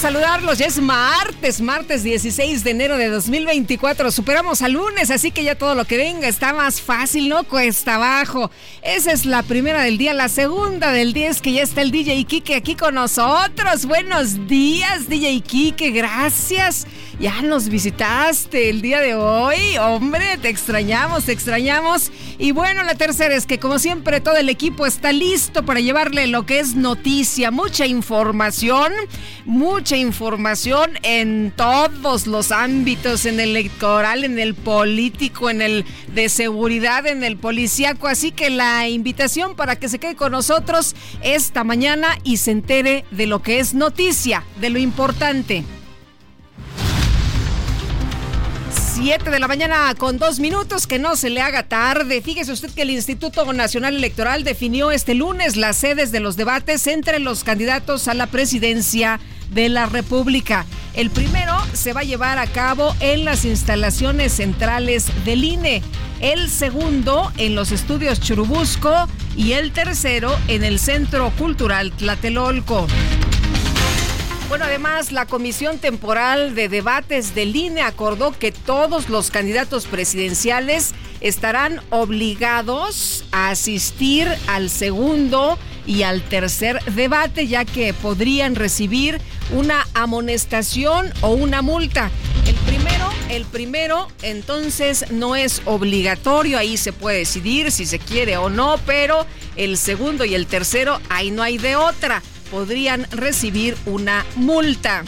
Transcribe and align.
Saludarlos. 0.00 0.56
Ya 0.56 0.66
es 0.66 0.80
martes, 0.80 1.60
martes 1.60 2.02
16 2.02 2.64
de 2.64 2.70
enero 2.70 2.96
de 2.96 3.10
2024. 3.10 4.10
Superamos 4.10 4.62
al 4.62 4.72
lunes, 4.72 5.10
así 5.10 5.30
que 5.30 5.44
ya 5.44 5.56
todo 5.56 5.74
lo 5.74 5.84
que 5.84 5.98
venga 5.98 6.26
está 6.26 6.54
más 6.54 6.80
fácil, 6.80 7.28
no 7.28 7.44
cuesta 7.44 7.96
abajo. 7.96 8.50
Esa 8.82 9.12
es 9.12 9.26
la 9.26 9.42
primera 9.42 9.82
del 9.82 9.98
día. 9.98 10.14
La 10.14 10.30
segunda 10.30 10.90
del 10.92 11.12
día 11.12 11.28
es 11.28 11.42
que 11.42 11.52
ya 11.52 11.62
está 11.62 11.82
el 11.82 11.90
DJ 11.90 12.24
Kike 12.24 12.54
aquí 12.54 12.76
con 12.76 12.94
nosotros. 12.94 13.84
Buenos 13.84 14.48
días, 14.48 15.06
DJ 15.06 15.42
Kike. 15.42 15.90
Gracias. 15.90 16.86
Ya 17.20 17.42
nos 17.42 17.68
visitaste 17.68 18.70
el 18.70 18.80
día 18.80 19.00
de 19.00 19.14
hoy. 19.14 19.76
Hombre, 19.78 20.38
te 20.40 20.48
extrañamos, 20.48 21.26
te 21.26 21.32
extrañamos. 21.32 22.10
Y 22.38 22.52
bueno, 22.52 22.82
la 22.82 22.94
tercera 22.94 23.34
es 23.34 23.44
que 23.44 23.58
como 23.58 23.78
siempre 23.78 24.22
todo 24.22 24.38
el 24.38 24.48
equipo 24.48 24.86
está 24.86 25.12
listo 25.12 25.62
para 25.66 25.80
llevarle 25.80 26.28
lo 26.28 26.46
que 26.46 26.60
es 26.60 26.76
noticia, 26.76 27.50
mucha 27.50 27.84
información, 27.84 28.94
mucha 29.44 29.98
información 29.98 30.92
en 31.02 31.52
todos 31.54 32.26
los 32.26 32.52
ámbitos, 32.52 33.26
en 33.26 33.38
el 33.38 33.50
electoral, 33.50 34.24
en 34.24 34.38
el 34.38 34.54
político, 34.54 35.50
en 35.50 35.60
el 35.60 35.84
de 36.14 36.30
seguridad, 36.30 37.06
en 37.06 37.22
el 37.22 37.36
policíaco. 37.36 38.08
Así 38.08 38.32
que 38.32 38.48
la 38.48 38.88
invitación 38.88 39.56
para 39.56 39.76
que 39.76 39.90
se 39.90 39.98
quede 39.98 40.16
con 40.16 40.32
nosotros 40.32 40.96
esta 41.20 41.64
mañana 41.64 42.16
y 42.24 42.38
se 42.38 42.52
entere 42.52 43.04
de 43.10 43.26
lo 43.26 43.42
que 43.42 43.60
es 43.60 43.74
noticia, 43.74 44.42
de 44.58 44.70
lo 44.70 44.78
importante. 44.78 45.66
7 49.02 49.30
de 49.30 49.40
la 49.40 49.48
mañana 49.48 49.94
con 49.96 50.18
dos 50.18 50.40
minutos, 50.40 50.86
que 50.86 50.98
no 50.98 51.16
se 51.16 51.30
le 51.30 51.40
haga 51.40 51.62
tarde. 51.62 52.20
Fíjese 52.20 52.52
usted 52.52 52.70
que 52.70 52.82
el 52.82 52.90
Instituto 52.90 53.50
Nacional 53.50 53.96
Electoral 53.96 54.44
definió 54.44 54.90
este 54.90 55.14
lunes 55.14 55.56
las 55.56 55.78
sedes 55.78 56.12
de 56.12 56.20
los 56.20 56.36
debates 56.36 56.86
entre 56.86 57.18
los 57.18 57.42
candidatos 57.42 58.08
a 58.08 58.14
la 58.14 58.26
presidencia 58.26 59.18
de 59.52 59.70
la 59.70 59.86
República. 59.86 60.66
El 60.92 61.08
primero 61.08 61.56
se 61.72 61.94
va 61.94 62.00
a 62.00 62.04
llevar 62.04 62.36
a 62.36 62.46
cabo 62.46 62.94
en 63.00 63.24
las 63.24 63.46
instalaciones 63.46 64.34
centrales 64.34 65.06
del 65.24 65.44
INE, 65.44 65.82
el 66.20 66.50
segundo 66.50 67.32
en 67.38 67.54
los 67.54 67.72
estudios 67.72 68.20
Churubusco 68.20 69.08
y 69.34 69.52
el 69.52 69.72
tercero 69.72 70.36
en 70.46 70.62
el 70.62 70.78
Centro 70.78 71.32
Cultural 71.38 71.90
Tlatelolco. 71.92 72.86
Bueno, 74.50 74.64
además, 74.64 75.12
la 75.12 75.26
Comisión 75.26 75.78
Temporal 75.78 76.56
de 76.56 76.68
Debates 76.68 77.36
del 77.36 77.54
INE 77.54 77.82
acordó 77.82 78.36
que 78.36 78.50
todos 78.50 79.08
los 79.08 79.30
candidatos 79.30 79.86
presidenciales 79.86 80.90
estarán 81.20 81.80
obligados 81.90 83.24
a 83.30 83.50
asistir 83.50 84.26
al 84.48 84.68
segundo 84.68 85.56
y 85.86 86.02
al 86.02 86.22
tercer 86.22 86.82
debate, 86.86 87.46
ya 87.46 87.64
que 87.64 87.94
podrían 87.94 88.56
recibir 88.56 89.20
una 89.52 89.86
amonestación 89.94 91.12
o 91.20 91.30
una 91.30 91.62
multa. 91.62 92.10
El 92.44 92.56
primero, 92.56 93.08
el 93.28 93.44
primero, 93.44 94.08
entonces 94.22 95.12
no 95.12 95.36
es 95.36 95.62
obligatorio, 95.64 96.58
ahí 96.58 96.76
se 96.76 96.92
puede 96.92 97.18
decidir 97.18 97.70
si 97.70 97.86
se 97.86 98.00
quiere 98.00 98.36
o 98.36 98.50
no, 98.50 98.80
pero 98.84 99.26
el 99.54 99.78
segundo 99.78 100.24
y 100.24 100.34
el 100.34 100.48
tercero, 100.48 101.00
ahí 101.08 101.30
no 101.30 101.44
hay 101.44 101.56
de 101.56 101.76
otra 101.76 102.20
podrían 102.50 103.06
recibir 103.10 103.76
una 103.86 104.24
multa. 104.36 105.04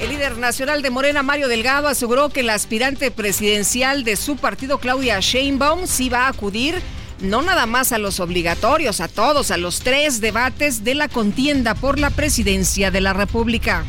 El 0.00 0.08
líder 0.08 0.38
nacional 0.38 0.80
de 0.80 0.90
Morena, 0.90 1.22
Mario 1.22 1.48
Delgado, 1.48 1.88
aseguró 1.88 2.30
que 2.30 2.42
la 2.42 2.54
aspirante 2.54 3.10
presidencial 3.10 4.02
de 4.02 4.16
su 4.16 4.36
partido, 4.36 4.78
Claudia 4.78 5.20
Sheinbaum, 5.20 5.86
sí 5.86 6.08
va 6.08 6.26
a 6.26 6.28
acudir 6.28 6.80
no 7.20 7.42
nada 7.42 7.66
más 7.66 7.92
a 7.92 7.98
los 7.98 8.18
obligatorios, 8.18 9.00
a 9.00 9.08
todos, 9.08 9.50
a 9.50 9.58
los 9.58 9.80
tres 9.80 10.22
debates 10.22 10.84
de 10.84 10.94
la 10.94 11.08
contienda 11.08 11.74
por 11.74 11.98
la 11.98 12.08
presidencia 12.08 12.90
de 12.90 13.02
la 13.02 13.12
República. 13.12 13.84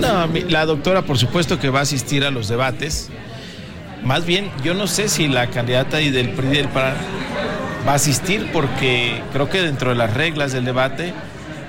No, 0.00 0.26
la 0.48 0.66
doctora 0.66 1.02
por 1.02 1.18
supuesto 1.18 1.58
que 1.58 1.70
va 1.70 1.80
a 1.80 1.82
asistir 1.82 2.24
a 2.24 2.30
los 2.30 2.48
debates. 2.48 3.10
Más 4.06 4.24
bien, 4.24 4.52
yo 4.62 4.72
no 4.72 4.86
sé 4.86 5.08
si 5.08 5.26
la 5.26 5.48
candidata 5.48 6.00
y 6.00 6.10
del 6.10 6.30
PRI 6.30 6.46
del 6.50 6.68
va 6.68 6.94
a 7.90 7.94
asistir 7.94 8.52
porque 8.52 9.20
creo 9.32 9.50
que 9.50 9.60
dentro 9.60 9.90
de 9.90 9.96
las 9.96 10.14
reglas 10.14 10.52
del 10.52 10.64
debate 10.64 11.12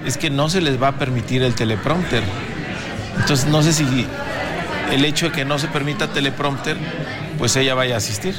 es 0.05 0.19
que 0.19 0.29
no 0.29 0.47
se 0.47 0.61
les 0.61 0.79
va 0.79 0.89
a 0.89 0.91
permitir 0.99 1.41
el 1.41 1.55
teleprompter. 1.55 2.21
Entonces 3.19 3.47
no 3.47 3.63
sé 3.63 3.73
si 3.73 4.05
el 4.91 5.03
hecho 5.03 5.29
de 5.29 5.31
que 5.31 5.45
no 5.45 5.57
se 5.57 5.67
permita 5.67 6.09
teleprompter, 6.09 6.77
pues 7.39 7.55
ella 7.55 7.73
vaya 7.73 7.95
a 7.95 7.97
asistir. 7.97 8.35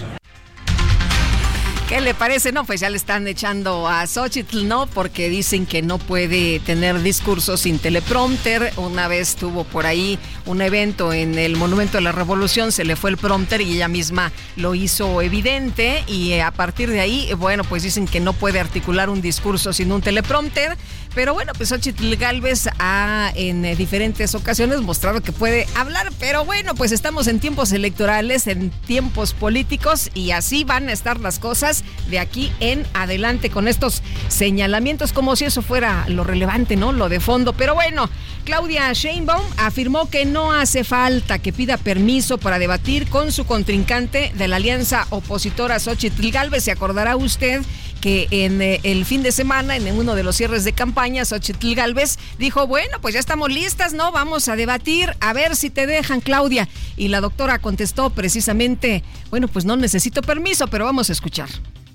¿Qué 1.89 2.03
le 2.03 2.13
parece? 2.13 2.53
No, 2.53 2.65
pues 2.65 2.81
ya 2.81 2.91
le 2.91 2.99
están 2.99 3.27
echando 3.27 3.89
a 3.89 4.07
Xochitl, 4.07 4.69
¿no? 4.69 4.87
Porque 4.89 5.31
dicen 5.31 5.65
que 5.65 5.81
no 5.81 5.97
puede 5.97 6.61
tener 6.61 7.01
discursos 7.01 7.61
sin 7.61 7.79
teleprompter. 7.79 8.75
Una 8.77 9.09
vez 9.09 9.37
tuvo 9.37 9.65
por 9.65 9.87
ahí 9.87 10.19
un 10.45 10.61
evento 10.61 11.15
en 11.15 11.39
el 11.39 11.57
Monumento 11.57 11.97
de 11.97 12.03
la 12.03 12.13
Revolución, 12.13 12.73
se 12.73 12.85
le 12.85 12.95
fue 12.95 13.09
el 13.09 13.17
prompter 13.17 13.63
y 13.63 13.73
ella 13.73 13.89
misma 13.89 14.33
lo 14.57 14.75
hizo 14.75 15.23
evidente. 15.23 16.05
Y 16.07 16.35
a 16.35 16.51
partir 16.51 16.91
de 16.91 17.01
ahí, 17.01 17.33
bueno, 17.39 17.65
pues 17.65 17.85
dicen 17.85 18.07
que 18.07 18.21
no 18.21 18.35
puede 18.35 18.61
articular 18.61 19.09
un 19.09 19.23
discurso 19.23 19.73
sin 19.73 19.91
un 19.91 20.03
teleprompter. 20.03 20.77
Pero 21.19 21.35
bueno, 21.35 21.53
pues 21.57 21.71
Xochitl 21.71 22.15
Galvez 22.15 22.69
ha 22.79 23.33
en 23.35 23.63
diferentes 23.77 24.37
ocasiones 24.37 24.83
mostrado 24.83 25.21
que 25.21 25.33
puede 25.33 25.67
hablar. 25.75 26.13
Pero 26.21 26.45
bueno, 26.45 26.77
pues 26.77 26.93
estamos 26.93 27.27
en 27.27 27.41
tiempos 27.41 27.73
electorales, 27.73 28.47
en 28.47 28.71
tiempos 28.71 29.35
políticos 29.35 30.13
y 30.15 30.31
así 30.31 30.63
van 30.63 30.89
a 30.89 30.93
estar 30.93 31.19
las 31.19 31.41
cosas 31.41 31.83
de 32.09 32.21
aquí 32.21 32.53
en 32.61 32.87
adelante 32.95 33.51
con 33.51 33.67
estos 33.67 34.05
señalamientos 34.29 35.13
como 35.13 35.35
si 35.35 35.47
eso 35.47 35.61
fuera 35.61 36.05
lo 36.07 36.23
relevante, 36.23 36.77
¿no? 36.77 36.93
Lo 36.93 37.09
de 37.09 37.19
fondo. 37.19 37.53
Pero 37.53 37.75
bueno, 37.75 38.09
Claudia 38.45 38.93
Sheinbaum 38.93 39.45
afirmó 39.57 40.09
que 40.09 40.25
no 40.25 40.53
hace 40.53 40.85
falta 40.85 41.41
que 41.41 41.53
pida 41.53 41.79
permiso 41.79 42.39
para 42.39 42.61
debatir 42.61 43.09
con 43.09 43.33
su 43.33 43.45
contrincante 43.45 44.31
de 44.37 44.47
la 44.47 44.55
alianza 44.55 45.09
opositora 45.11 45.81
Xochitl 45.81 46.31
Galvez. 46.31 46.63
Se 46.63 46.71
acordará 46.71 47.17
usted 47.17 47.63
que 48.01 48.29
en 48.31 48.63
eh, 48.63 48.81
el 48.85 49.05
fin 49.05 49.23
de 49.23 49.33
semana, 49.33 49.77
en 49.77 49.99
uno 49.99 50.15
de 50.15 50.23
los 50.23 50.37
cierres 50.37 50.65
de 50.65 50.73
campaña, 50.73 51.25
Xochitl 51.25 51.75
Galvez 51.75 52.19
dijo, 52.39 52.67
bueno, 52.67 52.99
pues 53.01 53.15
ya 53.15 53.21
estamos 53.21 53.51
listas, 53.51 53.93
¿no? 53.93 54.13
Vamos 54.13 54.49
a 54.49 54.57
debatir, 54.57 55.15
a 55.21 55.33
ver 55.33 55.57
si 55.57 55.71
te 55.71 55.87
dejan, 55.87 56.21
Claudia. 56.21 56.69
Y 56.97 57.09
la 57.09 57.21
doctora 57.21 57.59
contestó 57.59 58.11
precisamente, 58.11 59.03
bueno, 59.31 59.49
pues 59.49 59.65
no 59.65 59.77
necesito 59.77 60.23
permiso, 60.23 60.69
pero 60.69 60.85
vamos 60.85 61.09
a 61.09 61.13
escuchar. 61.13 61.49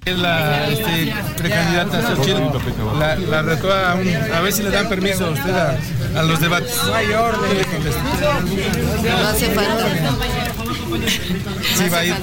La 0.05 0.67
este, 0.67 1.13
precandidata 1.38 2.01
Xochitl, 2.15 2.41
la, 3.00 3.15
la 3.15 3.41
retó 3.41 3.71
a, 3.71 3.94
un- 3.95 4.33
a 4.33 4.41
ver 4.41 4.51
si 4.51 4.61
le 4.61 4.69
dan 4.69 4.89
permiso 4.89 5.27
a 5.27 5.29
usted 5.29 5.55
a, 5.55 5.77
a 6.19 6.23
los 6.23 6.41
debates. 6.41 6.75
No 6.85 6.94
hay 6.94 7.07
orden. 7.13 7.57
No 9.03 9.27
hace 9.29 9.50
falta. 9.51 9.88
Sí, 11.01 11.89
va 11.89 11.97
a 11.99 12.05
ir. 12.05 12.13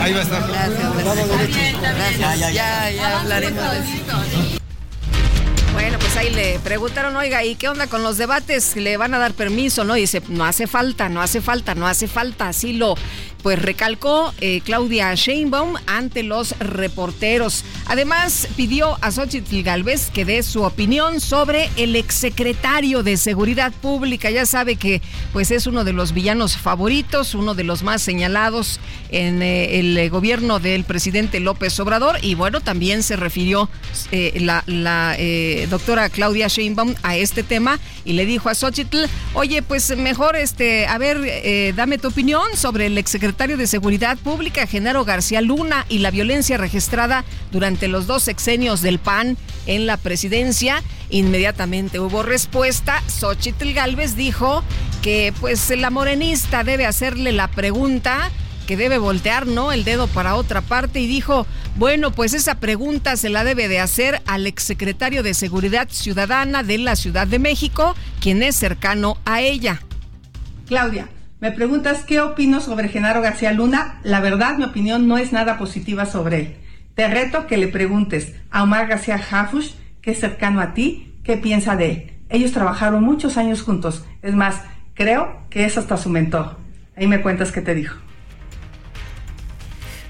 Ahí 0.00 0.12
va 0.12 0.20
a 0.20 0.22
estar. 0.22 0.48
Gracias, 0.48 0.94
gracias. 0.96 1.80
Gracias. 2.18 2.54
Ya, 2.54 2.90
ya 2.90 3.20
hablaremos 3.20 3.72
de 3.72 3.78
eso. 3.78 4.60
Bueno, 5.72 5.98
pues 5.98 6.16
ahí 6.16 6.30
le 6.30 6.58
preguntaron, 6.58 7.16
oiga, 7.16 7.44
¿y 7.44 7.54
qué 7.54 7.68
onda 7.68 7.86
con 7.86 8.02
los 8.02 8.18
debates? 8.18 8.76
¿Le 8.76 8.96
van 8.96 9.14
a 9.14 9.18
dar 9.18 9.32
permiso? 9.32 9.84
No, 9.84 9.96
y 9.96 10.02
dice, 10.02 10.20
no 10.28 10.44
hace 10.44 10.66
falta, 10.66 11.08
no 11.08 11.22
hace 11.22 11.40
falta, 11.40 11.74
no 11.74 11.86
hace 11.86 12.08
falta. 12.08 12.48
Así 12.48 12.72
lo 12.72 12.96
pues 13.42 13.60
recalcó 13.60 14.32
eh, 14.40 14.60
Claudia 14.64 15.14
Sheinbaum 15.14 15.74
ante 15.86 16.22
los 16.22 16.58
reporteros. 16.58 17.64
Además, 17.86 18.48
pidió 18.56 18.98
a 19.00 19.10
Xochitl 19.10 19.62
Galvez 19.62 20.10
que 20.10 20.24
dé 20.24 20.42
su 20.42 20.62
opinión 20.62 21.20
sobre 21.20 21.70
el 21.76 21.96
exsecretario 21.96 23.02
de 23.02 23.16
Seguridad 23.16 23.72
Pública. 23.72 24.30
Ya 24.30 24.46
sabe 24.46 24.76
que 24.76 25.00
pues 25.32 25.50
es 25.50 25.66
uno 25.66 25.84
de 25.84 25.92
los 25.92 26.12
villanos 26.12 26.56
favoritos, 26.56 27.34
uno 27.34 27.54
de 27.54 27.64
los 27.64 27.82
más 27.82 28.02
señalados 28.02 28.80
en 29.10 29.42
eh, 29.42 29.78
el 29.78 30.10
gobierno 30.10 30.58
del 30.58 30.84
presidente 30.84 31.40
López 31.40 31.78
Obrador. 31.80 32.18
Y 32.22 32.34
bueno, 32.34 32.60
también 32.60 33.02
se 33.02 33.16
refirió 33.16 33.68
eh, 34.12 34.38
la, 34.40 34.64
doctora 35.68 36.08
Claudia 36.10 36.48
Sheinbaum 36.48 36.94
a 37.02 37.16
este 37.16 37.42
tema 37.42 37.78
y 38.04 38.12
le 38.12 38.26
dijo 38.26 38.48
a 38.48 38.54
Xochitl, 38.54 39.04
oye, 39.34 39.62
pues 39.62 39.96
mejor, 39.96 40.36
este, 40.36 40.86
a 40.86 40.98
ver, 40.98 41.74
dame 41.74 41.98
tu 41.98 42.08
opinión 42.08 42.42
sobre 42.56 42.86
el 42.86 42.98
exsecretario 42.98 43.29
secretario 43.30 43.56
de 43.56 43.68
Seguridad 43.68 44.18
Pública, 44.18 44.66
Genaro 44.66 45.04
García 45.04 45.40
Luna, 45.40 45.86
y 45.88 46.00
la 46.00 46.10
violencia 46.10 46.56
registrada 46.56 47.24
durante 47.52 47.86
los 47.86 48.08
dos 48.08 48.24
sexenios 48.24 48.82
del 48.82 48.98
PAN 48.98 49.36
en 49.66 49.86
la 49.86 49.98
presidencia. 49.98 50.82
Inmediatamente 51.10 52.00
hubo 52.00 52.24
respuesta. 52.24 53.00
Xochitl 53.06 53.72
Galvez 53.72 54.16
dijo 54.16 54.64
que 55.00 55.32
pues 55.38 55.70
la 55.70 55.90
morenista 55.90 56.64
debe 56.64 56.86
hacerle 56.86 57.30
la 57.30 57.46
pregunta 57.46 58.32
que 58.66 58.76
debe 58.76 58.98
voltear, 58.98 59.46
¿no? 59.46 59.70
El 59.70 59.84
dedo 59.84 60.08
para 60.08 60.34
otra 60.34 60.60
parte 60.60 60.98
y 60.98 61.06
dijo, 61.06 61.46
bueno, 61.76 62.10
pues 62.10 62.34
esa 62.34 62.56
pregunta 62.56 63.16
se 63.16 63.28
la 63.28 63.44
debe 63.44 63.68
de 63.68 63.78
hacer 63.78 64.22
al 64.26 64.48
exsecretario 64.48 65.22
de 65.22 65.34
Seguridad 65.34 65.86
Ciudadana 65.88 66.64
de 66.64 66.78
la 66.78 66.96
Ciudad 66.96 67.28
de 67.28 67.38
México, 67.38 67.94
quien 68.20 68.42
es 68.42 68.56
cercano 68.56 69.18
a 69.24 69.40
ella. 69.40 69.80
Claudia, 70.66 71.08
me 71.40 71.52
preguntas 71.52 72.04
qué 72.04 72.20
opino 72.20 72.60
sobre 72.60 72.88
Genaro 72.88 73.22
García 73.22 73.52
Luna. 73.52 73.98
La 74.02 74.20
verdad, 74.20 74.58
mi 74.58 74.64
opinión 74.64 75.08
no 75.08 75.16
es 75.16 75.32
nada 75.32 75.56
positiva 75.56 76.04
sobre 76.04 76.36
él. 76.40 76.56
Te 76.94 77.08
reto 77.08 77.46
que 77.46 77.56
le 77.56 77.68
preguntes 77.68 78.34
a 78.50 78.62
Omar 78.62 78.88
García 78.88 79.18
Jafush, 79.18 79.72
que 80.02 80.10
es 80.10 80.20
cercano 80.20 80.60
a 80.60 80.74
ti, 80.74 81.14
qué 81.24 81.38
piensa 81.38 81.76
de 81.76 81.90
él. 81.90 82.12
Ellos 82.28 82.52
trabajaron 82.52 83.02
muchos 83.02 83.38
años 83.38 83.62
juntos. 83.62 84.04
Es 84.20 84.34
más, 84.34 84.60
creo 84.92 85.46
que 85.48 85.64
es 85.64 85.78
hasta 85.78 85.96
su 85.96 86.10
mentor. 86.10 86.58
Ahí 86.94 87.06
me 87.06 87.22
cuentas 87.22 87.52
qué 87.52 87.62
te 87.62 87.74
dijo. 87.74 87.96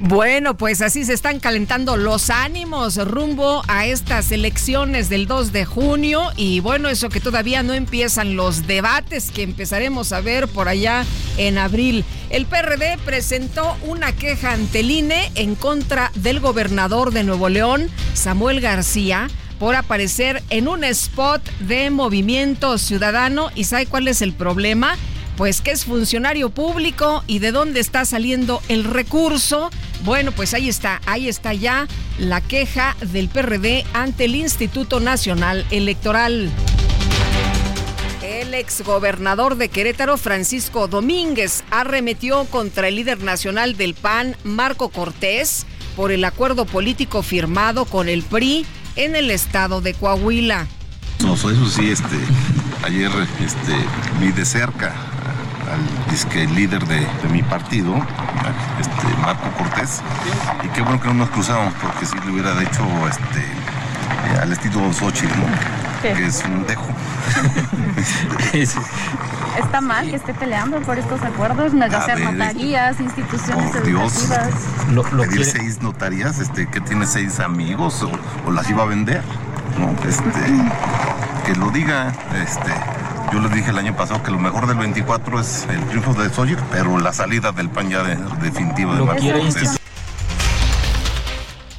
Bueno, 0.02 0.56
pues 0.56 0.80
así 0.80 1.04
se 1.04 1.12
están 1.12 1.40
calentando 1.40 1.98
los 1.98 2.30
ánimos 2.30 2.96
rumbo 2.96 3.62
a 3.68 3.84
estas 3.84 4.32
elecciones 4.32 5.10
del 5.10 5.26
2 5.26 5.52
de 5.52 5.66
junio 5.66 6.22
y 6.36 6.60
bueno, 6.60 6.88
eso 6.88 7.10
que 7.10 7.20
todavía 7.20 7.62
no 7.62 7.74
empiezan 7.74 8.34
los 8.34 8.66
debates 8.66 9.30
que 9.30 9.42
empezaremos 9.42 10.12
a 10.12 10.22
ver 10.22 10.48
por 10.48 10.68
allá 10.68 11.04
en 11.36 11.58
abril. 11.58 12.06
El 12.30 12.46
PRD 12.46 12.96
presentó 13.04 13.76
una 13.82 14.12
queja 14.12 14.52
ante 14.52 14.80
el 14.80 14.90
INE 14.90 15.32
en 15.34 15.54
contra 15.54 16.10
del 16.14 16.40
gobernador 16.40 17.12
de 17.12 17.22
Nuevo 17.22 17.50
León, 17.50 17.90
Samuel 18.14 18.62
García, 18.62 19.28
por 19.58 19.76
aparecer 19.76 20.42
en 20.48 20.66
un 20.66 20.82
spot 20.82 21.46
de 21.58 21.90
movimiento 21.90 22.78
ciudadano. 22.78 23.50
¿Y 23.54 23.64
sabe 23.64 23.84
cuál 23.84 24.08
es 24.08 24.22
el 24.22 24.32
problema? 24.32 24.96
Pues 25.40 25.62
que 25.62 25.70
es 25.70 25.86
funcionario 25.86 26.50
público 26.50 27.24
y 27.26 27.38
de 27.38 27.50
dónde 27.50 27.80
está 27.80 28.04
saliendo 28.04 28.60
el 28.68 28.84
recurso. 28.84 29.70
Bueno, 30.04 30.32
pues 30.32 30.52
ahí 30.52 30.68
está, 30.68 31.00
ahí 31.06 31.30
está 31.30 31.54
ya 31.54 31.88
la 32.18 32.42
queja 32.42 32.94
del 33.00 33.30
PRD 33.30 33.86
ante 33.94 34.26
el 34.26 34.34
Instituto 34.34 35.00
Nacional 35.00 35.64
Electoral. 35.70 36.50
El 38.22 38.52
exgobernador 38.52 39.56
de 39.56 39.70
Querétaro, 39.70 40.18
Francisco 40.18 40.88
Domínguez, 40.88 41.64
arremetió 41.70 42.44
contra 42.44 42.88
el 42.88 42.96
líder 42.96 43.22
nacional 43.22 43.78
del 43.78 43.94
PAN, 43.94 44.36
Marco 44.44 44.90
Cortés, 44.90 45.64
por 45.96 46.12
el 46.12 46.22
acuerdo 46.26 46.66
político 46.66 47.22
firmado 47.22 47.86
con 47.86 48.10
el 48.10 48.24
PRI 48.24 48.66
en 48.94 49.16
el 49.16 49.30
estado 49.30 49.80
de 49.80 49.94
Coahuila. 49.94 50.66
No, 51.20 51.32
eso 51.32 51.70
sí, 51.70 51.90
este, 51.90 52.16
ayer 52.84 53.10
este, 53.40 53.74
vi 54.18 54.32
de 54.32 54.44
cerca 54.44 54.92
al 55.72 56.10
disque 56.10 56.46
líder 56.46 56.84
de, 56.86 57.06
mi 57.30 57.42
partido, 57.42 57.94
este, 58.80 59.16
Marco 59.20 59.48
Cortés. 59.56 60.00
Y 60.64 60.68
qué 60.68 60.82
bueno 60.82 61.00
que 61.00 61.08
no 61.08 61.14
nos 61.14 61.30
cruzamos, 61.30 61.72
porque 61.80 62.06
si 62.06 62.18
le 62.18 62.32
hubiera 62.32 62.60
hecho 62.60 62.84
este, 63.08 63.40
eh, 63.40 64.40
al 64.42 64.52
estilo 64.52 64.92
Sochi, 64.92 65.26
que 66.02 66.26
es 66.26 66.42
un 66.44 66.66
dejo. 66.66 66.86
Está 69.58 69.80
mal 69.80 70.08
que 70.08 70.16
esté 70.16 70.32
peleando 70.32 70.80
por 70.80 70.98
estos 70.98 71.22
acuerdos, 71.22 71.72
negociar 71.72 72.18
notarías, 72.18 72.98
instituciones 73.00 73.70
por 73.70 73.84
Dios, 73.84 74.28
lo, 74.90 75.02
pedir 75.02 75.44
seis 75.44 75.82
notarías, 75.82 76.38
este, 76.38 76.66
que 76.66 76.80
tiene 76.80 77.06
seis 77.06 77.40
amigos 77.40 78.02
o, 78.02 78.50
las 78.50 78.68
iba 78.70 78.82
a 78.84 78.86
vender, 78.86 79.22
¿no? 79.78 79.90
Este, 80.08 80.24
que 81.42 81.54
lo 81.54 81.70
diga, 81.70 82.12
este, 82.42 82.72
yo 83.32 83.40
les 83.40 83.52
dije 83.52 83.70
el 83.70 83.78
año 83.78 83.96
pasado 83.96 84.22
que 84.22 84.30
lo 84.30 84.38
mejor 84.38 84.66
del 84.66 84.78
24 84.78 85.40
es 85.40 85.66
el 85.70 85.80
triunfo 85.86 86.14
de 86.14 86.30
Sawyer, 86.30 86.58
pero 86.70 86.98
la 86.98 87.12
salida 87.12 87.52
del 87.52 87.68
PAN 87.68 87.90
ya 87.90 88.02
de, 88.02 88.16
definitiva 88.42 88.94
de 88.96 89.02
Marco 89.02 89.22
Cortés. 89.22 89.79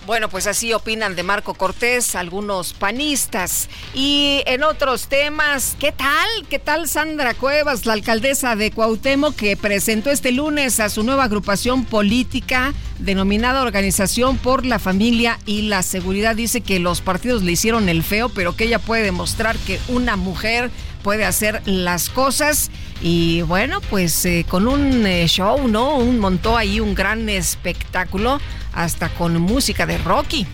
Bueno, 0.07 0.29
pues 0.29 0.47
así 0.47 0.73
opinan 0.73 1.15
de 1.15 1.21
Marco 1.21 1.53
Cortés 1.53 2.15
algunos 2.15 2.73
panistas. 2.73 3.69
Y 3.93 4.41
en 4.47 4.63
otros 4.63 5.07
temas, 5.07 5.75
¿qué 5.79 5.91
tal? 5.91 6.27
¿Qué 6.49 6.57
tal 6.57 6.87
Sandra 6.87 7.35
Cuevas, 7.35 7.85
la 7.85 7.93
alcaldesa 7.93 8.55
de 8.55 8.71
Cuauhtémoc, 8.71 9.35
que 9.35 9.55
presentó 9.55 10.09
este 10.09 10.31
lunes 10.31 10.79
a 10.79 10.89
su 10.89 11.03
nueva 11.03 11.25
agrupación 11.25 11.85
política 11.85 12.73
denominada 12.97 13.61
Organización 13.61 14.37
por 14.37 14.65
la 14.65 14.79
Familia 14.79 15.37
y 15.45 15.63
la 15.63 15.83
Seguridad? 15.83 16.35
Dice 16.35 16.61
que 16.61 16.79
los 16.79 17.01
partidos 17.01 17.43
le 17.43 17.51
hicieron 17.51 17.87
el 17.87 18.01
feo, 18.01 18.29
pero 18.29 18.55
que 18.55 18.63
ella 18.63 18.79
puede 18.79 19.03
demostrar 19.03 19.55
que 19.59 19.79
una 19.87 20.15
mujer 20.15 20.71
puede 21.03 21.25
hacer 21.25 21.61
las 21.65 22.09
cosas. 22.09 22.71
Y 23.01 23.41
bueno, 23.41 23.81
pues 23.89 24.25
eh, 24.25 24.45
con 24.47 24.67
un 24.67 25.05
eh, 25.05 25.27
show, 25.27 25.67
¿no? 25.67 25.97
Un 25.97 26.19
montó 26.19 26.57
ahí 26.57 26.79
un 26.79 26.95
gran 26.95 27.29
espectáculo, 27.29 28.39
hasta 28.73 29.09
con 29.09 29.39
música 29.41 29.85
de 29.85 29.97
Rocky. 29.97 30.45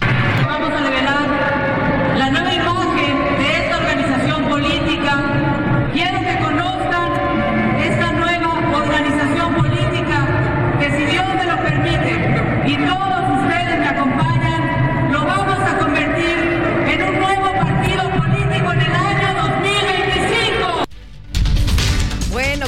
Vamos 0.00 0.70
a 0.70 0.80
revelar 0.80 2.16
la 2.16 2.30
nueva 2.30 2.55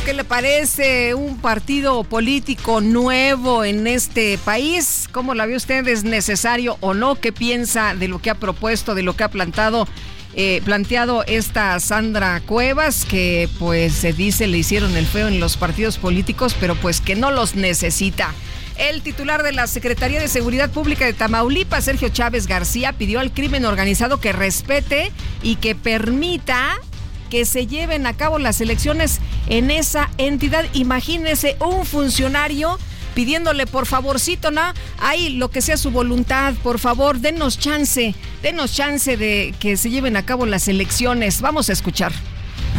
¿qué 0.09 0.15
le 0.15 0.25
parece 0.25 1.13
un 1.13 1.37
partido 1.37 2.03
político 2.03 2.81
nuevo 2.81 3.63
en 3.63 3.87
este 3.87 4.39
país? 4.39 5.07
¿Cómo 5.13 5.35
la 5.35 5.45
ve 5.45 5.55
usted? 5.55 5.87
¿Es 5.87 6.03
necesario 6.03 6.79
o 6.81 6.95
no? 6.95 7.17
¿Qué 7.17 7.31
piensa 7.31 7.95
de 7.95 8.09
lo 8.09 8.19
que 8.19 8.31
ha 8.31 8.35
propuesto, 8.35 8.95
de 8.95 9.03
lo 9.03 9.15
que 9.17 9.25
ha 9.25 9.29
plantado? 9.29 9.87
Eh, 10.35 10.63
planteado 10.65 11.25
esta 11.27 11.79
Sandra 11.79 12.41
Cuevas, 12.41 13.05
que 13.05 13.51
pues 13.59 13.93
se 13.93 14.15
dice 14.15 14.47
le 14.47 14.57
hicieron 14.57 14.97
el 14.97 15.05
feo 15.05 15.29
en 15.29 15.41
los 15.41 15.59
partidos 15.59 15.99
políticos, 15.99 16.57
pero 16.59 16.75
pues 16.75 17.03
que 17.03 17.15
no 17.15 17.31
los 17.31 17.55
necesita. 17.55 18.33
El 18.79 19.03
titular 19.03 19.43
de 19.43 19.53
la 19.53 19.67
Secretaría 19.67 20.21
de 20.21 20.29
Seguridad 20.29 20.71
Pública 20.71 21.05
de 21.05 21.13
Tamaulipas, 21.13 21.85
Sergio 21.85 22.09
Chávez 22.09 22.47
García, 22.47 22.95
pidió 22.95 23.21
al 23.21 23.31
crimen 23.31 23.67
organizado 23.67 24.21
que 24.21 24.33
respete 24.33 25.13
y 25.43 25.57
que 25.57 25.75
permita 25.75 26.81
que 27.29 27.45
se 27.45 27.67
lleven 27.67 28.07
a 28.07 28.15
cabo 28.15 28.39
las 28.39 28.61
elecciones 28.61 29.21
en 29.49 29.71
esa 29.71 30.11
entidad. 30.19 30.65
Imagínese 30.73 31.57
un 31.61 31.85
funcionario 31.87 32.79
pidiéndole 33.15 33.67
por 33.67 33.87
favorcito, 33.87 34.51
¿no? 34.51 34.63
Ahí 35.01 35.31
lo 35.31 35.51
que 35.51 35.61
sea 35.61 35.77
su 35.77 35.91
voluntad, 35.91 36.55
por 36.63 36.79
favor, 36.79 37.19
denos 37.19 37.59
chance, 37.59 38.15
denos 38.43 38.73
chance 38.73 39.17
de 39.17 39.55
que 39.59 39.77
se 39.77 39.91
lleven 39.91 40.17
a 40.17 40.25
cabo 40.25 40.47
las 40.47 40.69
elecciones. 40.69 41.41
Vamos 41.41 41.69
a 41.69 41.73
escuchar. 41.73 42.13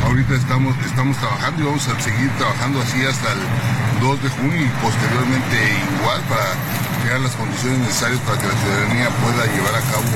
Ahorita 0.04 0.36
estamos, 0.36 0.74
estamos 0.86 1.18
trabajando 1.18 1.62
y 1.62 1.66
vamos 1.66 1.88
a 1.88 2.00
seguir 2.00 2.30
trabajando 2.38 2.80
así 2.80 3.04
hasta 3.04 3.34
el 3.34 3.40
2 4.00 4.24
de 4.24 4.30
junio 4.30 4.62
y 4.64 4.70
posteriormente 4.80 5.58
igual 6.00 6.22
para 6.30 6.56
crear 7.04 7.20
las 7.20 7.36
condiciones 7.36 7.80
necesarias 7.80 8.22
para 8.22 8.40
que 8.40 8.48
la 8.48 8.56
ciudadanía 8.64 9.10
pueda 9.20 9.44
llevar 9.44 9.76
a 9.76 9.84
cabo 9.92 10.08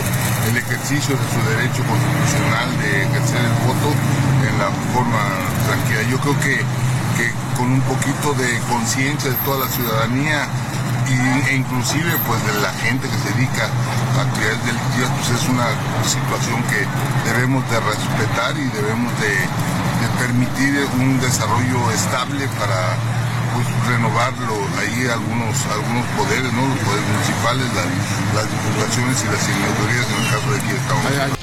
el 0.47 0.57
ejercicio 0.57 1.15
de 1.15 1.25
su 1.27 1.39
derecho 1.51 1.83
constitucional 1.83 2.67
de 2.79 3.03
ejercer 3.03 3.41
el 3.43 3.57
voto 3.67 3.91
en 4.53 4.59
la 4.59 4.69
forma 4.93 5.23
tranquila. 5.65 6.01
Yo 6.09 6.17
creo 6.21 6.39
que, 6.39 6.55
que 7.17 7.25
con 7.57 7.71
un 7.71 7.81
poquito 7.81 8.33
de 8.33 8.59
conciencia 8.69 9.31
de 9.31 9.37
toda 9.45 9.65
la 9.65 9.71
ciudadanía 9.71 10.47
e 11.49 11.55
inclusive 11.55 12.09
pues 12.25 12.39
de 12.47 12.61
la 12.61 12.71
gente 12.81 13.07
que 13.07 13.17
se 13.17 13.29
dedica 13.35 13.69
a 14.17 14.21
actividades 14.21 14.65
delictivas, 14.65 15.11
pues 15.19 15.29
es 15.29 15.49
una 15.49 15.67
situación 16.01 16.63
que 16.71 16.81
debemos 17.29 17.61
de 17.69 17.79
respetar 17.79 18.57
y 18.57 18.65
debemos 18.73 19.11
de, 19.19 19.33
permitir 20.19 20.85
un 20.99 21.19
desarrollo 21.19 21.91
estable 21.91 22.47
para 22.59 22.95
pues, 23.53 23.65
renovarlo 23.87 24.55
ahí 24.79 25.07
algunos 25.07 25.55
algunos 25.71 26.05
poderes, 26.17 26.51
¿no? 26.53 26.67
Los 26.67 26.79
poderes 26.79 27.07
municipales, 27.07 27.65
las, 28.35 28.47
diputaciones 28.51 29.17
y 29.23 29.27
las 29.31 29.41
senadurías 29.41 30.05
en 30.07 30.23
el 30.23 30.29
caso 30.29 30.51
de 30.51 30.57
aquí 30.59 30.71
estamos. 30.75 31.42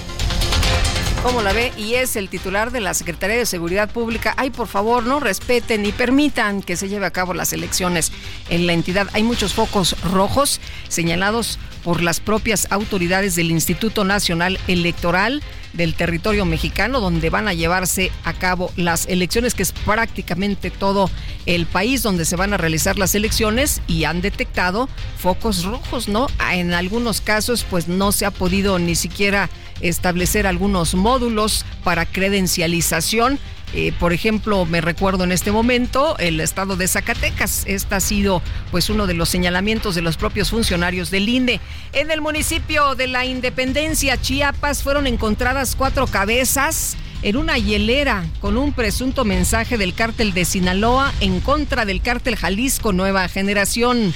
¿Cómo 1.22 1.42
la 1.42 1.52
ve? 1.52 1.70
Y 1.76 1.94
es 1.96 2.16
el 2.16 2.30
titular 2.30 2.70
de 2.70 2.80
la 2.80 2.94
Secretaría 2.94 3.36
de 3.36 3.44
Seguridad 3.44 3.90
Pública. 3.90 4.32
Ay, 4.38 4.48
por 4.48 4.66
favor, 4.66 5.04
no 5.04 5.20
respeten 5.20 5.84
y 5.84 5.92
permitan 5.92 6.62
que 6.62 6.76
se 6.76 6.88
lleve 6.88 7.04
a 7.04 7.10
cabo 7.10 7.34
las 7.34 7.52
elecciones 7.52 8.10
en 8.48 8.66
la 8.66 8.72
entidad. 8.72 9.06
Hay 9.12 9.22
muchos 9.22 9.52
focos 9.52 10.00
rojos 10.02 10.62
señalados 10.88 11.58
por 11.84 12.02
las 12.02 12.20
propias 12.20 12.66
autoridades 12.70 13.36
del 13.36 13.50
Instituto 13.50 14.04
Nacional 14.04 14.58
Electoral 14.66 15.42
del 15.72 15.94
territorio 15.94 16.44
mexicano, 16.44 17.00
donde 17.00 17.30
van 17.30 17.48
a 17.48 17.54
llevarse 17.54 18.10
a 18.24 18.32
cabo 18.32 18.72
las 18.76 19.06
elecciones, 19.06 19.54
que 19.54 19.62
es 19.62 19.72
prácticamente 19.72 20.70
todo 20.70 21.10
el 21.46 21.66
país 21.66 22.02
donde 22.02 22.24
se 22.24 22.36
van 22.36 22.52
a 22.52 22.56
realizar 22.56 22.98
las 22.98 23.14
elecciones 23.14 23.80
y 23.86 24.04
han 24.04 24.20
detectado 24.20 24.88
focos 25.18 25.64
rojos, 25.64 26.08
¿no? 26.08 26.28
En 26.52 26.72
algunos 26.72 27.20
casos, 27.20 27.64
pues 27.68 27.88
no 27.88 28.12
se 28.12 28.26
ha 28.26 28.30
podido 28.30 28.78
ni 28.78 28.94
siquiera 28.94 29.48
establecer 29.80 30.46
algunos 30.46 30.94
módulos 30.94 31.64
para 31.84 32.06
credencialización. 32.06 33.38
Eh, 33.72 33.92
por 33.98 34.12
ejemplo, 34.12 34.66
me 34.66 34.80
recuerdo 34.80 35.24
en 35.24 35.32
este 35.32 35.52
momento 35.52 36.16
el 36.18 36.40
estado 36.40 36.76
de 36.76 36.88
Zacatecas. 36.88 37.64
Este 37.66 37.94
ha 37.94 38.00
sido 38.00 38.42
pues 38.70 38.90
uno 38.90 39.06
de 39.06 39.14
los 39.14 39.28
señalamientos 39.28 39.94
de 39.94 40.02
los 40.02 40.16
propios 40.16 40.50
funcionarios 40.50 41.10
del 41.10 41.28
INE. 41.28 41.60
En 41.92 42.10
el 42.10 42.20
municipio 42.20 42.94
de 42.94 43.06
la 43.06 43.24
Independencia, 43.24 44.20
Chiapas, 44.20 44.82
fueron 44.82 45.06
encontradas 45.06 45.76
cuatro 45.76 46.06
cabezas 46.06 46.96
en 47.22 47.36
una 47.36 47.58
hielera 47.58 48.24
con 48.40 48.56
un 48.56 48.72
presunto 48.72 49.24
mensaje 49.24 49.78
del 49.78 49.94
cártel 49.94 50.32
de 50.32 50.44
Sinaloa 50.44 51.12
en 51.20 51.40
contra 51.40 51.84
del 51.84 52.00
cártel 52.00 52.36
Jalisco 52.36 52.92
Nueva 52.92 53.28
Generación. 53.28 54.14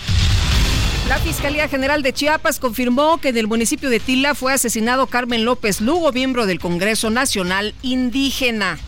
La 1.08 1.18
Fiscalía 1.18 1.68
General 1.68 2.02
de 2.02 2.14
Chiapas 2.14 2.58
confirmó 2.58 3.18
que 3.18 3.28
en 3.28 3.36
el 3.36 3.46
municipio 3.46 3.90
de 3.90 4.00
Tila 4.00 4.34
fue 4.34 4.54
asesinado 4.54 5.06
Carmen 5.06 5.44
López 5.44 5.82
Lugo, 5.82 6.12
miembro 6.12 6.46
del 6.46 6.58
Congreso 6.58 7.10
Nacional 7.10 7.74
Indígena. 7.82 8.78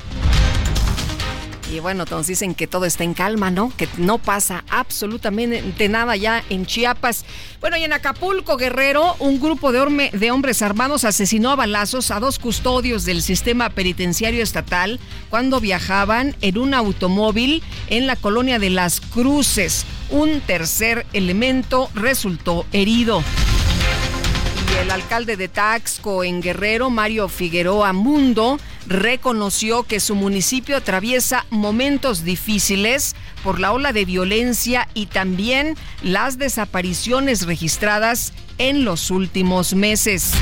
Y 1.73 1.81
bueno, 1.81 2.05
entonces 2.05 2.29
dicen 2.29 2.55
que 2.55 2.67
todo 2.67 2.85
está 2.85 3.03
en 3.03 3.15
calma, 3.15 3.51
¿no? 3.51 3.73
Que 3.77 3.89
no 3.99 4.19
pasa 4.19 4.65
absolutamente 4.69 5.89
nada 5.89 6.15
ya 6.17 6.45
en 6.49 6.65
Chiapas. 6.65 7.25
Bueno, 7.61 7.77
y 7.77 7.85
en 7.85 7.93
Acapulco, 7.93 8.57
Guerrero, 8.57 9.17
un 9.19 9.41
grupo 9.41 9.73
de, 9.73 10.11
de, 10.13 10.31
hombres 10.31 10.63
armados 10.63 11.05
asesinó 11.05 11.51
a 11.51 11.57
balazos 11.57 12.11
a 12.11 12.21
dos 12.21 12.39
custodios 12.39 13.05
del 13.05 13.21
sistema 13.21 13.71
penitenciario 13.71 14.43
estatal 14.43 15.01
cuando 15.29 15.61
viajaban 15.61 16.37
en 16.41 16.59
un 16.59 16.75
automóvil 16.75 17.63
en 17.89 18.07
la 18.07 18.15
colonia 18.15 18.59
de 18.59 18.71
Las 18.71 19.01
Cruces. 19.01 19.85
Un 20.11 20.41
tercer 20.41 21.05
elemento 21.13 21.91
resultó 21.95 22.65
herido 22.73 23.25
el 24.81 24.91
alcalde 24.91 25.37
de 25.37 25.49
Taxco 25.49 26.23
en 26.25 26.43
Guerrero, 26.43 26.91
Mario 26.91 27.29
Figueroa 27.29 27.93
Mundo, 27.93 28.59
reconoció 28.87 29.85
que 29.85 30.01
su 30.01 30.15
municipio 30.15 30.77
atraviesa 30.77 31.47
momentos 31.51 32.25
difíciles 32.25 33.17
por 33.43 33.59
la 33.59 33.73
ola 33.73 33.93
de 33.93 34.05
violencia 34.05 34.89
y 34.95 35.07
también 35.07 35.77
las 36.03 36.39
desapariciones 36.39 37.47
registradas 37.47 38.33
en 38.59 38.85
los 38.85 39.11
últimos 39.11 39.75
meses 39.75 40.33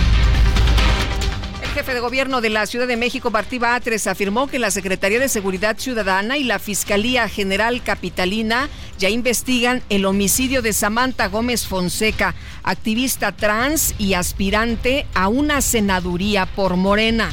jefe 1.74 1.92
de 1.92 1.98
gobierno 1.98 2.40
de 2.40 2.50
la 2.50 2.66
Ciudad 2.66 2.86
de 2.86 2.96
México, 2.96 3.32
Martí 3.32 3.58
Batres, 3.58 4.06
afirmó 4.06 4.46
que 4.46 4.60
la 4.60 4.70
Secretaría 4.70 5.18
de 5.18 5.28
Seguridad 5.28 5.76
Ciudadana 5.76 6.38
y 6.38 6.44
la 6.44 6.60
Fiscalía 6.60 7.28
General 7.28 7.82
Capitalina 7.82 8.68
ya 8.96 9.08
investigan 9.08 9.82
el 9.88 10.04
homicidio 10.04 10.62
de 10.62 10.72
Samantha 10.72 11.26
Gómez 11.26 11.66
Fonseca, 11.66 12.36
activista 12.62 13.32
trans 13.32 13.96
y 13.98 14.14
aspirante 14.14 15.04
a 15.14 15.26
una 15.26 15.60
senaduría 15.60 16.46
por 16.46 16.76
Morena. 16.76 17.30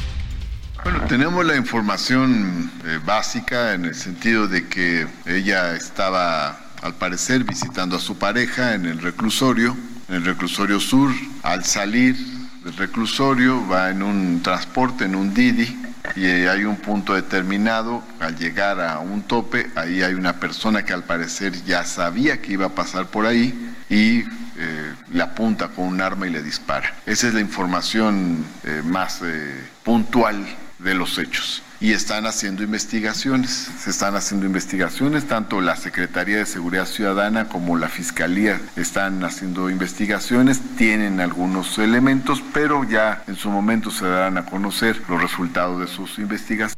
Bueno, 0.82 1.02
tenemos 1.02 1.46
la 1.46 1.54
información 1.54 2.68
eh, 2.84 2.98
básica 3.04 3.74
en 3.74 3.84
el 3.84 3.94
sentido 3.94 4.48
de 4.48 4.66
que 4.66 5.06
ella 5.24 5.76
estaba, 5.76 6.58
al 6.82 6.94
parecer, 6.94 7.44
visitando 7.44 7.94
a 7.94 8.00
su 8.00 8.18
pareja 8.18 8.74
en 8.74 8.86
el 8.86 9.00
reclusorio, 9.00 9.76
en 10.08 10.16
el 10.16 10.24
reclusorio 10.24 10.80
sur. 10.80 11.12
Al 11.44 11.64
salir 11.64 12.41
reclusorio, 12.76 13.66
va 13.68 13.90
en 13.90 14.02
un 14.02 14.42
transporte, 14.42 15.04
en 15.04 15.14
un 15.14 15.34
Didi, 15.34 15.76
y 16.16 16.26
hay 16.26 16.64
un 16.64 16.76
punto 16.76 17.14
determinado, 17.14 18.02
al 18.20 18.36
llegar 18.36 18.80
a 18.80 18.98
un 18.98 19.22
tope, 19.22 19.70
ahí 19.76 20.02
hay 20.02 20.14
una 20.14 20.34
persona 20.34 20.84
que 20.84 20.92
al 20.92 21.04
parecer 21.04 21.52
ya 21.64 21.84
sabía 21.84 22.40
que 22.40 22.52
iba 22.52 22.66
a 22.66 22.70
pasar 22.70 23.06
por 23.06 23.26
ahí 23.26 23.74
y 23.88 24.20
eh, 24.58 24.94
le 25.12 25.22
apunta 25.22 25.68
con 25.68 25.86
un 25.86 26.00
arma 26.00 26.26
y 26.26 26.30
le 26.30 26.42
dispara. 26.42 26.94
Esa 27.06 27.28
es 27.28 27.34
la 27.34 27.40
información 27.40 28.44
eh, 28.64 28.82
más 28.84 29.20
eh, 29.22 29.64
puntual 29.82 30.44
de 30.78 30.94
los 30.94 31.18
hechos 31.18 31.62
y 31.82 31.92
están 31.92 32.26
haciendo 32.26 32.62
investigaciones. 32.62 33.68
Se 33.80 33.90
están 33.90 34.14
haciendo 34.14 34.46
investigaciones, 34.46 35.26
tanto 35.26 35.60
la 35.60 35.74
Secretaría 35.74 36.36
de 36.38 36.46
Seguridad 36.46 36.86
Ciudadana 36.86 37.48
como 37.48 37.76
la 37.76 37.88
Fiscalía 37.88 38.60
están 38.76 39.24
haciendo 39.24 39.68
investigaciones, 39.68 40.60
tienen 40.78 41.20
algunos 41.20 41.78
elementos, 41.78 42.40
pero 42.54 42.84
ya 42.84 43.24
en 43.26 43.34
su 43.34 43.50
momento 43.50 43.90
se 43.90 44.06
darán 44.06 44.38
a 44.38 44.46
conocer 44.46 45.02
los 45.08 45.20
resultados 45.20 45.80
de 45.80 45.88
sus 45.88 46.20
investigaciones. 46.20 46.76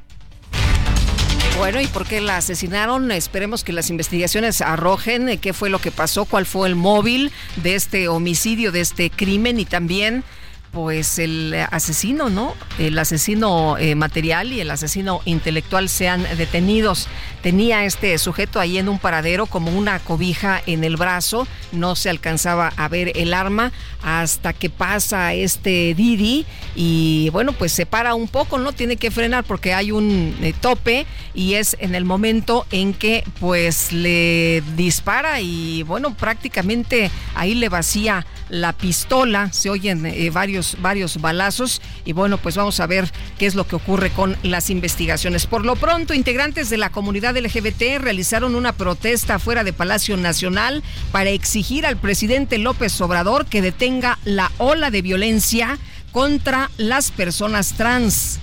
Bueno, 1.59 1.83
¿y 1.83 1.87
por 1.87 2.07
qué 2.07 2.23
la 2.23 2.39
asesinaron? 2.39 3.13
Esperemos 3.13 3.63
que 3.63 3.75
las 3.75 3.91
investigaciones 3.91 4.63
arrojen 4.63 5.29
eh, 5.29 5.37
qué 5.37 5.53
fue 5.53 5.69
lo 5.69 5.81
que 5.81 5.91
pasó, 5.91 6.25
cuál 6.25 6.47
fue 6.47 6.67
el 6.67 6.77
móvil 6.77 7.31
de 7.57 7.75
este 7.75 8.09
homicidio, 8.09 8.73
de 8.73 8.81
este 8.81 9.11
crimen 9.11 9.61
y 9.61 9.67
también 9.67 10.25
pues 10.75 11.19
el 11.21 11.55
asesino, 11.71 12.29
¿no? 12.29 12.55
El 12.79 12.99
asesino 12.99 13.79
eh, 13.79 13.95
material 13.95 14.53
y 14.53 14.61
el 14.61 14.71
asesino 14.71 15.21
intelectual 15.25 15.89
sean 15.89 16.27
detenidos. 16.37 17.09
Tenía 17.43 17.85
este 17.85 18.17
sujeto 18.19 18.59
ahí 18.59 18.79
en 18.79 18.89
un 18.89 18.99
paradero 18.99 19.47
como 19.47 19.71
una 19.71 19.99
cobija 20.01 20.61
en 20.67 20.83
el 20.83 20.97
brazo, 20.97 21.47
no 21.73 21.95
se 21.95 22.11
alcanzaba 22.11 22.73
a 22.77 22.89
ver 22.89 23.13
el 23.15 23.35
arma 23.35 23.71
hasta 24.03 24.53
que 24.53 24.71
pasa 24.71 25.33
este 25.35 25.95
Didi 25.95 26.47
y 26.75 27.29
bueno, 27.31 27.53
pues 27.53 27.73
se 27.73 27.87
para 27.87 28.15
un 28.15 28.29
poco, 28.29 28.59
¿no? 28.59 28.73
Tiene 28.73 28.97
que 28.97 29.11
frenar 29.11 29.45
porque 29.45 29.75
hay 29.75 29.93
un 29.93 30.37
eh, 30.43 30.55
tope 30.61 31.07
y 31.35 31.55
es 31.55 31.77
en 31.81 31.95
el 31.95 32.05
momento 32.05 32.67
en 32.71 32.95
que 32.95 33.25
pues 33.41 33.93
le 33.93 34.63
dispara 34.75 35.41
y 35.41 35.83
bueno, 35.85 36.15
prácticamente 36.15 37.11
ahí 37.35 37.55
le 37.55 37.69
vacía 37.69 38.27
la 38.49 38.73
pistola, 38.73 39.53
se 39.53 39.71
oyen 39.71 40.07
eh, 40.07 40.31
varios, 40.31 40.64
varios 40.81 41.21
balazos 41.21 41.81
y 42.05 42.13
bueno, 42.13 42.39
pues 42.39 42.57
vamos 42.57 42.81
a 42.81 42.87
ver 42.87 43.11
qué 43.39 43.47
es 43.47 43.55
lo 43.55 43.67
que 43.67 43.77
ocurre 43.77 44.11
con 44.11 44.37
las 44.43 44.71
investigaciones. 44.71 45.47
Por 45.47 45.65
lo 45.65 45.77
pronto, 45.77 46.15
integrantes 46.15 46.71
de 46.71 46.77
la 46.77 46.91
comunidad 46.91 47.37
LGBT 47.37 47.99
realizaron 48.01 48.55
una 48.55 48.73
protesta 48.73 49.39
fuera 49.39 49.65
de 49.65 49.73
Palacio 49.73 50.17
Nacional 50.17 50.83
para 51.13 51.31
exigir 51.31 51.87
al 51.87 51.97
presidente 51.97 52.59
López 52.59 53.01
Obrador 53.01 53.47
que 53.47 53.63
detenga 53.63 54.19
la 54.25 54.51
ola 54.59 54.91
de 54.91 55.03
violencia 55.03 55.79
contra 56.13 56.71
las 56.77 57.11
personas 57.11 57.75
trans. 57.75 58.39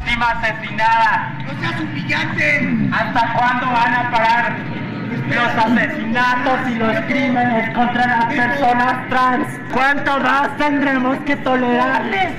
asesinada. 0.00 1.38
¡No 1.44 1.60
seas 1.60 1.80
humillante! 1.80 2.88
¿Hasta 2.92 3.34
cuándo 3.34 3.66
van 3.66 3.94
a 3.94 4.10
parar 4.10 4.95
los 5.28 5.64
asesinatos 5.64 6.70
y 6.70 6.74
los 6.74 6.96
crímenes 7.06 7.74
contra 7.74 8.06
las 8.06 8.34
personas 8.34 9.08
trans. 9.08 9.46
¿Cuánto 9.72 10.18
más 10.18 10.56
tendremos 10.56 11.18
que 11.26 11.36
tolerarles? 11.36 12.34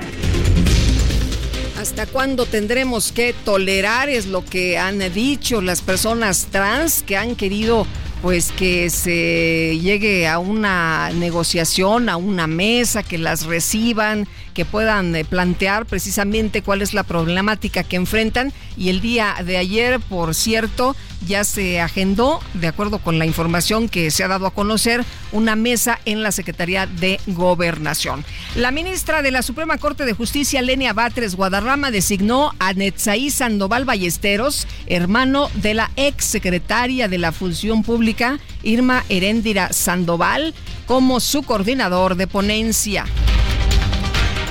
¿Hasta 1.80 2.06
cuándo 2.06 2.44
tendremos 2.46 3.12
que 3.12 3.34
tolerar? 3.44 4.08
Es 4.08 4.26
lo 4.26 4.44
que 4.44 4.78
han 4.78 4.98
dicho 5.12 5.60
las 5.60 5.80
personas 5.80 6.48
trans 6.50 7.02
que 7.02 7.16
han 7.16 7.36
querido 7.36 7.86
pues 8.22 8.50
que 8.50 8.90
se 8.90 9.78
llegue 9.80 10.26
a 10.26 10.38
una 10.38 11.10
negociación, 11.10 12.08
a 12.08 12.16
una 12.16 12.46
mesa, 12.46 13.02
que 13.02 13.16
las 13.16 13.44
reciban, 13.46 14.26
que 14.58 14.64
puedan 14.64 15.14
eh, 15.14 15.24
plantear 15.24 15.86
precisamente 15.86 16.62
cuál 16.62 16.82
es 16.82 16.92
la 16.92 17.04
problemática 17.04 17.84
que 17.84 17.94
enfrentan. 17.94 18.52
Y 18.76 18.88
el 18.88 19.00
día 19.00 19.36
de 19.46 19.56
ayer, 19.56 20.00
por 20.00 20.34
cierto, 20.34 20.96
ya 21.28 21.44
se 21.44 21.80
agendó, 21.80 22.40
de 22.54 22.66
acuerdo 22.66 22.98
con 22.98 23.20
la 23.20 23.24
información 23.24 23.88
que 23.88 24.10
se 24.10 24.24
ha 24.24 24.28
dado 24.28 24.48
a 24.48 24.50
conocer, 24.50 25.04
una 25.30 25.54
mesa 25.54 26.00
en 26.06 26.24
la 26.24 26.32
Secretaría 26.32 26.88
de 26.88 27.20
Gobernación. 27.28 28.24
La 28.56 28.72
ministra 28.72 29.22
de 29.22 29.30
la 29.30 29.42
Suprema 29.42 29.78
Corte 29.78 30.04
de 30.04 30.12
Justicia, 30.12 30.60
Lenia 30.60 30.92
Batres 30.92 31.36
Guadarrama, 31.36 31.92
designó 31.92 32.52
a 32.58 32.72
Netzaí 32.72 33.30
Sandoval 33.30 33.84
Ballesteros, 33.84 34.66
hermano 34.88 35.50
de 35.54 35.74
la 35.74 35.92
ex 35.94 36.24
secretaria 36.24 37.06
de 37.06 37.18
la 37.18 37.30
Función 37.30 37.84
Pública, 37.84 38.40
Irma 38.64 39.04
Heréndira 39.08 39.72
Sandoval, 39.72 40.52
como 40.86 41.20
su 41.20 41.44
coordinador 41.44 42.16
de 42.16 42.26
ponencia. 42.26 43.04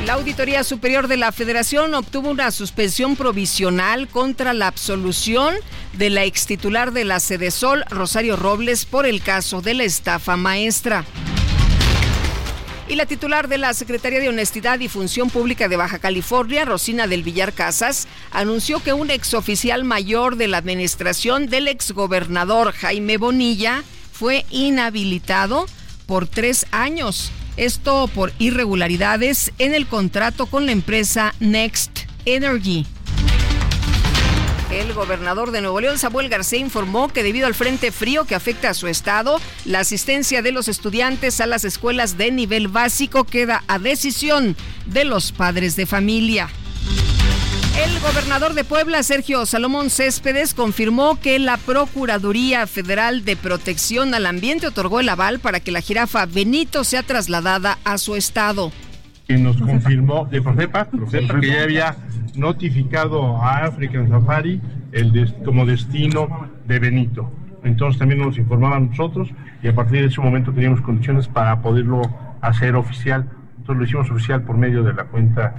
La 0.08 0.14
Auditoría 0.14 0.64
Superior 0.64 1.10
de 1.10 1.18
la 1.18 1.34
Federación 1.34 1.94
obtuvo 1.94 2.30
una 2.30 2.50
suspensión 2.52 3.18
provisional 3.18 4.08
contra 4.08 4.54
la 4.54 4.68
absolución 4.68 5.54
de 5.98 6.10
la 6.10 6.24
extitular 6.24 6.94
de 6.94 7.04
la 7.04 7.20
Sol, 7.20 7.84
Rosario 7.90 8.38
Robles, 8.38 8.86
por 8.86 9.06
el 9.06 9.22
caso 9.22 9.62
de 9.62 9.74
la 9.74 9.84
estafa 9.84 10.38
maestra. 10.38 11.04
Y 12.88 12.96
la 12.96 13.06
titular 13.06 13.50
de 13.50 13.58
la 13.58 13.74
Secretaría 13.74 14.22
de 14.22 14.30
Honestidad 14.30 14.80
y 14.80 14.88
Función 14.88 15.30
Pública 15.30 15.68
de 15.68 15.76
Baja 15.76 16.00
California, 16.00 16.64
Rosina 16.64 17.06
del 17.06 17.24
Villar 17.24 17.52
Casas, 17.52 18.08
anunció 18.32 18.82
que 18.82 18.94
un 18.94 19.12
exoficial 19.12 19.84
mayor 19.84 20.38
de 20.38 20.48
la 20.48 20.60
administración 20.60 21.48
del 21.48 21.68
exgobernador 21.68 22.72
Jaime 22.72 23.18
Bonilla 23.18 23.84
fue 24.14 24.46
inhabilitado 24.52 25.66
por 26.06 26.30
tres 26.30 26.66
años 26.72 27.30
esto 27.58 28.08
por 28.08 28.32
irregularidades 28.40 29.52
en 29.58 29.76
el 29.76 29.88
contrato 29.88 30.46
con 30.46 30.66
la 30.66 30.72
empresa 30.72 31.34
Next 31.40 32.00
Energy. 32.26 32.86
El 34.72 34.94
gobernador 34.94 35.52
de 35.52 35.62
Nuevo 35.62 35.80
León, 35.80 35.98
Samuel 35.98 36.28
García, 36.28 36.60
informó 36.60 37.08
que 37.08 37.24
debido 37.24 37.48
al 37.48 37.56
frente 37.56 37.92
frío 37.92 38.26
que 38.26 38.36
afecta 38.36 38.70
a 38.70 38.74
su 38.74 38.88
estado, 38.88 39.40
la 39.64 39.80
asistencia 39.80 40.42
de 40.42 40.52
los 40.52 40.68
estudiantes 40.68 41.40
a 41.40 41.46
las 41.46 41.64
escuelas 41.64 42.18
de 42.18 42.32
nivel 42.32 42.68
básico 42.68 43.24
queda 43.24 43.64
a 43.68 43.80
decisión 43.80 44.58
de 44.86 45.06
los 45.06 45.32
padres 45.32 45.78
de 45.78 45.86
familia. 45.86 46.50
El 47.78 48.00
gobernador 48.00 48.56
de 48.56 48.64
Puebla, 48.64 49.04
Sergio 49.04 49.46
Salomón 49.46 49.92
Céspedes, 49.92 50.56
confirmó 50.56 51.20
que 51.20 51.38
la 51.38 51.58
Procuraduría 51.58 52.66
Federal 52.66 53.24
de 53.24 53.36
Protección 53.36 54.16
al 54.16 54.26
Ambiente 54.26 54.66
otorgó 54.66 55.00
el 55.00 55.10
aval 55.10 55.40
para 55.40 55.60
que 55.60 55.72
la 55.72 55.82
jirafa 55.82 56.26
Benito 56.26 56.84
sea 56.84 57.04
trasladada 57.04 57.78
a 57.84 58.00
su 58.00 58.16
estado. 58.16 58.72
Nos 59.30 59.58
confirmó 59.58 60.26
de 60.26 60.42
Profepa, 60.42 60.90
que 61.12 61.48
ya 61.48 61.62
había 61.62 61.96
notificado 62.36 63.38
a 63.44 63.66
African 63.66 64.10
Safari 64.10 64.60
el 64.92 65.36
como 65.46 65.64
destino 65.68 66.50
de 66.66 66.80
Benito. 66.80 67.32
Entonces 67.64 68.00
también 68.00 68.22
nos 68.22 68.40
informaban 68.40 68.90
nosotros 68.90 69.30
y 69.62 69.68
a 69.68 69.76
partir 69.76 70.02
de 70.02 70.08
ese 70.08 70.20
momento 70.20 70.52
teníamos 70.52 70.82
condiciones 70.82 71.28
para 71.28 71.62
poderlo 71.62 72.02
hacer 72.42 72.76
oficial. 72.76 73.30
Entonces 73.58 73.78
lo 73.78 73.84
hicimos 73.84 74.10
oficial 74.10 74.42
por 74.42 74.58
medio 74.58 74.82
de 74.82 74.94
la 74.94 75.04
cuenta 75.04 75.54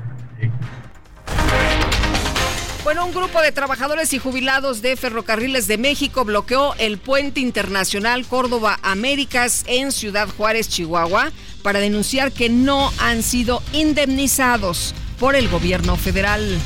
bueno, 2.89 3.05
un 3.05 3.13
grupo 3.13 3.43
de 3.43 3.53
trabajadores 3.53 4.15
y 4.15 4.19
jubilados 4.19 4.81
de 4.81 4.97
Ferrocarriles 4.97 5.69
de 5.69 5.77
México 5.77 6.25
bloqueó 6.25 6.75
el 6.79 6.97
puente 6.97 7.39
internacional 7.39 8.25
Córdoba 8.25 8.79
Américas 8.83 9.65
en 9.67 9.93
Ciudad 9.93 10.27
Juárez, 10.35 10.71
Chihuahua, 10.71 11.31
para 11.63 11.81
denunciar 11.81 12.33
que 12.33 12.49
no 12.49 12.91
han 12.99 13.23
sido 13.23 13.63
indemnizados 13.75 14.95
por 15.21 15.37
el 15.37 15.51
gobierno 15.51 15.99
federal. 15.99 16.59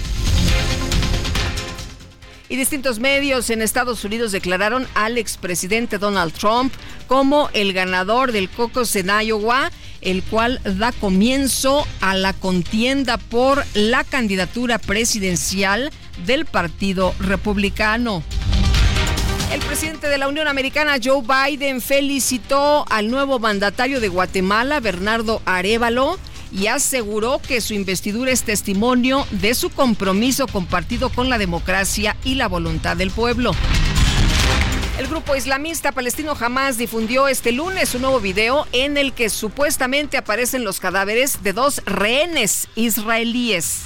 Y 2.52 2.56
distintos 2.56 2.98
medios 2.98 3.48
en 3.48 3.62
Estados 3.62 4.04
Unidos 4.04 4.30
declararon 4.30 4.86
al 4.94 5.16
expresidente 5.16 5.96
Donald 5.96 6.34
Trump 6.34 6.70
como 7.06 7.48
el 7.54 7.72
ganador 7.72 8.30
del 8.30 8.50
Cocos 8.50 8.94
en 8.94 9.08
Iowa, 9.08 9.70
el 10.02 10.22
cual 10.22 10.60
da 10.62 10.92
comienzo 10.92 11.86
a 12.02 12.14
la 12.14 12.34
contienda 12.34 13.16
por 13.16 13.64
la 13.72 14.04
candidatura 14.04 14.78
presidencial 14.78 15.90
del 16.26 16.44
Partido 16.44 17.14
Republicano. 17.20 18.22
El 19.50 19.60
presidente 19.60 20.08
de 20.08 20.18
la 20.18 20.28
Unión 20.28 20.46
Americana, 20.46 20.96
Joe 21.02 21.22
Biden, 21.22 21.80
felicitó 21.80 22.84
al 22.90 23.10
nuevo 23.10 23.38
mandatario 23.38 23.98
de 23.98 24.08
Guatemala, 24.08 24.78
Bernardo 24.80 25.40
Arevalo, 25.46 26.18
y 26.52 26.66
aseguró 26.66 27.40
que 27.40 27.60
su 27.60 27.74
investidura 27.74 28.30
es 28.30 28.42
testimonio 28.42 29.26
de 29.30 29.54
su 29.54 29.70
compromiso 29.70 30.46
compartido 30.46 31.08
con 31.08 31.30
la 31.30 31.38
democracia 31.38 32.16
y 32.24 32.34
la 32.34 32.48
voluntad 32.48 32.96
del 32.96 33.10
pueblo. 33.10 33.52
El 34.98 35.08
grupo 35.08 35.34
islamista 35.34 35.90
palestino 35.92 36.36
Hamas 36.38 36.76
difundió 36.76 37.26
este 37.26 37.50
lunes 37.50 37.94
un 37.94 38.02
nuevo 38.02 38.20
video 38.20 38.66
en 38.72 38.98
el 38.98 39.14
que 39.14 39.30
supuestamente 39.30 40.18
aparecen 40.18 40.64
los 40.64 40.80
cadáveres 40.80 41.42
de 41.42 41.54
dos 41.54 41.82
rehenes 41.86 42.68
israelíes. 42.74 43.80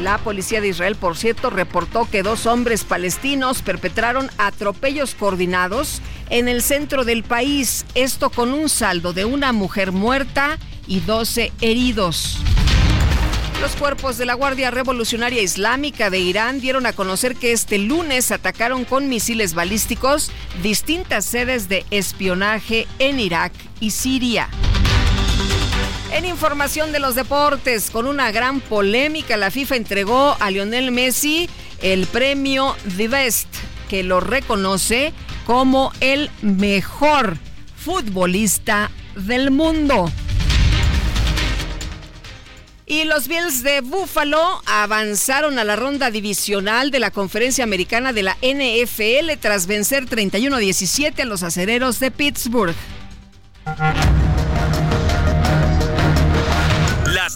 La 0.00 0.18
policía 0.18 0.60
de 0.60 0.68
Israel, 0.68 0.96
por 0.96 1.16
cierto, 1.16 1.48
reportó 1.48 2.08
que 2.10 2.24
dos 2.24 2.46
hombres 2.46 2.82
palestinos 2.82 3.62
perpetraron 3.62 4.30
atropellos 4.36 5.14
coordinados 5.14 6.02
en 6.28 6.48
el 6.48 6.60
centro 6.60 7.04
del 7.04 7.22
país, 7.22 7.86
esto 7.94 8.30
con 8.30 8.52
un 8.52 8.68
saldo 8.68 9.12
de 9.12 9.24
una 9.24 9.52
mujer 9.52 9.92
muerta 9.92 10.58
y 10.86 11.00
12 11.00 11.52
heridos. 11.60 12.38
Los 13.60 13.76
cuerpos 13.76 14.18
de 14.18 14.26
la 14.26 14.34
Guardia 14.34 14.72
Revolucionaria 14.72 15.40
Islámica 15.40 16.10
de 16.10 16.18
Irán 16.18 16.60
dieron 16.60 16.84
a 16.84 16.92
conocer 16.92 17.36
que 17.36 17.52
este 17.52 17.78
lunes 17.78 18.32
atacaron 18.32 18.84
con 18.84 19.08
misiles 19.08 19.54
balísticos 19.54 20.32
distintas 20.62 21.24
sedes 21.24 21.68
de 21.68 21.86
espionaje 21.92 22.88
en 22.98 23.20
Irak 23.20 23.52
y 23.78 23.92
Siria. 23.92 24.48
En 26.12 26.26
información 26.26 26.90
de 26.90 26.98
los 26.98 27.14
deportes, 27.14 27.90
con 27.90 28.06
una 28.06 28.32
gran 28.32 28.60
polémica, 28.60 29.36
la 29.36 29.50
FIFA 29.50 29.76
entregó 29.76 30.36
a 30.40 30.50
Lionel 30.50 30.90
Messi 30.90 31.48
el 31.80 32.06
premio 32.06 32.76
The 32.96 33.08
Best, 33.08 33.48
que 33.88 34.02
lo 34.02 34.18
reconoce 34.18 35.12
como 35.46 35.92
el 36.00 36.30
mejor 36.42 37.38
futbolista 37.76 38.90
del 39.14 39.52
mundo. 39.52 40.10
Y 42.92 43.04
los 43.04 43.26
Bills 43.26 43.62
de 43.62 43.80
Buffalo 43.80 44.60
avanzaron 44.66 45.58
a 45.58 45.64
la 45.64 45.76
ronda 45.76 46.10
divisional 46.10 46.90
de 46.90 47.00
la 47.00 47.10
Conferencia 47.10 47.64
Americana 47.64 48.12
de 48.12 48.22
la 48.22 48.36
NFL 48.42 49.32
tras 49.40 49.66
vencer 49.66 50.04
31-17 50.04 51.22
a 51.22 51.24
los 51.24 51.42
acereros 51.42 52.00
de 52.00 52.10
Pittsburgh. 52.10 52.74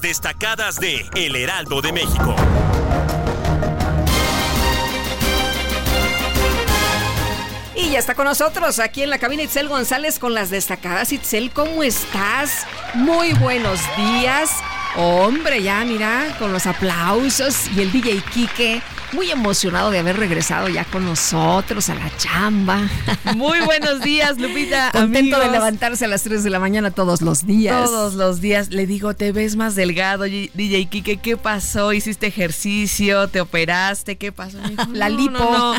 destacadas 0.03 0.79
de 0.79 1.07
El 1.14 1.37
Heraldo 1.37 1.81
de 1.81 1.90
México. 1.90 2.37
Y 7.75 7.90
ya 7.92 7.99
está 7.99 8.14
con 8.14 8.27
nosotros 8.27 8.79
aquí 8.79 9.03
en 9.03 9.11
la 9.11 9.19
cabina 9.19 9.45
Itzel 9.45 9.69
González 9.69 10.19
con 10.19 10.35
las 10.35 10.51
destacadas. 10.51 11.12
Itzel, 11.12 11.51
¿cómo 11.51 11.83
estás? 11.83 12.66
Muy 12.95 13.33
buenos 13.33 13.81
días. 13.97 14.51
Hombre, 14.99 15.63
ya 15.63 15.85
mira, 15.85 16.35
con 16.39 16.55
los 16.55 16.67
aplausos 16.67 17.69
y 17.77 17.83
el 17.83 17.93
DJ 17.93 18.23
Quique 18.33 18.81
muy 19.12 19.31
emocionado 19.31 19.90
de 19.90 19.99
haber 19.99 20.16
regresado 20.16 20.69
ya 20.69 20.85
con 20.85 21.05
nosotros 21.05 21.88
a 21.88 21.95
la 21.95 22.11
chamba. 22.16 22.88
Muy 23.35 23.61
buenos 23.61 24.01
días, 24.01 24.38
Lupita. 24.40 24.90
Contento 24.92 25.38
de 25.38 25.51
levantarse 25.51 26.05
a 26.05 26.09
las 26.09 26.23
3 26.23 26.42
de 26.45 26.51
la 26.51 26.59
mañana 26.59 26.90
todos 26.90 27.23
los 27.23 27.47
días. 27.47 27.85
Todos 27.85 28.14
los 28.14 28.40
días. 28.40 28.71
Le 28.71 28.87
digo, 28.87 29.14
te 29.14 29.33
ves 29.33 29.57
más 29.57 29.75
delgado, 29.75 30.25
DJ 30.25 30.87
Kike. 30.87 31.19
¿Qué 31.19 31.37
pasó? 31.37 31.92
¿Hiciste 31.92 32.27
ejercicio? 32.27 33.29
¿Te 33.29 33.40
operaste? 33.40 34.16
¿Qué 34.16 34.33
pasó? 34.33 34.59
la 34.92 35.09
lipo. 35.09 35.75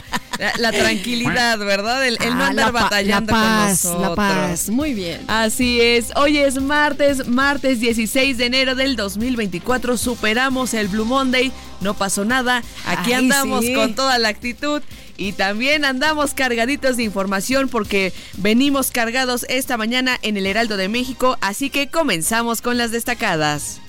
La, 0.60 0.72
tranquilidad, 0.72 1.58
¿verdad? 1.58 2.06
El, 2.06 2.18
no 2.20 2.44
ah, 2.44 2.48
andar 2.48 2.72
batallando 2.72 3.34
la 3.34 3.40
paz, 3.40 3.82
con 3.82 3.92
nosotros. 3.94 4.10
La 4.10 4.16
paz, 4.16 4.70
muy 4.70 4.94
bien. 4.94 5.22
Así 5.28 5.82
es. 5.82 6.12
Hoy 6.16 6.38
es 6.38 6.62
martes, 6.62 7.28
martes 7.28 7.80
16 7.80 8.38
de 8.38 8.46
enero 8.46 8.76
del 8.76 8.96
2024. 8.96 9.98
Superamos 9.98 10.76
el 10.76 10.90
Blue 10.90 11.06
Monday. 11.06 11.52
No 11.82 11.94
pasó 11.94 12.26
nada. 12.26 12.64
Aquí 12.86 13.14
andamos 13.14 13.66
con 13.76 13.96
toda 13.96 14.18
la 14.18 14.30
actitud. 14.30 14.82
Y 15.18 15.32
también 15.32 15.84
andamos 15.84 16.36
cargaditos 16.36 16.96
de 16.96 17.04
información 17.04 17.70
porque 17.70 18.14
venimos 18.38 18.92
cargados 18.92 19.46
esta 19.50 19.76
mañana 19.76 20.20
en 20.22 20.38
el 20.38 20.46
Heraldo 20.46 20.78
de 20.78 20.90
México, 20.90 21.40
así 21.42 21.72
que 21.72 21.88
comenzamos 21.88 22.62
con 22.62 22.78
las 22.78 22.92
destacadas. 22.92 23.82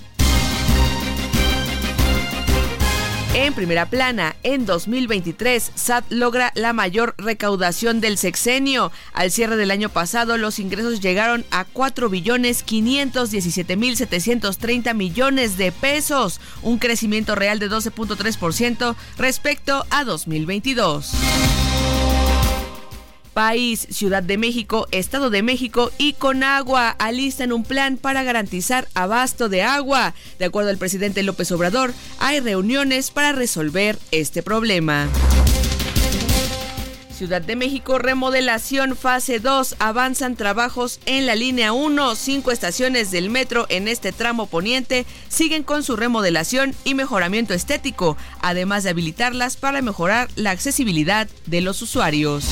En 3.35 3.53
primera 3.53 3.87
plana, 3.87 4.37
en 4.43 4.65
2023, 4.65 5.73
SAT 5.75 6.11
logra 6.11 6.51
la 6.55 6.73
mayor 6.73 7.15
recaudación 7.19 8.01
del 8.01 8.17
sexenio. 8.17 8.91
Al 9.13 9.31
cierre 9.31 9.57
del 9.57 9.71
año 9.71 9.91
pasado, 9.91 10.39
los 10.39 10.59
ingresos 10.59 11.01
llegaron 11.01 11.45
a 11.51 11.65
4 11.65 12.09
billones 12.09 12.63
517 12.63 13.77
mil 13.77 13.97
730 13.97 14.95
millones 14.95 15.59
de 15.59 15.73
pesos, 15.73 16.41
un 16.63 16.79
crecimiento 16.79 17.35
real 17.35 17.59
de 17.59 17.71
12.3% 17.71 18.97
respecto 19.19 19.85
a 19.91 20.05
2022 20.05 21.13
país, 23.39 23.87
Ciudad 23.93 24.25
de 24.25 24.37
México, 24.37 24.89
Estado 24.91 25.31
de 25.31 25.45
México 25.45 25.93
y 25.97 26.15
Conagua 26.15 26.91
alistan 26.99 27.53
un 27.53 27.63
plan 27.63 27.97
para 27.97 28.25
garantizar 28.25 28.89
abasto 28.95 29.49
de 29.49 29.63
agua. 29.63 30.13
De 30.41 30.47
acuerdo 30.47 30.71
al 30.71 30.77
presidente 30.77 31.23
López 31.23 31.53
Obrador, 31.53 31.95
hay 32.19 32.41
reuniones 32.41 33.13
para 33.13 33.31
resolver 33.31 33.97
este 34.11 34.43
problema. 34.43 35.07
Ciudad 37.17 37.41
de 37.41 37.55
México, 37.55 38.01
remodelación 38.01 38.97
fase 38.97 39.39
2. 39.39 39.77
Avanzan 39.79 40.35
trabajos 40.35 40.99
en 41.07 41.27
la 41.27 41.37
línea 41.37 41.73
1. 41.73 42.17
Cinco 42.17 42.51
estaciones 42.51 43.13
del 43.13 43.31
metro 43.31 43.67
en 43.69 43.87
este 43.87 44.11
tramo 44.11 44.47
poniente 44.47 45.07
siguen 45.29 45.63
con 45.63 45.85
su 45.85 45.95
remodelación 45.95 46.75
y 46.83 46.95
mejoramiento 46.95 47.55
estético, 47.55 48.17
además 48.41 48.83
de 48.83 48.91
habilitarlas 48.91 49.57
para 49.57 49.81
mejorar 49.81 50.29
la 50.35 50.51
accesibilidad 50.51 51.29
de 51.47 51.61
los 51.61 51.83
usuarios 51.83 52.45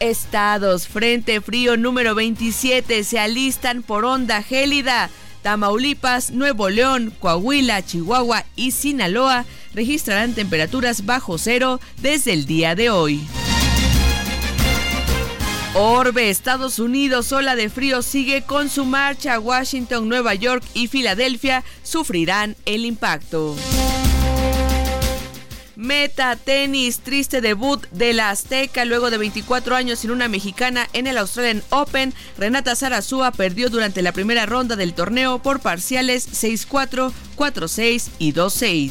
estados. 0.00 0.88
Frente 0.88 1.40
frío 1.40 1.76
número 1.76 2.14
27 2.14 3.04
se 3.04 3.18
alistan 3.18 3.82
por 3.82 4.04
onda 4.04 4.42
gélida. 4.42 5.10
Tamaulipas, 5.42 6.30
Nuevo 6.30 6.68
León, 6.68 7.12
Coahuila, 7.20 7.84
Chihuahua 7.84 8.44
y 8.56 8.72
Sinaloa 8.72 9.44
registrarán 9.72 10.34
temperaturas 10.34 11.06
bajo 11.06 11.38
cero 11.38 11.80
desde 12.00 12.32
el 12.32 12.46
día 12.46 12.74
de 12.74 12.90
hoy. 12.90 13.26
Orbe, 15.74 16.30
Estados 16.30 16.78
Unidos, 16.78 17.30
ola 17.30 17.54
de 17.54 17.68
frío 17.68 18.02
sigue 18.02 18.42
con 18.42 18.68
su 18.68 18.84
marcha. 18.84 19.38
Washington, 19.38 20.08
Nueva 20.08 20.34
York 20.34 20.64
y 20.74 20.88
Filadelfia 20.88 21.62
sufrirán 21.82 22.56
el 22.64 22.84
impacto. 22.84 23.54
Meta 25.78 26.34
Tenis, 26.34 26.98
triste 26.98 27.40
debut 27.40 27.86
de 27.92 28.12
la 28.12 28.30
Azteca 28.30 28.84
luego 28.84 29.10
de 29.10 29.18
24 29.18 29.76
años 29.76 30.00
sin 30.00 30.10
una 30.10 30.26
mexicana 30.26 30.88
en 30.92 31.06
el 31.06 31.16
Australian 31.18 31.62
Open. 31.70 32.12
Renata 32.36 32.74
Zarazúa 32.74 33.30
perdió 33.30 33.70
durante 33.70 34.02
la 34.02 34.10
primera 34.10 34.44
ronda 34.44 34.74
del 34.74 34.92
torneo 34.92 35.38
por 35.38 35.60
parciales 35.60 36.28
6-4, 36.32 37.12
4-6 37.36 38.08
y 38.18 38.32
2-6. 38.32 38.90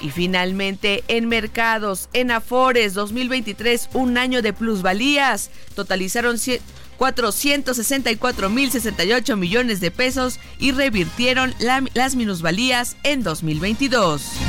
Y 0.00 0.10
finalmente, 0.10 1.02
en 1.08 1.26
mercados, 1.26 2.08
en 2.12 2.30
Afores 2.30 2.94
2023, 2.94 3.88
un 3.94 4.16
año 4.16 4.42
de 4.42 4.52
plusvalías. 4.52 5.50
Totalizaron 5.74 6.36
464.068 6.36 9.36
millones 9.36 9.80
de 9.80 9.90
pesos 9.90 10.38
y 10.60 10.70
revirtieron 10.70 11.52
las 11.94 12.14
minusvalías 12.14 12.96
en 13.02 13.24
2022. 13.24 14.47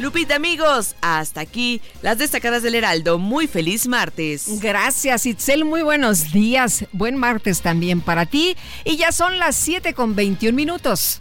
Lupita, 0.00 0.36
amigos, 0.36 0.96
hasta 1.02 1.42
aquí 1.42 1.82
las 2.00 2.16
destacadas 2.16 2.62
del 2.62 2.74
Heraldo. 2.74 3.18
Muy 3.18 3.46
feliz 3.46 3.86
martes. 3.86 4.58
Gracias, 4.58 5.26
Itzel. 5.26 5.66
Muy 5.66 5.82
buenos 5.82 6.32
días. 6.32 6.86
Buen 6.92 7.16
martes 7.16 7.60
también 7.60 8.00
para 8.00 8.24
ti. 8.24 8.56
Y 8.86 8.96
ya 8.96 9.12
son 9.12 9.38
las 9.38 9.56
7 9.56 9.92
con 9.92 10.16
21 10.16 10.56
minutos. 10.56 11.20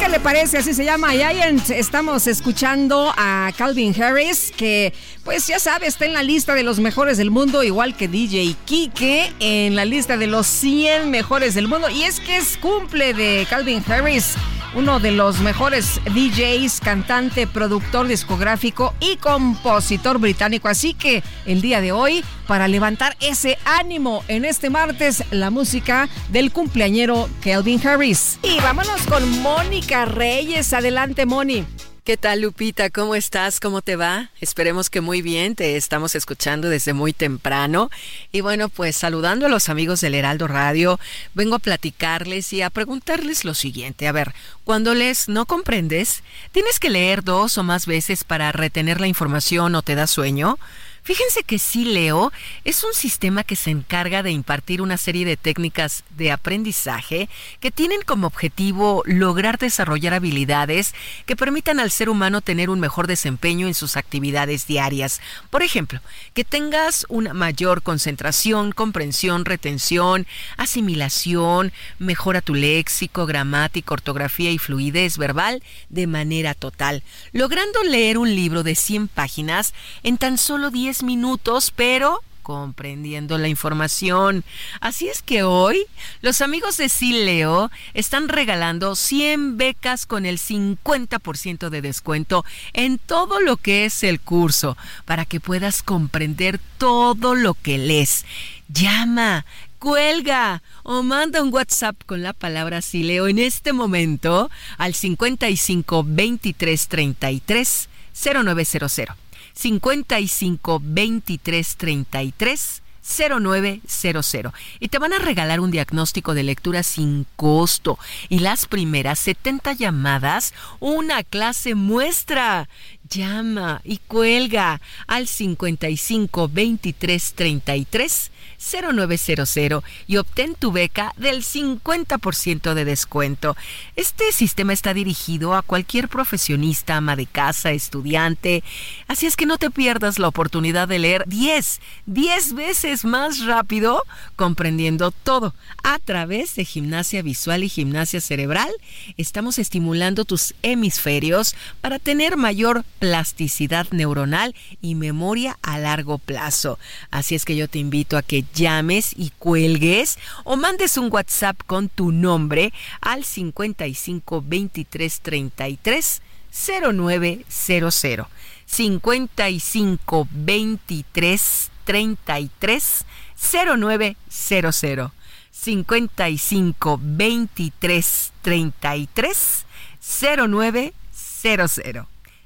¿Qué 0.00 0.08
le 0.08 0.18
parece? 0.18 0.56
Así 0.56 0.72
se 0.72 0.86
llama 0.86 1.10
Giant. 1.10 1.68
Estamos 1.68 2.26
escuchando 2.26 3.12
a 3.18 3.52
Calvin 3.54 3.94
Harris, 4.02 4.50
que 4.56 4.94
pues 5.24 5.46
ya 5.46 5.58
sabe, 5.58 5.88
está 5.88 6.06
en 6.06 6.14
la 6.14 6.22
lista 6.22 6.54
de 6.54 6.62
los 6.62 6.80
mejores 6.80 7.18
del 7.18 7.30
mundo, 7.30 7.62
igual 7.62 7.94
que 7.94 8.08
DJ 8.08 8.56
Kike, 8.64 9.34
en 9.40 9.76
la 9.76 9.84
lista 9.84 10.16
de 10.16 10.26
los 10.26 10.46
100 10.46 11.10
mejores 11.10 11.54
del 11.54 11.68
mundo. 11.68 11.90
Y 11.90 12.04
es 12.04 12.18
que 12.18 12.38
es 12.38 12.56
cumple 12.56 13.12
de 13.12 13.46
Calvin 13.50 13.84
Harris 13.86 14.36
uno 14.74 15.00
de 15.00 15.10
los 15.10 15.40
mejores 15.40 16.00
DJs, 16.04 16.80
cantante, 16.80 17.46
productor 17.46 18.06
discográfico 18.06 18.94
y 19.00 19.16
compositor 19.16 20.18
británico. 20.18 20.68
Así 20.68 20.94
que 20.94 21.22
el 21.46 21.60
día 21.60 21.80
de 21.80 21.92
hoy, 21.92 22.24
para 22.46 22.68
levantar 22.68 23.16
ese 23.20 23.58
ánimo 23.64 24.24
en 24.28 24.44
este 24.44 24.70
martes, 24.70 25.24
la 25.30 25.50
música 25.50 26.08
del 26.30 26.52
cumpleañero 26.52 27.28
Kelvin 27.42 27.84
Harris. 27.86 28.38
Y 28.42 28.60
vámonos 28.60 29.02
con 29.08 29.28
Mónica 29.42 29.89
Reyes. 29.90 30.72
Adelante, 30.72 31.26
Moni. 31.26 31.66
¿Qué 32.04 32.16
tal, 32.16 32.42
Lupita? 32.42 32.90
¿Cómo 32.90 33.16
estás? 33.16 33.58
¿Cómo 33.58 33.82
te 33.82 33.96
va? 33.96 34.30
Esperemos 34.40 34.88
que 34.88 35.00
muy 35.00 35.20
bien. 35.20 35.56
Te 35.56 35.76
estamos 35.76 36.14
escuchando 36.14 36.68
desde 36.68 36.92
muy 36.92 37.12
temprano. 37.12 37.90
Y 38.30 38.40
bueno, 38.40 38.68
pues 38.68 38.94
saludando 38.94 39.46
a 39.46 39.48
los 39.48 39.68
amigos 39.68 40.00
del 40.00 40.14
Heraldo 40.14 40.46
Radio, 40.46 41.00
vengo 41.34 41.56
a 41.56 41.58
platicarles 41.58 42.52
y 42.52 42.62
a 42.62 42.70
preguntarles 42.70 43.44
lo 43.44 43.52
siguiente. 43.54 44.06
A 44.06 44.12
ver, 44.12 44.32
cuando 44.64 44.94
lees 44.94 45.28
no 45.28 45.44
comprendes, 45.44 46.22
¿tienes 46.52 46.78
que 46.78 46.90
leer 46.90 47.24
dos 47.24 47.58
o 47.58 47.64
más 47.64 47.86
veces 47.86 48.22
para 48.22 48.52
retener 48.52 49.00
la 49.00 49.08
información 49.08 49.74
o 49.74 49.82
te 49.82 49.96
da 49.96 50.06
sueño? 50.06 50.56
Fíjense 51.02 51.42
que 51.42 51.58
sí, 51.58 51.84
Leo 51.84 52.32
es 52.64 52.84
un 52.84 52.92
sistema 52.92 53.42
que 53.42 53.56
se 53.56 53.70
encarga 53.70 54.22
de 54.22 54.30
impartir 54.30 54.82
una 54.82 54.96
serie 54.96 55.24
de 55.24 55.36
técnicas 55.36 56.04
de 56.10 56.30
aprendizaje 56.30 57.28
que 57.58 57.70
tienen 57.70 58.02
como 58.02 58.26
objetivo 58.26 59.02
lograr 59.06 59.58
desarrollar 59.58 60.14
habilidades 60.14 60.94
que 61.26 61.36
permitan 61.36 61.80
al 61.80 61.90
ser 61.90 62.10
humano 62.10 62.40
tener 62.42 62.70
un 62.70 62.80
mejor 62.80 63.06
desempeño 63.06 63.66
en 63.66 63.74
sus 63.74 63.96
actividades 63.96 64.66
diarias. 64.66 65.20
Por 65.48 65.62
ejemplo, 65.62 66.00
que 66.34 66.44
tengas 66.44 67.06
una 67.08 67.34
mayor 67.34 67.82
concentración, 67.82 68.72
comprensión, 68.72 69.44
retención, 69.44 70.26
asimilación, 70.56 71.72
mejora 71.98 72.42
tu 72.42 72.54
léxico, 72.54 73.26
gramática, 73.26 73.94
ortografía 73.94 74.50
y 74.50 74.58
fluidez 74.58 75.16
verbal 75.16 75.62
de 75.88 76.06
manera 76.06 76.54
total, 76.54 77.02
logrando 77.32 77.82
leer 77.84 78.18
un 78.18 78.34
libro 78.34 78.62
de 78.62 78.74
100 78.74 79.08
páginas 79.08 79.74
en 80.02 80.18
tan 80.18 80.38
solo 80.38 80.70
10 80.90 81.04
minutos, 81.04 81.72
pero 81.76 82.20
comprendiendo 82.42 83.38
la 83.38 83.46
información. 83.46 84.42
Así 84.80 85.06
es 85.06 85.22
que 85.22 85.44
hoy 85.44 85.86
los 86.20 86.40
amigos 86.40 86.78
de 86.78 86.88
Sileo 86.88 87.70
están 87.94 88.28
regalando 88.28 88.96
100 88.96 89.56
becas 89.56 90.04
con 90.04 90.26
el 90.26 90.38
50% 90.38 91.68
de 91.68 91.80
descuento 91.80 92.44
en 92.72 92.98
todo 92.98 93.38
lo 93.38 93.56
que 93.56 93.84
es 93.84 94.02
el 94.02 94.18
curso 94.20 94.76
para 95.04 95.26
que 95.26 95.38
puedas 95.38 95.84
comprender 95.84 96.58
todo 96.76 97.36
lo 97.36 97.54
que 97.54 97.78
lees. 97.78 98.26
Llama, 98.66 99.46
cuelga 99.78 100.60
o 100.82 101.04
manda 101.04 101.40
un 101.40 101.54
WhatsApp 101.54 101.94
con 102.04 102.24
la 102.24 102.32
palabra 102.32 102.82
Sileo 102.82 103.28
en 103.28 103.38
este 103.38 103.72
momento 103.72 104.50
al 104.76 104.94
55 104.94 106.04
23 106.04 106.88
33 106.88 107.88
0900. 108.12 109.29
55 109.60 110.80
23 110.82 111.76
33 111.76 112.82
0900 113.02 114.54
y 114.78 114.88
te 114.88 114.98
van 114.98 115.12
a 115.12 115.18
regalar 115.18 115.60
un 115.60 115.70
diagnóstico 115.70 116.32
de 116.32 116.44
lectura 116.44 116.82
sin 116.82 117.26
costo 117.36 117.98
y 118.30 118.38
las 118.38 118.64
primeras 118.64 119.18
70 119.18 119.74
llamadas 119.74 120.54
una 120.78 121.22
clase 121.24 121.74
muestra. 121.74 122.68
Llama 123.10 123.80
y 123.84 123.98
cuelga 123.98 124.80
al 125.08 125.26
55 125.26 126.48
23 126.48 127.32
33 127.34 128.30
0900 128.60 129.82
y 130.06 130.16
obtén 130.18 130.54
tu 130.54 130.70
beca 130.70 131.14
del 131.16 131.42
50% 131.42 132.74
de 132.74 132.84
descuento. 132.84 133.56
Este 133.96 134.32
sistema 134.32 134.72
está 134.72 134.94
dirigido 134.94 135.54
a 135.54 135.62
cualquier 135.62 136.08
profesionista, 136.08 136.96
ama 136.96 137.16
de 137.16 137.26
casa, 137.26 137.72
estudiante, 137.72 138.62
así 139.08 139.26
es 139.26 139.36
que 139.36 139.46
no 139.46 139.58
te 139.58 139.70
pierdas 139.70 140.18
la 140.18 140.28
oportunidad 140.28 140.88
de 140.88 140.98
leer 140.98 141.24
10, 141.26 141.80
10 142.06 142.54
veces 142.54 143.04
más 143.04 143.44
rápido, 143.44 144.02
comprendiendo 144.36 145.10
todo. 145.10 145.54
A 145.82 145.98
través 145.98 146.54
de 146.54 146.64
gimnasia 146.64 147.22
visual 147.22 147.64
y 147.64 147.68
gimnasia 147.68 148.20
cerebral, 148.20 148.70
estamos 149.16 149.58
estimulando 149.58 150.24
tus 150.24 150.54
hemisferios 150.62 151.54
para 151.80 151.98
tener 151.98 152.36
mayor 152.36 152.84
plasticidad 152.98 153.86
neuronal 153.90 154.54
y 154.80 154.94
memoria 154.94 155.58
a 155.62 155.78
largo 155.78 156.18
plazo. 156.18 156.78
Así 157.10 157.34
es 157.34 157.44
que 157.44 157.56
yo 157.56 157.68
te 157.68 157.78
invito 157.78 158.16
a 158.16 158.22
que 158.22 158.44
llames 158.54 159.12
y 159.16 159.32
cuelgues 159.38 160.18
o 160.44 160.56
mandes 160.56 160.96
un 160.96 161.12
WhatsApp 161.12 161.60
con 161.66 161.88
tu 161.88 162.12
nombre 162.12 162.72
al 163.00 163.24
55 163.24 164.44
23 164.46 165.20
33 165.20 166.22
0900. 166.50 168.26
55 168.66 170.28
23 170.30 171.70
33 171.84 173.04
0900. 173.36 175.12
55 175.50 177.00
23 177.02 178.32
33 178.42 179.66
0900. 180.00 181.80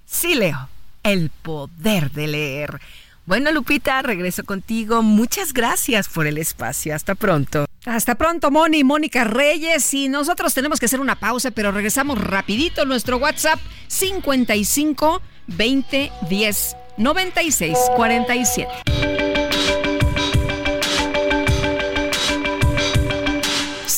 Sí, 0.06 0.34
Leo, 0.34 0.68
el 1.02 1.30
poder 1.30 2.10
de 2.10 2.26
leer. 2.26 2.80
Bueno, 3.26 3.52
Lupita, 3.52 4.02
regreso 4.02 4.44
contigo. 4.44 5.02
Muchas 5.02 5.52
gracias 5.54 6.08
por 6.08 6.26
el 6.26 6.36
espacio. 6.38 6.94
Hasta 6.94 7.14
pronto. 7.14 7.64
Hasta 7.86 8.16
pronto, 8.16 8.50
Moni, 8.50 8.84
Mónica 8.84 9.24
Reyes. 9.24 9.94
Y 9.94 10.08
nosotros 10.08 10.52
tenemos 10.52 10.78
que 10.78 10.86
hacer 10.86 11.00
una 11.00 11.18
pausa, 11.18 11.50
pero 11.50 11.72
regresamos 11.72 12.20
rapidito. 12.20 12.84
Nuestro 12.84 13.16
WhatsApp 13.16 13.58
55 13.88 15.22
20 15.46 16.12
10 16.28 16.76
96 16.98 17.78
47. 17.96 19.33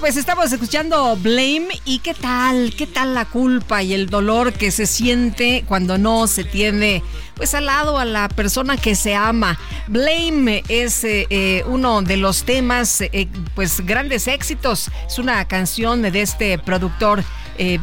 Pues 0.00 0.18
estamos 0.18 0.52
escuchando 0.52 1.16
Blame 1.16 1.68
y 1.86 2.00
qué 2.00 2.12
tal, 2.12 2.74
qué 2.76 2.86
tal 2.86 3.14
la 3.14 3.24
culpa 3.24 3.82
y 3.82 3.94
el 3.94 4.08
dolor 4.08 4.52
que 4.52 4.70
se 4.70 4.84
siente 4.84 5.64
cuando 5.66 5.96
no 5.96 6.26
se 6.26 6.44
tiene 6.44 7.02
pues 7.34 7.54
al 7.54 7.66
lado 7.66 7.98
a 7.98 8.04
la 8.04 8.28
persona 8.28 8.76
que 8.76 8.94
se 8.94 9.14
ama. 9.14 9.58
Blame 9.88 10.62
es 10.68 11.02
eh, 11.02 11.26
eh, 11.30 11.64
uno 11.66 12.02
de 12.02 12.18
los 12.18 12.44
temas, 12.44 13.00
eh, 13.00 13.28
pues 13.54 13.80
grandes 13.80 14.28
éxitos. 14.28 14.90
Es 15.06 15.18
una 15.18 15.46
canción 15.48 16.02
de 16.02 16.20
este 16.20 16.58
productor 16.58 17.24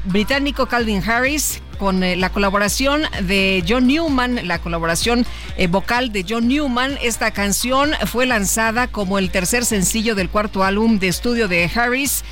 británico 0.05 0.67
Calvin 0.67 1.01
Harris 1.03 1.61
con 1.77 2.01
la 2.01 2.29
colaboración 2.29 3.03
de 3.21 3.63
John 3.67 3.87
Newman, 3.87 4.47
la 4.47 4.59
colaboración 4.59 5.25
vocal 5.69 6.11
de 6.11 6.25
John 6.27 6.47
Newman. 6.47 6.97
Esta 7.01 7.31
canción 7.31 7.91
fue 8.07 8.25
lanzada 8.25 8.87
como 8.87 9.19
el 9.19 9.29
tercer 9.29 9.65
sencillo 9.65 10.15
del 10.15 10.29
cuarto 10.29 10.63
álbum 10.63 10.99
de 10.99 11.07
estudio 11.07 11.47
de 11.47 11.69
Harris, 11.73 12.23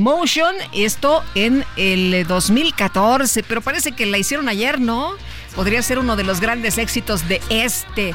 Motion, 0.00 0.54
esto 0.72 1.22
en 1.34 1.64
el 1.76 2.26
2014, 2.26 3.42
pero 3.44 3.60
parece 3.60 3.92
que 3.92 4.06
la 4.06 4.18
hicieron 4.18 4.48
ayer, 4.48 4.80
¿no? 4.80 5.14
podría 5.58 5.82
ser 5.82 5.98
uno 5.98 6.14
de 6.14 6.22
los 6.22 6.40
grandes 6.40 6.78
éxitos 6.78 7.26
de 7.26 7.40
este 7.50 8.14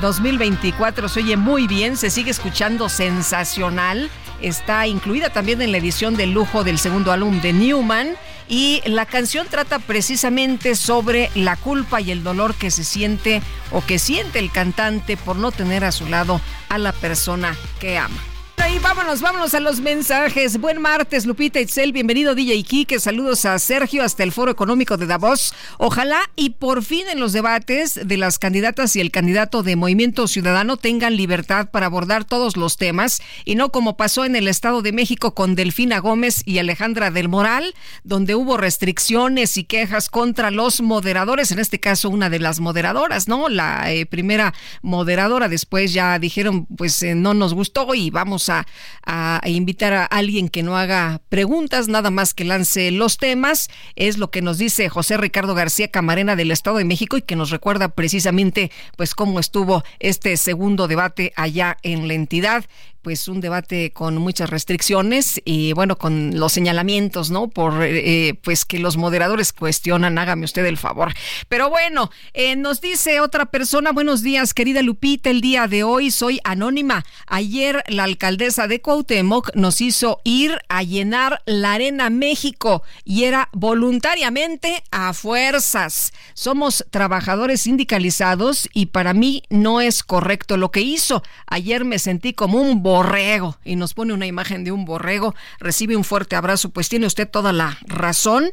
2024. 0.00 1.06
Eh, 1.06 1.08
se 1.10 1.20
oye 1.20 1.36
muy 1.36 1.66
bien, 1.66 1.98
se 1.98 2.08
sigue 2.08 2.30
escuchando 2.30 2.88
sensacional. 2.88 4.10
Está 4.40 4.86
incluida 4.86 5.28
también 5.28 5.60
en 5.60 5.72
la 5.72 5.78
edición 5.78 6.16
de 6.16 6.26
lujo 6.26 6.64
del 6.64 6.78
segundo 6.78 7.12
álbum 7.12 7.42
de 7.42 7.52
Newman. 7.52 8.16
Y 8.50 8.82
la 8.84 9.06
canción 9.06 9.46
trata 9.48 9.78
precisamente 9.78 10.74
sobre 10.74 11.30
la 11.36 11.56
culpa 11.56 12.00
y 12.00 12.10
el 12.10 12.24
dolor 12.24 12.56
que 12.56 12.72
se 12.72 12.82
siente 12.82 13.42
o 13.70 13.80
que 13.86 14.00
siente 14.00 14.40
el 14.40 14.50
cantante 14.50 15.16
por 15.16 15.36
no 15.36 15.52
tener 15.52 15.84
a 15.84 15.92
su 15.92 16.06
lado 16.06 16.40
a 16.68 16.76
la 16.76 16.92
persona 16.92 17.56
que 17.78 17.96
ama 17.96 18.20
y 18.68 18.78
vámonos, 18.78 19.20
vámonos 19.20 19.54
a 19.54 19.60
los 19.60 19.80
mensajes. 19.80 20.60
Buen 20.60 20.80
martes, 20.80 21.24
Lupita 21.24 21.60
Itzel. 21.60 21.92
Bienvenido, 21.92 22.34
DJ 22.34 22.62
Kike. 22.62 23.00
Saludos 23.00 23.44
a 23.44 23.58
Sergio 23.58 24.02
hasta 24.02 24.22
el 24.22 24.32
Foro 24.32 24.50
Económico 24.50 24.96
de 24.96 25.06
Davos. 25.06 25.54
Ojalá 25.78 26.20
y 26.36 26.50
por 26.50 26.84
fin 26.84 27.08
en 27.08 27.20
los 27.20 27.32
debates 27.32 27.98
de 28.04 28.16
las 28.16 28.38
candidatas 28.38 28.94
y 28.96 29.00
el 29.00 29.10
candidato 29.10 29.62
de 29.62 29.76
Movimiento 29.76 30.28
Ciudadano 30.28 30.76
tengan 30.76 31.16
libertad 31.16 31.70
para 31.70 31.86
abordar 31.86 32.24
todos 32.24 32.56
los 32.56 32.76
temas 32.76 33.22
y 33.44 33.54
no 33.54 33.70
como 33.70 33.96
pasó 33.96 34.24
en 34.24 34.36
el 34.36 34.46
Estado 34.46 34.82
de 34.82 34.92
México 34.92 35.34
con 35.34 35.54
Delfina 35.54 35.98
Gómez 35.98 36.42
y 36.44 36.58
Alejandra 36.58 37.10
del 37.10 37.28
Moral, 37.28 37.74
donde 38.04 38.34
hubo 38.34 38.56
restricciones 38.56 39.56
y 39.56 39.64
quejas 39.64 40.10
contra 40.10 40.50
los 40.50 40.82
moderadores. 40.82 41.50
En 41.50 41.60
este 41.60 41.80
caso, 41.80 42.10
una 42.10 42.28
de 42.28 42.40
las 42.40 42.60
moderadoras, 42.60 43.26
¿no? 43.26 43.48
La 43.48 43.92
eh, 43.92 44.06
primera 44.06 44.52
moderadora. 44.82 45.48
Después 45.48 45.92
ya 45.92 46.18
dijeron, 46.18 46.66
pues 46.66 47.02
eh, 47.02 47.14
no 47.14 47.32
nos 47.32 47.54
gustó 47.54 47.94
y 47.94 48.10
vamos 48.10 48.49
a 48.50 49.40
invitar 49.46 49.92
a 49.92 50.04
alguien 50.04 50.48
que 50.48 50.62
no 50.62 50.76
haga 50.76 51.20
preguntas, 51.28 51.88
nada 51.88 52.10
más 52.10 52.34
que 52.34 52.44
lance 52.44 52.90
los 52.90 53.18
temas. 53.18 53.70
Es 53.96 54.18
lo 54.18 54.30
que 54.30 54.42
nos 54.42 54.58
dice 54.58 54.88
José 54.88 55.16
Ricardo 55.16 55.54
García 55.54 55.88
Camarena 55.88 56.36
del 56.36 56.50
Estado 56.50 56.78
de 56.78 56.84
México 56.84 57.16
y 57.16 57.22
que 57.22 57.36
nos 57.36 57.50
recuerda 57.50 57.88
precisamente 57.88 58.70
pues 58.96 59.14
cómo 59.14 59.40
estuvo 59.40 59.82
este 59.98 60.36
segundo 60.36 60.88
debate 60.88 61.32
allá 61.36 61.76
en 61.82 62.08
la 62.08 62.14
entidad 62.14 62.64
pues 63.02 63.28
un 63.28 63.40
debate 63.40 63.92
con 63.92 64.16
muchas 64.18 64.50
restricciones 64.50 65.40
y 65.44 65.72
bueno 65.72 65.96
con 65.96 66.38
los 66.38 66.52
señalamientos 66.52 67.30
no 67.30 67.48
por 67.48 67.82
eh, 67.82 68.38
pues 68.42 68.64
que 68.64 68.78
los 68.78 68.96
moderadores 68.96 69.52
cuestionan 69.52 70.18
hágame 70.18 70.44
usted 70.44 70.64
el 70.66 70.76
favor. 70.76 71.12
Pero 71.48 71.70
bueno 71.70 72.10
eh, 72.34 72.56
nos 72.56 72.80
dice 72.80 73.20
otra 73.20 73.46
persona 73.46 73.92
buenos 73.92 74.22
días 74.22 74.54
querida 74.54 74.82
Lupita 74.82 75.30
el 75.30 75.40
día 75.40 75.66
de 75.66 75.82
hoy 75.82 76.10
soy 76.10 76.40
anónima. 76.44 77.04
Ayer 77.26 77.82
la 77.88 78.04
alcaldesa 78.04 78.66
de 78.66 78.80
Cuauhtémoc 78.80 79.54
nos 79.54 79.80
hizo 79.80 80.20
ir 80.24 80.58
a 80.68 80.82
llenar 80.82 81.42
la 81.46 81.72
arena 81.74 82.10
México 82.10 82.82
y 83.04 83.24
era 83.24 83.48
voluntariamente 83.52 84.82
a 84.90 85.12
fuerzas. 85.12 86.12
Somos 86.34 86.84
trabajadores 86.90 87.62
sindicalizados 87.62 88.68
y 88.72 88.86
para 88.86 89.14
mí 89.14 89.42
no 89.50 89.80
es 89.80 90.02
correcto 90.02 90.56
lo 90.56 90.70
que 90.70 90.80
hizo. 90.80 91.22
Ayer 91.46 91.84
me 91.84 91.98
sentí 91.98 92.32
como 92.32 92.60
un 92.60 92.82
borrego 92.90 93.56
y 93.64 93.76
nos 93.76 93.94
pone 93.94 94.12
una 94.12 94.26
imagen 94.26 94.64
de 94.64 94.72
un 94.72 94.84
borrego, 94.84 95.36
recibe 95.60 95.94
un 95.94 96.02
fuerte 96.02 96.34
abrazo, 96.34 96.70
pues 96.70 96.88
tiene 96.88 97.06
usted 97.06 97.28
toda 97.28 97.52
la 97.52 97.78
razón. 97.86 98.50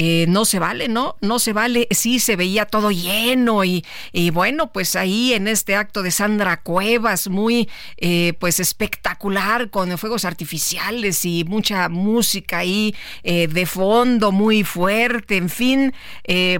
Eh, 0.00 0.26
no 0.28 0.44
se 0.44 0.60
vale, 0.60 0.86
¿no? 0.86 1.16
No 1.20 1.40
se 1.40 1.52
vale. 1.52 1.88
Sí, 1.90 2.20
se 2.20 2.36
veía 2.36 2.66
todo 2.66 2.92
lleno 2.92 3.64
y, 3.64 3.84
y 4.12 4.30
bueno, 4.30 4.72
pues 4.72 4.94
ahí 4.94 5.32
en 5.32 5.48
este 5.48 5.74
acto 5.74 6.04
de 6.04 6.12
Sandra 6.12 6.62
Cuevas, 6.62 7.26
muy 7.26 7.68
eh, 7.96 8.34
pues 8.38 8.60
espectacular, 8.60 9.70
con 9.70 9.98
fuegos 9.98 10.24
artificiales 10.24 11.24
y 11.24 11.42
mucha 11.42 11.88
música 11.88 12.58
ahí 12.58 12.94
eh, 13.24 13.48
de 13.48 13.66
fondo, 13.66 14.30
muy 14.30 14.62
fuerte, 14.62 15.36
en 15.36 15.48
fin, 15.48 15.92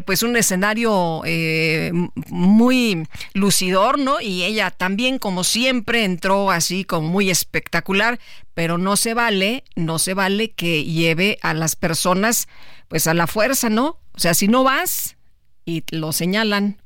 pues 0.04 0.24
un 0.24 0.36
escenario 0.36 1.22
muy 2.30 3.06
lucidor, 3.34 4.00
¿no? 4.00 4.20
Y 4.20 4.42
ella 4.42 4.72
también, 4.72 5.20
como 5.20 5.44
siempre, 5.44 6.02
entró 6.02 6.50
así 6.50 6.82
como 6.82 7.06
muy 7.06 7.30
espectacular, 7.30 8.18
pero 8.54 8.78
no 8.78 8.96
se 8.96 9.14
vale, 9.14 9.62
no 9.76 10.00
se 10.00 10.14
vale 10.14 10.50
que 10.50 10.82
lleve 10.82 11.38
a 11.42 11.54
las 11.54 11.76
personas 11.76 12.48
pues 12.88 13.06
a 13.06 13.14
la 13.14 13.26
fuerza, 13.26 13.68
¿no? 13.68 14.00
O 14.14 14.18
sea, 14.18 14.34
si 14.34 14.48
no 14.48 14.64
vas 14.64 15.16
y 15.64 15.84
lo 15.90 16.12
señalan, 16.12 16.80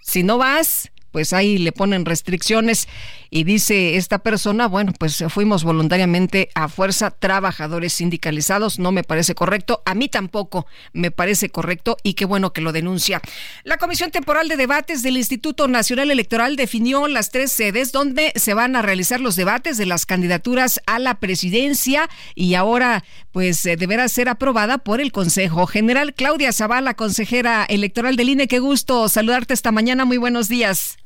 si 0.00 0.22
no 0.22 0.38
vas, 0.38 0.91
pues 1.12 1.32
ahí 1.32 1.58
le 1.58 1.72
ponen 1.72 2.04
restricciones 2.04 2.88
y 3.30 3.44
dice 3.44 3.96
esta 3.96 4.18
persona, 4.18 4.66
bueno, 4.66 4.92
pues 4.98 5.24
fuimos 5.28 5.64
voluntariamente 5.64 6.50
a 6.54 6.68
fuerza 6.68 7.10
trabajadores 7.10 7.92
sindicalizados, 7.92 8.78
no 8.78 8.92
me 8.92 9.04
parece 9.04 9.34
correcto, 9.34 9.82
a 9.86 9.94
mí 9.94 10.08
tampoco 10.08 10.66
me 10.92 11.10
parece 11.10 11.48
correcto 11.48 11.96
y 12.02 12.14
qué 12.14 12.24
bueno 12.24 12.52
que 12.52 12.60
lo 12.60 12.72
denuncia. 12.72 13.22
La 13.64 13.78
Comisión 13.78 14.10
Temporal 14.10 14.48
de 14.48 14.56
Debates 14.56 15.02
del 15.02 15.16
Instituto 15.16 15.68
Nacional 15.68 16.10
Electoral 16.10 16.56
definió 16.56 17.08
las 17.08 17.30
tres 17.30 17.52
sedes 17.52 17.92
donde 17.92 18.32
se 18.36 18.54
van 18.54 18.76
a 18.76 18.82
realizar 18.82 19.20
los 19.20 19.36
debates 19.36 19.78
de 19.78 19.86
las 19.86 20.06
candidaturas 20.06 20.80
a 20.86 20.98
la 20.98 21.20
presidencia 21.20 22.08
y 22.34 22.54
ahora 22.54 23.04
pues 23.32 23.64
eh, 23.66 23.76
deberá 23.76 24.08
ser 24.08 24.28
aprobada 24.28 24.78
por 24.78 25.00
el 25.00 25.12
Consejo 25.12 25.66
General. 25.66 26.14
Claudia 26.14 26.52
Zavala, 26.52 26.94
consejera 26.94 27.64
electoral 27.64 28.16
del 28.16 28.30
INE, 28.30 28.48
qué 28.48 28.58
gusto 28.58 29.08
saludarte 29.08 29.54
esta 29.54 29.72
mañana, 29.72 30.04
muy 30.04 30.16
buenos 30.16 30.48
días. 30.48 31.01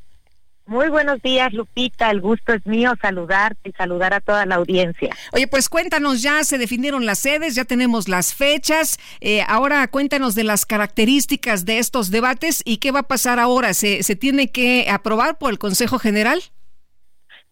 Muy 0.66 0.88
buenos 0.88 1.22
días, 1.22 1.52
Lupita. 1.52 2.10
El 2.10 2.20
gusto 2.20 2.52
es 2.52 2.66
mío 2.66 2.94
saludarte 3.00 3.70
y 3.70 3.72
saludar 3.72 4.14
a 4.14 4.20
toda 4.20 4.44
la 4.46 4.56
audiencia. 4.56 5.14
Oye, 5.32 5.46
pues 5.46 5.68
cuéntanos, 5.68 6.22
ya 6.22 6.42
se 6.42 6.58
definieron 6.58 7.06
las 7.06 7.20
sedes, 7.20 7.54
ya 7.54 7.64
tenemos 7.64 8.08
las 8.08 8.34
fechas. 8.34 8.98
Eh, 9.20 9.42
ahora 9.46 9.86
cuéntanos 9.86 10.34
de 10.34 10.42
las 10.42 10.66
características 10.66 11.66
de 11.66 11.78
estos 11.78 12.10
debates 12.10 12.62
y 12.64 12.78
qué 12.78 12.90
va 12.90 13.00
a 13.00 13.08
pasar 13.08 13.38
ahora. 13.38 13.74
¿Se, 13.74 14.02
se 14.02 14.16
tiene 14.16 14.50
que 14.50 14.90
aprobar 14.90 15.38
por 15.38 15.52
el 15.52 15.60
Consejo 15.60 16.00
General? 16.00 16.42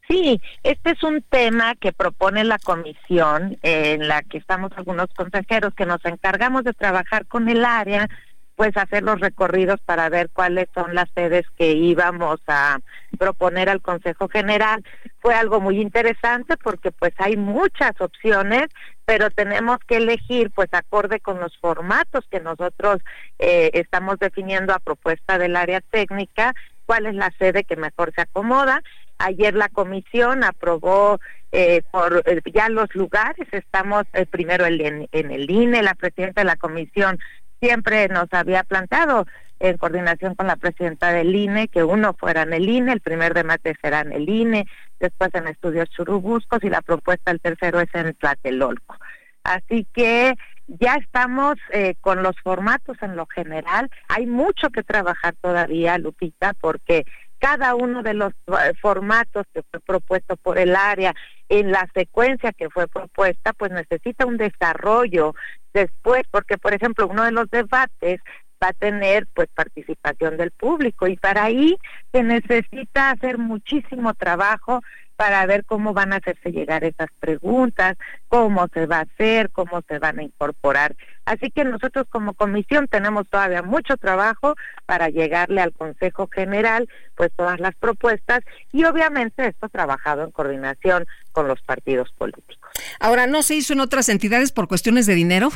Sí, 0.09 0.41
este 0.65 0.91
es 0.91 1.03
un 1.03 1.23
tema 1.23 1.77
que 1.77 1.93
propone 1.93 2.43
la 2.45 2.59
comisión 2.59 3.57
en 3.63 4.09
la 4.09 4.23
que 4.23 4.39
estamos 4.39 4.73
algunos 4.77 5.07
consejeros 5.15 5.73
que 5.75 5.87
nos 5.87 6.05
encargamos 6.05 6.65
de 6.65 6.75
trabajar 6.75 7.27
con 7.27 7.49
el 7.49 7.65
área 7.65 8.09
pues 8.57 8.77
hacer 8.77 9.03
los 9.03 9.21
recorridos 9.21 9.81
para 9.81 10.09
ver 10.09 10.31
cuáles 10.33 10.69
son 10.75 10.95
las 10.95 11.09
sedes 11.15 11.45
que 11.57 11.73
íbamos 11.73 12.41
a 12.47 12.79
proponer 13.19 13.69
al 13.69 13.83
Consejo 13.83 14.29
General. 14.29 14.85
Fue 15.21 15.35
algo 15.35 15.61
muy 15.61 15.81
interesante 15.81 16.57
porque 16.57 16.93
pues 16.93 17.13
hay 17.19 17.37
muchas 17.37 18.01
opciones, 18.01 18.67
pero 19.05 19.31
tenemos 19.31 19.79
que 19.87 19.97
elegir 19.97 20.51
pues 20.51 20.69
acorde 20.73 21.21
con 21.21 21.41
los 21.41 21.57
formatos 21.59 22.25
que 22.31 22.41
nosotros 22.41 22.99
eh, 23.39 23.71
estamos 23.75 24.19
definiendo 24.19 24.73
a 24.73 24.79
propuesta 24.79 25.39
del 25.39 25.57
área 25.57 25.81
técnica, 25.81 26.55
cuál 26.87 27.07
es 27.07 27.15
la 27.15 27.33
sede 27.39 27.65
que 27.65 27.77
mejor 27.77 28.13
se 28.15 28.23
acomoda. 28.23 28.83
Ayer 29.19 29.55
la 29.55 29.69
comisión 29.69 30.45
aprobó 30.45 31.21
eh, 31.53 31.83
por 31.91 32.23
eh, 32.27 32.41
ya 32.53 32.69
los 32.69 32.93
lugares, 32.95 33.47
estamos 33.53 34.05
primero 34.31 34.67
en, 34.67 35.09
en 35.11 35.31
el 35.31 35.51
INE, 35.51 35.83
la 35.83 35.95
presidenta 35.95 36.41
de 36.43 36.47
la 36.47 36.57
comisión 36.57 37.19
siempre 37.65 38.09
nos 38.09 38.27
había 38.33 38.63
plantado 38.63 39.27
en 39.59 39.79
coordinación 39.79 40.35
con 40.35 40.47
la 40.47 40.57
presidenta 40.57 41.13
del 41.13 41.35
INE 41.35 41.69
que 41.69 41.83
uno 41.83 42.13
fuera 42.13 42.43
en 42.43 42.53
el 42.53 42.69
INE, 42.69 42.93
el 42.93 43.01
primer 43.01 43.33
debate 43.33 43.75
será 43.81 44.01
en 44.01 44.13
el 44.13 44.29
INE, 44.29 44.67
después 45.01 45.31
en 45.33 45.49
estudios 45.49 45.89
churubuscos 45.89 46.63
y 46.63 46.69
la 46.69 46.83
propuesta 46.83 47.31
el 47.31 47.41
tercero 47.41 47.81
es 47.81 47.89
en 47.95 48.15
Tlatelolco. 48.17 48.97
Así 49.45 49.87
que 49.95 50.35
ya 50.67 50.97
estamos 50.97 51.55
eh, 51.71 51.95
con 52.03 52.23
los 52.23 52.37
formatos 52.43 52.99
en 53.01 53.17
lo 53.17 53.27
general. 53.27 53.91
Hay 54.09 54.27
mucho 54.27 54.69
que 54.69 54.83
trabajar 54.83 55.35
todavía, 55.41 55.97
Lupita, 55.97 56.53
porque 56.61 57.05
cada 57.45 57.75
uno 57.75 58.03
de 58.03 58.15
los 58.15 58.33
eh, 58.47 58.73
formatos 58.81 59.45
que 59.53 59.63
fue 59.71 59.79
propuesto 59.81 60.35
por 60.39 60.59
el 60.59 60.75
área 60.75 61.15
en 61.51 61.71
la 61.71 61.87
secuencia 61.93 62.53
que 62.53 62.71
fue 62.71 62.89
propuesta, 62.89 63.53
pues 63.53 63.71
necesita 63.71 64.25
un 64.25 64.39
desarrollo 64.39 65.35
después, 65.75 66.23
porque 66.31 66.57
por 66.57 66.73
ejemplo 66.73 67.07
uno 67.07 67.23
de 67.23 67.33
los 67.33 67.51
debates 67.51 68.23
va 68.63 68.69
a 68.69 68.73
tener 68.73 69.27
pues 69.35 69.49
participación 69.55 70.39
del 70.39 70.53
público 70.53 71.07
y 71.07 71.19
para 71.19 71.45
ahí 71.45 71.77
se 72.13 72.23
necesita 72.23 73.11
hacer 73.11 73.37
muchísimo 73.37 74.15
trabajo 74.15 74.81
para 75.17 75.45
ver 75.47 75.65
cómo 75.65 75.93
van 75.93 76.13
a 76.13 76.17
hacerse 76.17 76.51
llegar 76.51 76.85
esas 76.85 77.09
preguntas, 77.21 77.97
cómo 78.29 78.69
se 78.73 78.87
va 78.87 78.99
a 78.99 79.03
hacer, 79.03 79.51
cómo 79.51 79.83
se 79.89 79.99
van 79.99 80.19
a 80.19 80.23
incorporar. 80.23 80.97
Así 81.25 81.51
que 81.51 81.65
nosotros 81.65 82.07
como 82.11 82.35
comisión 82.35 82.89
tenemos 82.89 83.29
todavía 83.29 83.63
mucho 83.63 83.97
trabajo 83.97 84.55
para 84.87 85.09
llegarle 85.09 85.61
al 85.61 85.73
Consejo 85.73 86.29
General 86.33 86.89
pues 87.17 87.31
todas 87.37 87.61
las 87.61 87.75
propuestas 87.77 88.41
y 88.73 88.85
obviamente 88.85 89.47
esto 89.47 89.69
trabajado 89.69 90.25
en 90.25 90.31
coordinación 90.31 91.07
con 91.33 91.49
los 91.49 91.61
partidos 91.63 92.13
políticos. 92.13 92.71
Ahora, 93.01 93.27
¿no 93.27 93.43
se 93.43 93.55
hizo 93.55 93.73
en 93.73 93.81
otras 93.81 94.09
entidades 94.09 94.53
por 94.53 94.69
cuestiones 94.69 95.07
de 95.07 95.15
dinero? 95.15 95.51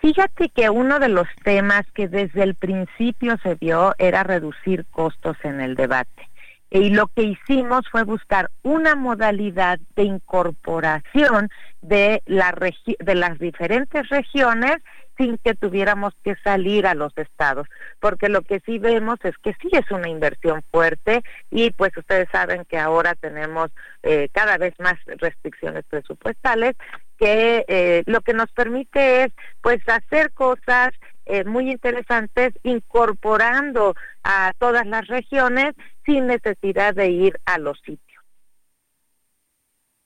Fíjate 0.00 0.48
que 0.50 0.70
uno 0.70 0.98
de 0.98 1.08
los 1.08 1.26
temas 1.44 1.82
que 1.92 2.08
desde 2.08 2.44
el 2.44 2.54
principio 2.54 3.36
se 3.42 3.56
vio 3.56 3.94
era 3.98 4.22
reducir 4.22 4.86
costos 4.86 5.36
en 5.42 5.60
el 5.60 5.74
debate 5.74 6.30
y 6.70 6.90
lo 6.90 7.08
que 7.08 7.22
hicimos 7.22 7.82
fue 7.90 8.04
buscar 8.04 8.50
una 8.62 8.94
modalidad 8.94 9.78
de 9.96 10.04
incorporación 10.04 11.48
de, 11.82 12.22
la 12.26 12.54
de 12.98 13.14
las 13.14 13.38
diferentes 13.38 14.08
regiones 14.08 14.76
sin 15.18 15.36
que 15.36 15.54
tuviéramos 15.54 16.14
que 16.24 16.34
salir 16.36 16.86
a 16.86 16.94
los 16.94 17.12
estados, 17.18 17.66
porque 17.98 18.30
lo 18.30 18.40
que 18.40 18.60
sí 18.60 18.78
vemos 18.78 19.18
es 19.22 19.36
que 19.38 19.52
sí 19.60 19.68
es 19.72 19.90
una 19.90 20.08
inversión 20.08 20.62
fuerte 20.70 21.22
y 21.50 21.72
pues 21.72 21.94
ustedes 21.94 22.28
saben 22.32 22.64
que 22.64 22.78
ahora 22.78 23.14
tenemos 23.16 23.70
eh, 24.02 24.30
cada 24.32 24.56
vez 24.56 24.72
más 24.78 24.94
restricciones 25.18 25.84
presupuestales 25.84 26.74
que 27.20 27.66
eh, 27.68 28.02
lo 28.06 28.22
que 28.22 28.32
nos 28.32 28.50
permite 28.50 29.24
es 29.24 29.32
pues 29.60 29.86
hacer 29.86 30.32
cosas 30.32 30.90
eh, 31.26 31.44
muy 31.44 31.70
interesantes 31.70 32.54
incorporando 32.62 33.94
a 34.24 34.54
todas 34.58 34.86
las 34.86 35.06
regiones 35.06 35.74
sin 36.06 36.26
necesidad 36.26 36.94
de 36.94 37.10
ir 37.10 37.38
a 37.44 37.58
los 37.58 37.78
sitios. 37.80 38.24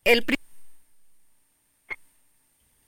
El, 0.03 0.27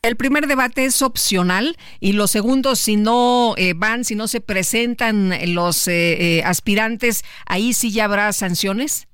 el 0.02 0.16
primer 0.16 0.48
debate 0.48 0.84
es 0.84 1.02
opcional 1.02 1.76
y 2.00 2.12
los 2.12 2.32
segundos, 2.32 2.80
si 2.80 2.96
no 2.96 3.54
eh, 3.56 3.74
van, 3.76 4.04
si 4.04 4.16
no 4.16 4.26
se 4.26 4.40
presentan 4.40 5.54
los 5.54 5.86
eh, 5.86 6.42
aspirantes, 6.44 7.24
ahí 7.46 7.72
sí 7.72 7.92
ya 7.92 8.06
habrá 8.06 8.32
sanciones. 8.32 9.06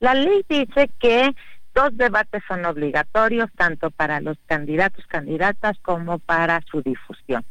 La 0.00 0.14
ley 0.14 0.44
dice 0.48 0.90
que 1.00 1.34
dos 1.78 1.96
debates 1.96 2.42
son 2.48 2.66
obligatorios 2.66 3.48
tanto 3.56 3.92
para 3.92 4.20
los 4.20 4.36
candidatos, 4.46 5.06
candidatas 5.06 5.78
como 5.80 6.18
para 6.18 6.60
su 6.68 6.82
difusión. 6.82 7.44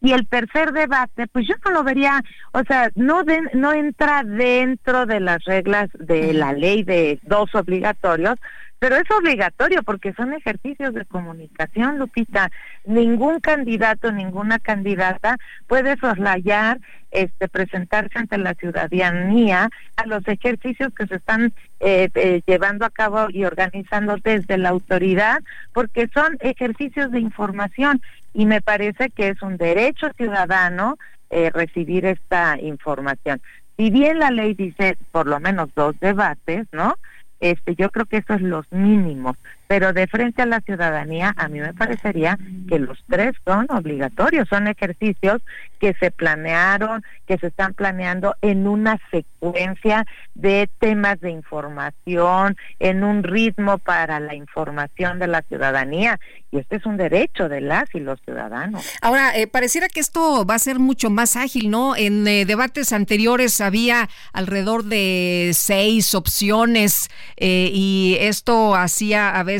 Y 0.00 0.12
el 0.12 0.26
tercer 0.26 0.72
debate, 0.72 1.28
pues 1.28 1.46
yo 1.46 1.54
no 1.64 1.70
lo 1.70 1.84
vería, 1.84 2.22
o 2.52 2.62
sea, 2.64 2.90
no, 2.96 3.22
no 3.54 3.72
entra 3.72 4.24
dentro 4.24 5.06
de 5.06 5.20
las 5.20 5.44
reglas 5.44 5.88
de 5.94 6.32
la 6.32 6.52
ley 6.52 6.82
de 6.82 7.20
dos 7.22 7.54
obligatorios, 7.54 8.36
pero 8.78 8.96
es 8.96 9.10
obligatorio 9.10 9.82
porque 9.82 10.12
son 10.12 10.32
ejercicios 10.32 10.94
de 10.94 11.04
comunicación, 11.04 11.98
Lupita. 11.98 12.50
Ningún 12.84 13.40
candidato, 13.40 14.12
ninguna 14.12 14.58
candidata 14.58 15.36
puede 15.66 15.96
soslayar, 15.96 16.78
este, 17.10 17.48
presentarse 17.48 18.18
ante 18.18 18.38
la 18.38 18.54
ciudadanía 18.54 19.70
a 19.96 20.06
los 20.06 20.26
ejercicios 20.28 20.92
que 20.94 21.06
se 21.06 21.16
están 21.16 21.52
eh, 21.80 22.08
eh, 22.14 22.42
llevando 22.46 22.84
a 22.84 22.90
cabo 22.90 23.28
y 23.30 23.44
organizando 23.44 24.16
desde 24.22 24.58
la 24.58 24.68
autoridad, 24.68 25.42
porque 25.72 26.08
son 26.12 26.36
ejercicios 26.40 27.10
de 27.10 27.20
información 27.20 28.00
y 28.34 28.46
me 28.46 28.60
parece 28.60 29.10
que 29.10 29.28
es 29.28 29.42
un 29.42 29.56
derecho 29.56 30.10
ciudadano 30.16 30.98
eh, 31.30 31.50
recibir 31.52 32.04
esta 32.04 32.58
información. 32.60 33.40
Si 33.76 33.90
bien 33.90 34.18
la 34.18 34.30
ley 34.30 34.54
dice 34.54 34.96
por 35.12 35.26
lo 35.26 35.40
menos 35.40 35.68
dos 35.74 35.98
debates, 36.00 36.66
¿no? 36.72 36.96
Este, 37.40 37.74
yo 37.76 37.90
creo 37.90 38.06
que 38.06 38.18
eso 38.18 38.34
es 38.34 38.42
los 38.42 38.70
mínimos, 38.72 39.36
pero 39.68 39.92
de 39.92 40.06
frente 40.06 40.42
a 40.42 40.46
la 40.46 40.60
ciudadanía 40.62 41.34
a 41.36 41.46
mí 41.48 41.60
me 41.60 41.74
parecería 41.74 42.38
que 42.68 42.78
los 42.78 42.98
tres 43.08 43.34
son 43.44 43.66
obligatorios, 43.68 44.48
son 44.48 44.66
ejercicios 44.66 45.42
que 45.78 45.94
se 46.00 46.10
planearon, 46.10 47.04
que 47.26 47.36
se 47.36 47.48
están 47.48 47.74
planeando 47.74 48.34
en 48.40 48.66
una 48.66 48.98
secuencia 49.10 50.06
de 50.34 50.68
temas 50.78 51.20
de 51.20 51.30
información, 51.30 52.56
en 52.80 53.04
un 53.04 53.22
ritmo 53.22 53.76
para 53.78 54.18
la 54.20 54.34
información 54.34 55.18
de 55.18 55.28
la 55.28 55.42
ciudadanía 55.42 56.18
y 56.50 56.56
este 56.56 56.76
es 56.76 56.86
un 56.86 56.96
derecho 56.96 57.50
de 57.50 57.60
las 57.60 57.94
y 57.94 58.00
los 58.00 58.18
ciudadanos. 58.22 58.90
Ahora, 59.02 59.36
eh, 59.36 59.46
pareciera 59.46 59.88
que 59.88 60.00
esto 60.00 60.46
va 60.46 60.54
a 60.54 60.58
ser 60.58 60.78
mucho 60.78 61.10
más 61.10 61.36
ágil, 61.36 61.68
¿no? 61.68 61.94
En 61.94 62.26
eh, 62.26 62.46
debates 62.46 62.94
anteriores 62.94 63.60
había 63.60 64.08
alrededor 64.32 64.84
de 64.84 65.50
seis 65.52 66.14
opciones 66.14 67.10
eh, 67.36 67.70
y 67.70 68.16
esto 68.20 68.74
hacía 68.74 69.38
a 69.38 69.42
veces 69.42 69.57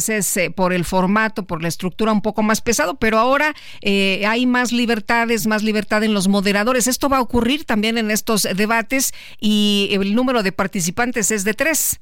por 0.54 0.72
el 0.72 0.84
formato, 0.84 1.46
por 1.46 1.62
la 1.62 1.68
estructura 1.68 2.12
un 2.12 2.22
poco 2.22 2.42
más 2.42 2.60
pesado, 2.60 2.96
pero 2.96 3.18
ahora 3.18 3.54
hay 3.82 4.46
más 4.46 4.72
libertades, 4.72 5.46
más 5.46 5.62
libertad 5.62 6.02
en 6.04 6.14
los 6.14 6.28
moderadores. 6.28 6.86
Esto 6.86 7.08
va 7.08 7.18
a 7.18 7.20
ocurrir 7.20 7.64
también 7.64 7.98
en 7.98 8.10
estos 8.10 8.42
debates 8.42 9.12
y 9.40 9.90
el 9.92 10.14
número 10.14 10.42
de 10.42 10.52
participantes 10.52 11.30
es 11.30 11.44
de 11.44 11.54
tres. 11.54 12.00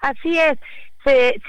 Así 0.00 0.38
es 0.38 0.58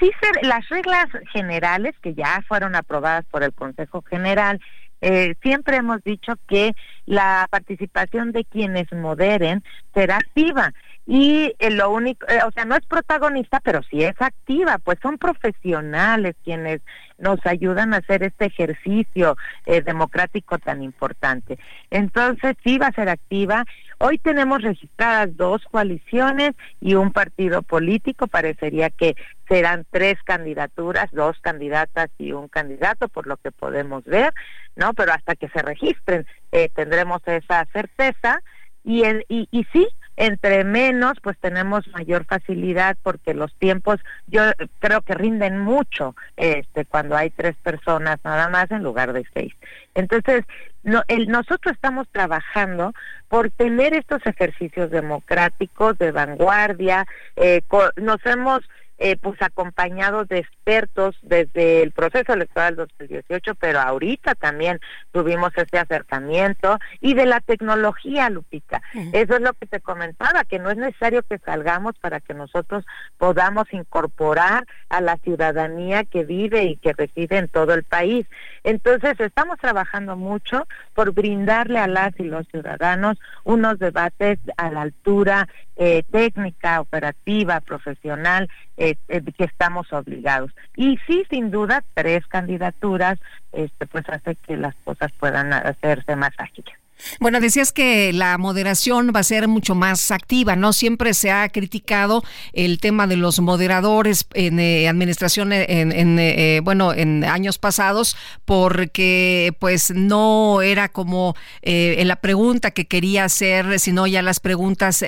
sí, 0.00 0.10
las 0.42 0.68
reglas 0.68 1.06
generales 1.32 1.94
que 2.02 2.14
ya 2.14 2.42
fueron 2.46 2.74
aprobadas 2.74 3.24
por 3.26 3.42
el 3.42 3.52
Consejo 3.52 4.02
General, 4.02 4.60
eh, 5.00 5.34
siempre 5.42 5.76
hemos 5.76 6.02
dicho 6.04 6.34
que 6.48 6.72
la 7.04 7.46
participación 7.50 8.32
de 8.32 8.44
quienes 8.44 8.90
moderen 8.92 9.62
será 9.94 10.16
activa 10.16 10.72
y 11.06 11.54
eh, 11.58 11.70
lo 11.70 11.90
único, 11.90 12.26
eh, 12.28 12.40
o 12.46 12.50
sea, 12.50 12.64
no 12.64 12.76
es 12.76 12.84
protagonista, 12.86 13.60
pero 13.60 13.82
sí 13.84 14.02
es 14.02 14.20
activa, 14.20 14.78
pues 14.78 14.98
son 15.00 15.18
profesionales 15.18 16.34
quienes 16.44 16.80
nos 17.18 17.38
ayudan 17.46 17.94
a 17.94 17.98
hacer 17.98 18.22
este 18.22 18.46
ejercicio 18.46 19.38
democrático 19.64 20.58
tan 20.58 20.82
importante. 20.82 21.58
Entonces, 21.90 22.56
sí 22.62 22.76
va 22.76 22.88
a 22.88 22.92
ser 22.92 23.08
activa 23.08 23.64
Hoy 23.98 24.18
tenemos 24.18 24.60
registradas 24.60 25.34
dos 25.36 25.62
coaliciones 25.70 26.52
y 26.82 26.94
un 26.94 27.12
partido 27.12 27.62
político. 27.62 28.26
Parecería 28.26 28.90
que 28.90 29.16
serán 29.48 29.86
tres 29.90 30.22
candidaturas, 30.22 31.10
dos 31.12 31.38
candidatas 31.40 32.10
y 32.18 32.32
un 32.32 32.48
candidato, 32.48 33.08
por 33.08 33.26
lo 33.26 33.38
que 33.38 33.52
podemos 33.52 34.04
ver, 34.04 34.34
¿no? 34.74 34.92
Pero 34.92 35.12
hasta 35.12 35.34
que 35.34 35.48
se 35.48 35.62
registren 35.62 36.26
eh, 36.52 36.68
tendremos 36.74 37.22
esa 37.24 37.64
certeza. 37.72 38.42
Y, 38.84 39.02
y, 39.28 39.48
y 39.50 39.64
sí, 39.72 39.88
entre 40.16 40.64
menos, 40.64 41.18
pues 41.22 41.36
tenemos 41.38 41.86
mayor 41.88 42.24
facilidad 42.24 42.96
porque 43.02 43.34
los 43.34 43.52
tiempos, 43.54 44.00
yo 44.26 44.42
creo 44.78 45.02
que 45.02 45.14
rinden 45.14 45.58
mucho 45.58 46.14
este, 46.36 46.84
cuando 46.84 47.16
hay 47.16 47.30
tres 47.30 47.54
personas 47.62 48.18
nada 48.24 48.48
más 48.48 48.70
en 48.70 48.82
lugar 48.82 49.12
de 49.12 49.26
seis. 49.34 49.54
Entonces, 49.94 50.44
no, 50.82 51.02
el, 51.08 51.28
nosotros 51.28 51.74
estamos 51.74 52.08
trabajando 52.12 52.92
por 53.28 53.50
tener 53.50 53.92
estos 53.92 54.24
ejercicios 54.24 54.90
democráticos 54.90 55.98
de 55.98 56.12
vanguardia. 56.12 57.06
Eh, 57.34 57.62
nos 57.96 58.24
hemos 58.24 58.60
eh, 58.98 59.16
pues 59.16 59.40
acompañados 59.42 60.28
de 60.28 60.38
expertos 60.38 61.16
desde 61.22 61.82
el 61.82 61.92
proceso 61.92 62.32
electoral 62.32 62.76
2018, 62.76 63.54
pero 63.56 63.80
ahorita 63.80 64.34
también 64.34 64.80
tuvimos 65.12 65.52
este 65.56 65.78
acercamiento 65.78 66.78
y 67.00 67.14
de 67.14 67.26
la 67.26 67.40
tecnología, 67.40 68.30
Lupita. 68.30 68.82
Eso 69.12 69.36
es 69.36 69.40
lo 69.40 69.52
que 69.54 69.66
te 69.66 69.80
comentaba, 69.80 70.44
que 70.44 70.58
no 70.58 70.70
es 70.70 70.76
necesario 70.76 71.22
que 71.22 71.38
salgamos 71.38 71.98
para 71.98 72.20
que 72.20 72.34
nosotros 72.34 72.84
podamos 73.18 73.72
incorporar 73.72 74.66
a 74.88 75.00
la 75.00 75.16
ciudadanía 75.18 76.04
que 76.04 76.24
vive 76.24 76.64
y 76.64 76.76
que 76.76 76.92
reside 76.92 77.38
en 77.38 77.48
todo 77.48 77.74
el 77.74 77.84
país. 77.84 78.26
Entonces, 78.64 79.18
estamos 79.20 79.58
trabajando 79.58 80.16
mucho 80.16 80.66
por 80.94 81.12
brindarle 81.12 81.78
a 81.78 81.86
las 81.86 82.18
y 82.18 82.24
los 82.24 82.46
ciudadanos 82.48 83.18
unos 83.44 83.78
debates 83.78 84.38
a 84.56 84.70
la 84.70 84.82
altura 84.82 85.48
eh, 85.76 86.04
técnica, 86.10 86.80
operativa, 86.80 87.60
profesional, 87.60 88.48
eh, 88.76 88.85
eh, 88.90 89.22
que 89.36 89.44
estamos 89.44 89.92
obligados. 89.92 90.52
Y 90.76 90.98
sí, 91.06 91.24
sin 91.30 91.50
duda, 91.50 91.82
tres 91.94 92.26
candidaturas, 92.26 93.18
este, 93.52 93.86
pues 93.86 94.08
hace 94.08 94.36
que 94.36 94.56
las 94.56 94.74
cosas 94.84 95.12
puedan 95.18 95.52
hacerse 95.52 96.16
más 96.16 96.32
ágiles. 96.38 96.74
Bueno, 97.20 97.40
decías 97.40 97.72
que 97.72 98.12
la 98.12 98.38
moderación 98.38 99.12
va 99.14 99.20
a 99.20 99.24
ser 99.24 99.48
mucho 99.48 99.74
más 99.74 100.10
activa, 100.10 100.56
¿no? 100.56 100.72
Siempre 100.72 101.14
se 101.14 101.30
ha 101.30 101.48
criticado 101.48 102.22
el 102.52 102.78
tema 102.78 103.06
de 103.06 103.16
los 103.16 103.40
moderadores 103.40 104.26
en 104.34 104.58
eh, 104.58 104.88
administración, 104.88 105.52
en, 105.52 106.18
eh, 106.18 106.60
bueno, 106.62 106.92
en 106.92 107.24
años 107.24 107.58
pasados, 107.58 108.16
porque 108.44 109.54
pues 109.58 109.90
no 109.90 110.62
era 110.62 110.88
como 110.88 111.36
eh, 111.62 112.02
la 112.04 112.16
pregunta 112.16 112.70
que 112.70 112.86
quería 112.86 113.24
hacer, 113.24 113.78
sino 113.78 114.06
ya 114.06 114.22
las 114.22 114.40
preguntas 114.40 115.04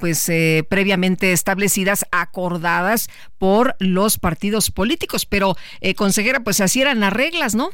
pues 0.00 0.30
previamente 0.68 1.32
establecidas, 1.32 2.06
acordadas 2.10 3.08
por 3.38 3.74
los 3.78 4.18
partidos 4.18 4.70
políticos. 4.70 5.26
Pero, 5.26 5.56
consejera, 5.96 6.40
pues 6.40 6.60
así 6.60 6.80
eran 6.80 7.00
las 7.00 7.12
reglas, 7.12 7.54
¿no? 7.54 7.70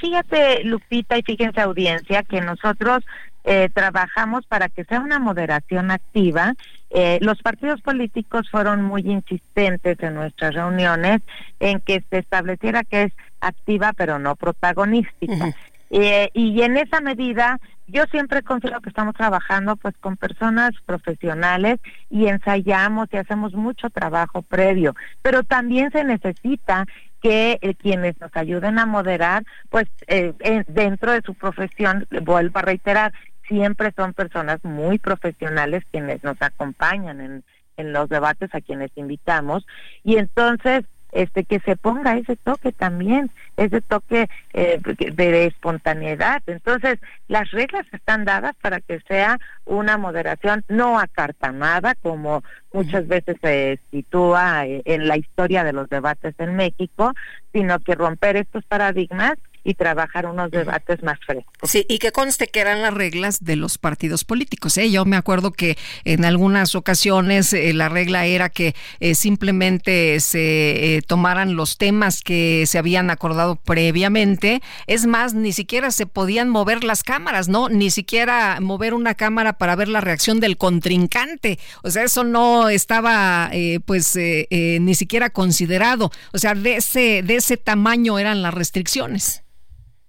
Fíjate, 0.00 0.64
Lupita, 0.64 1.16
y 1.18 1.22
fíjense 1.22 1.60
audiencia, 1.60 2.22
que 2.22 2.40
nosotros 2.40 3.04
eh, 3.44 3.68
trabajamos 3.74 4.46
para 4.46 4.68
que 4.68 4.84
sea 4.84 5.00
una 5.00 5.18
moderación 5.18 5.90
activa. 5.90 6.54
Eh, 6.90 7.18
los 7.20 7.42
partidos 7.42 7.82
políticos 7.82 8.48
fueron 8.50 8.82
muy 8.82 9.02
insistentes 9.02 9.98
en 10.00 10.14
nuestras 10.14 10.54
reuniones 10.54 11.20
en 11.60 11.80
que 11.80 12.02
se 12.08 12.18
estableciera 12.18 12.84
que 12.84 13.04
es 13.04 13.12
activa 13.40 13.92
pero 13.94 14.18
no 14.18 14.36
protagonística. 14.36 15.54
Eh, 15.96 16.28
y 16.34 16.60
en 16.62 16.76
esa 16.76 17.00
medida 17.00 17.60
yo 17.86 18.02
siempre 18.10 18.42
considero 18.42 18.80
que 18.80 18.88
estamos 18.88 19.14
trabajando 19.14 19.76
pues 19.76 19.94
con 19.98 20.16
personas 20.16 20.72
profesionales 20.84 21.78
y 22.10 22.26
ensayamos 22.26 23.06
y 23.12 23.16
hacemos 23.16 23.54
mucho 23.54 23.90
trabajo 23.90 24.42
previo, 24.42 24.96
pero 25.22 25.44
también 25.44 25.92
se 25.92 26.02
necesita 26.02 26.86
que 27.22 27.60
eh, 27.62 27.76
quienes 27.76 28.20
nos 28.20 28.34
ayuden 28.34 28.80
a 28.80 28.86
moderar, 28.86 29.44
pues 29.70 29.84
eh, 30.08 30.32
dentro 30.66 31.12
de 31.12 31.22
su 31.22 31.34
profesión, 31.34 32.08
vuelvo 32.22 32.58
a 32.58 32.62
reiterar, 32.62 33.12
siempre 33.46 33.92
son 33.96 34.14
personas 34.14 34.64
muy 34.64 34.98
profesionales 34.98 35.84
quienes 35.92 36.24
nos 36.24 36.42
acompañan 36.42 37.20
en, 37.20 37.44
en 37.76 37.92
los 37.92 38.08
debates 38.08 38.52
a 38.52 38.60
quienes 38.60 38.90
invitamos. 38.96 39.64
Y 40.02 40.16
entonces 40.16 40.86
este 41.14 41.44
que 41.44 41.60
se 41.60 41.76
ponga 41.76 42.16
ese 42.18 42.36
toque 42.36 42.72
también, 42.72 43.30
ese 43.56 43.80
toque 43.80 44.28
eh, 44.52 44.80
de 45.12 45.46
espontaneidad. 45.46 46.42
Entonces, 46.46 46.98
las 47.28 47.50
reglas 47.52 47.86
están 47.92 48.24
dadas 48.24 48.54
para 48.60 48.80
que 48.80 49.00
sea 49.08 49.38
una 49.64 49.96
moderación 49.96 50.64
no 50.68 50.98
acartanada, 50.98 51.94
como 51.94 52.42
muchas 52.72 53.06
veces 53.06 53.36
se 53.40 53.78
sitúa 53.90 54.66
eh, 54.66 54.82
en 54.84 55.08
la 55.08 55.16
historia 55.16 55.64
de 55.64 55.72
los 55.72 55.88
debates 55.88 56.34
en 56.38 56.56
México, 56.56 57.12
sino 57.52 57.78
que 57.78 57.94
romper 57.94 58.36
estos 58.36 58.64
paradigmas 58.64 59.34
y 59.64 59.74
trabajar 59.74 60.26
unos 60.26 60.50
debates 60.50 61.02
más 61.02 61.18
frescos. 61.26 61.70
Sí, 61.70 61.86
y 61.88 61.98
que 61.98 62.12
conste 62.12 62.48
que 62.48 62.60
eran 62.60 62.82
las 62.82 62.92
reglas 62.92 63.42
de 63.42 63.56
los 63.56 63.78
partidos 63.78 64.24
políticos. 64.24 64.76
¿eh? 64.76 64.90
Yo 64.90 65.06
me 65.06 65.16
acuerdo 65.16 65.52
que 65.52 65.78
en 66.04 66.24
algunas 66.26 66.74
ocasiones 66.74 67.52
eh, 67.54 67.72
la 67.72 67.88
regla 67.88 68.26
era 68.26 68.50
que 68.50 68.74
eh, 69.00 69.14
simplemente 69.14 70.20
se 70.20 71.02
tomaran 71.06 71.56
los 71.56 71.78
temas 71.78 72.22
que 72.22 72.64
se 72.66 72.78
habían 72.78 73.10
acordado 73.10 73.56
previamente. 73.56 74.60
Es 74.86 75.06
más, 75.06 75.32
ni 75.32 75.52
siquiera 75.52 75.90
se 75.90 76.06
podían 76.06 76.50
mover 76.50 76.84
las 76.84 77.02
cámaras, 77.02 77.48
¿no? 77.48 77.70
Ni 77.70 77.90
siquiera 77.90 78.58
mover 78.60 78.92
una 78.92 79.14
cámara 79.14 79.54
para 79.54 79.76
ver 79.76 79.88
la 79.88 80.02
reacción 80.02 80.40
del 80.40 80.58
contrincante. 80.58 81.58
O 81.82 81.90
sea, 81.90 82.04
eso 82.04 82.22
no 82.24 82.68
estaba, 82.68 83.50
pues, 83.86 84.16
ni 84.16 84.94
siquiera 84.94 85.30
considerado. 85.30 86.10
O 86.32 86.38
sea, 86.38 86.54
de 86.54 86.76
ese, 86.76 87.22
de 87.22 87.36
ese 87.36 87.56
tamaño 87.56 88.18
eran 88.18 88.42
las 88.42 88.52
restricciones. 88.52 89.44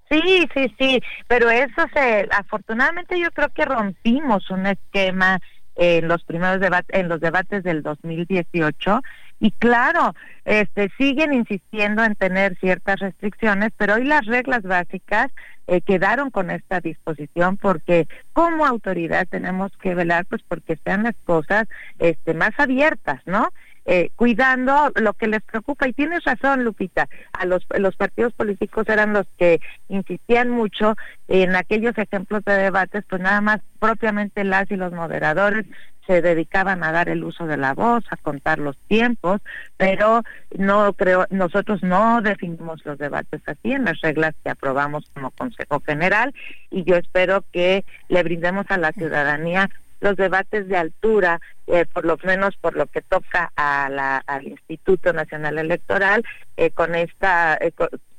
Sí, 0.09 0.47
sí, 0.53 0.75
sí, 0.79 1.01
pero 1.27 1.49
eso 1.49 1.83
se, 1.93 2.27
afortunadamente 2.31 3.19
yo 3.19 3.31
creo 3.31 3.49
que 3.49 3.65
rompimos 3.65 4.49
un 4.51 4.67
esquema 4.67 5.39
en 5.75 6.07
los 6.07 6.23
primeros 6.23 6.61
debates, 6.61 6.97
en 6.97 7.09
los 7.09 7.19
debates 7.19 7.63
del 7.63 7.81
2018 7.81 9.01
y 9.39 9.51
claro, 9.51 10.13
este 10.45 10.89
siguen 10.97 11.33
insistiendo 11.33 12.03
en 12.03 12.15
tener 12.15 12.55
ciertas 12.59 12.99
restricciones, 12.99 13.71
pero 13.77 13.95
hoy 13.95 14.05
las 14.05 14.25
reglas 14.25 14.61
básicas 14.61 15.27
eh, 15.67 15.81
quedaron 15.81 16.29
con 16.29 16.51
esta 16.51 16.79
disposición 16.79 17.57
porque 17.57 18.07
como 18.31 18.65
autoridad 18.65 19.27
tenemos 19.27 19.71
que 19.81 19.95
velar 19.95 20.25
pues 20.27 20.43
porque 20.47 20.77
sean 20.85 21.03
las 21.03 21.15
cosas 21.25 21.65
este 21.97 22.35
más 22.35 22.51
abiertas, 22.57 23.21
¿no? 23.25 23.49
Eh, 23.85 24.09
cuidando 24.15 24.91
lo 24.95 25.13
que 25.13 25.27
les 25.27 25.41
preocupa. 25.43 25.87
Y 25.87 25.93
tienes 25.93 26.23
razón, 26.23 26.63
Lupita, 26.63 27.07
a 27.33 27.45
los, 27.45 27.65
los 27.77 27.95
partidos 27.95 28.33
políticos 28.33 28.87
eran 28.89 29.13
los 29.13 29.27
que 29.37 29.59
insistían 29.89 30.49
mucho 30.49 30.95
en 31.27 31.55
aquellos 31.55 31.97
ejemplos 31.97 32.43
de 32.45 32.53
debates, 32.53 33.03
pues 33.09 33.21
nada 33.21 33.41
más 33.41 33.61
propiamente 33.79 34.43
las 34.43 34.69
y 34.71 34.75
los 34.75 34.91
moderadores 34.91 35.65
se 36.07 36.21
dedicaban 36.21 36.83
a 36.83 36.91
dar 36.91 37.09
el 37.09 37.23
uso 37.23 37.47
de 37.47 37.57
la 37.57 37.73
voz, 37.73 38.03
a 38.09 38.17
contar 38.17 38.59
los 38.59 38.77
tiempos, 38.87 39.41
pero 39.77 40.23
no 40.57 40.93
creo, 40.93 41.25
nosotros 41.29 41.81
no 41.83 42.21
definimos 42.21 42.85
los 42.85 42.97
debates 42.97 43.41
así 43.45 43.71
en 43.71 43.85
las 43.85 43.99
reglas 44.01 44.35
que 44.43 44.51
aprobamos 44.51 45.09
como 45.13 45.31
Consejo 45.31 45.81
General 45.81 46.33
y 46.69 46.83
yo 46.83 46.95
espero 46.95 47.43
que 47.51 47.85
le 48.09 48.23
brindemos 48.23 48.65
a 48.69 48.77
la 48.77 48.91
ciudadanía 48.91 49.69
los 49.99 50.15
debates 50.15 50.67
de 50.67 50.77
altura, 50.77 51.39
eh, 51.67 51.85
por 51.91 52.05
lo 52.05 52.17
menos 52.23 52.55
por 52.57 52.75
lo 52.75 52.85
que 52.87 53.01
toca 53.01 53.51
a 53.55 53.89
la, 53.89 54.17
al 54.17 54.47
Instituto 54.47 55.13
Nacional 55.13 55.57
Electoral, 55.57 56.23
eh, 56.57 56.71
con 56.71 56.95
esta 56.95 57.57
eh, 57.59 57.71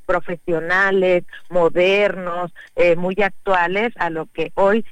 profesionales, 0.06 1.24
modernos, 1.50 2.52
muy 2.96 3.16
actuales 3.22 3.92
a 3.96 4.10
lo 4.10 4.26
que 4.26 4.52
hoy 4.54 4.84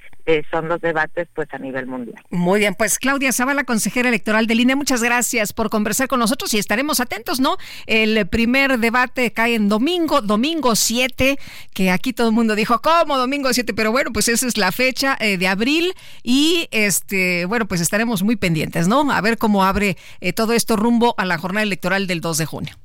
son 0.51 0.69
los 0.69 0.81
debates 0.81 1.29
pues 1.35 1.49
a 1.53 1.59
nivel 1.59 1.87
mundial. 1.87 2.23
Muy 2.31 2.61
bien, 2.61 2.75
pues 2.75 2.99
Claudia 2.99 3.33
Zavala, 3.33 3.65
consejera 3.65 4.09
electoral 4.09 4.47
de 4.47 4.55
INE, 4.55 4.75
muchas 4.75 5.03
gracias 5.03 5.53
por 5.53 5.69
conversar 5.69 6.09
con 6.09 6.19
nosotros 6.19 6.55
y 6.55 6.59
estaremos 6.59 7.01
atentos, 7.01 7.41
¿no? 7.41 7.57
El 7.87 8.27
primer 8.29 8.79
debate 8.79 9.33
cae 9.33 9.55
en 9.55 9.69
domingo, 9.69 10.23
domingo 10.23 10.75
7, 10.75 11.39
que 11.75 11.91
aquí 11.91 12.13
todo 12.13 12.29
el 12.29 12.35
mundo 12.35 12.55
dijo, 12.55 12.81
¿cómo 12.81 13.19
domingo 13.19 13.53
7? 13.53 13.75
Pero 13.75 13.93
bueno, 13.93 14.13
pues 14.13 14.29
esa 14.29 14.47
es 14.47 14.57
la 14.57 14.73
fecha 14.73 15.17
eh, 15.21 15.37
de 15.37 15.47
abril 15.47 15.93
y 16.23 16.69
este, 16.71 17.45
bueno, 17.45 17.67
pues 17.67 17.81
estaremos 17.81 18.23
muy 18.23 18.37
pendientes, 18.37 18.89
¿no? 18.89 19.11
A 19.13 19.21
ver 19.21 19.37
cómo 19.37 19.65
abre 19.65 19.97
eh, 20.21 20.33
todo 20.33 20.55
esto 20.55 20.77
rumbo 20.77 21.15
a 21.19 21.25
la 21.27 21.37
jornada 21.37 21.63
electoral 21.63 22.07
del 22.07 22.21
2 22.21 22.39
de 22.39 22.47
junio. 22.47 22.84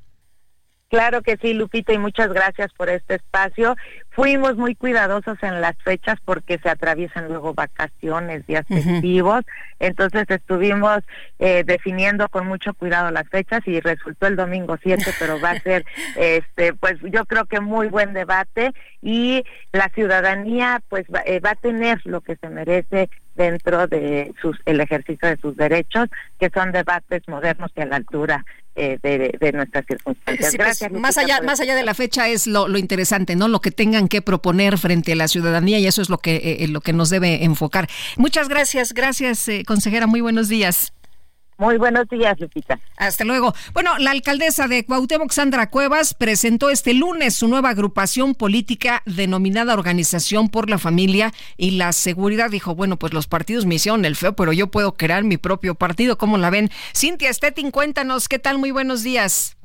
Claro 0.89 1.21
que 1.21 1.37
sí, 1.39 1.53
Lupita, 1.53 1.93
y 1.93 1.99
muchas 1.99 2.33
gracias 2.33 2.73
por 2.73 2.89
este 2.89 3.15
espacio. 3.15 3.75
Fuimos 4.09 4.57
muy 4.57 4.73
cuidadosos 4.73 5.37
en 5.43 5.61
las 5.61 5.77
fechas 5.83 6.17
porque 6.25 6.57
se 6.57 6.67
atraviesan 6.67 7.27
luego 7.27 7.53
vacaciones, 7.53 8.45
días 8.47 8.65
festivos, 8.67 9.45
entonces 9.79 10.25
estuvimos 10.27 11.01
eh, 11.37 11.63
definiendo 11.63 12.27
con 12.29 12.47
mucho 12.47 12.73
cuidado 12.73 13.11
las 13.11 13.29
fechas 13.29 13.61
y 13.67 13.79
resultó 13.79 14.25
el 14.25 14.35
domingo 14.35 14.77
7, 14.81 15.13
pero 15.19 15.39
va 15.39 15.51
a 15.51 15.59
ser, 15.59 15.85
este, 16.17 16.73
pues 16.73 16.97
yo 17.03 17.23
creo 17.25 17.45
que 17.45 17.59
muy 17.59 17.87
buen 17.87 18.13
debate 18.13 18.73
y 19.03 19.43
la 19.71 19.89
ciudadanía 19.89 20.81
pues 20.89 21.05
va, 21.13 21.21
eh, 21.23 21.39
va 21.39 21.51
a 21.51 21.55
tener 21.55 22.01
lo 22.03 22.21
que 22.21 22.35
se 22.35 22.49
merece 22.49 23.09
dentro 23.35 23.87
de 23.87 24.33
sus, 24.41 24.57
el 24.65 24.81
ejercicio 24.81 25.29
de 25.29 25.37
sus 25.37 25.55
derechos, 25.55 26.09
que 26.39 26.49
son 26.49 26.71
debates 26.71 27.21
modernos 27.27 27.71
y 27.75 27.81
a 27.81 27.85
la 27.85 27.97
altura 27.97 28.43
eh, 28.80 28.97
de, 29.39 29.51
nuestras 29.51 29.86
circunstancias. 29.86 30.55
Pues, 30.55 30.57
Gracias. 30.57 30.91
más 30.91 31.17
allá, 31.17 31.41
más 31.41 31.59
allá 31.59 31.75
de 31.75 31.84
la 31.84 31.93
fecha 31.93 32.30
es 32.30 32.47
lo, 32.47 32.77
interesante, 32.77 33.36
¿no? 33.36 33.49
Lo 33.49 33.59
que 33.59 33.71
tengan 33.71 34.07
que 34.07 34.21
proponer 34.21 34.77
frente 34.77 35.11
a 35.11 35.15
la 35.15 35.27
ciudadanía 35.27 35.80
y 35.80 35.88
eso 35.88 36.01
es 36.01 36.09
lo 36.09 36.19
que, 36.19 36.57
eh, 36.59 36.67
lo 36.69 36.80
que 36.80 36.93
nos 36.93 37.09
debe 37.09 37.43
enfocar. 37.43 37.89
Muchas 38.15 38.47
gracias, 38.47 38.93
gracias, 38.93 39.47
eh, 39.49 39.63
consejera. 39.65 40.07
Muy 40.07 40.21
buenos 40.21 40.47
días. 40.47 40.93
Muy 41.60 41.78
buenos 41.78 42.07
días, 42.07 42.39
Lupita. 42.39 42.80
Hasta 42.95 43.26
luego. 43.26 43.53
Bueno, 43.74 43.97
la 43.97 44.12
alcaldesa 44.12 44.70
de 44.70 44.86
Cuauhtémoc, 44.86 45.30
Sandra 45.32 45.70
Cuevas, 45.70 46.14
presentó 46.14 46.70
este 46.70 46.93
lunes 46.93 47.36
su 47.36 47.49
nueva 47.49 47.72
agrupación 47.72 48.34
política 48.34 49.03
denominada 49.05 49.74
Organización 49.74 50.47
por 50.47 50.70
la 50.70 50.78
Familia 50.78 51.34
y 51.57 51.72
la 51.72 51.91
Seguridad. 51.91 52.49
Dijo, 52.49 52.76
bueno, 52.76 52.95
pues 52.95 53.14
los 53.14 53.28
partidos 53.28 53.66
me 53.66 53.76
hicieron 53.76 54.05
el 54.05 54.16
feo, 54.16 54.38
pero 54.38 54.53
yo 54.53 54.68
puedo 54.68 54.93
crear 54.93 55.26
mi 55.26 55.36
propio 55.36 55.76
partido. 55.76 56.18
¿Cómo 56.18 56.38
la 56.38 56.49
ven? 56.49 56.72
Cintia 56.95 57.34
Stettin, 57.34 57.72
cuéntanos, 57.72 58.30
¿qué 58.30 58.39
tal? 58.39 58.57
Muy 58.57 58.72
buenos 58.72 59.03
días. 59.03 59.59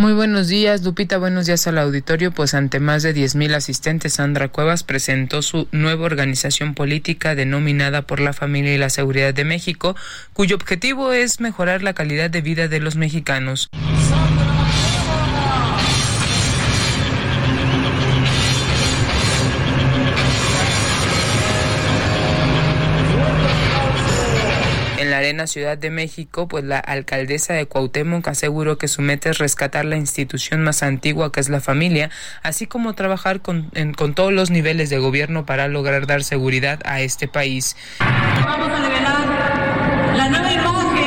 Muy 0.00 0.14
buenos 0.14 0.48
días, 0.48 0.82
Lupita. 0.82 1.18
Buenos 1.18 1.44
días 1.44 1.66
al 1.66 1.76
auditorio. 1.76 2.32
Pues 2.32 2.54
ante 2.54 2.80
más 2.80 3.02
de 3.02 3.14
10.000 3.14 3.54
asistentes, 3.54 4.14
Sandra 4.14 4.48
Cuevas 4.48 4.82
presentó 4.82 5.42
su 5.42 5.68
nueva 5.72 6.06
organización 6.06 6.72
política 6.72 7.34
denominada 7.34 8.00
por 8.00 8.18
la 8.18 8.32
Familia 8.32 8.74
y 8.74 8.78
la 8.78 8.88
Seguridad 8.88 9.34
de 9.34 9.44
México, 9.44 9.94
cuyo 10.32 10.56
objetivo 10.56 11.12
es 11.12 11.40
mejorar 11.40 11.82
la 11.82 11.92
calidad 11.92 12.30
de 12.30 12.40
vida 12.40 12.66
de 12.66 12.80
los 12.80 12.96
mexicanos. 12.96 13.68
La 25.40 25.46
Ciudad 25.46 25.78
de 25.78 25.88
México, 25.88 26.48
pues 26.48 26.64
la 26.64 26.78
alcaldesa 26.78 27.54
de 27.54 27.64
Cuauhtémoc 27.64 28.28
aseguró 28.28 28.76
que 28.76 28.88
su 28.88 29.00
meta 29.00 29.30
es 29.30 29.38
rescatar 29.38 29.86
la 29.86 29.96
institución 29.96 30.62
más 30.62 30.82
antigua 30.82 31.32
que 31.32 31.40
es 31.40 31.48
la 31.48 31.62
familia, 31.62 32.10
así 32.42 32.66
como 32.66 32.92
trabajar 32.92 33.40
con 33.40 33.70
todos 34.14 34.32
los 34.34 34.50
niveles 34.50 34.90
de 34.90 34.98
gobierno 34.98 35.46
para 35.46 35.66
lograr 35.66 36.06
dar 36.06 36.24
seguridad 36.24 36.80
a 36.84 37.00
este 37.00 37.26
país. 37.26 37.74
Vamos 38.00 38.68
a 38.68 38.86
revelar 38.86 40.16
la 40.16 40.28
nueva 40.28 40.52
imagen 40.52 40.99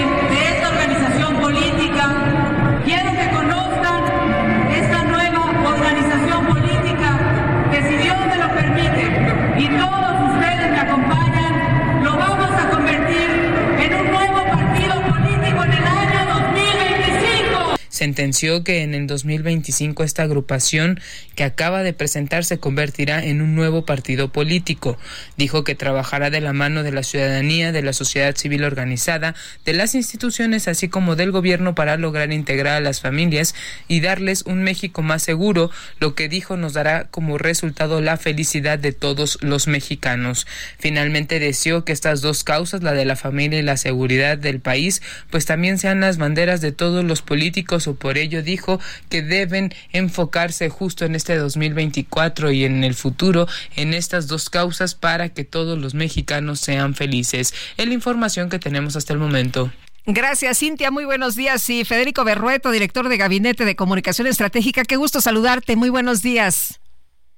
sentenció 18.03 18.65
que 18.65 18.81
en 18.81 18.93
el 18.95 19.07
2025 19.07 20.03
esta 20.03 20.23
agrupación 20.23 20.99
que 21.35 21.45
acaba 21.45 21.83
de 21.83 21.93
presentar 21.93 22.43
se 22.43 22.57
convertirá 22.57 23.23
en 23.23 23.41
un 23.41 23.55
nuevo 23.55 23.85
partido 23.85 24.27
político. 24.27 24.97
Dijo 25.37 25.63
que 25.63 25.73
trabajará 25.73 26.29
de 26.29 26.41
la 26.41 26.51
mano 26.51 26.83
de 26.83 26.91
la 26.91 27.03
ciudadanía, 27.03 27.71
de 27.71 27.81
la 27.81 27.93
sociedad 27.93 28.35
civil 28.35 28.65
organizada, 28.65 29.35
de 29.63 29.71
las 29.71 29.95
instituciones, 29.95 30.67
así 30.67 30.89
como 30.89 31.15
del 31.15 31.31
gobierno 31.31 31.75
para 31.75 31.95
lograr 31.95 32.33
integrar 32.33 32.75
a 32.75 32.81
las 32.81 32.99
familias 32.99 33.55
y 33.87 34.01
darles 34.01 34.41
un 34.41 34.63
México 34.63 35.01
más 35.01 35.23
seguro, 35.23 35.71
lo 36.01 36.13
que 36.13 36.27
dijo 36.27 36.57
nos 36.57 36.73
dará 36.73 37.05
como 37.05 37.37
resultado 37.37 38.01
la 38.01 38.17
felicidad 38.17 38.77
de 38.79 38.91
todos 38.91 39.37
los 39.41 39.67
mexicanos. 39.67 40.45
Finalmente 40.77 41.39
deseó 41.39 41.85
que 41.85 41.93
estas 41.93 42.19
dos 42.19 42.43
causas, 42.43 42.83
la 42.83 42.91
de 42.91 43.05
la 43.05 43.15
familia 43.15 43.59
y 43.59 43.63
la 43.63 43.77
seguridad 43.77 44.37
del 44.37 44.59
país, 44.59 45.01
pues 45.31 45.45
también 45.45 45.77
sean 45.77 46.01
las 46.01 46.17
banderas 46.17 46.59
de 46.59 46.73
todos 46.73 47.05
los 47.05 47.21
políticos 47.21 47.87
por 47.95 48.17
ello 48.17 48.41
dijo 48.41 48.79
que 49.09 49.21
deben 49.21 49.73
enfocarse 49.91 50.69
justo 50.69 51.05
en 51.05 51.15
este 51.15 51.35
2024 51.37 52.51
y 52.51 52.65
en 52.65 52.83
el 52.83 52.95
futuro 52.95 53.47
en 53.75 53.93
estas 53.93 54.27
dos 54.27 54.49
causas 54.49 54.95
para 54.95 55.29
que 55.29 55.43
todos 55.43 55.77
los 55.77 55.93
mexicanos 55.93 56.59
sean 56.59 56.95
felices. 56.95 57.53
Es 57.77 57.87
la 57.87 57.93
información 57.93 58.49
que 58.49 58.59
tenemos 58.59 58.95
hasta 58.95 59.13
el 59.13 59.19
momento. 59.19 59.71
Gracias, 60.05 60.59
Cintia. 60.59 60.91
Muy 60.91 61.05
buenos 61.05 61.35
días. 61.35 61.69
Y 61.69 61.85
Federico 61.85 62.25
Berrueto, 62.25 62.71
director 62.71 63.07
de 63.07 63.17
Gabinete 63.17 63.63
de 63.63 63.75
Comunicación 63.75 64.27
Estratégica. 64.27 64.83
Qué 64.83 64.97
gusto 64.97 65.21
saludarte. 65.21 65.77
Muy 65.77 65.89
buenos 65.89 66.21
días. 66.21 66.81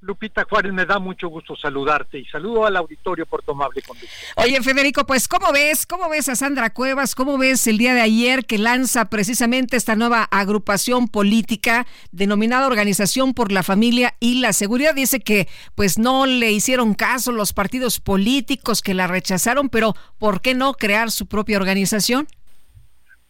Lupita 0.05 0.45
Juárez, 0.47 0.71
me 0.71 0.85
da 0.85 0.99
mucho 0.99 1.29
gusto 1.29 1.55
saludarte 1.55 2.19
y 2.19 2.25
saludo 2.25 2.65
al 2.65 2.75
auditorio 2.75 3.25
por 3.25 3.41
tu 3.41 3.51
amable 3.51 3.81
conducta. 3.81 4.13
Oye, 4.35 4.61
Federico, 4.61 5.05
pues 5.05 5.27
¿cómo 5.27 5.51
ves? 5.51 5.87
¿Cómo 5.87 6.09
ves 6.09 6.29
a 6.29 6.35
Sandra 6.35 6.69
Cuevas? 6.69 7.15
¿Cómo 7.15 7.39
ves 7.39 7.65
el 7.65 7.79
día 7.79 7.95
de 7.95 8.01
ayer 8.01 8.45
que 8.45 8.59
lanza 8.59 9.05
precisamente 9.05 9.77
esta 9.77 9.95
nueva 9.95 10.23
agrupación 10.29 11.07
política 11.07 11.87
denominada 12.11 12.67
Organización 12.67 13.33
por 13.33 13.51
la 13.51 13.63
Familia 13.63 14.13
y 14.19 14.41
la 14.41 14.53
Seguridad? 14.53 14.93
Dice 14.93 15.21
que 15.21 15.47
pues 15.73 15.97
no 15.97 16.27
le 16.27 16.51
hicieron 16.51 16.93
caso 16.93 17.31
los 17.31 17.53
partidos 17.53 17.99
políticos 17.99 18.83
que 18.83 18.93
la 18.93 19.07
rechazaron, 19.07 19.69
pero 19.69 19.95
¿por 20.19 20.41
qué 20.41 20.53
no 20.53 20.73
crear 20.73 21.09
su 21.09 21.25
propia 21.25 21.57
organización? 21.57 22.27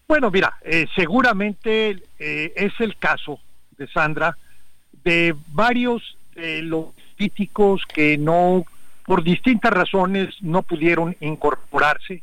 Bueno, 0.07 0.29
mira, 0.29 0.57
eh, 0.61 0.87
seguramente 0.93 2.03
eh, 2.19 2.53
es 2.55 2.73
el 2.79 2.97
caso 2.97 3.39
de 3.77 3.87
Sandra 3.87 4.37
de 5.03 5.35
varios 5.47 6.17
de 6.35 6.61
los 6.61 6.87
políticos 7.17 7.81
que 7.91 8.17
no, 8.17 8.65
por 9.05 9.23
distintas 9.23 9.71
razones, 9.71 10.35
no 10.41 10.61
pudieron 10.61 11.15
incorporarse 11.19 12.21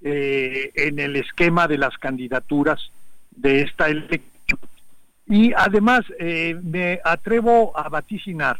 eh, 0.00 0.70
en 0.74 0.98
el 0.98 1.16
esquema 1.16 1.66
de 1.66 1.78
las 1.78 1.98
candidaturas 1.98 2.90
de 3.30 3.62
esta 3.62 3.88
elección. 3.88 4.60
Y 5.26 5.52
además 5.54 6.02
eh, 6.18 6.58
me 6.62 7.00
atrevo 7.04 7.76
a 7.76 7.88
vaticinar 7.88 8.58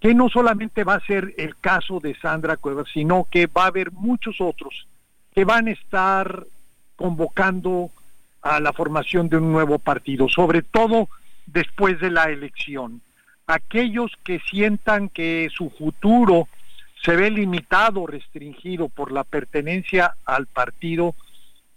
que 0.00 0.14
no 0.14 0.28
solamente 0.28 0.82
va 0.82 0.94
a 0.94 1.06
ser 1.06 1.32
el 1.38 1.56
caso 1.58 2.00
de 2.00 2.16
Sandra 2.16 2.56
Cuevas, 2.56 2.88
sino 2.92 3.28
que 3.30 3.46
va 3.46 3.64
a 3.64 3.68
haber 3.68 3.92
muchos 3.92 4.40
otros 4.40 4.88
que 5.32 5.44
van 5.44 5.68
a 5.68 5.70
estar 5.70 6.44
convocando 6.96 7.90
a 8.42 8.58
la 8.58 8.72
formación 8.72 9.28
de 9.28 9.36
un 9.36 9.52
nuevo 9.52 9.78
partido, 9.78 10.28
sobre 10.28 10.62
todo 10.62 11.08
después 11.46 12.00
de 12.00 12.10
la 12.10 12.24
elección. 12.24 13.00
Aquellos 13.46 14.12
que 14.24 14.40
sientan 14.50 15.08
que 15.08 15.48
su 15.54 15.70
futuro 15.70 16.48
se 17.02 17.16
ve 17.16 17.30
limitado, 17.30 18.06
restringido 18.06 18.88
por 18.88 19.12
la 19.12 19.24
pertenencia 19.24 20.14
al 20.24 20.46
partido 20.46 21.14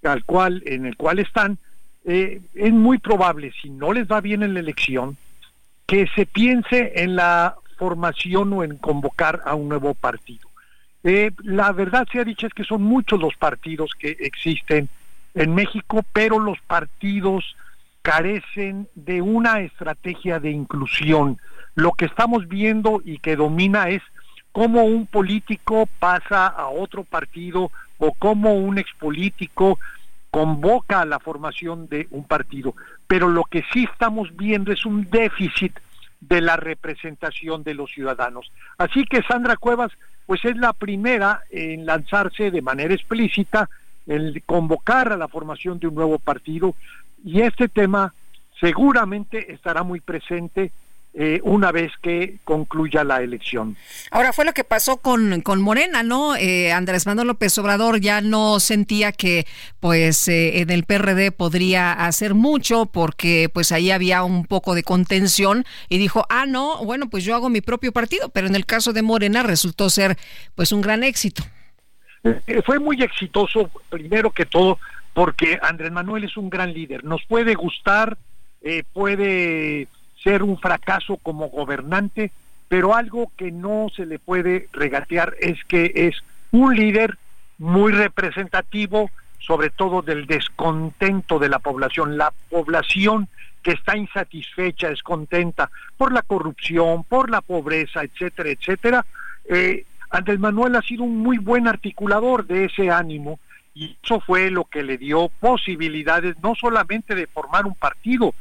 al 0.04 0.24
cual, 0.24 0.62
en 0.66 0.86
el 0.86 0.96
cual 0.96 1.20
están, 1.20 1.58
eh, 2.06 2.42
es 2.54 2.72
muy 2.72 3.00
probable, 3.00 3.52
si 3.62 3.70
no 3.70 3.92
les 3.92 4.08
va 4.08 4.22
bien 4.22 4.44
en 4.44 4.54
la 4.54 4.60
elección, 4.60 5.18
que 5.88 6.08
se 6.16 6.26
piense 6.26 6.94
en 6.96 7.16
la 7.16 7.56
formación 7.78 8.54
o 8.54 8.64
en 8.64 8.78
convocar 8.78 9.42
a 9.46 9.56
un 9.56 9.70
nuevo 9.70 9.94
partido. 9.96 10.48
Eh, 11.04 11.32
la 11.44 11.72
verdad 11.72 12.08
se 12.12 12.20
ha 12.20 12.24
dicho 12.24 12.48
es 12.48 12.54
que 12.54 12.64
son 12.64 12.82
muchos 12.82 13.20
los 13.20 13.36
partidos 13.36 13.92
que 13.98 14.18
existen 14.20 14.90
en 15.36 15.54
México, 15.54 16.04
pero 16.14 16.40
los 16.40 16.60
partidos 16.62 17.56
carecen 18.02 18.88
de 18.96 19.22
una 19.22 19.62
estrategia 19.62 20.40
de 20.40 20.52
inclusión. 20.52 21.40
Lo 21.76 21.92
que 21.92 22.06
estamos 22.06 22.48
viendo 22.48 23.02
y 23.04 23.20
que 23.20 23.36
domina 23.36 23.90
es 23.90 24.02
cómo 24.52 24.84
un 24.86 25.06
político 25.06 25.88
pasa 26.00 26.48
a 26.48 26.70
otro 26.70 27.04
partido 27.04 27.72
o 27.98 28.14
cómo 28.14 28.54
un 28.54 28.78
expolítico 28.78 29.78
convoca 30.32 31.02
a 31.02 31.06
la 31.06 31.20
formación 31.20 31.88
de 31.88 32.08
un 32.12 32.24
partido. 32.26 32.76
Pero 33.08 33.28
lo 33.30 33.44
que 33.44 33.64
sí 33.74 33.88
estamos 33.92 34.36
viendo 34.36 34.72
es 34.72 34.86
un 34.86 35.10
déficit 35.10 35.78
de 36.22 36.42
la 36.42 36.56
representación 36.56 37.64
de 37.64 37.74
los 37.74 37.92
ciudadanos. 37.92 38.52
Así 38.78 39.04
que 39.04 39.22
Sandra 39.24 39.58
Cuevas, 39.58 39.92
pues 40.26 40.44
es 40.46 40.58
la 40.58 40.74
primera 40.74 41.42
en 41.50 41.86
lanzarse 41.86 42.52
de 42.52 42.62
manera 42.62 42.94
explícita, 42.94 43.70
en 44.08 44.42
convocar 44.46 45.12
a 45.12 45.18
la 45.18 45.28
formación 45.28 45.80
de 45.80 45.88
un 45.88 45.96
nuevo 45.96 46.20
partido, 46.20 46.76
y 47.24 47.42
este 47.42 47.68
tema 47.68 48.14
seguramente 48.60 49.52
estará 49.54 49.84
muy 49.84 50.00
presente 50.00 50.72
eh, 51.18 51.40
una 51.44 51.72
vez 51.72 51.94
que 52.02 52.40
concluya 52.44 53.06
la 53.06 53.22
elección. 53.22 53.78
Ahora 54.12 54.34
fue 54.34 54.44
lo 54.44 54.52
que 54.52 54.66
pasó 54.66 54.98
con, 54.98 55.40
con 55.44 55.62
Morena, 55.62 56.04
¿no? 56.04 56.36
Eh, 56.36 56.74
Andrés 56.74 57.06
Manuel 57.06 57.30
López 57.30 57.58
Obrador 57.58 58.02
ya 58.02 58.20
no 58.20 58.60
sentía 58.60 59.14
que 59.14 59.48
pues 59.80 60.28
eh, 60.28 60.60
en 60.60 60.72
el 60.72 60.84
PRD 60.84 61.32
podría 61.32 61.94
hacer 61.94 62.34
mucho 62.34 62.88
porque 62.88 63.50
pues 63.54 63.72
ahí 63.72 63.92
había 63.92 64.24
un 64.26 64.46
poco 64.46 64.76
de 64.76 64.84
contención 64.84 65.64
y 65.88 66.00
dijo, 66.00 66.26
ah, 66.30 66.46
no, 66.46 66.84
bueno, 66.84 67.10
pues 67.10 67.24
yo 67.24 67.34
hago 67.34 67.50
mi 67.50 67.62
propio 67.62 67.94
partido, 67.94 68.28
pero 68.28 68.48
en 68.48 68.56
el 68.56 68.66
caso 68.66 68.92
de 68.92 69.02
Morena 69.02 69.42
resultó 69.42 69.90
ser 69.90 70.18
pues 70.54 70.74
un 70.74 70.82
gran 70.82 71.02
éxito. 71.02 71.44
Eh, 72.26 72.62
fue 72.66 72.78
muy 72.78 73.02
exitoso, 73.02 73.72
primero 73.90 74.32
que 74.32 74.46
todo, 74.46 74.80
porque 75.14 75.60
Andrés 75.62 75.94
Manuel 75.94 76.26
es 76.26 76.36
un 76.36 76.50
gran 76.50 76.74
líder. 76.74 77.06
Nos 77.06 77.24
puede 77.26 77.56
gustar, 77.56 78.18
puede 78.92 79.88
ser 80.26 80.42
un 80.42 80.58
fracaso 80.58 81.18
como 81.18 81.50
gobernante, 81.50 82.32
pero 82.68 82.96
algo 82.96 83.32
que 83.38 83.52
no 83.52 83.88
se 83.96 84.08
le 84.08 84.18
puede 84.18 84.68
regatear 84.74 85.36
es 85.40 85.64
que 85.66 85.92
es 85.94 86.16
un 86.52 86.76
líder 86.76 87.18
muy 87.60 87.92
representativo, 87.92 89.12
sobre 89.40 89.70
todo 89.70 90.02
del 90.02 90.26
descontento 90.26 91.38
de 91.38 91.50
la 91.50 91.60
población. 91.60 92.18
La 92.18 92.34
población 92.50 93.30
que 93.62 93.72
está 93.72 93.96
insatisfecha, 93.96 94.90
descontenta 94.90 95.70
por 95.96 96.12
la 96.12 96.24
corrupción, 96.24 97.04
por 97.04 97.30
la 97.30 97.42
pobreza, 97.42 98.02
etcétera, 98.02 98.50
etcétera. 98.50 99.06
Eh, 99.48 99.86
Andrés 100.10 100.40
Manuel 100.40 100.76
ha 100.76 100.82
sido 100.82 101.04
un 101.04 101.20
muy 101.20 101.38
buen 101.38 101.68
articulador 101.68 102.48
de 102.48 102.66
ese 102.66 102.90
ánimo 102.90 103.40
Y 103.76 103.98
eso 104.04 104.22
fue 104.22 104.50
lo 104.50 104.66
que 104.66 104.82
le 104.82 104.98
dio 104.98 105.30
posibilidades 105.40 106.36
no 106.42 106.56
solamente 106.56 107.14
de 107.14 107.28
formar 107.28 107.66
un 107.66 107.76
partido, 107.76 108.34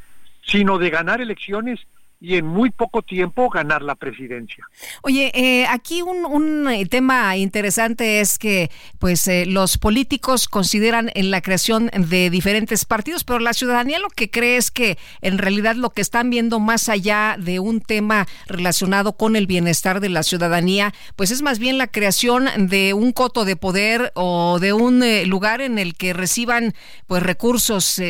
sino 0.47 0.79
de 0.79 0.91
ganar 0.91 1.21
elecciones 1.21 1.87
y 2.25 2.37
en 2.37 2.47
muy 2.47 2.71
poco 2.71 3.03
tiempo 3.03 3.51
ganar 3.51 3.83
la 3.83 3.97
presidencia. 3.97 4.67
Oye, 5.03 5.31
eh, 5.35 5.67
aquí 5.69 6.01
un, 6.01 6.67
eh, 6.69 6.87
tema 6.87 7.37
interesante 7.37 8.21
es 8.21 8.39
que 8.39 8.71
pues 8.99 9.29
eh, 9.29 9.45
los 9.45 9.77
políticos 9.77 10.49
consideran 10.49 11.11
en 11.15 11.31
la 11.31 11.43
creación 11.43 11.91
de 11.95 12.31
diferentes 12.31 12.87
partidos, 12.87 13.25
pero 13.25 13.41
la 13.41 13.53
ciudadanía 13.53 13.99
lo 13.99 14.09
que 14.09 14.31
cree 14.31 14.57
es 14.57 14.71
que 14.71 14.97
en 15.21 15.37
realidad 15.37 15.75
lo 15.77 15.91
que 15.91 16.01
están 16.01 16.31
viendo 16.31 16.61
más 16.61 16.89
allá 16.89 17.37
de 17.39 17.61
un 17.61 17.83
tema 17.83 18.27
relacionado 18.47 19.19
con 19.19 19.37
el 19.37 19.47
bienestar 19.47 20.01
de 20.01 20.09
la 20.09 20.23
ciudadanía, 20.23 20.95
pues 21.17 21.31
es 21.31 21.43
más 21.43 21.59
bien 21.59 21.77
la 21.77 21.89
creación 21.89 22.49
de 22.57 22.95
un 22.95 23.13
coto 23.13 23.45
de 23.45 23.57
poder 23.57 24.13
o 24.15 24.59
de 24.61 24.73
un 24.73 25.05
lugar 25.29 25.61
en 25.61 25.79
el 25.79 25.95
que 25.95 26.15
reciban 26.15 26.73
pues 27.07 27.23
recursos 27.23 28.01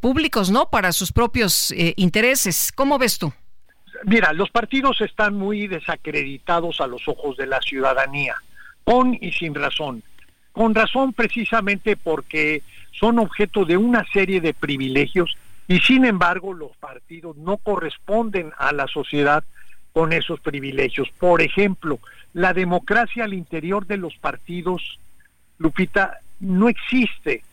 públicos, 0.00 0.50
¿no? 0.50 0.70
Para 0.70 0.92
sus 0.92 1.12
propios 1.12 1.74
intereses. 1.96 2.72
¿Cómo 2.74 2.98
ves 2.98 3.18
tú? 3.18 3.32
Mira, 4.04 4.32
los 4.32 4.50
partidos 4.50 5.00
están 5.00 5.34
muy 5.34 5.68
desacreditados 5.68 6.80
a 6.80 6.86
los 6.86 7.06
ojos 7.06 7.36
de 7.36 7.46
la 7.46 7.60
ciudadanía, 7.60 8.34
con 8.84 9.16
y 9.20 9.32
sin 9.32 9.54
razón. 9.54 10.02
Con 10.50 10.74
razón 10.74 11.12
precisamente 11.12 11.96
porque 11.96 12.62
son 12.90 13.18
objeto 13.18 13.64
de 13.64 13.76
una 13.76 14.04
serie 14.12 14.40
de 14.40 14.54
privilegios 14.54 15.36
y 15.68 15.78
sin 15.80 16.04
embargo 16.04 16.52
los 16.52 16.76
partidos 16.76 17.36
no 17.36 17.56
corresponden 17.56 18.52
a 18.58 18.72
la 18.72 18.86
sociedad 18.88 19.44
con 19.92 20.12
esos 20.12 20.40
privilegios. 20.40 21.08
Por 21.18 21.40
ejemplo, 21.40 22.00
la 22.34 22.52
democracia 22.52 23.24
al 23.24 23.34
interior 23.34 23.86
de 23.86 23.98
los 23.98 24.16
partidos, 24.16 24.98
Lupita, 25.58 26.18
no 26.40 26.68
existe. 26.68 27.44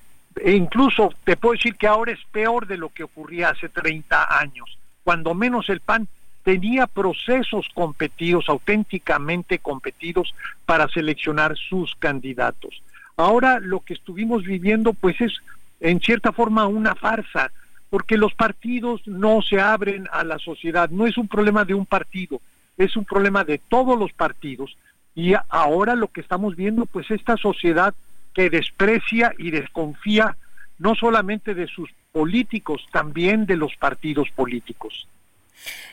E 0.42 0.54
incluso 0.54 1.14
te 1.24 1.38
puedo 1.38 1.54
decir 1.54 1.76
que 1.76 1.88
ahora 1.88 2.12
es 2.12 2.20
peor 2.32 2.66
de 2.66 2.78
lo 2.78 2.90
que 2.90 3.04
ocurría 3.04 3.50
hace 3.50 3.70
30 3.70 4.40
años. 4.40 4.78
Cuando 5.04 5.34
menos 5.34 5.70
el 5.70 5.82
PAN 5.82 6.08
tenía 6.44 6.88
procesos 6.88 7.68
competidos, 7.74 8.46
auténticamente 8.48 9.60
competidos, 9.60 10.34
para 10.66 10.88
seleccionar 10.88 11.58
sus 11.58 11.96
candidatos. 11.96 12.82
Ahora 13.18 13.60
lo 13.60 13.82
que 13.82 13.94
estuvimos 13.94 14.44
viviendo 14.44 14.94
pues 14.94 15.20
es 15.20 15.34
en 15.80 16.00
cierta 16.00 16.32
forma 16.32 16.68
una 16.68 16.96
farsa, 16.96 17.52
porque 17.90 18.18
los 18.18 18.34
partidos 18.34 19.06
no 19.08 19.42
se 19.42 19.60
abren 19.60 20.08
a 20.12 20.24
la 20.24 20.38
sociedad, 20.40 20.90
no 20.90 21.08
es 21.08 21.18
un 21.18 21.28
problema 21.28 21.66
de 21.66 21.74
un 21.74 21.86
partido, 21.86 22.40
es 22.78 22.96
un 22.96 23.06
problema 23.06 23.44
de 23.44 23.58
todos 23.58 23.98
los 23.98 24.14
partidos 24.14 24.78
y 25.16 25.34
ahora 25.50 25.96
lo 25.96 26.08
que 26.10 26.22
estamos 26.22 26.56
viendo 26.56 26.86
pues 26.86 27.10
esta 27.12 27.36
sociedad 27.36 27.94
que 28.34 28.50
desprecia 28.50 29.34
y 29.38 29.52
desconfía 29.52 30.38
no 30.78 30.96
solamente 30.96 31.54
de 31.56 31.68
sus 31.68 31.90
políticos, 32.12 32.86
también 32.92 33.46
de 33.46 33.58
los 33.58 33.76
partidos 33.76 34.30
políticos. 34.32 35.08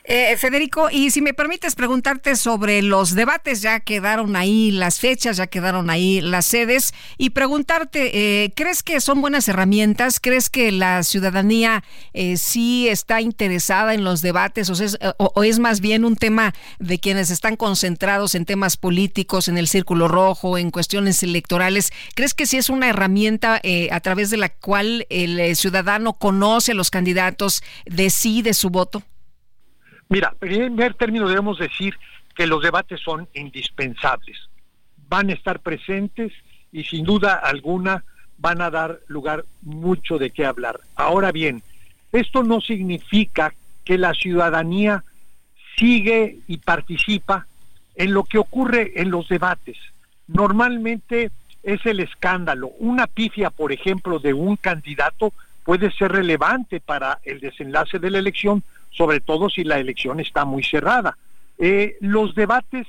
Eh, 0.09 0.37
Federico, 0.37 0.87
y 0.89 1.11
si 1.11 1.21
me 1.21 1.33
permites 1.33 1.75
preguntarte 1.75 2.37
sobre 2.37 2.81
los 2.81 3.13
debates, 3.13 3.61
ya 3.61 3.81
quedaron 3.81 4.37
ahí 4.37 4.71
las 4.71 5.01
fechas, 5.01 5.35
ya 5.35 5.47
quedaron 5.47 5.89
ahí 5.89 6.21
las 6.21 6.45
sedes, 6.45 6.93
y 7.17 7.31
preguntarte, 7.31 8.11
eh, 8.45 8.53
¿crees 8.55 8.83
que 8.83 9.01
son 9.01 9.19
buenas 9.19 9.49
herramientas? 9.49 10.21
¿Crees 10.21 10.49
que 10.49 10.71
la 10.71 11.03
ciudadanía 11.03 11.83
eh, 12.13 12.37
sí 12.37 12.87
está 12.87 13.19
interesada 13.19 13.93
en 13.93 14.05
los 14.05 14.21
debates 14.21 14.69
o 14.69 14.81
es, 14.81 14.97
o 15.17 15.43
es, 15.43 15.59
más 15.59 15.81
bien 15.81 16.05
un 16.05 16.15
tema 16.15 16.53
de 16.79 16.99
quienes 16.99 17.29
están 17.29 17.57
concentrados 17.57 18.33
en 18.33 18.45
temas 18.45 18.77
políticos, 18.77 19.49
en 19.49 19.57
el 19.57 19.67
círculo 19.67 20.07
rojo, 20.07 20.57
en 20.57 20.71
cuestiones 20.71 21.21
electorales? 21.21 21.91
¿Crees 22.15 22.33
que 22.33 22.45
sí 22.45 22.55
es 22.55 22.69
una 22.69 22.87
herramienta 22.87 23.61
a 23.91 23.99
través 23.99 24.29
de 24.29 24.37
la 24.37 24.47
cual 24.47 25.05
el 25.09 25.53
ciudadano 25.57 26.13
conoce 26.13 26.71
a 26.71 26.75
los 26.75 26.91
candidatos, 26.91 27.61
decide 27.85 28.53
su 28.53 28.69
voto? 28.69 29.03
Mira, 30.09 30.33
en 30.41 30.75
primer 30.75 30.93
término 30.93 31.27
debemos 31.27 31.59
decir 31.59 31.97
que 32.35 32.47
los 32.47 32.61
debates 32.61 32.99
son 33.01 33.27
indispensables. 33.33 34.49
Van 35.09 35.29
a 35.29 35.33
estar 35.33 35.59
presentes 35.59 36.31
y 36.71 36.83
sin 36.83 37.03
duda 37.05 37.35
alguna 37.35 38.03
van 38.37 38.61
a 38.61 38.69
dar 38.69 38.99
lugar 39.07 39.45
mucho 39.61 40.17
de 40.17 40.29
qué 40.29 40.45
hablar. 40.45 40.79
Ahora 40.95 41.31
bien, 41.31 41.63
esto 42.11 42.43
no 42.43 42.61
significa 42.61 43.53
que 43.83 43.97
la 43.97 44.13
ciudadanía 44.13 45.03
sigue 45.77 46.39
y 46.47 46.57
participa 46.57 47.47
en 47.95 48.13
lo 48.13 48.23
que 48.23 48.37
ocurre 48.37 48.93
en 49.01 49.09
los 49.09 49.27
debates. 49.27 49.77
Normalmente 50.27 51.31
es 51.63 51.85
el 51.85 51.99
escándalo. 51.99 52.71
Una 52.79 53.07
pifia, 53.07 53.49
por 53.49 53.71
ejemplo, 53.71 54.19
de 54.19 54.33
un 54.33 54.55
candidato 54.55 55.33
puede 55.63 55.91
ser 55.91 56.11
relevante 56.11 56.79
para 56.79 57.19
el 57.23 57.39
desenlace 57.39 57.99
de 57.99 58.11
la 58.11 58.19
elección, 58.19 58.63
sobre 58.97 59.19
todo 59.19 59.49
si 59.49 59.63
la 59.63 59.79
elección 59.79 60.19
está 60.19 60.43
muy 60.43 60.63
cerrada. 60.63 61.17
Eh, 61.59 61.97
los 62.01 62.33
debates 62.33 62.87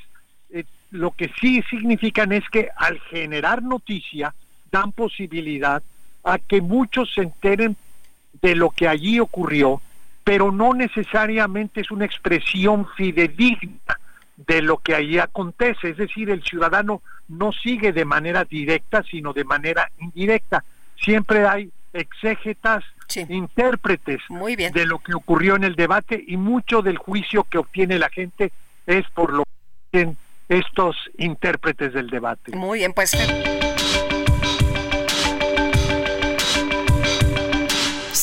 eh, 0.50 0.64
lo 0.90 1.10
que 1.10 1.30
sí 1.40 1.62
significan 1.68 2.32
es 2.32 2.48
que 2.48 2.70
al 2.76 2.98
generar 3.00 3.62
noticia 3.62 4.34
dan 4.72 4.92
posibilidad 4.92 5.82
a 6.24 6.38
que 6.38 6.60
muchos 6.60 7.12
se 7.14 7.22
enteren 7.22 7.76
de 8.40 8.54
lo 8.54 8.70
que 8.70 8.88
allí 8.88 9.20
ocurrió, 9.20 9.80
pero 10.24 10.52
no 10.52 10.74
necesariamente 10.74 11.80
es 11.80 11.90
una 11.90 12.04
expresión 12.04 12.86
fidedigna 12.96 13.98
de 14.36 14.62
lo 14.62 14.78
que 14.78 14.94
allí 14.94 15.18
acontece, 15.18 15.90
es 15.90 15.96
decir, 15.96 16.30
el 16.30 16.44
ciudadano 16.44 17.02
no 17.28 17.50
sigue 17.52 17.92
de 17.92 18.04
manera 18.04 18.44
directa, 18.44 19.02
sino 19.02 19.32
de 19.32 19.44
manera 19.44 19.90
indirecta. 19.98 20.64
Siempre 20.96 21.46
hay 21.46 21.70
exégetas, 21.92 22.84
intérpretes 23.28 24.20
de 24.72 24.86
lo 24.86 24.98
que 24.98 25.14
ocurrió 25.14 25.56
en 25.56 25.64
el 25.64 25.74
debate 25.74 26.22
y 26.26 26.36
mucho 26.36 26.82
del 26.82 26.98
juicio 26.98 27.44
que 27.44 27.58
obtiene 27.58 27.98
la 27.98 28.10
gente 28.10 28.52
es 28.86 29.08
por 29.10 29.32
lo 29.32 29.44
que 29.92 30.14
estos 30.48 30.96
intérpretes 31.18 31.92
del 31.92 32.08
debate. 32.08 32.56
Muy 32.56 32.78
bien, 32.78 32.92
pues. 32.92 33.12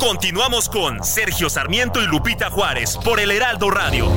Continuamos 0.00 0.70
con 0.70 1.04
Sergio 1.04 1.50
Sarmiento 1.50 2.02
y 2.02 2.06
Lupita 2.06 2.50
Juárez 2.50 2.96
por 3.04 3.20
el 3.20 3.30
Heraldo 3.30 3.70
Radio. 3.70 4.10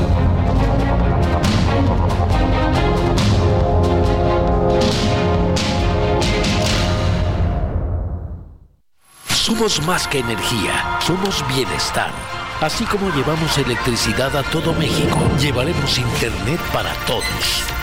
Somos 9.27 9.85
más 9.85 10.07
que 10.07 10.19
energía, 10.19 10.99
somos 11.01 11.45
bienestar. 11.53 12.11
Así 12.61 12.85
como 12.85 13.13
llevamos 13.13 13.57
electricidad 13.57 14.35
a 14.37 14.43
todo 14.43 14.73
México, 14.73 15.19
llevaremos 15.37 15.97
Internet 15.97 16.61
para 16.71 16.93
todos. 17.05 17.82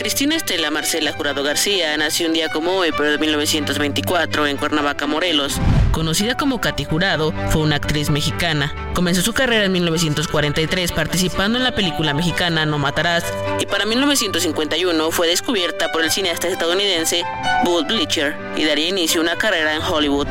Cristina 0.00 0.36
Estela 0.36 0.70
Marcela 0.70 1.12
Jurado 1.12 1.42
García 1.42 1.96
nació 1.96 2.26
un 2.26 2.32
día 2.32 2.48
como 2.48 2.72
hoy, 2.72 2.90
pero 2.96 3.10
de 3.10 3.18
1924, 3.18 4.46
en 4.46 4.56
Cuernavaca, 4.56 5.06
Morelos. 5.06 5.60
Conocida 5.92 6.36
como 6.36 6.60
Katy 6.60 6.84
Jurado, 6.84 7.32
fue 7.50 7.62
una 7.62 7.76
actriz 7.76 8.08
mexicana. 8.08 8.74
Comenzó 8.94 9.20
su 9.20 9.32
carrera 9.32 9.64
en 9.64 9.72
1943 9.72 10.92
participando 10.92 11.58
en 11.58 11.64
la 11.64 11.74
película 11.74 12.14
mexicana 12.14 12.64
No 12.64 12.78
Matarás 12.78 13.24
y 13.58 13.66
para 13.66 13.84
1951 13.84 15.10
fue 15.10 15.28
descubierta 15.28 15.92
por 15.92 16.02
el 16.02 16.10
cineasta 16.10 16.48
estadounidense 16.48 17.22
Bud 17.64 17.84
Bleacher 17.86 18.36
y 18.56 18.64
daría 18.64 18.88
inicio 18.88 19.20
a 19.20 19.24
una 19.24 19.36
carrera 19.36 19.74
en 19.74 19.82
Hollywood. 19.82 20.28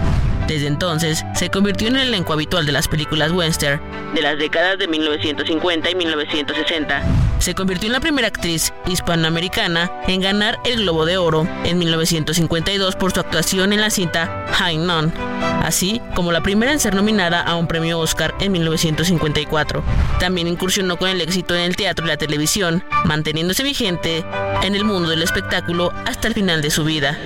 Desde 0.50 0.68
entonces, 0.68 1.24
se 1.36 1.50
convirtió 1.50 1.88
en 1.88 1.95
el 1.95 2.08
elenco 2.08 2.34
habitual 2.34 2.66
de 2.66 2.72
las 2.72 2.88
películas 2.88 3.32
western 3.32 3.80
de 4.16 4.22
las 4.24 4.38
décadas 4.39 4.80
de 4.80 4.88
1950 4.88 5.91
y 5.91 5.95
1960 5.95 7.04
se 7.39 7.56
convirtió 7.56 7.88
en 7.88 7.93
la 7.93 8.00
primera 8.00 8.28
actriz 8.28 8.74
hispanoamericana 8.86 9.89
en 10.08 10.22
ganar 10.22 10.60
el 10.66 10.82
Globo 10.82 11.06
de 11.06 11.18
Oro 11.18 11.47
en 11.64 11.80
1952 11.80 12.95
por 12.95 13.14
su 13.14 13.20
actuación 13.20 13.72
en 13.72 13.82
la 13.82 13.89
cinta 13.89 14.45
High 14.52 14.78
Noon, 14.78 15.14
así 15.64 16.02
como 16.16 16.32
la 16.32 16.43
primera 16.43 16.72
en 16.72 16.80
ser 16.80 16.95
nominada 16.95 17.41
a 17.41 17.56
un 17.56 17.68
premio 17.68 18.00
Oscar 18.00 18.36
en 18.41 18.52
1954. 18.52 19.82
También 20.20 20.47
incursionó 20.47 20.97
con 20.97 21.10
el 21.10 21.22
éxito 21.22 21.56
en 21.56 21.62
el 21.62 21.76
teatro 21.76 22.06
y 22.06 22.10
la 22.10 22.18
televisión, 22.18 22.84
manteniéndose 23.06 23.64
vigente 23.64 24.26
en 24.62 24.76
el 24.76 24.84
mundo 24.84 25.10
del 25.10 25.24
espectáculo 25.24 25.93
hasta 26.06 26.28
el 26.28 26.34
final 26.34 26.62
de 26.62 26.72
su 26.72 26.84
vida. 26.84 27.18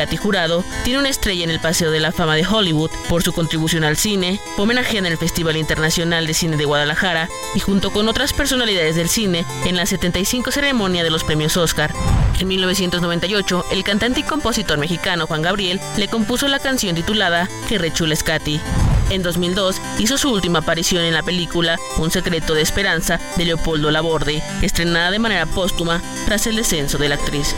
Katy 0.00 0.16
Jurado 0.16 0.64
tiene 0.82 0.98
una 0.98 1.10
estrella 1.10 1.44
en 1.44 1.50
el 1.50 1.60
Paseo 1.60 1.90
de 1.90 2.00
la 2.00 2.10
Fama 2.10 2.34
de 2.34 2.46
Hollywood 2.46 2.90
por 3.10 3.22
su 3.22 3.34
contribución 3.34 3.84
al 3.84 3.98
cine, 3.98 4.40
homenajeada 4.56 5.00
en 5.00 5.12
el 5.12 5.18
Festival 5.18 5.58
Internacional 5.58 6.26
de 6.26 6.32
Cine 6.32 6.56
de 6.56 6.64
Guadalajara 6.64 7.28
y 7.54 7.60
junto 7.60 7.90
con 7.90 8.08
otras 8.08 8.32
personalidades 8.32 8.96
del 8.96 9.10
cine 9.10 9.44
en 9.66 9.76
la 9.76 9.84
75 9.84 10.52
ceremonia 10.52 11.04
de 11.04 11.10
los 11.10 11.22
premios 11.22 11.58
Oscar. 11.58 11.92
En 12.38 12.48
1998, 12.48 13.66
el 13.72 13.84
cantante 13.84 14.20
y 14.20 14.22
compositor 14.22 14.78
mexicano 14.78 15.26
Juan 15.26 15.42
Gabriel 15.42 15.78
le 15.98 16.08
compuso 16.08 16.48
la 16.48 16.60
canción 16.60 16.96
titulada 16.96 17.46
Que 17.68 17.76
rechules 17.76 18.22
Katy. 18.22 18.58
En 19.10 19.22
2002 19.22 19.82
hizo 19.98 20.16
su 20.16 20.32
última 20.32 20.60
aparición 20.60 21.04
en 21.04 21.12
la 21.12 21.22
película 21.22 21.78
Un 21.98 22.10
secreto 22.10 22.54
de 22.54 22.62
esperanza 22.62 23.20
de 23.36 23.44
Leopoldo 23.44 23.90
Laborde, 23.90 24.42
estrenada 24.62 25.10
de 25.10 25.18
manera 25.18 25.44
póstuma 25.44 26.00
tras 26.24 26.46
el 26.46 26.56
descenso 26.56 26.96
de 26.96 27.10
la 27.10 27.16
actriz. 27.16 27.54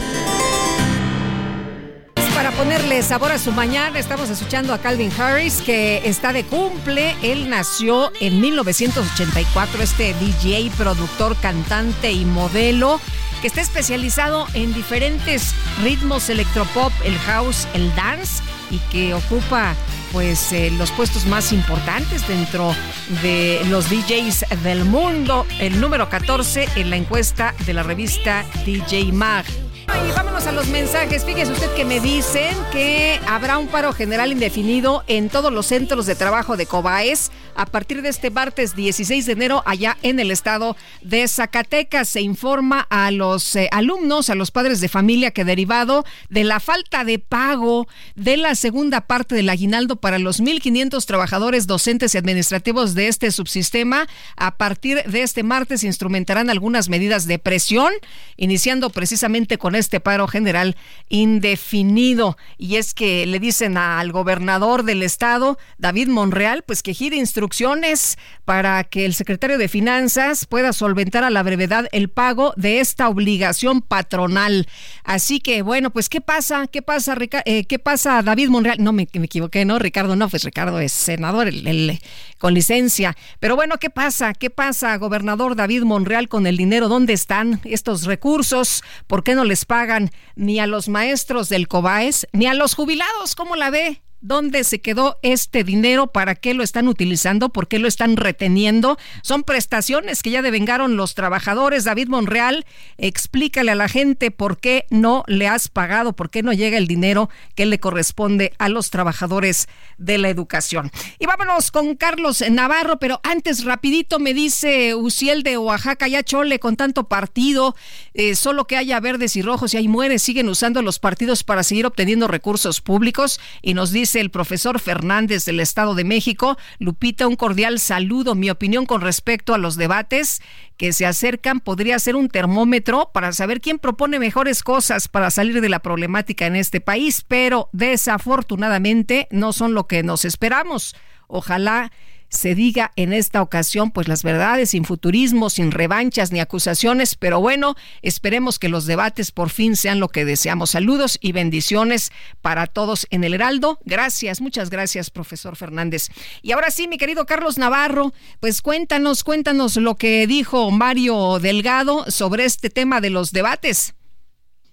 Para 2.43 2.57
ponerle 2.57 3.01
sabor 3.03 3.31
a 3.31 3.39
su 3.39 3.53
mañana, 3.53 3.97
estamos 3.97 4.29
escuchando 4.29 4.73
a 4.73 4.77
Calvin 4.77 5.09
Harris, 5.17 5.61
que 5.61 6.01
está 6.03 6.33
de 6.33 6.43
cumple. 6.43 7.15
Él 7.23 7.49
nació 7.49 8.11
en 8.19 8.41
1984, 8.41 9.81
este 9.81 10.13
DJ, 10.15 10.69
productor, 10.77 11.37
cantante 11.37 12.11
y 12.11 12.25
modelo, 12.25 12.99
que 13.39 13.47
está 13.47 13.61
especializado 13.61 14.45
en 14.55 14.73
diferentes 14.73 15.55
ritmos 15.83 16.29
electropop, 16.29 16.91
el 17.05 17.17
house, 17.19 17.65
el 17.75 17.95
dance, 17.95 18.43
y 18.69 18.79
que 18.91 19.13
ocupa 19.13 19.73
pues 20.11 20.51
eh, 20.51 20.69
los 20.77 20.91
puestos 20.91 21.25
más 21.25 21.53
importantes 21.53 22.27
dentro 22.27 22.75
de 23.21 23.61
los 23.69 23.89
DJs 23.89 24.47
del 24.63 24.83
mundo, 24.83 25.47
el 25.61 25.79
número 25.79 26.09
14 26.09 26.67
en 26.75 26.89
la 26.89 26.97
encuesta 26.97 27.55
de 27.65 27.73
la 27.73 27.83
revista 27.83 28.43
DJ 28.65 29.13
Mag. 29.13 29.45
Y 29.87 30.11
vámonos 30.11 30.47
a 30.47 30.51
los 30.51 30.67
mensajes. 30.67 31.25
Fíjese 31.25 31.51
usted 31.51 31.73
que 31.75 31.85
me 31.85 31.99
dicen 31.99 32.55
que 32.71 33.19
habrá 33.27 33.57
un 33.57 33.67
paro 33.67 33.93
general 33.93 34.31
indefinido 34.31 35.03
en 35.07 35.29
todos 35.29 35.51
los 35.51 35.65
centros 35.65 36.05
de 36.05 36.15
trabajo 36.15 36.57
de 36.57 36.65
Cobaes 36.65 37.31
a 37.55 37.65
partir 37.65 38.01
de 38.01 38.09
este 38.09 38.29
martes 38.29 38.75
16 38.75 39.25
de 39.25 39.31
enero 39.31 39.63
allá 39.65 39.97
en 40.01 40.19
el 40.19 40.31
estado 40.31 40.75
de 41.01 41.27
Zacatecas. 41.27 42.09
Se 42.09 42.21
informa 42.21 42.81
a 42.89 43.11
los 43.11 43.55
eh, 43.55 43.69
alumnos, 43.71 44.29
a 44.29 44.35
los 44.35 44.51
padres 44.51 44.81
de 44.81 44.89
familia 44.89 45.31
que 45.31 45.45
derivado 45.45 46.05
de 46.29 46.43
la 46.43 46.59
falta 46.59 47.03
de 47.03 47.19
pago 47.19 47.87
de 48.15 48.37
la 48.37 48.55
segunda 48.55 49.01
parte 49.01 49.35
del 49.35 49.49
aguinaldo 49.49 49.95
para 49.97 50.19
los 50.19 50.41
1.500 50.41 51.05
trabajadores 51.05 51.67
docentes 51.67 52.15
y 52.15 52.17
administrativos 52.17 52.93
de 52.93 53.07
este 53.07 53.31
subsistema, 53.31 54.07
a 54.35 54.57
partir 54.57 55.03
de 55.03 55.21
este 55.21 55.43
martes 55.43 55.83
instrumentarán 55.83 56.49
algunas 56.49 56.89
medidas 56.89 57.27
de 57.27 57.39
presión, 57.39 57.93
iniciando 58.37 58.89
precisamente 58.89 59.57
con 59.57 59.75
este 59.75 59.99
paro 59.99 60.27
general 60.27 60.75
indefinido. 61.09 62.37
Y 62.57 62.75
es 62.75 62.93
que 62.93 63.25
le 63.25 63.39
dicen 63.39 63.77
al 63.77 64.11
gobernador 64.11 64.83
del 64.83 65.03
estado, 65.03 65.57
David 65.77 66.07
Monreal, 66.07 66.63
pues 66.63 66.83
que 66.83 66.93
gire 66.93 67.17
instrucciones 67.43 68.17
para 68.45 68.83
que 68.85 69.05
el 69.05 69.13
secretario 69.13 69.57
de 69.57 69.67
Finanzas 69.67 70.45
pueda 70.45 70.71
solventar 70.71 71.25
a 71.25 71.29
la 71.29 71.43
brevedad 71.43 71.87
el 71.91 72.09
pago 72.09 72.53
de 72.55 72.79
esta 72.79 73.09
obligación 73.09 73.81
patronal. 73.81 74.67
Así 75.03 75.41
que, 75.41 75.61
bueno, 75.61 75.89
pues, 75.89 76.07
¿qué 76.07 76.21
pasa? 76.21 76.67
¿Qué 76.67 76.81
pasa, 76.81 77.17
eh, 77.45 77.65
¿qué 77.65 77.79
pasa, 77.79 78.21
David 78.21 78.47
Monreal? 78.47 78.77
No, 78.81 78.93
me, 78.93 79.03
equivoqué, 79.03 79.65
¿no? 79.65 79.77
Ricardo, 79.77 80.15
no, 80.15 80.29
pues 80.29 80.43
Ricardo 80.43 80.79
es 80.79 80.93
senador 80.93 81.47
el, 81.47 81.99
con 82.37 82.53
licencia. 82.53 83.17
Pero 83.41 83.57
bueno, 83.57 83.77
¿qué 83.77 83.89
pasa? 83.89 84.33
¿Qué 84.33 84.49
pasa, 84.49 84.95
gobernador 84.97 85.57
David 85.57 85.83
Monreal, 85.83 86.29
con 86.29 86.47
el 86.47 86.55
dinero? 86.55 86.87
¿Dónde 86.87 87.11
están 87.11 87.59
estos 87.65 88.05
recursos? 88.05 88.83
¿Por 89.07 89.23
qué 89.25 89.35
no 89.35 89.43
les 89.43 89.65
pagan 89.65 90.11
ni 90.35 90.59
a 90.59 90.67
los 90.67 90.87
maestros 90.87 91.49
del 91.49 91.67
COBAES, 91.67 92.27
ni 92.31 92.45
a 92.45 92.53
los 92.53 92.73
jubilados? 92.73 93.35
¿Cómo 93.35 93.57
la 93.57 93.69
ve? 93.69 94.01
¿Dónde 94.25 94.63
se 94.63 94.79
quedó 94.79 95.19
este 95.21 95.65
dinero? 95.65 96.07
¿Para 96.07 96.35
qué 96.35 96.53
lo 96.53 96.63
están 96.63 96.87
utilizando? 96.87 97.49
¿Por 97.49 97.67
qué 97.67 97.77
lo 97.77 97.89
están 97.89 98.15
reteniendo? 98.15 98.97
Son 99.21 99.43
prestaciones 99.43 100.23
que 100.23 100.31
ya 100.31 100.41
devengaron 100.41 100.95
los 100.95 101.13
trabajadores. 101.13 101.83
David 101.83 102.07
Monreal, 102.07 102.65
explícale 102.97 103.71
a 103.71 103.75
la 103.75 103.89
gente 103.89 104.31
por 104.31 104.59
qué 104.59 104.85
no 104.89 105.25
le 105.27 105.49
has 105.49 105.67
pagado, 105.67 106.13
por 106.13 106.29
qué 106.29 106.41
no 106.41 106.53
llega 106.53 106.77
el 106.77 106.87
dinero 106.87 107.29
que 107.53 107.65
le 107.65 107.81
corresponde 107.81 108.53
a 108.59 108.69
los 108.69 108.91
trabajadores 108.91 109.67
de 109.97 110.17
la 110.17 110.29
educación. 110.29 110.89
Y 111.19 111.25
vámonos 111.25 111.69
con 111.69 111.97
Carlos 111.97 112.45
Navarro, 112.49 112.99
pero 112.99 113.19
antes 113.23 113.65
rapidito 113.65 114.19
me 114.19 114.33
dice 114.33 114.95
Uciel 114.95 115.43
de 115.43 115.57
Oaxaca, 115.57 116.07
ya 116.07 116.23
chole 116.23 116.59
con 116.59 116.77
tanto 116.77 117.09
partido, 117.09 117.75
eh, 118.13 118.35
solo 118.35 118.67
que 118.67 118.77
haya 118.77 119.01
verdes 119.01 119.35
y 119.35 119.41
rojos 119.41 119.73
y 119.73 119.77
ahí 119.77 119.89
muere, 119.89 120.17
siguen 120.17 120.47
usando 120.47 120.81
los 120.81 120.99
partidos 120.99 121.43
para 121.43 121.63
seguir 121.63 121.85
obteniendo 121.85 122.29
recursos 122.29 122.79
públicos 122.79 123.41
y 123.61 123.73
nos 123.73 123.91
dice 123.91 124.12
el 124.15 124.31
profesor 124.31 124.79
Fernández 124.79 125.45
del 125.45 125.59
Estado 125.59 125.95
de 125.95 126.03
México. 126.03 126.57
Lupita, 126.79 127.27
un 127.27 127.35
cordial 127.35 127.79
saludo. 127.79 128.35
Mi 128.35 128.49
opinión 128.49 128.85
con 128.85 129.01
respecto 129.01 129.53
a 129.53 129.57
los 129.57 129.75
debates 129.75 130.41
que 130.77 130.93
se 130.93 131.05
acercan 131.05 131.59
podría 131.59 131.99
ser 131.99 132.15
un 132.15 132.29
termómetro 132.29 133.11
para 133.13 133.31
saber 133.31 133.61
quién 133.61 133.79
propone 133.79 134.19
mejores 134.19 134.63
cosas 134.63 135.07
para 135.07 135.29
salir 135.31 135.61
de 135.61 135.69
la 135.69 135.79
problemática 135.79 136.45
en 136.45 136.55
este 136.55 136.81
país, 136.81 137.23
pero 137.27 137.69
desafortunadamente 137.71 139.27
no 139.31 139.53
son 139.53 139.73
lo 139.73 139.87
que 139.87 140.03
nos 140.03 140.25
esperamos. 140.25 140.95
Ojalá 141.27 141.91
se 142.33 142.55
diga 142.55 142.91
en 142.95 143.13
esta 143.13 143.41
ocasión 143.41 143.91
pues 143.91 144.07
las 144.07 144.23
verdades 144.23 144.71
sin 144.71 144.85
futurismo, 144.85 145.49
sin 145.49 145.71
revanchas 145.71 146.31
ni 146.31 146.39
acusaciones, 146.39 147.15
pero 147.15 147.39
bueno, 147.39 147.75
esperemos 148.01 148.57
que 148.57 148.69
los 148.69 148.85
debates 148.85 149.31
por 149.31 149.51
fin 149.51 149.75
sean 149.75 149.99
lo 149.99 150.09
que 150.09 150.25
deseamos. 150.25 150.71
Saludos 150.71 151.19
y 151.21 151.31
bendiciones 151.31 152.11
para 152.41 152.65
todos 152.65 153.05
en 153.11 153.23
el 153.23 153.35
Heraldo. 153.35 153.79
Gracias, 153.85 154.41
muchas 154.41 154.71
gracias, 154.71 155.11
profesor 155.11 155.55
Fernández. 155.55 156.09
Y 156.41 156.53
ahora 156.53 156.71
sí, 156.71 156.87
mi 156.87 156.97
querido 156.97 157.27
Carlos 157.27 157.59
Navarro, 157.59 158.13
pues 158.39 158.61
cuéntanos, 158.61 159.23
cuéntanos 159.23 159.77
lo 159.77 159.95
que 159.95 160.25
dijo 160.25 160.71
Mario 160.71 161.37
Delgado 161.39 162.09
sobre 162.09 162.45
este 162.45 162.71
tema 162.71 162.99
de 162.99 163.11
los 163.11 163.31
debates. 163.31 163.93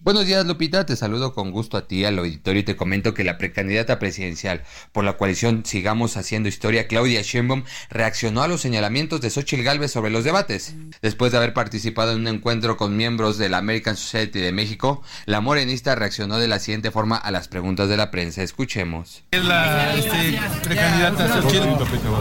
Buenos 0.02 0.24
días, 0.24 0.46
Lupita. 0.46 0.86
Te 0.86 0.96
saludo 0.96 1.34
con 1.34 1.50
gusto 1.50 1.76
a 1.76 1.86
ti, 1.86 2.06
al 2.06 2.18
auditorio, 2.18 2.60
y 2.60 2.64
te 2.64 2.74
comento 2.74 3.12
que 3.12 3.22
la 3.22 3.36
precandidata 3.36 3.98
presidencial 3.98 4.62
por 4.92 5.04
la 5.04 5.18
coalición 5.18 5.66
Sigamos 5.66 6.16
Haciendo 6.16 6.48
Historia, 6.48 6.88
Claudia 6.88 7.20
Sheinbaum, 7.20 7.64
reaccionó 7.90 8.42
a 8.42 8.48
los 8.48 8.62
señalamientos 8.62 9.20
de 9.20 9.28
Xochitl 9.28 9.62
Gálvez 9.62 9.92
sobre 9.92 10.10
los 10.10 10.24
debates. 10.24 10.74
Después 11.02 11.32
de 11.32 11.38
haber 11.38 11.52
participado 11.52 12.12
en 12.12 12.20
un 12.20 12.28
encuentro 12.28 12.78
con 12.78 12.96
miembros 12.96 13.36
de 13.36 13.50
la 13.50 13.58
American 13.58 13.94
Society 13.94 14.40
de 14.40 14.52
México, 14.52 15.02
la 15.26 15.42
morenista 15.42 15.94
reaccionó 15.94 16.38
de 16.38 16.48
la 16.48 16.60
siguiente 16.60 16.90
forma 16.90 17.18
a 17.18 17.30
las 17.30 17.48
preguntas 17.48 17.90
de 17.90 17.98
la 17.98 18.10
prensa. 18.10 18.42
Escuchemos. 18.42 19.24
La 19.32 19.94
este, 19.94 20.40
precandidata 20.62 21.28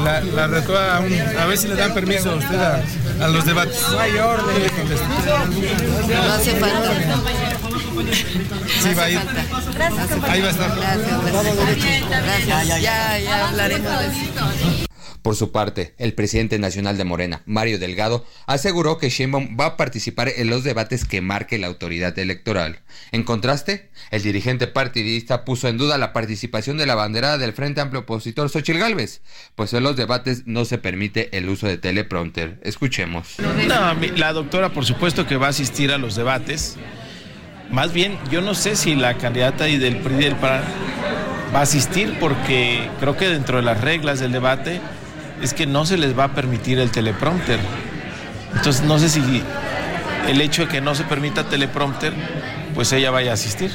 la, 0.03 0.19
la 0.19 0.47
retó 0.47 0.77
a, 0.77 0.97
a, 0.97 1.45
ver 1.45 1.57
si 1.57 1.69
le 1.69 1.75
dan 1.75 1.93
permiso 1.93 2.31
a 2.31 2.35
usted 2.35 2.59
a, 2.59 3.27
los 3.29 3.45
debates. 3.45 3.81
No 3.89 3.99
hay 3.99 4.17
orden. 4.17 4.63
No 6.09 6.33
hace 6.33 6.55
falta. 6.55 7.68
Sí, 8.81 8.93
va 8.93 9.03
a 9.03 9.09
ir. 9.09 9.19
Ahí 10.27 10.41
va 10.41 10.47
a 10.47 10.51
estar. 10.51 10.75
Gracias, 10.75 12.09
gracias. 12.09 12.81
Ya, 12.81 13.19
ya 13.19 13.47
hablaremos 13.49 13.99
de 13.99 14.07
eso. 14.07 14.89
Por 15.21 15.35
su 15.35 15.51
parte, 15.51 15.95
el 15.97 16.13
presidente 16.13 16.59
nacional 16.59 16.97
de 16.97 17.03
Morena, 17.03 17.41
Mario 17.45 17.77
Delgado, 17.77 18.25
aseguró 18.45 18.97
que 18.97 19.09
Sheinbaum 19.09 19.57
va 19.59 19.65
a 19.65 19.77
participar 19.77 20.29
en 20.29 20.49
los 20.49 20.63
debates 20.63 21.03
que 21.03 21.19
marque 21.19 21.57
la 21.57 21.67
autoridad 21.67 22.17
electoral. 22.17 22.79
En 23.11 23.23
contraste, 23.23 23.89
el 24.11 24.23
dirigente 24.23 24.67
partidista 24.67 25.43
puso 25.43 25.67
en 25.67 25.77
duda 25.77 25.97
la 25.97 26.13
participación 26.13 26.77
de 26.77 26.85
la 26.85 26.95
banderada 26.95 27.37
del 27.37 27.53
Frente 27.53 27.81
Amplio 27.81 28.01
Opositor 28.01 28.49
Xochitl 28.49 28.79
Gálvez, 28.79 29.21
pues 29.55 29.73
en 29.73 29.83
los 29.83 29.97
debates 29.97 30.43
no 30.45 30.63
se 30.63 30.77
permite 30.77 31.35
el 31.37 31.49
uso 31.49 31.67
de 31.67 31.77
teleprompter. 31.77 32.59
Escuchemos. 32.63 33.35
No, 33.39 33.93
la 34.15 34.33
doctora 34.33 34.71
por 34.71 34.85
supuesto 34.85 35.27
que 35.27 35.35
va 35.35 35.47
a 35.47 35.49
asistir 35.49 35.91
a 35.91 35.97
los 35.97 36.15
debates. 36.15 36.77
Más 37.71 37.93
bien, 37.93 38.17
yo 38.31 38.41
no 38.41 38.55
sé 38.55 38.75
si 38.75 38.95
la 38.95 39.17
candidata 39.17 39.69
y 39.69 39.77
del 39.77 39.97
PRI 39.97 40.15
del 40.15 40.35
PAN 40.35 40.61
va 41.53 41.59
a 41.59 41.63
asistir 41.63 42.17
porque 42.19 42.89
creo 42.99 43.15
que 43.15 43.29
dentro 43.29 43.57
de 43.57 43.63
las 43.63 43.79
reglas 43.79 44.19
del 44.19 44.31
debate 44.31 44.81
es 45.41 45.53
que 45.53 45.67
no 45.67 45.85
se 45.85 45.97
les 45.97 46.17
va 46.17 46.25
a 46.25 46.33
permitir 46.33 46.79
el 46.79 46.89
teleprompter. 46.89 47.59
Entonces 48.55 48.83
no 48.83 48.97
sé 48.97 49.09
si 49.09 49.43
el 50.27 50.41
hecho 50.41 50.63
de 50.63 50.67
que 50.67 50.81
no 50.81 50.95
se 50.95 51.03
permita 51.03 51.47
teleprompter, 51.47 52.13
pues 52.73 52.91
ella 52.91 53.11
vaya 53.11 53.31
a 53.31 53.33
asistir. 53.35 53.71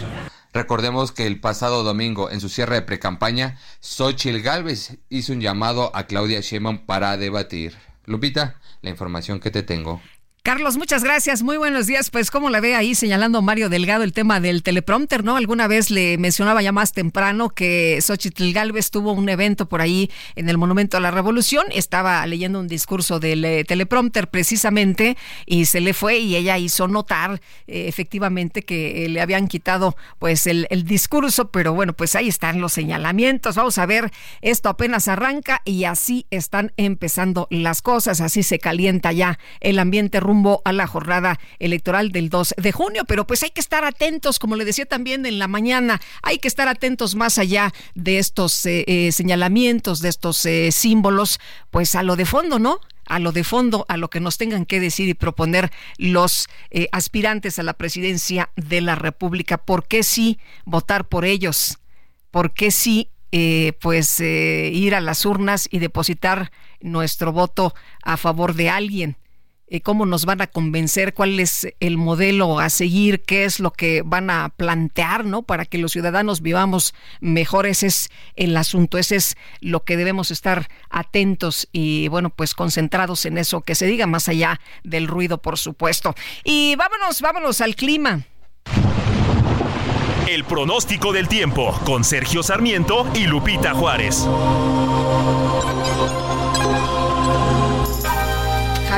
Recordemos 0.53 1.13
que 1.13 1.27
el 1.27 1.41
pasado 1.41 1.85
domingo, 1.85 2.31
en 2.31 2.41
su 2.41 2.49
cierre 2.49 2.77
de 2.77 2.83
precampaña, 2.83 3.59
Xochitl 3.81 4.41
Gálvez 4.41 4.99
hizo 5.09 5.33
un 5.33 5.41
llamado 5.41 5.91
a 5.95 6.05
Claudia 6.05 6.41
Sheinbaum 6.41 6.79
para 6.79 7.17
debatir. 7.17 7.77
Lupita, 8.07 8.57
la 8.83 8.91
información 8.91 9.41
que 9.41 9.51
te 9.51 9.63
tengo. 9.63 10.01
Carlos, 10.47 10.77
muchas 10.77 11.03
gracias. 11.03 11.43
Muy 11.43 11.57
buenos 11.57 11.87
días. 11.87 12.11
Pues, 12.11 12.31
¿cómo 12.31 12.51
la 12.51 12.61
ve 12.61 12.75
ahí 12.75 12.95
señalando 12.95 13.41
Mario 13.41 13.71
Delgado 13.71 14.05
el 14.05 14.13
tema 14.13 14.41
del 14.41 14.63
teleprompter, 14.63 15.25
no? 15.25 15.37
Alguna 15.37 15.69
vez 15.69 15.91
le 15.91 16.19
mencionaba 16.19 16.61
ya 16.61 16.71
más 16.71 16.93
temprano 16.93 17.49
que 17.49 17.99
Xochitl 18.03 18.53
Galvez 18.53 18.91
tuvo 18.91 19.13
un 19.13 19.27
evento 19.31 19.71
por 19.71 19.81
ahí 19.81 20.11
en 20.37 20.51
el 20.51 20.59
Monumento 20.59 20.99
a 20.99 21.01
la 21.01 21.11
Revolución. 21.11 21.65
Estaba 21.73 22.27
leyendo 22.27 22.61
un 22.61 22.69
discurso 22.69 23.21
del 23.21 23.43
eh, 23.43 23.65
teleprompter 23.65 24.29
precisamente 24.29 25.17
y 25.47 25.65
se 25.65 25.81
le 25.81 25.95
fue 25.95 26.19
y 26.19 26.37
ella 26.37 26.59
hizo 26.59 26.89
notar 26.89 27.41
eh, 27.67 27.87
efectivamente 27.89 28.65
que 28.65 29.07
eh, 29.07 29.09
le 29.09 29.23
habían 29.23 29.49
quitado 29.49 29.97
pues 30.19 30.47
el, 30.47 30.67
el 30.69 30.85
discurso, 30.85 31.53
pero 31.53 31.73
bueno, 31.73 31.95
pues 31.95 32.17
ahí 32.17 32.29
están 32.29 32.61
los 32.61 32.75
señalamientos. 32.75 33.57
Vamos 33.57 33.79
a 33.79 33.87
ver, 33.87 34.11
esto 34.43 34.69
apenas 34.69 35.09
arranca 35.09 35.63
y 35.65 35.85
así 35.85 36.27
están 36.29 36.75
empezando 36.77 37.47
las 37.49 37.81
cosas, 37.81 38.21
así 38.21 38.43
se 38.43 38.59
calienta 38.59 39.11
ya 39.11 39.39
el 39.61 39.79
ambiente 39.79 40.21
rumbo 40.21 40.34
a 40.65 40.73
la 40.73 40.87
jornada 40.87 41.39
electoral 41.59 42.11
del 42.11 42.29
2 42.29 42.55
de 42.57 42.73
junio, 42.73 43.05
pero 43.07 43.27
pues 43.27 43.43
hay 43.43 43.51
que 43.51 43.61
estar 43.61 43.85
atentos, 43.85 44.39
como 44.39 44.57
le 44.57 44.65
decía 44.65 44.85
también 44.85 45.27
en 45.27 45.39
la 45.39 45.47
mañana, 45.47 46.01
hay 46.23 46.39
que 46.39 46.49
estar 46.49 46.67
atentos 46.67 47.15
más 47.15 47.39
allá 47.39 47.73
de 47.95 48.19
estos 48.19 48.67
eh, 48.67 48.85
eh, 48.87 49.13
señalamientos, 49.13 50.01
de 50.01 50.09
estos 50.09 50.45
eh, 50.47 50.73
símbolos, 50.73 51.39
pues 51.71 51.95
a 51.95 52.03
lo 52.03 52.17
de 52.17 52.27
fondo, 52.27 52.59
¿no? 52.59 52.81
a 53.07 53.19
lo 53.19 53.33
de 53.33 53.45
fondo, 53.45 53.85
a 53.89 53.97
lo 53.97 54.09
que 54.09 54.19
nos 54.19 54.39
tengan 54.39 54.65
que 54.65 54.81
decir 54.81 55.11
y 55.11 55.15
proponer 55.15 55.71
los 55.99 56.49
aspirantes 56.91 57.59
a 57.59 57.63
la 57.63 57.75
presidencia 57.75 58.49
de 58.57 58.81
la 58.81 58.95
República. 58.95 59.59
¿Por 59.59 59.87
qué 59.87 60.03
sí 60.03 60.39
votar 60.65 61.07
por 61.07 61.27
ellos? 61.27 61.81
¿Por 62.31 62.55
qué 62.55 62.71
sí, 62.71 63.11
pues, 63.83 64.21
ir 64.21 64.95
a 64.95 65.03
las 65.03 65.27
urnas 65.27 65.69
y 65.71 65.81
depositar 65.81 66.51
nuestro 66.81 67.31
voto 67.31 67.75
a 68.03 68.17
favor 68.17 68.55
de 68.55 68.71
alguien? 68.71 69.19
Eh, 69.67 69.81
cómo 69.81 70.05
nos 70.05 70.27
van 70.27 70.43
a 70.43 70.47
convencer, 70.47 71.15
cuál 71.15 71.41
es 71.41 71.67
el 71.81 71.97
modelo 71.97 72.59
a 72.61 72.69
seguir, 72.69 73.23
qué 73.23 73.45
es 73.45 73.61
lo 73.61 73.71
que 73.71 74.03
van 74.05 74.29
a 74.29 74.51
plantear, 74.51 75.25
¿no? 75.25 75.43
Para 75.43 75.65
que 75.65 75.79
los 75.79 75.93
ciudadanos 75.93 76.43
vivamos 76.43 76.95
mejor. 77.21 77.67
Ese 77.67 77.87
es 77.87 78.11
el 78.37 78.55
asunto, 78.59 78.99
ese 78.99 79.17
es 79.17 79.37
lo 79.61 79.83
que 79.85 79.97
debemos 79.97 80.31
estar 80.31 80.69
atentos 80.91 81.67
y, 81.73 82.09
bueno, 82.09 82.29
pues 82.29 82.55
concentrados 82.55 83.25
en 83.25 83.39
eso, 83.39 83.63
que 83.63 83.75
se 83.75 83.87
diga 83.87 84.07
más 84.07 84.29
allá 84.29 84.61
del 84.83 85.09
ruido, 85.09 85.41
por 85.41 85.59
supuesto. 85.59 86.15
Y 86.45 86.77
vámonos, 86.77 87.23
vámonos 87.23 87.63
al 87.63 87.75
clima. 87.75 88.27
El 90.29 90.45
pronóstico 90.45 91.13
del 91.13 91.29
tiempo 91.29 91.79
con 91.85 92.05
Sergio 92.05 92.43
Sarmiento 92.43 93.07
y 93.15 93.27
Lupita 93.27 93.73
Juárez. 93.75 94.27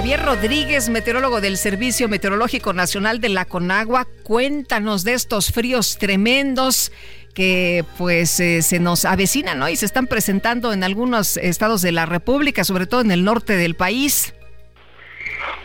Javier 0.06 0.24
Rodríguez, 0.24 0.88
meteorólogo 0.88 1.40
del 1.40 1.56
Servicio 1.56 2.08
Meteorológico 2.08 2.72
Nacional 2.72 3.20
de 3.20 3.28
la 3.28 3.44
Conagua, 3.44 4.06
cuéntanos 4.22 5.02
de 5.02 5.14
estos 5.14 5.50
fríos 5.50 5.98
tremendos 5.98 6.92
que 7.34 7.84
pues 7.98 8.38
eh, 8.38 8.62
se 8.62 8.78
nos 8.78 9.04
avecinan 9.04 9.58
¿no? 9.58 9.68
y 9.68 9.74
se 9.74 9.84
están 9.84 10.06
presentando 10.06 10.72
en 10.72 10.84
algunos 10.84 11.36
estados 11.38 11.82
de 11.82 11.90
la 11.90 12.06
República, 12.06 12.62
sobre 12.62 12.86
todo 12.86 13.00
en 13.00 13.10
el 13.10 13.24
norte 13.24 13.56
del 13.56 13.74
país. 13.74 14.32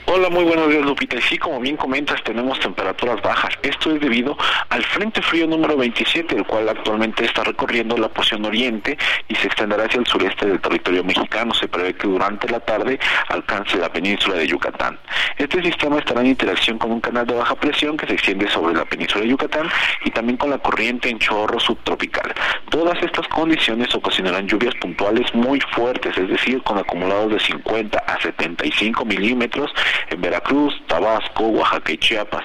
Hola, 0.05 0.29
muy 0.29 0.43
buenos 0.43 0.67
días 0.69 0.83
Lupita. 0.83 1.15
Y 1.15 1.21
sí, 1.21 1.37
como 1.37 1.59
bien 1.59 1.77
comentas, 1.77 2.21
tenemos 2.23 2.59
temperaturas 2.59 3.21
bajas. 3.21 3.53
Esto 3.61 3.91
es 3.91 4.01
debido 4.01 4.35
al 4.69 4.83
Frente 4.83 5.21
Frío 5.21 5.45
número 5.47 5.77
27, 5.77 6.35
el 6.35 6.45
cual 6.45 6.67
actualmente 6.67 7.23
está 7.23 7.43
recorriendo 7.43 7.95
la 7.97 8.09
porción 8.09 8.43
oriente 8.43 8.97
y 9.27 9.35
se 9.35 9.47
extenderá 9.47 9.85
hacia 9.85 9.99
el 9.99 10.07
sureste 10.07 10.47
del 10.47 10.59
territorio 10.59 11.03
mexicano. 11.03 11.53
Se 11.53 11.67
prevé 11.67 11.93
que 11.93 12.07
durante 12.07 12.49
la 12.49 12.59
tarde 12.59 12.99
alcance 13.29 13.77
la 13.77 13.93
península 13.93 14.35
de 14.35 14.47
Yucatán. 14.47 14.99
Este 15.37 15.61
sistema 15.61 15.99
estará 15.99 16.21
en 16.21 16.27
interacción 16.27 16.77
con 16.77 16.91
un 16.91 16.99
canal 16.99 17.25
de 17.27 17.35
baja 17.35 17.55
presión 17.55 17.95
que 17.95 18.07
se 18.07 18.13
extiende 18.13 18.49
sobre 18.49 18.73
la 18.73 18.85
península 18.85 19.23
de 19.23 19.29
Yucatán 19.29 19.69
y 20.03 20.09
también 20.09 20.37
con 20.37 20.49
la 20.49 20.57
corriente 20.57 21.09
en 21.09 21.19
chorro 21.19 21.59
subtropical. 21.59 22.33
Todas 22.69 23.01
estas 23.03 23.27
condiciones 23.27 23.93
ocasionarán 23.93 24.47
lluvias 24.47 24.73
puntuales 24.75 25.33
muy 25.35 25.61
fuertes, 25.73 26.17
es 26.17 26.27
decir, 26.27 26.61
con 26.63 26.77
acumulados 26.77 27.31
de 27.31 27.39
50 27.39 27.99
a 27.99 28.19
75 28.19 29.05
milímetros 29.05 29.71
en 30.09 30.21
Veracruz, 30.21 30.73
Tabasco, 30.87 31.43
Oaxaca 31.47 31.91
y 31.91 31.97
Chiapas. 31.97 32.43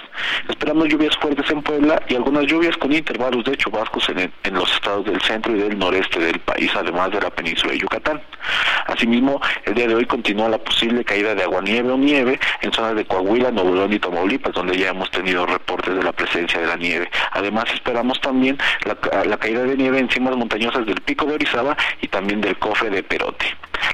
Esperamos 0.49 0.89
lluvias 0.89 1.17
fuertes 1.17 1.51
en 1.51 1.63
Puebla 1.63 2.03
y 2.09 2.15
algunas 2.15 2.45
lluvias 2.47 2.77
con 2.77 2.93
intervalos 2.93 3.45
de 3.45 3.57
chubascos 3.57 4.09
en, 4.09 4.33
en 4.43 4.55
los 4.55 4.73
estados 4.73 5.05
del 5.05 5.21
centro 5.23 5.55
y 5.55 5.61
del 5.61 5.79
noreste 5.79 6.19
del 6.21 6.39
país, 6.41 6.71
además 6.75 7.11
de 7.11 7.21
la 7.21 7.31
península 7.31 7.73
de 7.73 7.79
Yucatán. 7.79 8.23
Asimismo, 8.87 9.41
el 9.65 9.75
día 9.75 9.89
de 9.89 9.95
hoy 9.95 10.07
continúa 10.07 10.49
la 10.49 10.59
posible 10.59 11.05
caída 11.05 11.35
de 11.35 11.43
aguanieve 11.43 11.91
o 11.91 11.97
nieve 11.97 12.39
en 12.63 12.73
zonas 12.73 12.95
de 12.95 13.05
Coahuila, 13.05 13.51
Nuevo 13.51 13.75
León 13.75 13.93
y 13.93 13.99
Tamaulipas, 13.99 14.55
donde 14.55 14.77
ya 14.77 14.91
hemos 14.91 15.11
tenido 15.11 15.45
reportes 15.47 15.95
de 15.95 16.03
la 16.03 16.13
presencia 16.13 16.61
de 16.61 16.67
la 16.67 16.77
nieve. 16.77 17.11
Además, 17.33 17.65
esperamos 17.75 18.21
también 18.21 18.59
la, 18.85 19.25
la 19.25 19.37
caída 19.37 19.65
de 19.65 19.77
nieve 19.77 19.99
en 19.99 20.09
cimas 20.09 20.37
montañosas 20.37 20.87
del 20.87 21.01
Pico 21.01 21.27
de 21.27 21.35
Orizaba 21.35 21.77
y 22.01 22.09
también 22.09 22.41
del 22.41 22.57
Cofre 22.59 22.91
de 22.91 23.03
Perote. 23.03 23.47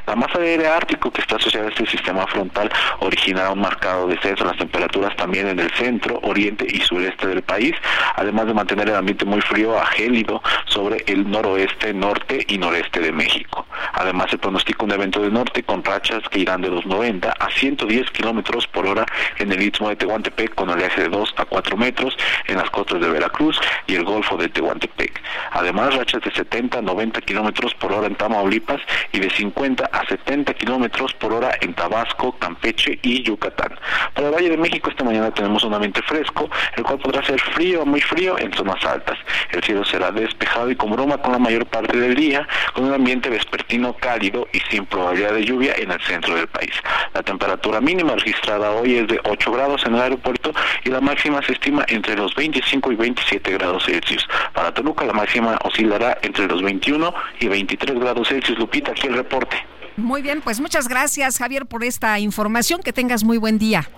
La 0.07 0.17
masa 0.17 0.39
de 0.39 0.51
aire 0.51 0.69
ártico 0.69 1.11
que 1.11 1.21
está 1.21 1.37
asociada 1.37 1.67
a 1.67 1.71
este 1.71 1.87
sistema 1.87 2.27
frontal 2.27 2.71
originará 3.01 3.51
un 3.51 3.61
marcado 3.61 4.07
descenso 4.07 4.45
en 4.45 4.51
las 4.51 4.59
temperaturas 4.59 5.17
también 5.17 5.49
en 5.49 5.59
el 5.59 5.71
centro, 5.73 6.21
oriente 6.23 6.67
y 6.69 6.81
sureste 6.81 7.27
del 7.27 7.43
país, 7.43 7.75
además 8.17 8.47
de 8.47 8.55
mantener 8.55 8.89
el 8.89 8.97
ambiente 8.97 9.25
muy 9.25 9.41
frío 9.41 9.79
a 9.79 9.87
gélido 9.87 10.43
sobre 10.67 11.05
el 11.07 11.31
noroeste, 11.31 11.95
norte 11.95 12.45
y 12.49 12.59
noreste 12.59 13.01
de 13.01 13.13
México. 13.13 13.67
Además 13.95 14.31
se 14.31 14.39
pronostica 14.39 14.85
un 14.85 14.93
evento 14.93 15.21
de 15.21 15.31
norte 15.31 15.63
con 15.63 15.85
rachas 15.85 16.23
que 16.31 16.41
irán 16.41 16.63
de 16.63 16.69
los 16.69 16.87
90 16.87 17.31
a 17.31 17.51
110 17.51 18.11
kilómetros 18.11 18.67
por 18.67 18.87
hora 18.87 19.07
en 19.39 19.53
el 19.53 19.63
istmo 19.63 19.89
de 19.89 19.97
Tehuantepec 19.97 20.55
con 20.55 20.71
oleaje 20.71 21.03
de 21.03 21.09
2 21.09 21.35
a 21.37 21.45
4 21.45 21.77
metros 21.77 22.17
en 22.47 22.57
las 22.57 22.71
costas 22.71 23.01
de 23.01 23.09
Veracruz 23.09 23.59
y 23.87 23.95
el 23.95 24.05
golfo 24.05 24.37
de 24.37 24.49
Tehuantepec. 24.49 25.21
Además 25.53 25.95
rachas 25.95 26.23
de 26.23 26.33
70 26.33 26.79
a 26.79 26.83
90 26.83 27.21
kilómetros 27.23 27.75
por 27.75 27.93
hora 27.93 28.07
en 28.07 28.15
Tamaulipas 28.15 28.81
y 29.13 29.21
de 29.21 29.31
50 29.31 29.72
a 29.81 30.07
70 30.07 30.55
kilómetros 30.55 31.15
por 31.15 31.33
hora 31.33 31.57
en 31.61 31.75
Tabasco, 31.75 32.37
Campeche 32.39 32.99
y 33.03 33.23
Yucatán. 33.23 33.79
Para 34.15 34.29
el 34.29 34.35
Valle 34.35 34.51
de 34.51 34.57
México 34.57 34.91
esta 34.91 35.05
mañana 35.05 35.31
tenemos 35.33 35.65
un 35.65 35.75
ambiente 35.75 36.03
fresco, 36.03 36.51
el 36.77 36.85
cual 36.85 36.99
podrá 36.99 37.25
ser 37.25 37.41
frío 37.41 37.83
o 37.83 37.87
muy 37.87 38.01
frío 38.01 38.39
en 38.39 38.53
zonas 38.53 38.85
altas. 38.85 39.19
El 39.51 39.63
cielo 39.63 39.85
será 39.85 40.11
despejado 40.11 40.71
y 40.71 40.77
con 40.77 40.91
broma 40.93 41.19
con 41.19 41.33
la 41.33 41.39
mayor 41.39 41.67
parte 41.67 41.97
del 41.97 42.15
día, 42.15 42.47
con 42.75 42.85
un 42.85 42.95
ambiente 42.95 43.31
vespertino 43.31 43.95
cálido 43.95 44.47
y 44.53 44.61
sin 44.71 44.85
probabilidad 44.87 45.33
de 45.33 45.45
lluvia 45.45 45.75
en 45.77 45.91
el 45.91 46.01
centro 46.03 46.35
del 46.35 46.49
país. 46.49 46.73
La 47.15 47.23
temperatura 47.23 47.81
mínima 47.81 48.15
registrada 48.15 48.71
hoy 48.73 48.97
es 48.97 49.09
de 49.09 49.21
8 49.25 49.53
grados 49.53 49.85
en 49.87 49.95
el 49.95 50.03
aeropuerto 50.03 50.53
y 50.85 50.91
la 50.91 51.01
máxima 51.01 51.43
se 51.43 51.53
estima 51.53 51.85
entre 51.89 52.17
los 52.17 52.35
25 52.35 52.93
y 52.93 52.97
27 52.97 53.53
grados 53.53 53.85
Celsius. 53.85 54.27
Para 54.53 54.73
Toluca 54.75 55.05
la 55.05 55.13
máxima 55.13 55.59
oscilará 55.65 56.19
entre 56.23 56.47
los 56.47 56.63
21 56.63 57.15
y 57.41 57.49
23 57.49 57.99
grados 57.99 58.29
Celsius. 58.29 58.59
Lupita, 58.59 58.93
aquí 58.93 59.07
el 59.07 59.15
reporte. 59.15 59.62
Muy 59.97 60.23
bien, 60.23 60.41
pues 60.41 60.61
muchas 60.61 60.89
gracias 60.89 61.39
Javier 61.39 61.67
por 61.67 61.85
esta 61.85 62.19
información. 62.19 62.83
Que 62.83 62.93
tengas 62.93 63.25
muy 63.25 63.39
buen 63.39 63.59
día. 63.59 63.89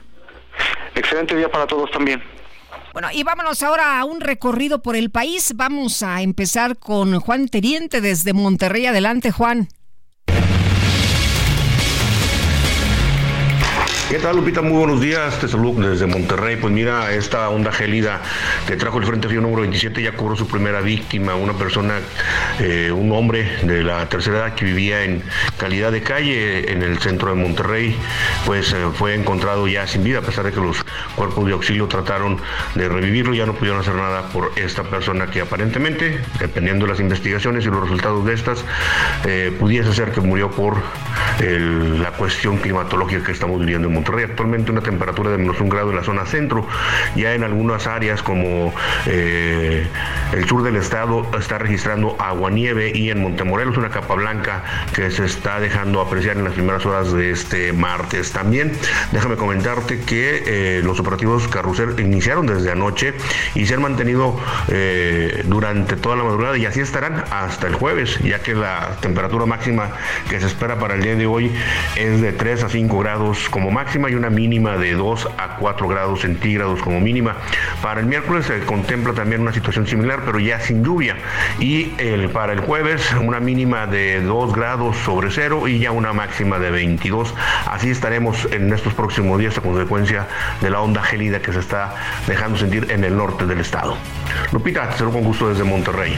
Excelente 0.95 1.37
día 1.37 1.51
para 1.51 1.67
todos 1.67 1.91
también. 1.91 2.23
Bueno, 2.93 3.09
y 3.13 3.25
vámonos 3.25 3.63
ahora 3.63 3.99
a 3.99 4.05
un 4.05 4.21
recorrido 4.21 4.81
por 4.81 4.95
el 4.95 5.11
país. 5.11 5.55
Vamos 5.57 6.03
a 6.03 6.23
empezar 6.23 6.79
con 6.79 7.19
Juan 7.19 7.49
Teriente 7.49 8.01
desde 8.01 8.33
Monterrey. 8.33 8.87
Adelante, 8.87 9.33
Juan. 9.33 9.69
¿Qué 14.15 14.21
tal, 14.21 14.37
Lupita? 14.37 14.63
Muy 14.63 14.79
buenos 14.79 15.01
días. 15.01 15.41
Te 15.41 15.49
saludo 15.49 15.91
desde 15.91 16.07
Monterrey. 16.07 16.55
Pues 16.55 16.73
mira, 16.73 17.13
esta 17.13 17.49
onda 17.49 17.73
gélida 17.73 18.23
que 18.65 18.77
trajo 18.77 18.99
el 18.99 19.05
Frente 19.07 19.27
Frío 19.27 19.41
número 19.41 19.63
27 19.63 20.01
ya 20.01 20.13
cobró 20.13 20.37
su 20.37 20.47
primera 20.47 20.81
víctima, 20.83 21.35
una 21.35 21.55
persona, 21.55 21.95
eh, 22.61 22.93
un 22.93 23.11
hombre 23.11 23.59
de 23.65 23.83
la 23.83 24.09
tercera 24.09 24.37
edad 24.37 24.55
que 24.55 24.67
vivía 24.67 25.03
en 25.03 25.21
calidad 25.59 25.91
de 25.91 26.03
calle 26.03 26.71
en 26.71 26.85
el 26.85 27.01
centro 27.01 27.31
de 27.31 27.43
Monterrey, 27.43 27.97
pues 28.47 28.73
eh, 28.73 28.87
fue 28.95 29.17
encontrado 29.17 29.67
ya 29.67 29.85
sin 29.89 30.05
vida, 30.05 30.21
a 30.21 30.23
pesar 30.23 30.45
de 30.45 30.53
que 30.53 30.61
los 30.61 30.85
cuerpos 31.17 31.45
de 31.47 31.53
auxilio 31.53 31.89
trataron 31.89 32.39
de 32.77 32.89
revivirlo, 32.89 33.35
ya 33.35 33.47
no 33.47 33.55
pudieron 33.55 33.81
hacer 33.81 33.97
nada 33.97 34.29
por 34.29 34.53
esta 34.55 34.85
persona 34.85 35.27
que 35.27 35.41
aparentemente, 35.41 36.21
dependiendo 36.39 36.87
de 36.87 36.93
las 36.93 37.01
investigaciones 37.01 37.65
y 37.65 37.69
los 37.69 37.81
resultados 37.81 38.25
de 38.25 38.35
estas, 38.35 38.65
eh, 39.25 39.53
pudiese 39.59 39.93
ser 39.93 40.13
que 40.13 40.21
murió 40.21 40.53
por 40.53 40.77
la 41.41 42.13
cuestión 42.13 42.59
climatológica 42.59 43.25
que 43.25 43.33
estamos 43.33 43.59
viviendo 43.59 43.89
en 43.89 43.95
Monterrey. 43.95 44.04
Monterrey, 44.05 44.25
actualmente 44.25 44.71
una 44.71 44.83
temperatura 44.83 45.31
de 45.31 45.39
menos 45.39 45.59
un 45.61 45.71
grado 45.71 45.89
en 45.89 45.97
la 45.97 46.05
zona 46.05 46.27
centro. 46.27 46.67
Ya 47.17 47.33
en 47.33 47.43
algunas 47.43 47.87
áreas 47.87 48.23
como 48.23 48.75
eh, 49.07 49.87
el 50.33 50.47
sur 50.47 50.63
del 50.63 50.77
estado 50.77 51.27
está 51.39 51.57
registrando 51.57 52.15
aguanieve 52.19 52.93
y 52.95 53.09
en 53.09 53.23
Montemorelos 53.23 53.79
una 53.79 53.89
capa 53.89 54.15
blanca 54.15 54.63
que 54.93 55.11
se 55.11 55.25
está 55.25 55.59
dejando 55.59 56.03
apreciar 56.03 56.37
en 56.37 56.45
las 56.45 56.53
primeras 56.53 56.85
horas 56.85 57.13
de 57.15 57.31
este 57.31 57.73
martes. 57.73 58.31
También 58.33 58.73
déjame 59.13 59.37
comentarte 59.37 60.01
que 60.01 60.43
eh, 60.47 60.83
los 60.85 61.01
operativos 61.01 61.49
Carrusel 61.49 61.99
iniciaron 61.99 62.47
desde 62.47 62.71
anoche 62.71 63.15
y 63.55 63.65
se 63.65 63.73
han 63.73 63.81
mantenido 63.81 64.39
eh, 64.69 65.45
durante 65.47 65.97
toda 65.97 66.17
la 66.17 66.25
madrugada 66.25 66.59
y 66.59 66.67
así 66.67 66.81
estarán 66.81 67.25
hasta 67.31 67.69
el 67.69 67.75
jueves, 67.75 68.19
ya 68.19 68.41
que 68.41 68.55
la 68.55 68.97
temperatura 69.01 69.47
máxima 69.47 69.93
que 70.29 70.41
se 70.41 70.47
espera 70.47 70.79
para 70.79 70.95
el 70.95 71.03
día 71.03 71.15
de 71.15 71.25
hoy 71.25 71.51
es 71.97 72.21
de 72.21 72.33
3 72.33 72.65
a 72.65 72.69
5 72.69 72.99
grados 72.99 73.49
como 73.49 73.71
y 73.95 74.15
una 74.15 74.29
mínima 74.29 74.77
de 74.77 74.95
2 74.95 75.29
a 75.39 75.57
4 75.57 75.87
grados 75.87 76.23
centígrados 76.23 76.81
como 76.83 77.01
mínima. 77.01 77.37
Para 77.81 78.01
el 78.01 78.07
miércoles 78.07 78.47
se 78.47 78.59
contempla 78.61 79.13
también 79.13 79.41
una 79.41 79.53
situación 79.53 79.87
similar, 79.87 80.23
pero 80.27 80.41
ya 80.41 80.59
sin 80.59 80.85
lluvia. 80.85 81.17
Y 81.61 81.85
para 82.33 82.53
el 82.53 82.61
jueves 82.61 83.13
una 83.21 83.39
mínima 83.39 83.87
de 83.87 84.21
2 84.21 84.53
grados 84.53 84.97
sobre 84.99 85.31
cero 85.31 85.69
y 85.69 85.79
ya 85.79 85.93
una 85.93 86.13
máxima 86.13 86.59
de 86.59 86.73
22. 86.73 87.33
Así 87.67 87.91
estaremos 87.91 88.49
en 88.51 88.73
estos 88.73 88.95
próximos 88.95 89.39
días 89.39 89.57
a 89.59 89.61
consecuencia 89.61 90.27
de 90.61 90.71
la 90.71 90.81
onda 90.81 91.01
gélida 91.03 91.41
que 91.41 91.53
se 91.53 91.61
está 91.61 91.95
dejando 92.27 92.59
sentir 92.59 92.91
en 92.91 93.05
el 93.05 93.17
norte 93.17 93.47
del 93.47 93.61
estado. 93.61 93.97
Lupita, 94.51 94.91
te 94.91 94.99
saludo 94.99 95.15
con 95.15 95.25
gusto 95.25 95.49
desde 95.49 95.63
Monterrey. 95.63 96.17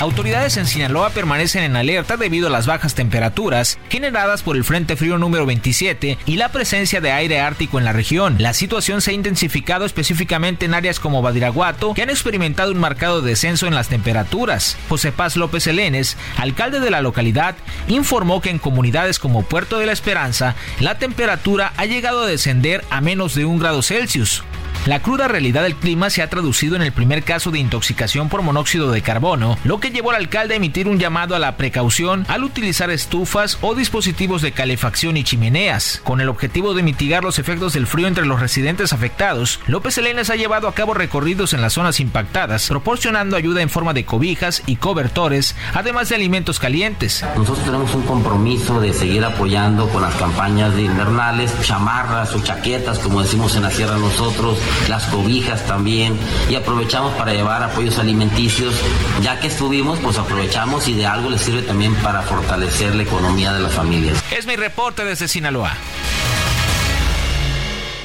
Autoridades 0.00 0.56
en 0.56 0.66
Sinaloa 0.68 1.10
permanecen 1.10 1.64
en 1.64 1.74
alerta 1.74 2.16
debido 2.16 2.46
a 2.46 2.50
las 2.50 2.68
bajas 2.68 2.94
temperaturas 2.94 3.80
generadas 3.88 4.44
por 4.44 4.54
el 4.54 4.62
Frente 4.62 4.94
Frío 4.94 5.18
número 5.18 5.44
27 5.44 6.18
y 6.24 6.36
la 6.36 6.52
presencia 6.52 7.00
de 7.00 7.10
aire 7.10 7.40
ártico 7.40 7.80
en 7.80 7.84
la 7.84 7.92
región. 7.92 8.36
La 8.38 8.54
situación 8.54 9.00
se 9.00 9.10
ha 9.10 9.14
intensificado 9.14 9.84
específicamente 9.84 10.66
en 10.66 10.74
áreas 10.74 11.00
como 11.00 11.20
Badiraguato, 11.20 11.94
que 11.94 12.02
han 12.02 12.10
experimentado 12.10 12.70
un 12.70 12.78
marcado 12.78 13.22
descenso 13.22 13.66
en 13.66 13.74
las 13.74 13.88
temperaturas. 13.88 14.76
José 14.88 15.10
Paz 15.10 15.36
López 15.36 15.66
Elenes, 15.66 16.16
alcalde 16.36 16.78
de 16.78 16.90
la 16.90 17.02
localidad, 17.02 17.56
informó 17.88 18.40
que 18.40 18.50
en 18.50 18.60
comunidades 18.60 19.18
como 19.18 19.42
Puerto 19.42 19.80
de 19.80 19.86
la 19.86 19.92
Esperanza, 19.92 20.54
la 20.78 20.98
temperatura 20.98 21.72
ha 21.76 21.86
llegado 21.86 22.22
a 22.22 22.28
descender 22.28 22.84
a 22.90 23.00
menos 23.00 23.34
de 23.34 23.46
un 23.46 23.58
grado 23.58 23.82
Celsius. 23.82 24.44
La 24.86 25.00
cruda 25.00 25.28
realidad 25.28 25.64
del 25.64 25.74
clima 25.74 26.08
se 26.08 26.22
ha 26.22 26.30
traducido 26.30 26.74
en 26.74 26.82
el 26.82 26.92
primer 26.92 27.22
caso 27.22 27.50
de 27.50 27.58
intoxicación 27.58 28.28
por 28.28 28.42
monóxido 28.42 28.90
de 28.90 29.02
carbono, 29.02 29.58
lo 29.64 29.80
que 29.80 29.90
llevó 29.90 30.10
al 30.10 30.16
alcalde 30.16 30.54
a 30.54 30.56
emitir 30.56 30.88
un 30.88 30.98
llamado 30.98 31.36
a 31.36 31.38
la 31.38 31.56
precaución 31.56 32.24
al 32.28 32.44
utilizar 32.44 32.90
estufas 32.90 33.58
o 33.60 33.74
dispositivos 33.74 34.40
de 34.40 34.52
calefacción 34.52 35.16
y 35.16 35.24
chimeneas. 35.24 36.00
Con 36.04 36.20
el 36.20 36.28
objetivo 36.28 36.74
de 36.74 36.82
mitigar 36.82 37.22
los 37.22 37.38
efectos 37.38 37.74
del 37.74 37.86
frío 37.86 38.06
entre 38.06 38.24
los 38.24 38.40
residentes 38.40 38.92
afectados, 38.92 39.60
López 39.66 39.98
Elenes 39.98 40.30
ha 40.30 40.36
llevado 40.36 40.68
a 40.68 40.74
cabo 40.74 40.94
recorridos 40.94 41.52
en 41.52 41.60
las 41.60 41.74
zonas 41.74 42.00
impactadas, 42.00 42.68
proporcionando 42.68 43.36
ayuda 43.36 43.60
en 43.60 43.70
forma 43.70 43.92
de 43.92 44.04
cobijas 44.04 44.62
y 44.66 44.76
cobertores, 44.76 45.54
además 45.74 46.08
de 46.08 46.14
alimentos 46.16 46.58
calientes. 46.58 47.24
Nosotros 47.36 47.64
tenemos 47.64 47.94
un 47.94 48.02
compromiso 48.02 48.80
de 48.80 48.92
seguir 48.94 49.24
apoyando 49.24 49.88
con 49.88 50.02
las 50.02 50.14
campañas 50.14 50.74
de 50.74 50.82
invernales, 50.82 51.52
chamarras 51.62 52.34
o 52.34 52.42
chaquetas, 52.42 52.98
como 53.00 53.22
decimos 53.22 53.54
en 53.56 53.62
la 53.62 53.70
sierra 53.70 53.98
nosotros, 53.98 54.58
las 54.88 55.06
cobijas 55.06 55.64
también 55.66 56.18
y 56.48 56.54
aprovechamos 56.54 57.14
para 57.14 57.32
llevar 57.32 57.62
apoyos 57.62 57.98
alimenticios. 57.98 58.74
Ya 59.22 59.40
que 59.40 59.48
estuvimos, 59.48 59.98
pues 60.00 60.18
aprovechamos 60.18 60.88
y 60.88 60.94
de 60.94 61.06
algo 61.06 61.30
les 61.30 61.40
sirve 61.40 61.62
también 61.62 61.94
para 61.96 62.22
fortalecer 62.22 62.94
la 62.94 63.02
economía 63.02 63.52
de 63.52 63.60
las 63.60 63.72
familias. 63.72 64.22
Es 64.30 64.46
mi 64.46 64.56
reporte 64.56 65.04
desde 65.04 65.28
Sinaloa. 65.28 65.72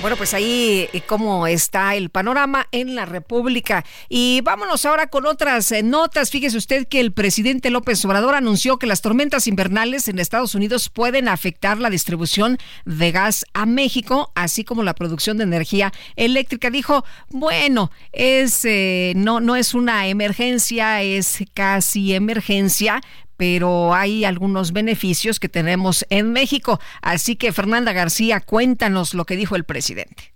Bueno, 0.04 0.18
pues 0.18 0.34
ahí 0.34 0.90
eh, 0.92 1.02
cómo 1.08 1.48
está 1.48 1.96
el 1.96 2.10
panorama 2.10 2.68
en 2.74 2.94
la 2.94 3.06
República. 3.06 3.86
Y 4.10 4.42
vámonos 4.42 4.86
ahora 4.86 5.08
con 5.08 5.26
otras 5.26 5.72
eh, 5.72 5.82
notas. 5.82 6.30
Fíjese 6.30 6.58
usted 6.58 6.90
que 6.90 7.00
el 7.00 7.14
presidente 7.14 7.70
López 7.70 8.04
Obrador 8.04 8.36
anunció 8.36 8.78
que 8.78 8.86
las 8.86 9.02
tormentas 9.02 9.48
invernales 9.48 10.10
en 10.10 10.20
Estados 10.20 10.56
Unidos 10.56 10.90
pueden 10.90 11.30
afectar 11.30 11.78
la 11.78 11.90
distribución 11.90 12.58
de 12.84 13.14
gas 13.14 13.46
a 13.54 13.66
México, 13.66 14.34
así 14.36 14.66
como 14.66 14.84
la 14.84 14.94
producción 14.94 15.38
de 15.38 15.46
energía 15.46 15.94
eléctrica. 16.18 16.70
Dijo, 16.70 17.06
bueno, 17.30 17.90
es 18.12 18.66
eh, 18.66 19.14
no, 19.16 19.40
no 19.40 19.56
es 19.56 19.74
una 19.74 20.08
emergencia, 20.08 21.02
es 21.02 21.46
casi 21.54 22.14
emergencia, 22.14 23.00
pero 23.38 23.94
hay 23.94 24.26
algunos 24.26 24.72
beneficios 24.74 25.40
que 25.40 25.50
tenemos 25.50 26.06
en 26.10 26.32
México. 26.32 26.80
Así 27.02 27.36
que 27.36 27.52
Fernanda 27.52 27.94
García, 27.94 28.40
cuéntanos 28.40 29.14
lo 29.14 29.26
que 29.26 29.36
dijo 29.36 29.56
el 29.56 29.64
presidente. 29.64 30.34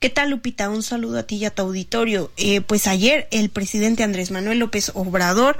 ¿Qué 0.00 0.10
tal, 0.10 0.30
Lupita? 0.30 0.70
Un 0.70 0.84
saludo 0.84 1.18
a 1.18 1.22
ti 1.24 1.36
y 1.36 1.44
a 1.44 1.50
tu 1.50 1.62
auditorio. 1.62 2.30
Eh, 2.36 2.60
pues 2.60 2.86
ayer 2.86 3.26
el 3.32 3.50
presidente 3.50 4.04
Andrés 4.04 4.30
Manuel 4.30 4.60
López 4.60 4.92
Obrador 4.94 5.58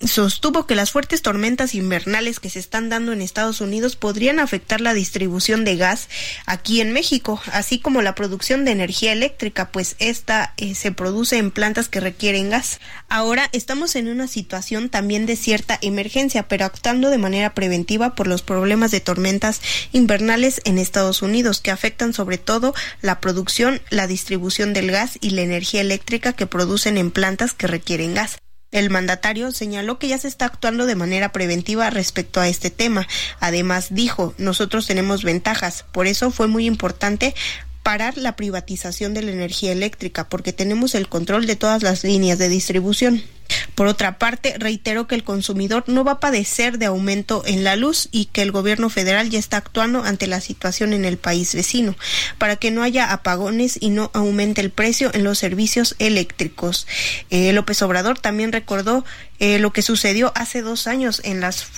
sostuvo 0.00 0.66
que 0.66 0.76
las 0.76 0.92
fuertes 0.92 1.22
tormentas 1.22 1.74
invernales 1.74 2.38
que 2.38 2.50
se 2.50 2.60
están 2.60 2.88
dando 2.88 3.12
en 3.12 3.20
Estados 3.20 3.60
Unidos 3.60 3.96
podrían 3.96 4.38
afectar 4.38 4.80
la 4.80 4.94
distribución 4.94 5.64
de 5.64 5.76
gas 5.76 6.08
aquí 6.46 6.80
en 6.80 6.92
México, 6.92 7.40
así 7.52 7.80
como 7.80 8.00
la 8.00 8.14
producción 8.14 8.64
de 8.64 8.70
energía 8.70 9.12
eléctrica, 9.12 9.70
pues 9.72 9.96
esta 9.98 10.54
eh, 10.56 10.74
se 10.74 10.92
produce 10.92 11.38
en 11.38 11.50
plantas 11.50 11.88
que 11.88 12.00
requieren 12.00 12.50
gas. 12.50 12.80
Ahora 13.08 13.48
estamos 13.52 13.96
en 13.96 14.08
una 14.08 14.28
situación 14.28 14.88
también 14.88 15.26
de 15.26 15.36
cierta 15.36 15.78
emergencia, 15.82 16.46
pero 16.46 16.64
actuando 16.64 17.10
de 17.10 17.18
manera 17.18 17.54
preventiva 17.54 18.14
por 18.14 18.28
los 18.28 18.42
problemas 18.42 18.92
de 18.92 19.00
tormentas 19.00 19.60
invernales 19.92 20.60
en 20.64 20.78
Estados 20.78 21.22
Unidos 21.22 21.60
que 21.60 21.72
afectan 21.72 22.12
sobre 22.12 22.38
todo 22.38 22.72
la 23.02 23.20
producción, 23.20 23.80
la 23.90 24.06
distribución 24.06 24.72
del 24.72 24.92
gas 24.92 25.18
y 25.20 25.30
la 25.30 25.42
energía 25.42 25.80
eléctrica 25.80 26.34
que 26.34 26.46
producen 26.46 26.98
en 26.98 27.10
plantas 27.10 27.52
que 27.52 27.66
requieren 27.66 28.14
gas. 28.14 28.38
El 28.70 28.90
mandatario 28.90 29.50
señaló 29.50 29.98
que 29.98 30.08
ya 30.08 30.18
se 30.18 30.28
está 30.28 30.44
actuando 30.44 30.84
de 30.84 30.94
manera 30.94 31.32
preventiva 31.32 31.88
respecto 31.88 32.40
a 32.40 32.48
este 32.48 32.70
tema. 32.70 33.06
Además, 33.40 33.88
dijo, 33.90 34.34
nosotros 34.36 34.86
tenemos 34.86 35.24
ventajas, 35.24 35.86
por 35.90 36.06
eso 36.06 36.30
fue 36.30 36.48
muy 36.48 36.66
importante 36.66 37.34
parar 37.82 38.18
la 38.18 38.36
privatización 38.36 39.14
de 39.14 39.22
la 39.22 39.32
energía 39.32 39.72
eléctrica, 39.72 40.28
porque 40.28 40.52
tenemos 40.52 40.94
el 40.94 41.08
control 41.08 41.46
de 41.46 41.56
todas 41.56 41.82
las 41.82 42.04
líneas 42.04 42.38
de 42.38 42.50
distribución. 42.50 43.22
Por 43.74 43.86
otra 43.86 44.18
parte, 44.18 44.54
reitero 44.58 45.06
que 45.06 45.14
el 45.14 45.24
consumidor 45.24 45.84
no 45.86 46.04
va 46.04 46.12
a 46.12 46.20
padecer 46.20 46.78
de 46.78 46.86
aumento 46.86 47.42
en 47.46 47.64
la 47.64 47.76
luz 47.76 48.08
y 48.10 48.26
que 48.26 48.42
el 48.42 48.52
gobierno 48.52 48.90
federal 48.90 49.30
ya 49.30 49.38
está 49.38 49.56
actuando 49.58 50.02
ante 50.02 50.26
la 50.26 50.40
situación 50.40 50.92
en 50.92 51.04
el 51.04 51.16
país 51.16 51.54
vecino 51.54 51.96
para 52.38 52.56
que 52.56 52.70
no 52.70 52.82
haya 52.82 53.12
apagones 53.12 53.78
y 53.80 53.90
no 53.90 54.10
aumente 54.14 54.60
el 54.60 54.70
precio 54.70 55.10
en 55.14 55.24
los 55.24 55.38
servicios 55.38 55.94
eléctricos. 55.98 56.86
Eh, 57.30 57.52
López 57.52 57.80
Obrador 57.82 58.18
también 58.18 58.52
recordó 58.52 59.04
eh, 59.40 59.60
lo 59.60 59.72
que 59.72 59.82
sucedió 59.82 60.32
hace 60.34 60.62
dos 60.62 60.88
años 60.88 61.22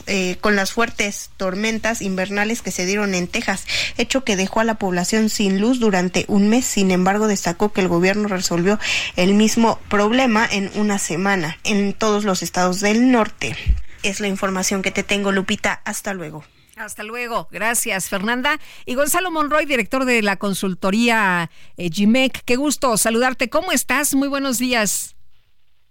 eh, 0.06 0.36
con 0.40 0.56
las 0.56 0.72
fuertes 0.72 1.30
tormentas 1.36 2.00
invernales 2.00 2.62
que 2.62 2.70
se 2.70 2.86
dieron 2.86 3.14
en 3.14 3.28
Texas, 3.28 3.66
hecho 3.98 4.24
que 4.24 4.36
dejó 4.36 4.60
a 4.60 4.64
la 4.64 4.76
población 4.76 5.28
sin 5.28 5.60
luz 5.60 5.78
durante 5.78 6.24
un 6.28 6.48
mes. 6.48 6.64
Sin 6.64 6.90
embargo, 6.90 7.28
destacó 7.28 7.72
que 7.72 7.82
el 7.82 7.88
gobierno 7.88 8.28
resolvió 8.28 8.78
el 9.16 9.34
mismo 9.34 9.78
problema 9.88 10.48
en 10.50 10.70
una 10.74 10.98
semana 10.98 11.58
en 11.64 11.92
todos 11.92 12.24
los 12.24 12.42
estados 12.42 12.80
del 12.80 13.11
norte. 13.11 13.56
Es 14.02 14.20
la 14.20 14.28
información 14.28 14.82
que 14.82 14.90
te 14.90 15.02
tengo, 15.02 15.32
Lupita. 15.32 15.80
Hasta 15.84 16.14
luego. 16.14 16.44
Hasta 16.76 17.02
luego. 17.02 17.48
Gracias, 17.50 18.08
Fernanda. 18.08 18.58
Y 18.86 18.94
Gonzalo 18.94 19.30
Monroy, 19.30 19.66
director 19.66 20.06
de 20.06 20.22
la 20.22 20.36
consultoría 20.36 21.50
eh, 21.76 21.90
GIMEC. 21.90 22.42
Qué 22.44 22.56
gusto 22.56 22.96
saludarte. 22.96 23.50
¿Cómo 23.50 23.72
estás? 23.72 24.14
Muy 24.14 24.28
buenos 24.28 24.58
días. 24.58 25.14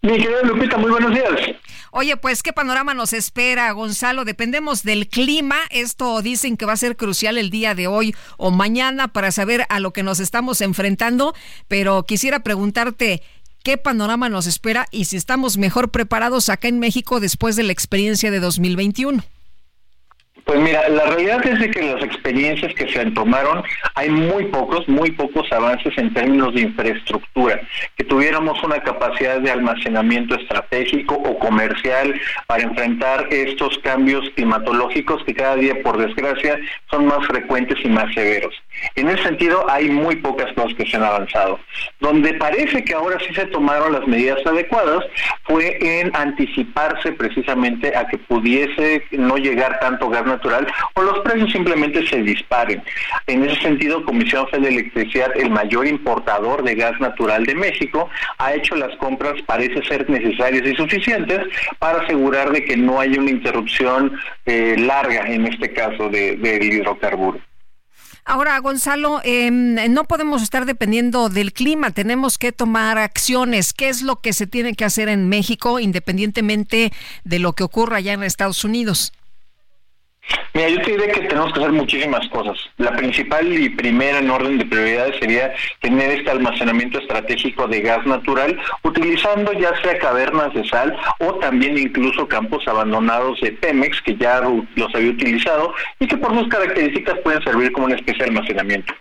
Mi 0.02 0.14
querida 0.14 0.42
Lupita, 0.44 0.78
muy 0.78 0.92
buenos 0.92 1.14
días. 1.14 1.58
Oye, 1.92 2.16
pues, 2.16 2.42
¿qué 2.42 2.54
panorama 2.54 2.94
nos 2.94 3.12
espera, 3.12 3.70
Gonzalo? 3.74 4.24
Dependemos 4.24 4.84
del 4.84 5.10
clima. 5.10 5.58
Esto 5.72 6.22
dicen 6.22 6.56
que 6.56 6.66
va 6.66 6.74
a 6.74 6.78
ser 6.78 6.96
crucial 6.96 7.38
el 7.38 7.50
día 7.50 7.76
de 7.76 7.88
hoy 7.88 8.16
o 8.38 8.50
mañana 8.50 9.10
para 9.10 9.32
saber 9.32 9.66
a 9.68 9.82
lo 9.82 9.92
que 9.92 10.02
nos 10.02 10.22
estamos 10.22 10.62
enfrentando. 10.62 11.36
Pero 11.68 12.04
quisiera 12.04 12.40
preguntarte, 12.40 13.22
¿qué 13.70 13.78
panorama 13.78 14.30
nos 14.30 14.48
espera 14.48 14.88
y 14.90 15.06
si 15.06 15.16
estamos 15.16 15.60
mejor 15.60 15.92
preparados 15.92 16.50
acá 16.50 16.68
en 16.68 16.80
México 16.80 17.20
después 17.20 17.56
de 17.56 17.62
la 17.62 17.72
experiencia 17.72 18.32
de 18.32 18.40
2021? 18.40 19.24
Pues 20.50 20.62
mira, 20.62 20.90
la 20.90 21.06
realidad 21.06 21.46
es 21.46 21.60
de 21.60 21.70
que 21.70 21.94
las 21.94 22.04
experiencias 22.04 22.74
que 22.74 22.90
se 22.90 23.06
tomaron, 23.12 23.62
hay 23.94 24.10
muy 24.10 24.46
pocos, 24.46 24.90
muy 24.90 25.12
pocos 25.12 25.46
avances 25.52 25.96
en 25.96 26.12
términos 26.12 26.56
de 26.56 26.62
infraestructura, 26.62 27.62
que 27.96 28.04
tuviéramos 28.04 28.64
una 28.64 28.82
capacidad 28.82 29.40
de 29.42 29.52
almacenamiento 29.52 30.34
estratégico 30.34 31.14
o 31.14 31.38
comercial 31.38 32.20
para 32.48 32.64
enfrentar 32.64 33.28
estos 33.30 33.78
cambios 33.84 34.28
climatológicos 34.32 35.24
que 35.24 35.36
cada 35.36 35.56
día, 35.56 35.84
por 35.84 36.00
desgracia, 36.00 36.60
son 36.90 37.06
más 37.06 37.28
frecuentes 37.28 37.78
y 37.86 37.90
más 37.90 38.12
severos. 38.16 38.56
En 38.96 39.08
ese 39.08 39.22
sentido, 39.22 39.70
hay 39.70 39.90
muy 39.90 40.16
pocas 40.16 40.52
cosas 40.54 40.74
que 40.74 40.88
se 40.88 40.98
han 40.98 41.04
avanzado. 41.04 41.60
Donde 42.00 42.34
parece 42.34 42.84
que 42.84 42.96
ahora 42.96 43.20
sí 43.20 43.36
se 43.36 43.46
tomaron 43.48 43.94
las 43.94 44.08
medidas 44.08 44.44
adecuadas 44.48 45.06
fue 45.44 45.78
en 45.80 46.16
anticiparse 46.16 47.12
precisamente 47.12 47.96
a 47.96 48.08
que 48.08 48.18
pudiese 48.18 49.04
no 49.12 49.38
llegar 49.38 49.80
tanto 49.80 50.10
gas 50.10 50.26
natural 50.40 50.68
o 50.94 51.02
los 51.02 51.20
precios 51.20 51.52
simplemente 51.52 52.06
se 52.08 52.22
disparen. 52.22 52.82
En 53.28 53.44
ese 53.44 53.60
sentido, 53.62 54.04
Comisión 54.06 54.48
Federal 54.48 54.74
de 54.74 54.82
Electricidad, 54.82 55.32
el 55.36 55.50
mayor 55.50 55.86
importador 55.88 56.64
de 56.64 56.76
gas 56.76 57.00
natural 57.00 57.46
de 57.46 57.56
México, 57.56 58.10
ha 58.38 58.54
hecho 58.54 58.76
las 58.76 58.96
compras, 58.98 59.42
parece 59.46 59.84
ser 59.84 60.10
necesarias 60.10 60.66
y 60.66 60.76
suficientes 60.76 61.42
para 61.80 62.02
asegurar 62.02 62.52
de 62.52 62.64
que 62.64 62.78
no 62.78 63.00
haya 63.00 63.20
una 63.20 63.32
interrupción 63.32 64.18
eh, 64.46 64.76
larga, 64.78 65.28
en 65.28 65.46
este 65.46 65.74
caso, 65.74 66.10
del 66.10 66.42
de, 66.42 66.66
hidrocarburo. 66.66 67.40
Ahora, 68.26 68.60
Gonzalo, 68.60 69.22
em, 69.24 69.76
no 69.92 70.04
podemos 70.04 70.44
estar 70.44 70.66
dependiendo 70.66 71.30
del 71.30 71.52
clima, 71.52 71.92
tenemos 71.92 72.38
que 72.38 72.52
tomar 72.52 73.00
acciones. 73.00 73.74
¿Qué 73.74 73.90
es 73.90 74.04
lo 74.04 74.18
que 74.18 74.34
se 74.34 74.46
tiene 74.46 74.76
que 74.76 74.86
hacer 74.86 75.10
en 75.10 75.30
México 75.30 75.80
independientemente 75.80 76.92
de 77.24 77.40
lo 77.40 77.54
que 77.54 77.64
ocurra 77.64 77.98
allá 77.98 78.14
en 78.14 78.22
Estados 78.22 78.64
Unidos? 78.64 79.14
Mira, 80.54 80.70
yo 80.70 80.82
te 80.82 80.92
diré 80.92 81.08
que 81.12 81.22
tenemos 81.22 81.54
que 81.54 81.60
hacer 81.60 81.72
muchísimas 81.72 82.28
cosas. 82.30 82.58
La 82.78 82.96
principal 82.96 83.48
y 83.54 83.70
primera 83.70 84.20
en 84.20 84.30
orden 84.30 84.58
de 84.58 84.66
prioridades 84.66 85.16
sería 85.20 85.54
tener 85.82 86.12
este 86.12 86.32
almacenamiento 86.32 87.00
estratégico 87.00 87.68
de 87.68 87.82
gas 87.82 88.06
natural, 88.06 88.60
utilizando 88.84 89.54
ya 89.54 89.72
sea 89.82 89.98
cavernas 90.00 90.54
de 90.54 90.68
sal 90.68 90.98
o 91.20 91.36
también 91.36 91.78
incluso 91.78 92.28
campos 92.28 92.68
abandonados 92.68 93.40
de 93.42 93.52
Pemex, 93.54 94.02
que 94.02 94.16
ya 94.16 94.42
los 94.76 94.96
había 94.96 95.12
utilizado 95.12 95.74
y 96.00 96.08
que 96.08 96.18
por 96.18 96.34
sus 96.38 96.48
características 96.48 97.20
pueden 97.20 97.44
servir 97.44 97.72
como 97.72 97.86
una 97.86 97.96
especie 97.96 98.24
de 98.24 98.30
almacenamiento. 98.30 98.94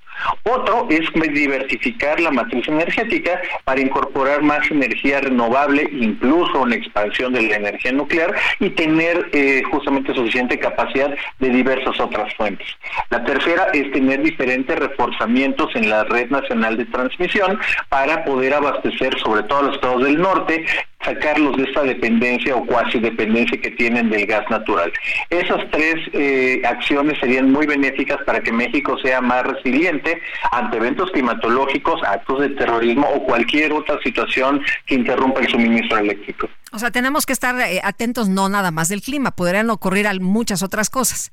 Otro 0.45 0.87
es 0.91 1.09
diversificar 1.33 2.19
la 2.21 2.31
matriz 2.31 2.67
energética 2.69 3.41
para 3.65 3.81
incorporar 3.81 4.43
más 4.43 4.69
energía 4.71 5.21
renovable, 5.21 5.89
incluso 5.93 6.63
una 6.63 6.75
expansión 6.75 7.33
de 7.33 7.43
la 7.43 7.57
energía 7.57 7.93
nuclear 7.93 8.35
y 8.61 8.71
tener 8.71 9.29
eh, 9.33 9.63
justamente 9.71 10.15
suficiente 10.15 10.59
capacidad 10.59 11.15
de 11.39 11.49
diversas 11.51 11.99
otras 12.01 12.33
fuentes. 12.35 12.67
La 13.11 13.25
tercera 13.25 13.69
es 13.73 13.91
tener 13.93 14.23
diferentes 14.23 14.79
reforzamientos 14.79 15.75
en 15.75 15.91
la 15.91 16.05
red 16.05 16.31
nacional 16.31 16.77
de 16.77 16.87
transmisión 16.87 17.59
para 17.89 18.25
poder 18.25 18.55
abastecer 18.55 19.19
sobre 19.19 19.43
todo 19.45 19.59
a 19.61 19.63
los 19.63 19.75
estados 19.77 20.05
del 20.05 20.21
norte 20.21 20.65
sacarlos 21.05 21.57
de 21.57 21.65
esta 21.65 21.83
dependencia 21.83 22.57
o 22.57 22.67
cuasi 22.67 22.99
dependencia 22.99 23.61
que 23.61 23.71
tienen 23.73 24.11
del 24.11 24.27
gas 24.27 24.49
natural. 24.51 24.93
Esas 25.31 25.71
tres 25.71 25.95
eh, 26.13 26.63
acciones 26.65 27.19
serían 27.19 27.53
muy 27.53 27.67
benéficas 27.67 28.19
para 28.25 28.41
que 28.41 28.53
México 28.53 28.99
sea 28.99 29.21
más 29.21 29.45
resiliente 29.45 30.21
ante 30.51 30.77
eventos 30.77 31.11
climatológicos, 31.13 32.03
actos 32.03 32.41
de 32.41 32.49
terrorismo 32.51 33.09
o 33.09 33.23
cualquier 33.25 33.73
otra 33.73 33.99
situación 34.03 34.63
que 34.87 34.97
interrumpa 34.97 35.41
el 35.41 35.49
suministro 35.49 35.99
eléctrico. 35.99 36.49
O 36.73 36.79
sea, 36.79 36.91
tenemos 36.91 37.27
que 37.27 37.33
estar 37.33 37.59
eh, 37.61 37.81
atentos 37.83 38.29
no 38.29 38.49
nada 38.49 38.71
más 38.71 38.89
del 38.89 39.03
clima, 39.03 39.31
podrían 39.33 39.71
ocurrir 39.71 40.07
muchas 40.21 40.63
otras 40.63 40.91
cosas. 40.91 41.31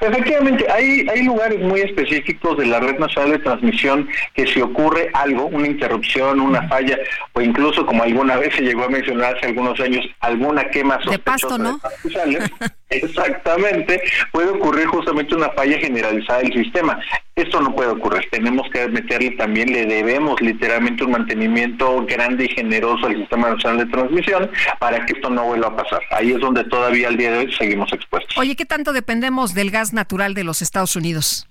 Efectivamente, 0.00 0.66
hay, 0.70 1.06
hay 1.08 1.22
lugares 1.22 1.60
muy 1.60 1.80
específicos 1.80 2.58
de 2.58 2.66
la 2.66 2.80
red 2.80 2.98
nacional 2.98 3.32
de 3.32 3.38
transmisión 3.38 4.08
que 4.34 4.46
si 4.46 4.60
ocurre 4.60 5.10
algo, 5.14 5.46
una 5.46 5.66
interrupción, 5.66 6.40
una 6.40 6.66
falla, 6.68 6.98
o 7.32 7.40
incluso 7.40 7.84
como 7.86 8.02
alguna 8.02 8.36
vez 8.36 8.54
se 8.54 8.62
llegó 8.62 8.84
a 8.84 8.88
mencionar 8.88 9.36
hace 9.36 9.46
algunos 9.46 9.78
años, 9.80 10.04
alguna 10.20 10.64
quema 10.70 10.98
de 11.08 11.18
pasto, 11.18 11.58
¿no? 11.58 11.80
exactamente, 13.02 14.02
puede 14.32 14.50
ocurrir 14.50 14.86
justamente 14.86 15.34
una 15.34 15.50
falla 15.50 15.78
generalizada 15.78 16.40
del 16.40 16.52
sistema. 16.52 17.00
Esto 17.36 17.60
no 17.60 17.74
puede 17.74 17.90
ocurrir. 17.90 18.28
Tenemos 18.30 18.68
que 18.70 18.86
meterle 18.88 19.32
también, 19.32 19.72
le 19.72 19.86
debemos 19.86 20.40
literalmente 20.40 21.04
un 21.04 21.12
mantenimiento 21.12 22.04
grande 22.06 22.44
y 22.44 22.48
generoso 22.48 23.06
al 23.06 23.16
Sistema 23.16 23.50
Nacional 23.50 23.86
de 23.86 23.92
Transmisión 23.92 24.50
para 24.78 25.04
que 25.04 25.14
esto 25.14 25.30
no 25.30 25.44
vuelva 25.44 25.68
a 25.68 25.76
pasar. 25.76 26.00
Ahí 26.10 26.32
es 26.32 26.40
donde 26.40 26.64
todavía 26.64 27.08
al 27.08 27.16
día 27.16 27.32
de 27.32 27.38
hoy 27.38 27.52
seguimos 27.52 27.92
expuestos. 27.92 28.36
Oye, 28.38 28.54
¿qué 28.56 28.64
tanto 28.64 28.92
dependemos 28.92 29.54
del 29.54 29.70
gas 29.70 29.92
natural 29.92 30.34
de 30.34 30.44
los 30.44 30.62
Estados 30.62 30.96
Unidos? 30.96 31.48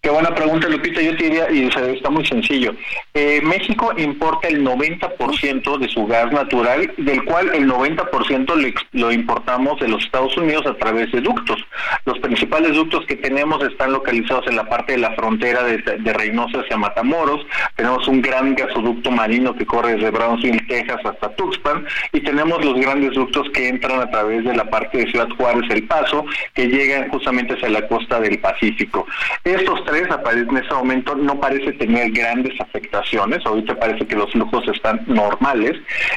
Qué 0.00 0.10
buena 0.10 0.32
pregunta, 0.32 0.68
Lupita. 0.68 1.02
Yo 1.02 1.16
te 1.16 1.24
diría, 1.24 1.50
y 1.50 1.66
está 1.66 2.08
muy 2.08 2.24
sencillo. 2.24 2.72
Eh, 3.14 3.40
México 3.42 3.92
importa 3.96 4.46
el 4.46 4.64
90% 4.64 5.76
de 5.76 5.88
su 5.88 6.06
gas 6.06 6.30
natural, 6.30 6.92
del 6.98 7.24
cual 7.24 7.50
el 7.52 7.68
90% 7.68 8.76
lo 8.92 9.10
importamos 9.10 9.80
de 9.80 9.88
los 9.88 10.04
Estados 10.04 10.36
Unidos 10.36 10.64
a 10.66 10.74
través 10.74 11.10
de 11.10 11.20
ductos. 11.20 11.64
Los 12.04 12.20
principales 12.20 12.74
ductos 12.74 13.06
que 13.06 13.16
tenemos 13.16 13.60
están 13.64 13.90
localizados 13.92 14.46
en 14.46 14.54
la 14.54 14.68
parte 14.68 14.92
de 14.92 14.98
la 14.98 15.16
frontera 15.16 15.64
de, 15.64 15.78
Reynosa 16.12 16.60
hacia 16.60 16.76
Matamoros. 16.76 17.44
Tenemos 17.74 18.06
un 18.06 18.22
gran 18.22 18.54
gasoducto 18.54 19.10
marino 19.10 19.56
que 19.56 19.66
corre 19.66 19.94
desde 19.94 20.10
Brownsville, 20.10 20.64
Texas, 20.68 21.00
hasta 21.04 21.34
Tuxpan. 21.34 21.84
Y 22.12 22.20
tenemos 22.20 22.64
los 22.64 22.80
grandes 22.80 23.14
ductos 23.14 23.50
que 23.50 23.66
entran 23.66 24.00
a 24.00 24.10
través 24.10 24.44
de 24.44 24.54
la 24.54 24.70
parte 24.70 24.98
de 24.98 25.10
Ciudad 25.10 25.28
Juárez, 25.36 25.68
El 25.70 25.88
Paso, 25.88 26.24
que 26.54 26.68
llegan 26.68 27.08
justamente 27.10 27.54
hacia 27.54 27.68
la 27.68 27.86
costa 27.88 28.20
del 28.20 28.38
Pacífico. 28.38 29.04
Estos 29.42 29.87
tres 29.88 30.06
en 30.36 30.56
ese 30.56 30.74
momento 30.74 31.14
no 31.14 31.40
parece 31.40 31.72
tener 31.72 32.10
grandes 32.10 32.60
afectaciones, 32.60 33.44
ahorita 33.44 33.78
parece 33.78 34.06
que 34.06 34.16
los 34.16 34.30
flujos 34.32 34.66
están 34.68 35.02
normales 35.06 35.72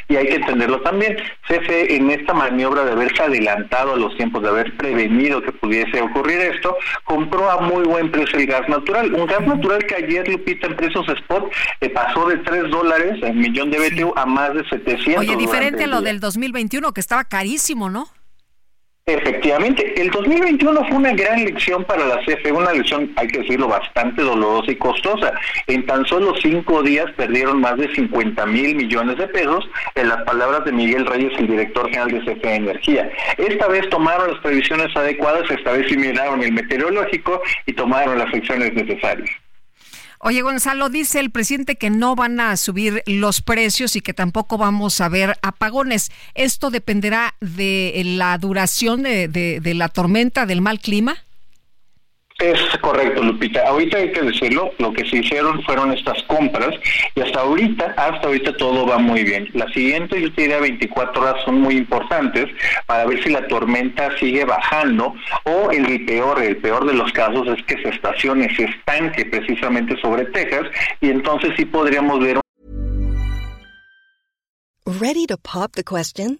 y 0.09 0.17
hay 0.17 0.28
que 0.28 0.36
entenderlo 0.36 0.82
también. 0.82 1.17
CFE 1.47 1.95
en 1.95 2.11
esta 2.11 2.34
maniobra 2.34 2.84
de 2.84 2.91
haberse 2.91 3.24
adelantado 3.24 3.93
a 3.93 3.97
los 3.97 4.15
tiempos, 4.17 4.43
de 4.43 4.49
haber 4.49 4.76
prevenido 4.78 5.41
que 5.41 5.51
pudiese 5.53 6.01
ocurrir 6.01 6.39
esto, 6.41 6.76
compró 7.05 7.49
a 7.49 7.61
muy 7.61 7.84
buen 7.84 8.11
precio 8.11 8.39
el 8.39 8.47
gas 8.47 8.67
natural. 8.67 9.13
Un 9.13 9.26
gas 9.26 9.45
natural 9.45 9.86
que 9.86 9.95
ayer, 9.95 10.28
Lupita, 10.28 10.67
en 10.67 10.76
precios 10.76 11.07
spot 11.07 11.51
eh, 11.80 11.89
pasó 11.89 12.28
de 12.28 12.38
3 12.38 12.69
dólares 12.69 13.19
en 13.22 13.39
millón 13.39 13.72
de 13.72 13.80
BTU 13.80 14.13
a 14.15 14.26
más 14.26 14.53
de 14.53 14.67
700. 14.67 15.17
Oye, 15.17 15.36
diferente 15.38 15.86
a 15.86 15.88
lo 15.88 16.01
del 16.01 16.19
2021 16.19 16.91
que 16.91 16.99
estaba 16.99 17.24
carísimo, 17.24 17.89
¿no? 17.89 18.07
Efectivamente, 19.08 19.99
el 19.99 20.12
2021 20.12 20.86
fue 20.86 20.97
una 20.97 21.12
gran 21.14 21.43
lección 21.43 21.84
para 21.86 22.06
la 22.06 22.20
CFE, 22.24 22.52
una 22.52 22.72
lección, 22.72 23.12
hay 23.16 23.28
que 23.28 23.39
decirlo, 23.39 23.68
bastante 23.68 24.22
dolorosa 24.22 24.72
y 24.72 24.76
costosa. 24.76 25.34
En 25.66 25.86
tan 25.88 26.06
solo 26.06 26.36
cinco 26.39 26.84
días 26.84 27.08
perdieron 27.18 27.60
más 27.62 27.78
de 27.78 27.93
50 27.95 28.45
mil 28.45 28.76
millones 28.76 29.18
de 29.18 29.28
pesos, 29.28 29.68
en 29.95 30.08
las 30.08 30.22
palabras 30.24 30.64
de 30.66 30.72
Miguel 30.72 31.08
Reyes, 31.08 31.34
el 31.39 31.47
director 31.47 31.89
general 31.89 32.12
de 32.12 32.36
CFE 32.36 32.56
Energía. 32.56 33.10
Esta 33.38 33.68
vez 33.68 33.89
tomaron 33.89 34.32
las 34.32 34.39
previsiones 34.41 34.95
adecuadas, 34.95 35.49
esta 35.49 35.72
vez 35.72 35.88
sí 35.89 35.97
el 36.43 36.54
meteorológico 36.54 37.41
y 37.66 37.74
tomaron 37.74 38.20
las 38.20 38.32
acciones 38.34 38.74
necesarias. 38.74 39.30
Oye, 40.24 40.43
Gonzalo, 40.43 40.89
dice 40.89 41.19
el 41.19 41.32
presidente 41.32 41.78
que 41.78 41.89
no 41.89 42.15
van 42.15 42.39
a 42.39 42.55
subir 42.55 43.01
los 43.07 43.41
precios 43.41 43.95
y 43.95 44.01
que 44.01 44.13
tampoco 44.13 44.59
vamos 44.59 45.01
a 45.01 45.09
ver 45.09 45.36
apagones. 45.41 46.11
¿Esto 46.36 46.69
dependerá 46.69 47.34
de 47.41 48.03
la 48.05 48.38
duración 48.38 49.01
de, 49.01 49.28
de 49.28 49.74
la 49.74 49.89
tormenta, 49.89 50.45
del 50.45 50.61
mal 50.61 50.80
clima? 50.80 51.17
Es 52.42 52.60
correcto, 52.80 53.22
Lupita. 53.22 53.68
Ahorita 53.68 53.98
hay 53.98 54.12
que 54.12 54.24
decirlo, 54.24 54.74
lo 54.80 54.92
que 54.94 55.08
se 55.08 55.18
hicieron 55.18 55.62
fueron 55.62 55.94
estas 55.94 56.24
compras 56.24 56.74
y 57.14 57.22
hasta 57.22 57.42
ahorita, 57.42 57.94
hasta 57.96 58.28
ahorita 58.28 58.58
todo 58.58 58.88
va 58.88 58.98
muy 58.98 59.24
bien. 59.24 59.48
La 59.54 59.72
siguiente, 59.72 60.20
yo 60.20 60.34
te 60.34 60.42
diría 60.42 60.60
24 60.60 61.22
horas 61.22 61.36
son 61.46 61.62
muy 61.62 61.78
importantes 61.78 62.48
para 62.88 63.06
ver 63.06 63.24
si 63.24 63.30
la 63.30 63.48
tormenta 63.48 64.10
sigue 64.18 64.44
bajando 64.44 65.14
o 65.44 65.70
el 65.70 66.04
peor, 66.06 66.42
el 66.42 66.58
peor 66.58 66.88
de 66.88 66.96
los 66.96 67.12
casos 67.12 67.48
es 67.48 67.64
que 67.66 67.80
se 67.84 67.89
estacione, 67.89 68.54
se 68.56 68.64
estanque 68.64 69.24
precisamente 69.26 69.96
sobre 70.02 70.26
Texas 70.26 70.64
y 71.00 71.12
entonces 71.12 71.52
sí 71.56 71.66
podríamos 71.66 72.20
ver. 72.22 72.39
Ready 74.88 75.28
to 75.28 75.38
pop 75.38 75.74
the 75.74 75.84
question? 75.84 76.39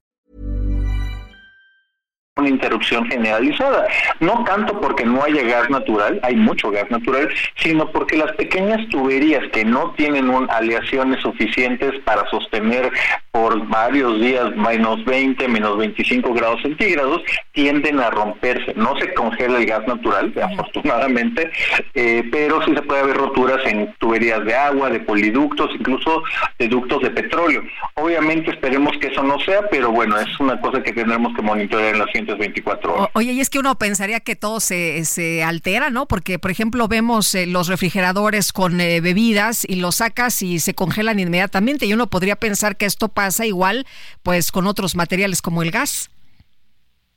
una 2.37 2.47
interrupción 2.47 3.05
generalizada, 3.07 3.87
no 4.21 4.45
tanto 4.45 4.79
porque 4.79 5.03
no 5.05 5.21
haya 5.21 5.43
gas 5.43 5.69
natural, 5.69 6.17
hay 6.23 6.37
mucho 6.37 6.71
gas 6.71 6.89
natural, 6.89 7.29
sino 7.57 7.91
porque 7.91 8.15
las 8.15 8.31
pequeñas 8.33 8.87
tuberías 8.87 9.43
que 9.51 9.65
no 9.65 9.91
tienen 9.97 10.31
aleaciones 10.49 11.19
suficientes 11.21 11.91
para 12.05 12.27
sostener 12.29 12.89
por 13.31 13.67
varios 13.67 14.21
días 14.21 14.55
menos 14.55 15.03
20, 15.03 15.45
menos 15.49 15.77
25 15.77 16.33
grados 16.33 16.61
centígrados, 16.61 17.21
tienden 17.51 17.99
a 17.99 18.09
romperse. 18.09 18.73
No 18.75 18.97
se 18.97 19.13
congela 19.13 19.59
el 19.59 19.65
gas 19.65 19.85
natural, 19.85 20.33
afortunadamente, 20.41 21.51
eh, 21.95 22.23
pero 22.31 22.63
sí 22.63 22.73
se 22.73 22.81
puede 22.81 23.01
haber 23.01 23.17
roturas 23.17 23.59
en 23.65 23.93
tuberías 23.99 24.43
de 24.45 24.55
agua, 24.55 24.89
de 24.89 25.01
poliductos, 25.01 25.69
incluso 25.77 26.23
de 26.57 26.69
ductos 26.69 27.01
de 27.01 27.11
petróleo. 27.11 27.61
Obviamente 27.95 28.51
esperemos 28.51 28.97
que 28.99 29.07
eso 29.07 29.21
no 29.21 29.37
sea, 29.41 29.67
pero 29.69 29.91
bueno, 29.91 30.17
es 30.17 30.39
una 30.39 30.59
cosa 30.61 30.81
que 30.81 30.93
tendremos 30.93 31.35
que 31.35 31.41
monitorear 31.41 31.93
en 31.93 31.99
la 31.99 32.05
ciencia 32.05 32.20
224 32.25 32.93
horas. 32.93 33.09
Oye, 33.13 33.33
y 33.33 33.39
es 33.39 33.49
que 33.49 33.59
uno 33.59 33.77
pensaría 33.77 34.19
que 34.19 34.35
todo 34.35 34.59
se, 34.59 35.03
se 35.05 35.43
altera, 35.43 35.89
¿no? 35.89 36.07
Porque, 36.07 36.39
por 36.39 36.51
ejemplo, 36.51 36.87
vemos 36.87 37.33
eh, 37.35 37.45
los 37.45 37.67
refrigeradores 37.67 38.53
con 38.53 38.79
eh, 38.81 39.01
bebidas 39.01 39.65
y 39.67 39.75
los 39.75 39.95
sacas 39.95 40.41
y 40.41 40.59
se 40.59 40.73
congelan 40.73 41.19
inmediatamente 41.19 41.85
y 41.85 41.93
uno 41.93 42.07
podría 42.07 42.35
pensar 42.35 42.77
que 42.77 42.85
esto 42.85 43.09
pasa 43.09 43.45
igual 43.45 43.85
pues 44.23 44.51
con 44.51 44.67
otros 44.67 44.95
materiales 44.95 45.41
como 45.41 45.63
el 45.63 45.71
gas. 45.71 46.09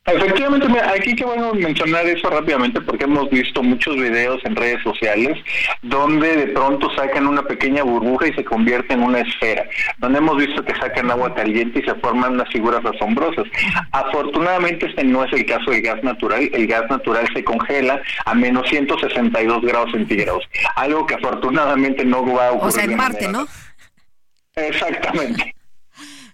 Efectivamente, 0.06 0.66
aquí 0.80 1.16
que 1.16 1.24
bueno 1.24 1.54
mencionar 1.54 2.06
eso 2.06 2.28
rápidamente 2.28 2.78
porque 2.82 3.04
hemos 3.04 3.30
visto 3.30 3.62
muchos 3.62 3.96
videos 3.96 4.38
en 4.44 4.54
redes 4.54 4.82
sociales 4.82 5.38
donde 5.80 6.36
de 6.36 6.46
pronto 6.48 6.94
sacan 6.94 7.26
una 7.26 7.42
pequeña 7.42 7.82
burbuja 7.84 8.28
y 8.28 8.34
se 8.34 8.44
convierte 8.44 8.92
en 8.92 9.02
una 9.02 9.20
esfera, 9.20 9.66
donde 9.96 10.18
hemos 10.18 10.36
visto 10.36 10.62
que 10.62 10.74
sacan 10.74 11.10
agua 11.10 11.34
caliente 11.34 11.78
y 11.78 11.84
se 11.84 11.94
forman 11.94 12.32
unas 12.34 12.50
figuras 12.52 12.84
asombrosas. 12.84 13.46
Afortunadamente 13.92 14.86
este 14.86 15.04
no 15.04 15.24
es 15.24 15.32
el 15.32 15.46
caso 15.46 15.70
del 15.70 15.80
gas 15.80 16.04
natural, 16.04 16.50
el 16.52 16.66
gas 16.66 16.84
natural 16.90 17.26
se 17.32 17.42
congela 17.42 18.02
a 18.26 18.34
menos 18.34 18.68
162 18.68 19.62
grados 19.62 19.90
centígrados, 19.92 20.44
algo 20.76 21.06
que 21.06 21.14
afortunadamente 21.14 22.04
no 22.04 22.26
va 22.26 22.48
a 22.48 22.52
ocurrir. 22.52 22.68
O 22.68 22.72
sea, 22.72 22.84
en 22.84 22.96
Marte, 22.96 23.28
¿no? 23.28 23.46
Exactamente. 24.54 25.54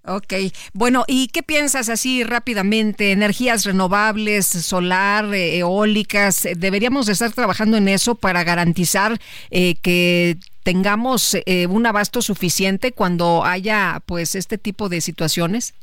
Ok, 0.03 0.33
bueno, 0.73 1.05
¿y 1.07 1.29
qué 1.29 1.43
piensas 1.43 1.91
así 1.91 2.25
rápidamente? 2.25 3.13
Energías 3.13 3.65
renovables, 3.67 4.47
solar, 4.47 5.27
eh, 5.35 5.59
eólicas, 5.59 6.49
¿deberíamos 6.57 7.09
estar 7.11 7.31
trabajando 7.33 7.77
en 7.77 7.87
eso 7.87 8.15
para 8.15 8.43
garantizar 8.43 9.21
eh, 9.51 9.75
que 9.83 10.39
tengamos 10.63 11.37
eh, 11.45 11.67
un 11.67 11.85
abasto 11.87 12.23
suficiente 12.23 12.93
cuando 12.93 13.45
haya 13.45 14.03
pues 14.07 14.37
este 14.37 14.57
tipo 14.57 14.89
de 14.89 15.03
situaciones? 15.03 15.75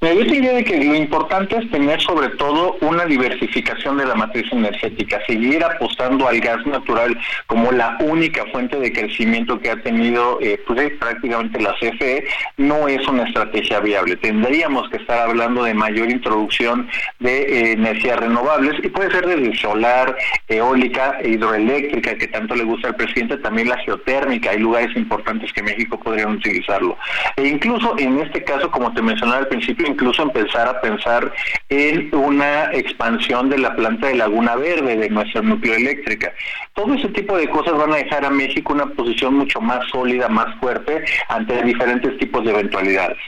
Me 0.00 0.14
yo 0.14 0.26
te 0.26 0.40
de 0.40 0.64
que 0.64 0.84
lo 0.84 0.94
importante 0.94 1.56
es 1.56 1.70
tener 1.70 2.00
sobre 2.00 2.28
todo 2.36 2.76
una 2.80 3.04
diversificación 3.06 3.96
de 3.96 4.06
la 4.06 4.14
matriz 4.14 4.50
energética, 4.52 5.20
seguir 5.26 5.64
apostando 5.64 6.28
al 6.28 6.40
gas 6.40 6.64
natural 6.66 7.18
como 7.46 7.72
la 7.72 7.96
única 8.00 8.44
fuente 8.52 8.78
de 8.78 8.92
crecimiento 8.92 9.58
que 9.58 9.70
ha 9.70 9.82
tenido 9.82 10.38
eh, 10.40 10.60
pues, 10.66 10.92
prácticamente 10.92 11.60
la 11.60 11.74
CFE, 11.74 12.24
no 12.56 12.86
es 12.86 13.06
una 13.08 13.24
estrategia 13.24 13.80
viable. 13.80 14.16
Tendríamos 14.16 14.88
que 14.90 14.98
estar 14.98 15.28
hablando 15.28 15.64
de 15.64 15.74
mayor 15.74 16.10
introducción 16.10 16.88
de 17.18 17.42
eh, 17.42 17.72
energías 17.72 18.20
renovables 18.20 18.74
y 18.84 18.88
puede 18.88 19.10
ser 19.10 19.26
desde 19.26 19.56
solar, 19.56 20.16
eólica, 20.48 21.18
hidroeléctrica, 21.24 22.16
que 22.16 22.28
tanto 22.28 22.54
le 22.54 22.64
gusta 22.64 22.88
al 22.88 22.96
presidente, 22.96 23.38
también 23.38 23.68
la 23.68 23.78
geotérmica, 23.78 24.50
hay 24.50 24.58
lugares 24.58 24.94
importantes 24.96 25.52
que 25.52 25.62
México 25.62 25.98
podría 25.98 26.28
utilizarlo. 26.28 26.96
E 27.36 27.48
incluso 27.48 27.96
en 27.98 28.20
este 28.20 28.44
caso, 28.44 28.70
como 28.70 28.92
te 28.92 29.02
mencionaba 29.02 29.38
al 29.38 29.48
principio, 29.48 29.73
incluso 29.82 30.22
empezar 30.22 30.68
a 30.68 30.80
pensar 30.80 31.32
en 31.68 32.14
una 32.14 32.72
expansión 32.72 33.50
de 33.50 33.58
la 33.58 33.74
planta 33.74 34.08
de 34.08 34.16
Laguna 34.16 34.56
Verde, 34.56 34.96
de 34.96 35.10
nuestra 35.10 35.42
nucleoeléctrica. 35.42 36.32
Todo 36.74 36.94
ese 36.94 37.08
tipo 37.08 37.36
de 37.36 37.48
cosas 37.48 37.74
van 37.74 37.92
a 37.92 37.96
dejar 37.96 38.24
a 38.24 38.30
México 38.30 38.72
una 38.72 38.86
posición 38.86 39.34
mucho 39.34 39.60
más 39.60 39.86
sólida, 39.90 40.28
más 40.28 40.54
fuerte 40.60 41.04
ante 41.28 41.62
diferentes 41.62 42.16
tipos 42.18 42.44
de 42.44 42.50
eventualidades. 42.50 43.18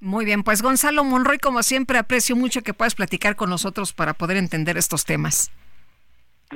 Muy 0.00 0.26
bien, 0.26 0.42
pues 0.42 0.60
Gonzalo 0.60 1.02
Monroy, 1.02 1.38
como 1.38 1.62
siempre, 1.62 1.98
aprecio 1.98 2.36
mucho 2.36 2.60
que 2.60 2.74
puedas 2.74 2.94
platicar 2.94 3.36
con 3.36 3.48
nosotros 3.48 3.92
para 3.94 4.12
poder 4.12 4.36
entender 4.36 4.76
estos 4.76 5.04
temas. 5.06 5.50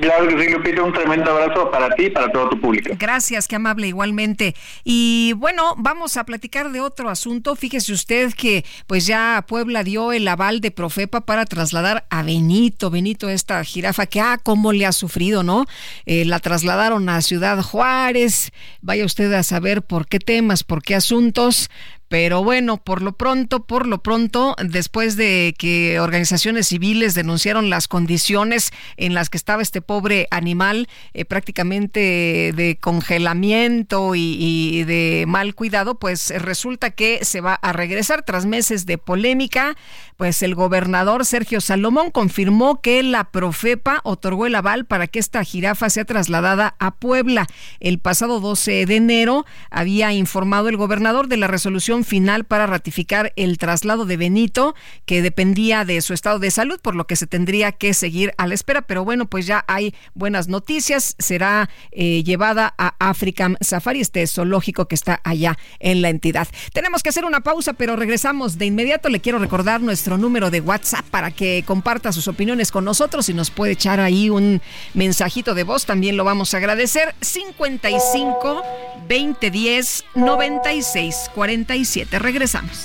Claro 0.00 0.28
que 0.28 0.42
sí, 0.42 0.50
Lupita, 0.50 0.82
un 0.82 0.92
tremendo 0.92 1.30
abrazo 1.30 1.70
para 1.70 1.90
ti 1.94 2.04
y 2.04 2.10
para 2.10 2.30
todo 2.30 2.50
tu 2.50 2.60
público. 2.60 2.94
Gracias, 2.98 3.48
qué 3.48 3.56
amable 3.56 3.88
igualmente. 3.88 4.54
Y 4.84 5.32
bueno, 5.36 5.74
vamos 5.76 6.16
a 6.16 6.24
platicar 6.24 6.70
de 6.70 6.80
otro 6.80 7.10
asunto. 7.10 7.56
Fíjese 7.56 7.92
usted 7.92 8.32
que 8.34 8.64
pues 8.86 9.06
ya 9.06 9.44
Puebla 9.46 9.82
dio 9.82 10.12
el 10.12 10.28
aval 10.28 10.60
de 10.60 10.70
Profepa 10.70 11.22
para 11.22 11.44
trasladar 11.46 12.06
a 12.10 12.22
Benito, 12.22 12.90
Benito 12.90 13.28
esta 13.28 13.62
jirafa 13.64 14.06
que 14.06 14.20
ah, 14.20 14.38
cómo 14.42 14.72
le 14.72 14.86
ha 14.86 14.92
sufrido, 14.92 15.42
¿no? 15.42 15.66
Eh, 16.06 16.24
la 16.24 16.38
trasladaron 16.38 17.08
a 17.08 17.20
Ciudad 17.22 17.60
Juárez. 17.62 18.52
Vaya 18.80 19.04
usted 19.04 19.32
a 19.32 19.42
saber 19.42 19.82
por 19.82 20.06
qué 20.06 20.18
temas, 20.18 20.64
por 20.64 20.82
qué 20.82 20.94
asuntos, 20.94 21.70
pero 22.08 22.42
bueno, 22.42 22.78
por 22.78 23.02
lo 23.02 23.12
pronto, 23.12 23.64
por 23.64 23.86
lo 23.86 23.98
pronto, 23.98 24.56
después 24.64 25.16
de 25.16 25.54
que 25.58 26.00
organizaciones 26.00 26.68
civiles 26.68 27.14
denunciaron 27.14 27.68
las 27.68 27.86
condiciones 27.86 28.70
en 28.96 29.12
las 29.12 29.28
que 29.28 29.36
estaba 29.36 29.60
este 29.60 29.82
pobre 29.82 30.26
animal, 30.30 30.88
eh, 31.12 31.26
prácticamente 31.26 32.52
de 32.54 32.78
congelamiento 32.80 34.14
y, 34.14 34.84
de 34.84 35.24
mal 35.28 35.54
cuidado, 35.54 35.98
pues 35.98 36.30
resulta 36.30 36.90
que 36.90 37.24
se 37.24 37.42
va 37.42 37.54
a 37.54 37.72
regresar 37.72 38.24
tras 38.24 38.46
meses 38.46 38.86
de 38.86 38.96
polémica. 38.96 39.76
Pues 40.18 40.42
el 40.42 40.56
gobernador 40.56 41.24
Sergio 41.24 41.60
Salomón 41.60 42.10
confirmó 42.10 42.80
que 42.80 43.04
la 43.04 43.30
Profepa 43.30 44.00
otorgó 44.02 44.46
el 44.46 44.56
aval 44.56 44.84
para 44.84 45.06
que 45.06 45.20
esta 45.20 45.44
jirafa 45.44 45.88
sea 45.90 46.04
trasladada 46.04 46.74
a 46.80 46.96
Puebla. 46.96 47.46
El 47.78 48.00
pasado 48.00 48.40
12 48.40 48.84
de 48.86 48.96
enero 48.96 49.46
había 49.70 50.12
informado 50.12 50.68
el 50.70 50.76
gobernador 50.76 51.28
de 51.28 51.36
la 51.36 51.46
resolución 51.46 52.02
final 52.02 52.42
para 52.42 52.66
ratificar 52.66 53.32
el 53.36 53.58
traslado 53.58 54.06
de 54.06 54.16
Benito, 54.16 54.74
que 55.06 55.22
dependía 55.22 55.84
de 55.84 56.00
su 56.00 56.14
estado 56.14 56.40
de 56.40 56.50
salud, 56.50 56.80
por 56.82 56.96
lo 56.96 57.06
que 57.06 57.14
se 57.14 57.28
tendría 57.28 57.70
que 57.70 57.94
seguir 57.94 58.32
a 58.38 58.48
la 58.48 58.54
espera. 58.54 58.82
Pero 58.82 59.04
bueno, 59.04 59.26
pues 59.26 59.46
ya 59.46 59.64
hay 59.68 59.94
buenas 60.14 60.48
noticias. 60.48 61.14
Será 61.20 61.70
eh, 61.92 62.24
llevada 62.24 62.74
a 62.76 62.96
African 62.98 63.56
Safari, 63.60 64.00
este 64.00 64.26
zoológico 64.26 64.88
que 64.88 64.96
está 64.96 65.20
allá 65.22 65.56
en 65.78 66.02
la 66.02 66.08
entidad. 66.08 66.48
Tenemos 66.72 67.04
que 67.04 67.10
hacer 67.10 67.24
una 67.24 67.42
pausa, 67.42 67.74
pero 67.74 67.94
regresamos 67.94 68.58
de 68.58 68.66
inmediato. 68.66 69.10
Le 69.10 69.20
quiero 69.20 69.38
recordar 69.38 69.80
nuestro 69.80 70.07
número 70.16 70.50
de 70.50 70.60
WhatsApp 70.60 71.04
para 71.10 71.30
que 71.30 71.62
comparta 71.66 72.12
sus 72.12 72.28
opiniones 72.28 72.70
con 72.70 72.84
nosotros 72.84 73.28
y 73.28 73.34
nos 73.34 73.50
puede 73.50 73.72
echar 73.72 74.00
ahí 74.00 74.30
un 74.30 74.62
mensajito 74.94 75.54
de 75.54 75.64
voz. 75.64 75.84
También 75.84 76.16
lo 76.16 76.24
vamos 76.24 76.54
a 76.54 76.58
agradecer. 76.58 77.14
55 77.20 78.62
2010 79.08 80.04
96 80.14 81.30
45 81.34 82.18
Regresamos. 82.18 82.84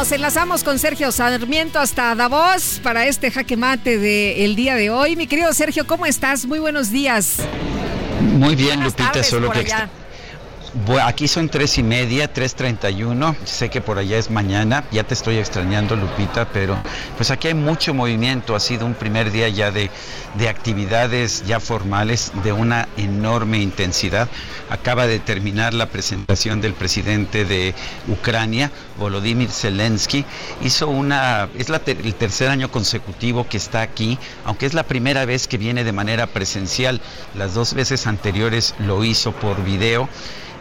Nos 0.00 0.12
enlazamos 0.12 0.64
con 0.64 0.78
Sergio 0.78 1.12
Sarmiento 1.12 1.78
hasta 1.78 2.14
Davos 2.14 2.80
para 2.82 3.04
este 3.04 3.30
jaque 3.30 3.58
mate 3.58 3.98
del 3.98 4.56
día 4.56 4.74
de 4.74 4.88
hoy. 4.88 5.14
Mi 5.14 5.26
querido 5.26 5.52
Sergio, 5.52 5.86
¿cómo 5.86 6.06
estás? 6.06 6.46
Muy 6.46 6.58
buenos 6.58 6.90
días. 6.90 7.36
Muy 8.22 8.54
bien, 8.56 8.82
Lupita, 8.82 9.22
solo 9.22 9.50
que 9.50 9.66
aquí 11.02 11.28
son 11.28 11.48
tres 11.48 11.78
y 11.78 11.82
media, 11.82 12.32
tres 12.32 12.54
treinta 12.54 12.90
y 12.90 13.02
uno. 13.02 13.34
Sé 13.44 13.70
que 13.70 13.80
por 13.80 13.98
allá 13.98 14.18
es 14.18 14.30
mañana. 14.30 14.84
Ya 14.90 15.04
te 15.04 15.14
estoy 15.14 15.38
extrañando, 15.38 15.96
Lupita, 15.96 16.48
pero 16.52 16.76
pues 17.16 17.30
aquí 17.30 17.48
hay 17.48 17.54
mucho 17.54 17.94
movimiento. 17.94 18.54
Ha 18.54 18.60
sido 18.60 18.86
un 18.86 18.94
primer 18.94 19.30
día 19.32 19.48
ya 19.48 19.70
de, 19.70 19.90
de 20.34 20.48
actividades 20.48 21.44
ya 21.46 21.60
formales 21.60 22.32
de 22.42 22.52
una 22.52 22.88
enorme 22.96 23.58
intensidad. 23.58 24.28
Acaba 24.68 25.06
de 25.06 25.18
terminar 25.18 25.74
la 25.74 25.86
presentación 25.86 26.60
del 26.60 26.74
presidente 26.74 27.44
de 27.44 27.74
Ucrania, 28.08 28.70
Volodymyr 28.98 29.50
Zelensky. 29.50 30.24
Hizo 30.62 30.88
una, 30.88 31.48
es 31.58 31.68
el 31.68 32.14
tercer 32.14 32.48
año 32.48 32.70
consecutivo 32.70 33.48
que 33.48 33.56
está 33.56 33.80
aquí, 33.82 34.18
aunque 34.44 34.66
es 34.66 34.74
la 34.74 34.84
primera 34.84 35.24
vez 35.24 35.48
que 35.48 35.58
viene 35.58 35.84
de 35.84 35.92
manera 35.92 36.28
presencial. 36.28 37.00
Las 37.34 37.54
dos 37.54 37.74
veces 37.74 38.06
anteriores 38.06 38.74
lo 38.78 39.04
hizo 39.04 39.32
por 39.32 39.64
video 39.64 40.08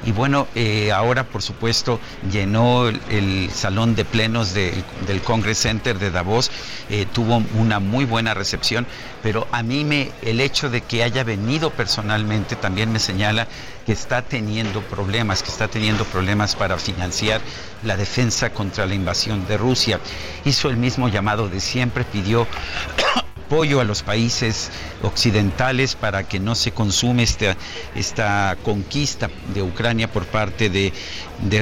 Y 0.06 0.12
bueno, 0.12 0.48
eh, 0.56 0.92
ahora 0.92 1.26
por 1.26 1.42
supuesto 1.42 2.00
llenó 2.32 2.88
el, 2.88 3.50
salón 3.52 3.96
de 3.96 4.06
plenos 4.06 4.54
del 4.54 5.22
Congress 5.24 5.60
Center 5.60 6.00
de 6.00 6.12
Davos, 6.12 6.52
eh, 6.90 7.06
tuvo 7.12 7.44
una 7.56 7.80
muy 7.80 8.06
buena 8.06 8.34
recepción, 8.34 8.88
pero 9.22 9.48
a 9.52 9.64
mí 9.64 9.84
me, 9.84 10.12
el 10.22 10.40
hecho 10.40 10.70
de 10.70 10.82
que 10.82 11.04
haya 11.04 11.24
venido 11.24 11.72
personalmente 11.72 12.56
también 12.56 12.92
me 12.92 13.00
señala 13.00 13.48
que 13.86 13.92
está 13.92 14.22
teniendo 14.22 14.82
problemas, 14.82 15.44
que 15.44 15.50
está 15.50 15.68
teniendo 15.68 16.06
problemas 16.06 16.56
para 16.56 16.78
financiar 16.78 17.42
la 17.84 17.98
defensa 17.98 18.52
contra 18.52 18.86
la 18.86 18.94
invasión 18.94 19.48
de 19.48 19.58
Rusia. 19.58 20.00
Hizo 20.46 20.70
el 20.70 20.78
mismo 20.78 21.10
llamado 21.10 21.50
de 21.50 21.60
siempre, 21.60 22.04
pidió 22.06 22.48
apoyo 23.50 23.82
a 23.82 23.84
los 23.84 24.04
países 24.04 24.70
occidentales 25.02 25.96
para 25.96 26.28
que 26.28 26.40
no 26.40 26.54
se 26.54 26.72
consume 26.72 27.24
esta, 27.24 27.58
esta 27.96 28.56
conquista 28.62 29.28
de 29.56 29.64
Ucrania 29.64 30.12
por 30.12 30.28
parte 30.28 30.70
de, 30.70 30.94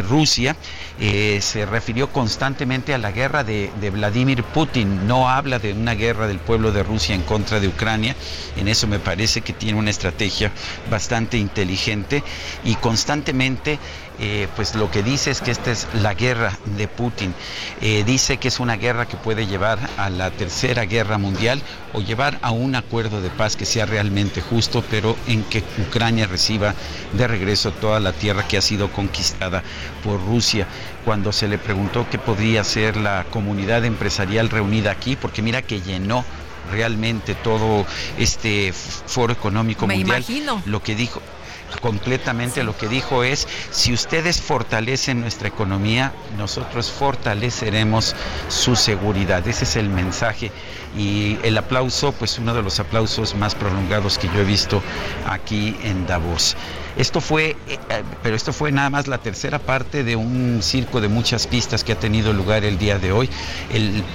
Rusia. 0.01 0.57
Eh, 0.99 1.39
se 1.41 1.65
refirió 1.65 2.11
constantemente 2.11 2.93
a 2.93 2.97
la 2.97 3.11
guerra 3.11 3.45
de, 3.45 3.72
de, 3.80 3.89
Vladimir 3.89 4.43
Putin. 4.43 5.07
No 5.07 5.30
habla 5.30 5.59
de 5.59 5.72
una 5.72 5.93
guerra 5.93 6.27
del 6.27 6.39
pueblo 6.39 6.73
de 6.73 6.84
Rusia 6.84 7.15
en 7.15 7.22
contra 7.22 7.61
de 7.61 7.69
Ucrania. 7.69 8.18
En 8.57 8.68
eso 8.68 8.85
me 8.88 8.99
parece 8.99 9.39
que 9.39 9.53
tiene 9.53 9.80
una 9.80 9.91
estrategia 9.91 10.51
bastante 10.91 11.38
inteligente 11.38 12.22
y 12.65 12.76
constantemente 12.76 13.80
eh, 14.19 14.48
pues 14.56 14.76
lo 14.76 14.89
que 14.89 15.03
dice 15.03 15.31
es 15.31 15.41
que 15.41 15.52
esta 15.52 15.72
es 15.72 15.88
la 15.94 16.14
guerra 16.14 16.57
de 16.77 16.88
Putin. 16.88 17.34
Eh, 17.81 18.03
dice 18.06 18.38
que 18.38 18.48
es 18.48 18.60
una 18.60 18.76
guerra 18.76 19.07
que 19.07 19.18
puede 19.18 19.45
llevar 19.45 19.80
a 19.98 20.10
la 20.10 20.31
tercera 20.31 20.85
guerra 20.85 21.18
mundial 21.18 21.61
o 21.94 22.02
llevar 22.02 22.39
a 22.41 22.52
un 22.52 22.76
acuerdo 22.76 23.22
de 23.22 23.30
paz 23.30 23.56
que 23.56 23.65
sea 23.65 23.85
realmente 23.85 24.41
justo, 24.41 24.84
pero 24.89 25.15
en 25.27 25.44
que 25.44 25.64
Ucrania 25.80 26.27
reciba 26.27 26.73
de 27.14 27.27
regreso 27.27 27.72
toda 27.72 27.99
la 27.99 28.14
tierra 28.14 28.48
que 28.48 28.57
ha 28.57 28.61
sido 28.61 28.91
conquistada 28.91 29.64
por 30.03 30.23
Rusia. 30.26 30.68
Cuando 31.06 31.31
se 31.31 31.48
le 31.48 31.57
preguntó 31.57 32.07
qué 32.10 32.18
podría 32.18 32.64
ser 32.64 32.98
la 32.98 33.26
comunidad 33.30 33.85
empresarial 33.85 34.49
reunida 34.49 34.91
aquí, 34.91 35.15
porque 35.15 35.41
mira 35.41 35.61
que 35.61 35.81
llenó 35.81 36.26
realmente 36.72 37.35
todo 37.35 37.85
este 38.18 38.73
foro 38.73 39.34
económico 39.34 39.88
Me 39.88 39.95
mundial. 39.95 40.18
Imagino. 40.18 40.61
Lo 40.65 40.81
que 40.81 40.95
dijo, 40.95 41.22
completamente 41.81 42.64
lo 42.64 42.77
que 42.77 42.88
dijo 42.88 43.23
es, 43.23 43.48
si 43.72 43.94
ustedes 43.94 44.41
fortalecen 44.41 45.22
nuestra 45.22 45.48
economía, 45.48 46.14
nosotros 46.38 46.91
fortaleceremos 46.91 48.15
su 48.48 48.76
seguridad. 48.76 49.48
Ese 49.48 49.65
es 49.65 49.76
el 49.76 49.89
mensaje 49.89 50.52
y 50.98 51.38
el 51.44 51.57
aplauso, 51.57 52.11
pues 52.14 52.39
uno 52.39 52.53
de 52.53 52.64
los 52.64 52.80
aplausos 52.80 53.35
más 53.35 53.56
prolongados 53.56 54.18
que 54.18 54.27
yo 54.27 54.39
he 54.39 54.45
visto 54.45 54.81
aquí 55.27 55.76
en 55.84 56.07
Davos. 56.07 56.56
Esto 56.98 57.22
fue, 57.22 57.56
eh, 57.68 57.77
pero 58.23 58.35
esto 58.35 58.52
fue 58.52 58.72
nada 58.72 58.89
más 58.89 59.07
la 59.07 59.19
tercera 59.19 59.60
parte 59.60 60.03
de 60.03 60.15
un 60.15 60.61
circo 60.64 60.99
de 60.99 61.07
muchas 61.07 61.45
pistas 61.45 61.84
que 61.84 61.91
ha 61.91 61.99
tenido 61.99 62.34
lugar 62.34 62.64
el 62.64 62.77
día 62.77 62.98
de 62.98 63.11
hoy. 63.11 63.30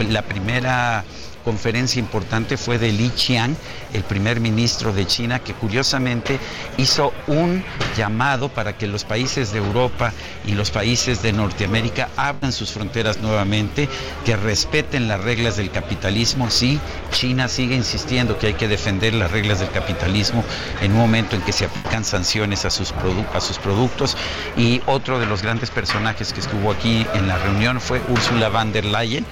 la 0.09 0.23
primera 0.23 1.05
conferencia 1.43 2.01
importante 2.01 2.57
fue 2.57 2.79
de 2.79 2.93
Li 2.93 3.11
Qiang, 3.11 3.57
el 3.93 4.03
primer 4.05 4.41
ministro 4.41 4.93
de 4.93 5.07
China, 5.07 5.41
que 5.41 5.53
curiosamente 5.53 6.39
hizo 6.79 7.13
un 7.27 7.65
llamado 7.97 8.49
para 8.49 8.77
que 8.77 8.87
los 8.87 9.05
países 9.05 9.53
de 9.53 9.59
Europa 9.59 10.13
y 10.47 10.53
los 10.53 10.71
países 10.71 11.23
de 11.23 11.33
Norteamérica 11.33 12.09
abran 12.17 12.53
sus 12.53 12.73
fronteras 12.73 13.19
nuevamente, 13.19 13.89
que 14.25 14.37
respeten 14.37 15.09
las 15.09 15.23
reglas 15.23 15.57
del 15.57 15.71
capitalismo. 15.71 16.51
Sí, 16.51 16.81
China 17.11 17.49
sigue 17.49 17.75
insistiendo 17.75 18.39
que 18.39 18.49
hay 18.49 18.55
que 18.55 18.69
defender 18.69 19.15
las 19.15 19.31
reglas 19.31 19.61
del 19.61 19.71
capitalismo 19.71 20.45
en 20.81 20.93
un 20.93 20.99
momento 20.99 21.37
en 21.37 21.43
que 21.43 21.53
se 21.53 21.67
aplican 21.67 22.05
sanciones 22.05 22.65
a 22.65 22.71
sus, 22.71 22.93
a 23.35 23.41
sus 23.41 23.59
productos. 23.59 24.17
Y 24.57 24.81
otro 24.87 25.19
de 25.19 25.27
los 25.27 25.43
grandes 25.43 25.71
personajes 25.71 26.33
que 26.33 26.41
estuvo 26.41 26.71
aquí 26.71 27.07
en 27.15 27.29
la 27.29 27.39
reunión 27.39 27.81
fue 27.81 28.01
Ursula 28.09 28.49
von 28.49 28.73
der 28.73 28.85
Leyen 28.85 29.27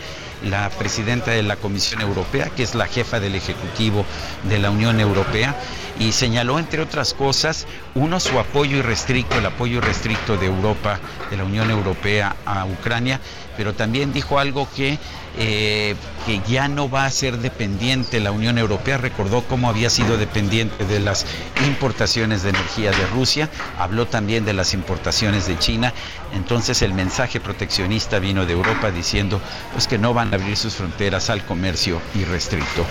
la 0.44 0.68
presidenta 0.70 1.30
de 1.32 1.42
la 1.42 1.56
Comisión 1.56 2.00
Europea, 2.00 2.50
que 2.56 2.62
es 2.62 2.74
la 2.74 2.86
jefa 2.86 3.20
del 3.20 3.34
Ejecutivo 3.34 4.04
de 4.44 4.58
la 4.58 4.70
Unión 4.70 5.00
Europea, 5.00 5.54
y 5.98 6.12
señaló, 6.12 6.58
entre 6.58 6.80
otras 6.82 7.12
cosas, 7.14 7.66
uno, 7.94 8.20
su 8.20 8.38
apoyo 8.38 8.78
irrestricto, 8.78 9.38
el 9.38 9.46
apoyo 9.46 9.78
irrestricto 9.78 10.36
de 10.36 10.46
Europa, 10.46 10.98
de 11.30 11.36
la 11.36 11.44
Unión 11.44 11.70
Europea 11.70 12.36
a 12.46 12.64
Ucrania, 12.64 13.20
pero 13.56 13.74
también 13.74 14.12
dijo 14.12 14.38
algo 14.38 14.68
que 14.74 14.98
eh, 15.38 15.94
que 16.26 16.40
ya 16.48 16.66
no 16.66 16.90
va 16.90 17.04
a 17.04 17.10
ser 17.10 17.38
dependiente 17.38 18.20
la 18.20 18.32
Unión 18.32 18.58
Europea. 18.58 18.98
Recordó 18.98 19.42
cómo 19.42 19.68
había 19.68 19.88
sido 19.88 20.18
dependiente 20.18 20.84
de 20.84 20.98
las 20.98 21.24
importaciones 21.66 22.42
de 22.42 22.50
energía 22.50 22.90
de 22.90 23.06
Rusia, 23.06 23.48
habló 23.78 24.06
también 24.06 24.44
de 24.44 24.52
las 24.52 24.74
importaciones 24.74 25.46
de 25.46 25.58
China. 25.58 25.94
Entonces 26.34 26.82
el 26.82 26.94
mensaje 26.94 27.40
proteccionista 27.40 28.18
vino 28.18 28.44
de 28.44 28.52
Europa 28.52 28.90
diciendo 28.90 29.40
pues 29.72 29.86
que 29.86 29.98
no 29.98 30.12
van 30.12 30.32
a 30.32 30.36
abrir 30.36 30.56
sus 30.56 30.74
fronteras 30.74 31.30
al 31.30 31.44
comercio 31.44 32.02
irrestricto. 32.14 32.84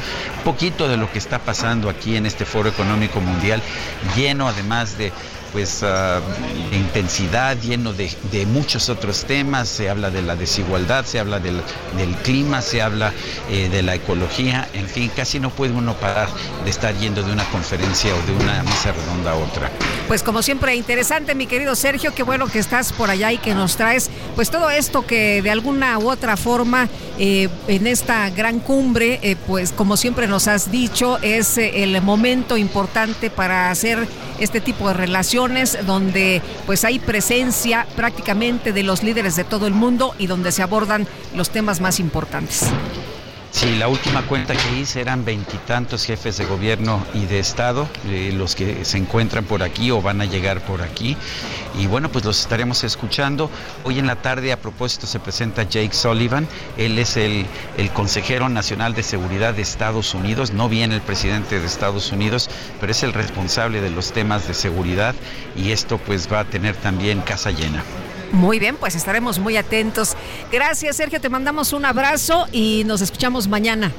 Poquito 0.43 0.87
de 0.87 0.97
lo 0.97 1.11
que 1.11 1.19
está 1.19 1.39
pasando 1.39 1.89
aquí 1.89 2.15
en 2.15 2.25
este 2.25 2.45
Foro 2.45 2.69
Económico 2.69 3.19
Mundial, 3.19 3.61
lleno 4.15 4.47
además 4.47 4.97
de 4.97 5.11
pues 5.51 5.83
uh, 5.83 6.75
intensidad, 6.75 7.57
lleno 7.61 7.93
de, 7.93 8.09
muchos 8.45 8.89
otros 8.89 9.25
temas, 9.25 9.67
se 9.67 9.89
habla 9.89 10.09
de 10.09 10.21
la 10.21 10.35
desigualdad, 10.35 11.05
se 11.05 11.19
habla 11.19 11.39
del, 11.39 11.61
clima, 12.23 12.61
se 12.61 12.81
habla 12.81 13.13
eh, 13.49 13.69
de 13.69 13.81
la 13.81 13.95
ecología, 13.95 14.67
en 14.73 14.87
fin, 14.87 15.11
casi 15.15 15.39
no 15.39 15.49
puede 15.49 15.73
uno 15.73 15.93
parar 15.95 16.29
de 16.63 16.69
estar 16.69 16.95
yendo 16.97 17.23
de 17.23 17.31
una 17.31 17.43
conferencia 17.45 18.13
o 18.13 18.25
de 18.25 18.43
una 18.43 18.63
mesa 18.63 18.91
redonda 18.91 19.31
a 19.31 19.35
otra. 19.35 19.71
Pues 20.07 20.23
como 20.23 20.41
siempre, 20.41 20.75
interesante, 20.75 21.35
mi 21.35 21.47
querido 21.47 21.75
Sergio, 21.75 22.13
qué 22.13 22.23
bueno 22.23 22.47
que 22.47 22.59
estás 22.59 22.93
por 22.93 23.09
allá 23.09 23.31
y 23.31 23.37
que 23.37 23.53
nos 23.53 23.75
traes 23.75 24.09
pues 24.35 24.49
todo 24.49 24.69
esto 24.69 25.05
que 25.05 25.41
de 25.41 25.51
alguna 25.51 25.97
u 25.99 26.09
otra 26.09 26.37
forma 26.37 26.87
eh, 27.17 27.49
en 27.67 27.87
esta 27.87 28.29
gran 28.29 28.59
cumbre, 28.59 29.19
eh, 29.21 29.35
pues 29.47 29.71
como 29.71 29.97
siempre 29.97 30.27
nos 30.27 30.47
has 30.47 30.71
dicho, 30.71 31.17
es 31.21 31.57
el 31.57 32.01
momento 32.01 32.57
importante 32.57 33.29
para 33.29 33.69
hacer 33.69 34.07
este 34.39 34.61
tipo 34.61 34.87
de 34.87 34.93
relaciones 34.93 35.38
donde 35.85 36.41
pues 36.65 36.83
hay 36.83 36.99
presencia 36.99 37.87
prácticamente 37.95 38.73
de 38.73 38.83
los 38.83 39.03
líderes 39.03 39.37
de 39.37 39.45
todo 39.45 39.67
el 39.67 39.73
mundo 39.73 40.13
y 40.19 40.27
donde 40.27 40.51
se 40.51 40.61
abordan 40.61 41.07
los 41.33 41.49
temas 41.49 41.79
más 41.79 41.99
importantes. 42.01 42.65
Sí, 43.59 43.75
la 43.75 43.89
última 43.89 44.21
cuenta 44.21 44.53
que 44.55 44.79
hice 44.79 45.01
eran 45.01 45.25
veintitantos 45.25 46.05
jefes 46.05 46.37
de 46.37 46.45
gobierno 46.45 47.05
y 47.13 47.25
de 47.25 47.39
Estado, 47.39 47.89
eh, 48.07 48.31
los 48.33 48.55
que 48.55 48.85
se 48.85 48.97
encuentran 48.97 49.43
por 49.43 49.63
aquí 49.63 49.91
o 49.91 50.01
van 50.01 50.21
a 50.21 50.25
llegar 50.25 50.61
por 50.61 50.81
aquí. 50.81 51.17
Y 51.77 51.85
bueno, 51.87 52.07
pues 52.07 52.23
los 52.23 52.39
estaremos 52.39 52.85
escuchando. 52.85 53.51
Hoy 53.83 53.99
en 53.99 54.07
la 54.07 54.15
tarde, 54.15 54.53
a 54.53 54.61
propósito, 54.61 55.07
se 55.07 55.19
presenta 55.19 55.63
Jake 55.63 55.93
Sullivan. 55.93 56.47
Él 56.77 56.97
es 56.99 57.17
el, 57.17 57.45
el 57.77 57.89
consejero 57.89 58.47
nacional 58.47 58.93
de 58.93 59.03
seguridad 59.03 59.53
de 59.53 59.63
Estados 59.63 60.13
Unidos. 60.13 60.53
No 60.53 60.69
viene 60.69 60.95
el 60.95 61.01
presidente 61.01 61.59
de 61.59 61.65
Estados 61.65 62.13
Unidos, 62.13 62.49
pero 62.79 62.93
es 62.93 63.03
el 63.03 63.11
responsable 63.11 63.81
de 63.81 63.89
los 63.89 64.13
temas 64.13 64.47
de 64.47 64.53
seguridad. 64.53 65.15
Y 65.57 65.73
esto 65.73 65.97
pues 65.97 66.31
va 66.31 66.39
a 66.39 66.45
tener 66.45 66.77
también 66.77 67.19
casa 67.19 67.51
llena. 67.51 67.83
Muy 68.31 68.59
bien, 68.59 68.75
pues 68.77 68.95
estaremos 68.95 69.39
muy 69.39 69.57
atentos. 69.57 70.15
Gracias, 70.51 70.97
Sergio. 70.97 71.19
Te 71.19 71.29
mandamos 71.29 71.73
un 71.73 71.85
abrazo 71.85 72.47
y 72.51 72.83
nos 72.85 73.01
escuchamos 73.01 73.47
mañana. 73.47 73.91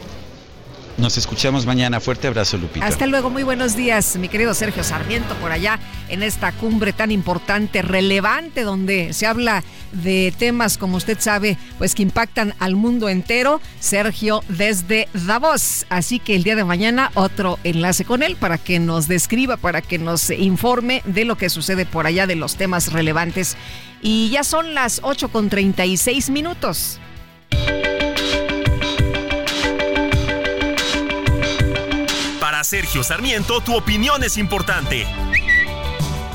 Nos 1.01 1.17
escuchamos 1.17 1.65
mañana. 1.65 1.99
Fuerte 1.99 2.29
abrazo, 2.29 2.59
Lupita. 2.59 2.85
Hasta 2.85 3.07
luego. 3.07 3.31
Muy 3.31 3.43
buenos 3.43 3.75
días, 3.75 4.17
mi 4.17 4.29
querido 4.29 4.53
Sergio 4.53 4.85
Sarmiento, 4.85 5.35
por 5.37 5.51
allá 5.51 5.79
en 6.11 6.23
esta 6.23 6.53
cumbre 6.53 6.93
tan 6.93 7.11
importante, 7.11 7.81
relevante, 7.81 8.65
donde 8.65 9.15
se 9.15 9.27
habla 9.27 9.65
de 9.93 10.35
temas, 10.39 10.77
como 10.77 10.99
usted 10.99 11.19
sabe, 11.19 11.57
pues 11.79 11.95
que 11.95 12.03
impactan 12.03 12.55
al 12.59 12.77
mundo 12.77 13.09
entero. 13.09 13.63
Sergio 13.81 14.45
desde 14.49 15.09
Davos. 15.15 15.87
Así 15.89 16.19
que 16.19 16.37
el 16.37 16.45
día 16.45 16.55
de 16.55 16.65
mañana 16.65 17.11
otro 17.15 17.59
enlace 17.65 18.05
con 18.05 18.23
él 18.23 18.37
para 18.37 18.59
que 18.59 18.79
nos 18.79 19.09
describa, 19.09 19.57
para 19.57 19.81
que 19.81 19.99
nos 19.99 20.29
informe 20.29 21.03
de 21.07 21.25
lo 21.25 21.37
que 21.37 21.49
sucede 21.49 21.87
por 21.87 22.07
allá, 22.07 22.27
de 22.27 22.37
los 22.37 22.57
temas 22.57 22.93
relevantes. 22.93 23.57
Y 24.03 24.29
ya 24.29 24.45
son 24.45 24.75
las 24.75 25.01
8 25.03 25.31
con 25.31 25.49
36 25.49 26.29
minutos. 26.29 27.01
Sergio 32.65 33.03
Sarmiento, 33.03 33.61
tu 33.61 33.75
opinión 33.77 34.23
es 34.23 34.37
importante. 34.37 35.07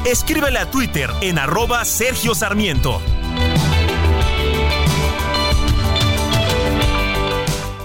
Escríbele 0.05 0.59
a 0.59 0.69
Twitter 0.69 1.09
en 1.21 1.39
arroba 1.39 1.83
Sergio 1.85 2.35
Sarmiento. 2.35 3.01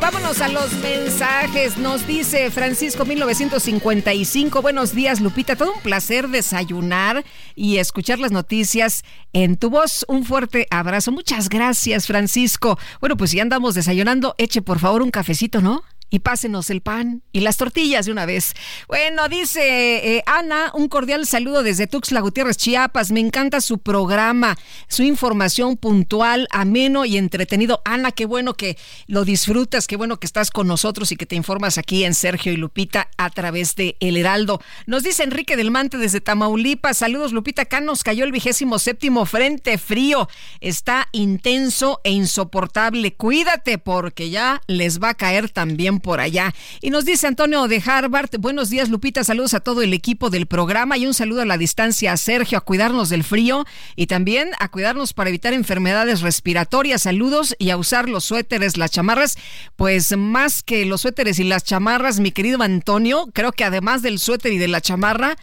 Vámonos 0.00 0.40
a 0.40 0.48
los 0.48 0.72
mensajes. 0.74 1.78
Nos 1.78 2.06
dice 2.06 2.50
Francisco 2.50 3.04
1955. 3.04 4.62
Buenos 4.62 4.94
días, 4.94 5.20
Lupita. 5.20 5.56
Todo 5.56 5.74
un 5.74 5.82
placer 5.82 6.28
desayunar 6.28 7.24
y 7.54 7.78
escuchar 7.78 8.18
las 8.18 8.32
noticias 8.32 9.04
en 9.32 9.56
tu 9.56 9.70
voz. 9.70 10.04
Un 10.08 10.24
fuerte 10.24 10.66
abrazo. 10.70 11.12
Muchas 11.12 11.48
gracias, 11.48 12.06
Francisco. 12.06 12.78
Bueno, 13.00 13.16
pues 13.16 13.30
si 13.30 13.40
andamos 13.40 13.74
desayunando, 13.74 14.34
eche 14.38 14.62
por 14.62 14.78
favor 14.78 15.02
un 15.02 15.10
cafecito, 15.10 15.60
¿no? 15.60 15.84
Y 16.10 16.18
pásenos 16.18 16.70
el 16.70 16.82
pan 16.82 17.22
y 17.32 17.40
las 17.40 17.56
tortillas 17.56 18.06
de 18.06 18.12
una 18.12 18.26
vez. 18.26 18.54
Bueno, 18.88 19.28
dice 19.28 20.16
eh, 20.16 20.22
Ana, 20.26 20.72
un 20.74 20.88
cordial 20.88 21.26
saludo 21.26 21.62
desde 21.62 21.86
Tuxtla 21.86 22.20
Gutiérrez, 22.20 22.56
Chiapas. 22.56 23.12
Me 23.12 23.20
encanta 23.20 23.60
su 23.60 23.78
programa, 23.78 24.58
su 24.88 25.02
información 25.04 25.76
puntual, 25.76 26.48
ameno 26.50 27.04
y 27.04 27.16
entretenido. 27.16 27.80
Ana, 27.84 28.12
qué 28.12 28.26
bueno 28.26 28.54
que 28.54 28.76
lo 29.06 29.24
disfrutas, 29.24 29.86
qué 29.86 29.96
bueno 29.96 30.18
que 30.18 30.26
estás 30.26 30.50
con 30.50 30.66
nosotros 30.66 31.12
y 31.12 31.16
que 31.16 31.26
te 31.26 31.36
informas 31.36 31.78
aquí 31.78 32.04
en 32.04 32.14
Sergio 32.14 32.52
y 32.52 32.56
Lupita 32.56 33.08
a 33.16 33.30
través 33.30 33.76
de 33.76 33.96
El 34.00 34.16
Heraldo. 34.16 34.60
Nos 34.86 35.04
dice 35.04 35.22
Enrique 35.22 35.56
del 35.56 35.70
Mante 35.70 35.96
desde 35.96 36.20
Tamaulipas. 36.20 36.98
Saludos, 36.98 37.32
Lupita. 37.32 37.62
Acá 37.62 37.80
nos 37.80 38.02
cayó 38.02 38.24
el 38.24 38.32
vigésimo 38.32 38.78
séptimo 38.78 39.26
frente 39.26 39.78
frío. 39.78 40.28
Está 40.60 41.08
intenso 41.12 42.00
e 42.02 42.10
insoportable. 42.10 43.14
Cuídate 43.14 43.78
porque 43.78 44.30
ya 44.30 44.60
les 44.66 45.00
va 45.00 45.10
a 45.10 45.14
caer 45.14 45.50
también 45.50 45.99
por 46.00 46.20
allá. 46.20 46.54
Y 46.80 46.90
nos 46.90 47.04
dice 47.04 47.26
Antonio 47.26 47.68
de 47.68 47.82
Harvard, 47.84 48.30
buenos 48.38 48.70
días 48.70 48.88
Lupita, 48.88 49.24
saludos 49.24 49.54
a 49.54 49.60
todo 49.60 49.82
el 49.82 49.92
equipo 49.92 50.30
del 50.30 50.46
programa 50.46 50.98
y 50.98 51.06
un 51.06 51.14
saludo 51.14 51.42
a 51.42 51.46
la 51.46 51.58
distancia 51.58 52.12
a 52.12 52.16
Sergio, 52.16 52.58
a 52.58 52.62
cuidarnos 52.62 53.08
del 53.08 53.24
frío 53.24 53.64
y 53.96 54.06
también 54.06 54.50
a 54.58 54.68
cuidarnos 54.68 55.12
para 55.12 55.30
evitar 55.30 55.52
enfermedades 55.52 56.20
respiratorias. 56.20 57.02
Saludos 57.02 57.54
y 57.58 57.70
a 57.70 57.76
usar 57.76 58.08
los 58.08 58.24
suéteres, 58.24 58.76
las 58.76 58.90
chamarras. 58.90 59.36
Pues 59.76 60.16
más 60.16 60.62
que 60.62 60.84
los 60.84 61.02
suéteres 61.02 61.38
y 61.38 61.44
las 61.44 61.64
chamarras, 61.64 62.20
mi 62.20 62.32
querido 62.32 62.62
Antonio, 62.62 63.28
creo 63.32 63.52
que 63.52 63.64
además 63.64 64.02
del 64.02 64.18
suéter 64.18 64.52
y 64.52 64.58
de 64.58 64.68
la 64.68 64.80
chamarra, 64.80 65.36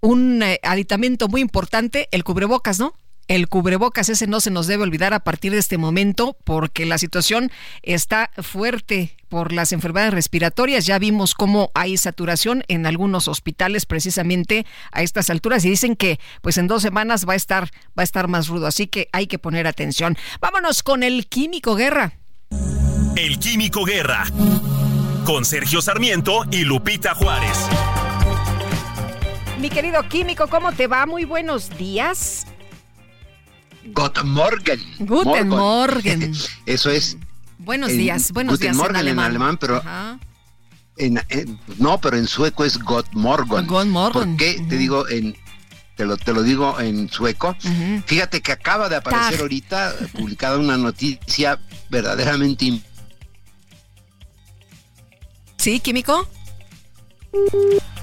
un 0.00 0.42
eh, 0.42 0.60
aditamento 0.62 1.28
muy 1.28 1.40
importante, 1.40 2.08
el 2.10 2.24
cubrebocas, 2.24 2.78
¿no? 2.78 2.94
El 3.28 3.48
cubrebocas 3.48 4.08
ese 4.08 4.26
no 4.26 4.40
se 4.40 4.50
nos 4.50 4.66
debe 4.66 4.82
olvidar 4.82 5.14
a 5.14 5.20
partir 5.20 5.52
de 5.52 5.58
este 5.58 5.78
momento 5.78 6.36
porque 6.44 6.86
la 6.86 6.98
situación 6.98 7.50
está 7.82 8.30
fuerte 8.42 9.16
por 9.28 9.52
las 9.52 9.72
enfermedades 9.72 10.14
respiratorias. 10.14 10.86
Ya 10.86 10.98
vimos 10.98 11.34
cómo 11.34 11.70
hay 11.74 11.96
saturación 11.96 12.64
en 12.68 12.86
algunos 12.86 13.28
hospitales 13.28 13.86
precisamente 13.86 14.66
a 14.92 15.02
estas 15.02 15.30
alturas 15.30 15.64
y 15.64 15.70
dicen 15.70 15.96
que 15.96 16.20
pues 16.42 16.58
en 16.58 16.68
dos 16.68 16.82
semanas 16.82 17.26
va 17.28 17.32
a 17.32 17.36
estar 17.36 17.70
va 17.98 18.02
a 18.02 18.04
estar 18.04 18.28
más 18.28 18.48
rudo, 18.48 18.66
así 18.66 18.86
que 18.86 19.08
hay 19.12 19.26
que 19.26 19.38
poner 19.38 19.66
atención. 19.66 20.16
Vámonos 20.40 20.82
con 20.82 21.02
el 21.02 21.26
Químico 21.26 21.74
Guerra. 21.74 22.18
El 23.16 23.38
Químico 23.38 23.84
Guerra 23.84 24.24
con 25.24 25.44
Sergio 25.44 25.80
Sarmiento 25.80 26.44
y 26.50 26.64
Lupita 26.64 27.14
Juárez. 27.14 27.56
Mi 29.58 29.70
querido 29.70 30.06
Químico, 30.08 30.48
¿cómo 30.48 30.72
te 30.72 30.86
va? 30.86 31.06
Muy 31.06 31.24
buenos 31.24 31.70
días. 31.78 32.46
Guten 33.92 34.28
Morgen. 34.28 34.80
Guten 34.98 35.48
Morgen. 35.48 36.34
Eso 36.66 36.90
es. 36.90 37.16
Buenos 37.58 37.90
días, 37.90 38.32
buenos 38.32 38.54
Guten 38.54 38.72
días. 38.72 38.76
Morgen 38.76 39.06
en 39.08 39.18
alemán, 39.18 39.56
pero. 39.58 39.82
En, 40.96 41.20
no, 41.78 42.00
pero 42.00 42.16
en 42.16 42.26
sueco 42.26 42.64
es 42.64 42.78
Gott 42.78 43.06
Morgen. 43.12 43.66
Gott 43.66 43.86
Morgen. 43.86 44.36
¿Por 44.36 44.36
qué 44.36 44.64
te 44.68 44.76
digo 44.76 45.08
en 45.08 45.36
te 45.96 46.04
lo, 46.04 46.16
te 46.16 46.32
lo 46.32 46.42
digo 46.42 46.78
en 46.80 47.08
sueco. 47.08 47.56
Fíjate 48.06 48.40
que 48.40 48.52
acaba 48.52 48.88
de 48.88 48.96
aparecer 48.96 49.40
ahorita 49.40 49.94
publicada 50.12 50.58
una 50.58 50.76
noticia 50.76 51.58
verdaderamente 51.88 52.82
¿Sí, 55.56 55.80
químico? 55.80 56.28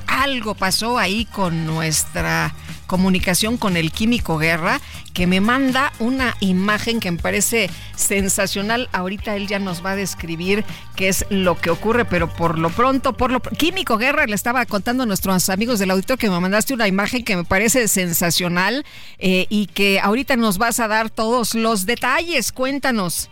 Algo 0.08 0.56
pasó 0.56 0.98
ahí 0.98 1.26
con 1.26 1.66
nuestra 1.66 2.56
comunicación 2.91 3.55
con 3.55 3.77
el 3.77 3.93
químico 3.93 4.38
Guerra, 4.38 4.81
que 5.13 5.26
me 5.26 5.39
manda 5.39 5.93
una 5.99 6.35
imagen 6.41 6.99
que 6.99 7.09
me 7.09 7.18
parece 7.18 7.69
sensacional. 7.95 8.89
Ahorita 8.91 9.38
él 9.38 9.47
ya 9.47 9.59
nos 9.59 9.84
va 9.84 9.91
a 9.91 9.95
describir 9.95 10.65
qué 10.97 11.07
es 11.07 11.26
lo 11.30 11.55
que 11.57 11.69
ocurre, 11.69 12.03
pero 12.03 12.27
por 12.27 12.59
lo 12.59 12.69
pronto, 12.69 13.13
por 13.15 13.31
lo 13.31 13.41
químico 13.41 13.97
Guerra 13.97 14.26
le 14.26 14.35
estaba 14.35 14.65
contando 14.65 15.03
a 15.03 15.05
nuestros 15.05 15.47
amigos 15.47 15.80
del 15.80 15.91
auditorio 15.91 16.18
que 16.18 16.30
me 16.30 16.38
mandaste 16.41 16.73
una 16.73 16.89
imagen 16.89 17.23
que 17.23 17.38
me 17.38 17.45
parece 17.45 17.88
sensacional 17.88 18.85
eh, 19.19 19.45
y 19.47 19.68
que 19.68 20.01
ahorita 20.01 20.35
nos 20.35 20.57
vas 20.57 20.81
a 20.81 20.89
dar 20.89 21.09
todos 21.09 21.55
los 21.55 21.85
detalles. 21.85 22.51
Cuéntanos. 22.51 23.30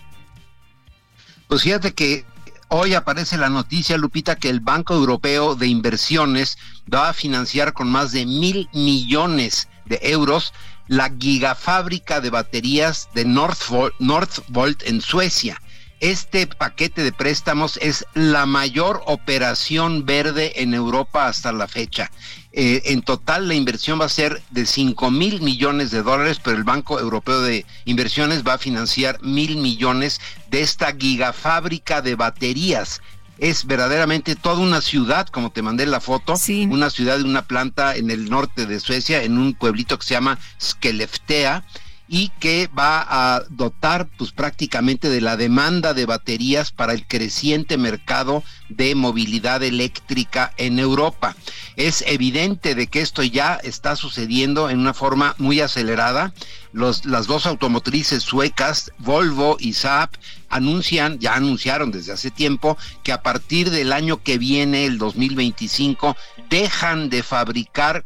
Pues 1.50 1.64
fíjate 1.64 1.94
que 1.94 2.24
Hoy 2.72 2.94
aparece 2.94 3.36
la 3.40 3.50
noticia, 3.50 3.98
Lupita, 3.98 4.36
que 4.36 4.48
el 4.48 4.60
Banco 4.60 4.94
Europeo 4.94 5.56
de 5.56 5.66
Inversiones 5.66 6.60
va 6.94 7.10
a 7.10 7.14
financiar 7.14 7.74
con 7.74 7.90
más 7.90 8.12
de 8.12 8.28
mil 8.28 8.70
millones 8.74 9.70
de 9.86 10.00
euros 10.04 10.54
la 10.86 11.10
gigafábrica 11.10 12.22
de 12.22 12.30
baterías 12.30 13.10
de 13.16 13.26
Northvolt, 13.26 13.96
Northvolt 13.98 14.84
en 14.84 15.02
Suecia. 15.02 15.60
Este 16.00 16.48
paquete 16.48 17.04
de 17.04 17.12
préstamos 17.12 17.78
es 17.82 18.06
la 18.14 18.46
mayor 18.46 19.04
operación 19.06 20.06
verde 20.06 20.62
en 20.62 20.74
Europa 20.74 21.28
hasta 21.28 21.52
la 21.52 21.68
fecha. 21.68 22.10
Eh, 22.54 22.82
en 22.86 23.02
total 23.02 23.50
la 23.50 23.54
inversión 23.54 24.00
va 24.00 24.06
a 24.06 24.10
ser 24.10 24.42
de 24.50 24.66
5 24.66 25.12
mil 25.12 25.42
millones 25.42 25.92
de 25.92 26.02
dólares, 26.02 26.40
pero 26.42 26.56
el 26.56 26.64
Banco 26.64 27.02
Europeo 27.02 27.42
de 27.42 27.66
Inversiones 27.84 28.48
va 28.48 28.54
a 28.54 28.58
financiar 28.58 29.22
mil 29.22 29.58
millones 29.58 30.22
de 30.50 30.62
esta 30.62 30.96
gigafábrica 30.96 32.02
de 32.02 32.16
baterías. 32.16 33.02
Es 33.38 33.66
verdaderamente 33.66 34.38
toda 34.38 34.60
una 34.60 34.80
ciudad, 34.80 35.28
como 35.28 35.52
te 35.52 35.62
mandé 35.62 35.86
la 35.86 36.00
foto, 36.00 36.36
una 36.70 36.90
ciudad 36.90 37.18
de 37.18 37.26
una 37.26 37.42
planta 37.42 37.98
en 37.98 38.10
el 38.10 38.30
norte 38.30 38.66
de 38.66 38.80
Suecia, 38.80 39.24
en 39.24 39.38
un 39.38 39.54
pueblito 39.54 40.00
que 40.00 40.06
se 40.06 40.14
llama 40.14 40.40
Skelleftea 40.62 41.66
y 42.12 42.30
que 42.40 42.68
va 42.68 43.06
a 43.08 43.44
dotar 43.50 44.10
pues 44.18 44.32
prácticamente 44.32 45.10
de 45.10 45.22
la 45.22 45.38
demanda 45.38 45.94
de 45.94 46.08
baterías 46.08 46.72
para 46.72 46.94
el 46.94 47.06
creciente 47.06 47.78
mercado 47.78 48.44
de 48.68 48.96
movilidad 48.96 49.62
eléctrica 49.62 50.52
en 50.58 50.80
Europa. 50.80 51.36
Es 51.76 52.04
evidente 52.08 52.74
de 52.74 52.88
que 52.88 53.02
esto 53.02 53.22
ya 53.22 53.60
está 53.64 53.96
sucediendo 53.96 54.72
en 54.72 54.80
una 54.80 54.96
forma 54.96 55.36
muy 55.38 55.62
acelerada. 55.62 56.34
Los, 56.74 57.06
las 57.06 57.28
dos 57.28 57.46
automotrices 57.46 58.24
suecas, 58.24 58.92
Volvo 58.98 59.58
y 59.60 59.74
Saab, 59.74 60.10
anuncian, 60.50 61.20
ya 61.20 61.36
anunciaron 61.36 61.92
desde 61.92 62.14
hace 62.14 62.32
tiempo, 62.32 62.76
que 63.04 63.12
a 63.12 63.22
partir 63.22 63.70
del 63.70 63.94
año 63.94 64.24
que 64.24 64.40
viene, 64.40 64.86
el 64.86 64.98
2025, 64.98 66.18
dejan 66.50 67.10
de 67.10 67.22
fabricar 67.22 68.04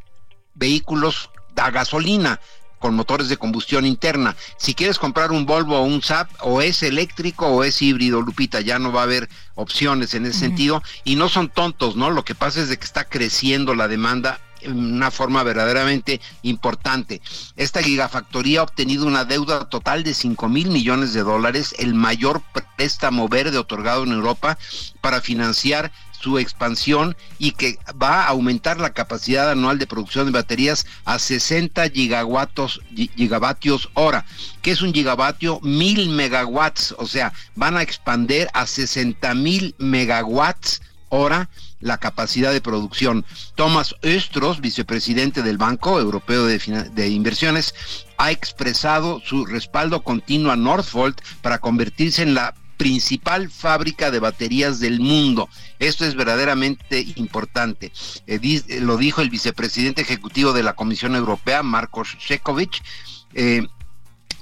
vehículos 0.55 1.29
a 1.55 1.71
gasolina 1.71 2.41
con 2.83 2.95
motores 2.95 3.29
de 3.29 3.37
combustión 3.37 3.85
interna. 3.85 4.35
Si 4.57 4.73
quieres 4.73 4.99
comprar 4.99 5.31
un 5.31 5.45
Volvo 5.45 5.79
o 5.79 5.85
un 5.85 6.01
SAP, 6.01 6.29
o 6.41 6.61
es 6.61 6.83
eléctrico 6.83 7.47
o 7.47 7.63
es 7.63 7.81
híbrido, 7.81 8.21
Lupita, 8.21 8.59
ya 8.59 8.77
no 8.77 8.91
va 8.91 8.99
a 8.99 9.03
haber 9.03 9.29
opciones 9.55 10.13
en 10.15 10.25
ese 10.25 10.39
sentido. 10.39 10.83
Y 11.05 11.15
no 11.15 11.29
son 11.29 11.47
tontos, 11.47 11.95
¿no? 11.95 12.09
Lo 12.09 12.25
que 12.25 12.35
pasa 12.35 12.59
es 12.59 12.67
de 12.67 12.75
que 12.75 12.83
está 12.83 13.05
creciendo 13.05 13.73
la 13.73 13.87
demanda 13.87 14.41
en 14.63 14.95
una 14.95 15.11
forma 15.11 15.43
verdaderamente 15.43 16.19
importante. 16.41 17.21
Esta 17.55 17.81
gigafactoría 17.81 18.59
ha 18.59 18.63
obtenido 18.63 19.05
una 19.05 19.23
deuda 19.23 19.69
total 19.69 20.03
de 20.03 20.13
5 20.13 20.49
mil 20.49 20.69
millones 20.69 21.13
de 21.13 21.23
dólares, 21.23 21.75
el 21.79 21.93
mayor 21.93 22.41
préstamo 22.75 23.29
verde 23.29 23.57
otorgado 23.57 24.03
en 24.03 24.11
Europa 24.11 24.57
para 24.99 25.21
financiar 25.21 25.93
su 26.23 26.39
expansión 26.39 27.17
y 27.37 27.51
que 27.51 27.77
va 28.01 28.23
a 28.23 28.29
aumentar 28.29 28.79
la 28.79 28.93
capacidad 28.93 29.51
anual 29.51 29.77
de 29.77 29.87
producción 29.87 30.25
de 30.25 30.31
baterías 30.31 30.85
a 31.03 31.19
60 31.19 31.89
gigawatts, 31.89 32.79
gigavatios 33.17 33.89
hora. 33.93 34.25
que 34.61 34.71
es 34.71 34.81
un 34.81 34.93
gigavatio? 34.93 35.59
Mil 35.61 36.09
megawatts, 36.09 36.95
o 36.97 37.05
sea, 37.05 37.33
van 37.55 37.75
a 37.75 37.81
expander 37.81 38.49
a 38.53 38.65
60 38.65 39.33
mil 39.33 39.75
megawatts 39.77 40.81
hora 41.09 41.49
la 41.81 41.97
capacidad 41.97 42.53
de 42.53 42.61
producción. 42.61 43.25
Thomas 43.55 43.95
Östros, 44.01 44.61
vicepresidente 44.61 45.43
del 45.43 45.57
Banco 45.57 45.99
Europeo 45.99 46.45
de, 46.45 46.57
de, 46.93 47.09
Inversiones, 47.09 47.75
ha 48.17 48.31
expresado 48.31 49.21
su 49.25 49.45
respaldo 49.45 50.03
continuo 50.03 50.53
a 50.53 50.55
Northvolt 50.55 51.21
para 51.41 51.59
convertirse 51.59 52.23
en 52.23 52.33
la 52.33 52.55
principal 52.77 53.49
fábrica 53.49 54.11
de 54.11 54.19
baterías 54.19 54.79
del 54.79 54.99
mundo. 54.99 55.49
Esto 55.79 56.05
es 56.05 56.15
verdaderamente 56.15 57.05
importante. 57.15 57.91
Eh, 58.27 58.39
eh, 58.43 58.79
lo 58.81 58.97
dijo 58.97 59.21
el 59.21 59.29
vicepresidente 59.29 60.01
ejecutivo 60.01 60.53
de 60.53 60.63
la 60.63 60.73
Comisión 60.73 61.15
Europea, 61.15 61.63
Marcos 61.63 62.17
Shekovic. 62.19 62.81
Eh, 63.33 63.67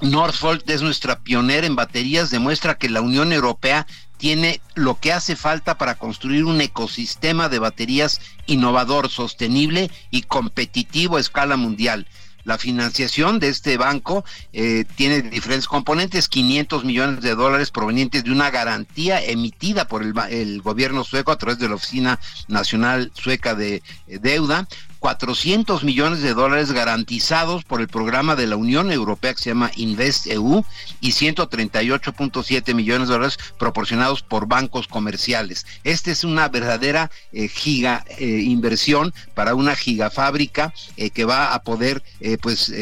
Northvolt 0.00 0.68
es 0.68 0.82
nuestra 0.82 1.20
pionera 1.20 1.66
en 1.66 1.76
baterías, 1.76 2.30
demuestra 2.30 2.76
que 2.76 2.88
la 2.88 3.00
Unión 3.00 3.32
Europea 3.32 3.86
tiene 4.16 4.60
lo 4.74 4.98
que 4.98 5.12
hace 5.12 5.36
falta 5.36 5.78
para 5.78 5.96
construir 5.96 6.44
un 6.44 6.60
ecosistema 6.60 7.48
de 7.48 7.58
baterías 7.58 8.20
innovador, 8.46 9.08
sostenible 9.08 9.90
y 10.10 10.22
competitivo 10.22 11.16
a 11.16 11.20
escala 11.20 11.56
mundial. 11.56 12.06
La 12.44 12.58
financiación 12.58 13.38
de 13.38 13.48
este 13.48 13.76
banco 13.76 14.24
eh, 14.52 14.84
tiene 14.96 15.22
diferentes 15.22 15.66
componentes, 15.66 16.28
500 16.28 16.84
millones 16.84 17.20
de 17.20 17.34
dólares 17.34 17.70
provenientes 17.70 18.24
de 18.24 18.32
una 18.32 18.50
garantía 18.50 19.22
emitida 19.22 19.86
por 19.86 20.02
el, 20.02 20.60
gobierno 20.62 21.04
sueco 21.04 21.32
a 21.32 21.38
través 21.38 21.58
de 21.58 21.68
la 21.68 21.76
Oficina 21.76 22.18
Nacional 22.48 23.12
Sueca 23.14 23.54
de 23.54 23.82
eh, 24.06 24.18
Deuda, 24.20 24.66
400 25.02 25.82
millones 25.82 26.22
de 26.22 26.32
dólares 26.32 26.70
garantizados 26.70 27.64
por 27.64 27.80
el 27.80 27.88
programa 27.88 28.36
de 28.36 28.46
la 28.46 28.54
Unión 28.54 28.92
Europea 28.92 29.34
que 29.34 29.42
se 29.42 29.50
llama 29.50 29.72
Invest 29.74 30.28
EU 30.28 30.64
y 31.00 31.10
138.7 31.10 32.72
millones 32.72 33.08
de 33.08 33.14
dólares 33.14 33.36
proporcionados 33.58 34.22
por 34.22 34.46
bancos 34.46 34.86
comerciales. 34.86 35.66
Esta 35.82 36.12
es 36.12 36.22
una 36.22 36.48
verdadera 36.48 37.10
eh, 37.32 37.48
giga 37.48 38.04
eh, 38.16 38.26
inversión 38.26 39.12
para 39.34 39.56
una 39.56 39.74
gigafábrica 39.74 40.72
eh, 40.96 41.10
que 41.10 41.24
va 41.24 41.52
a 41.52 41.62
poder 41.64 42.04
pues 42.40 42.72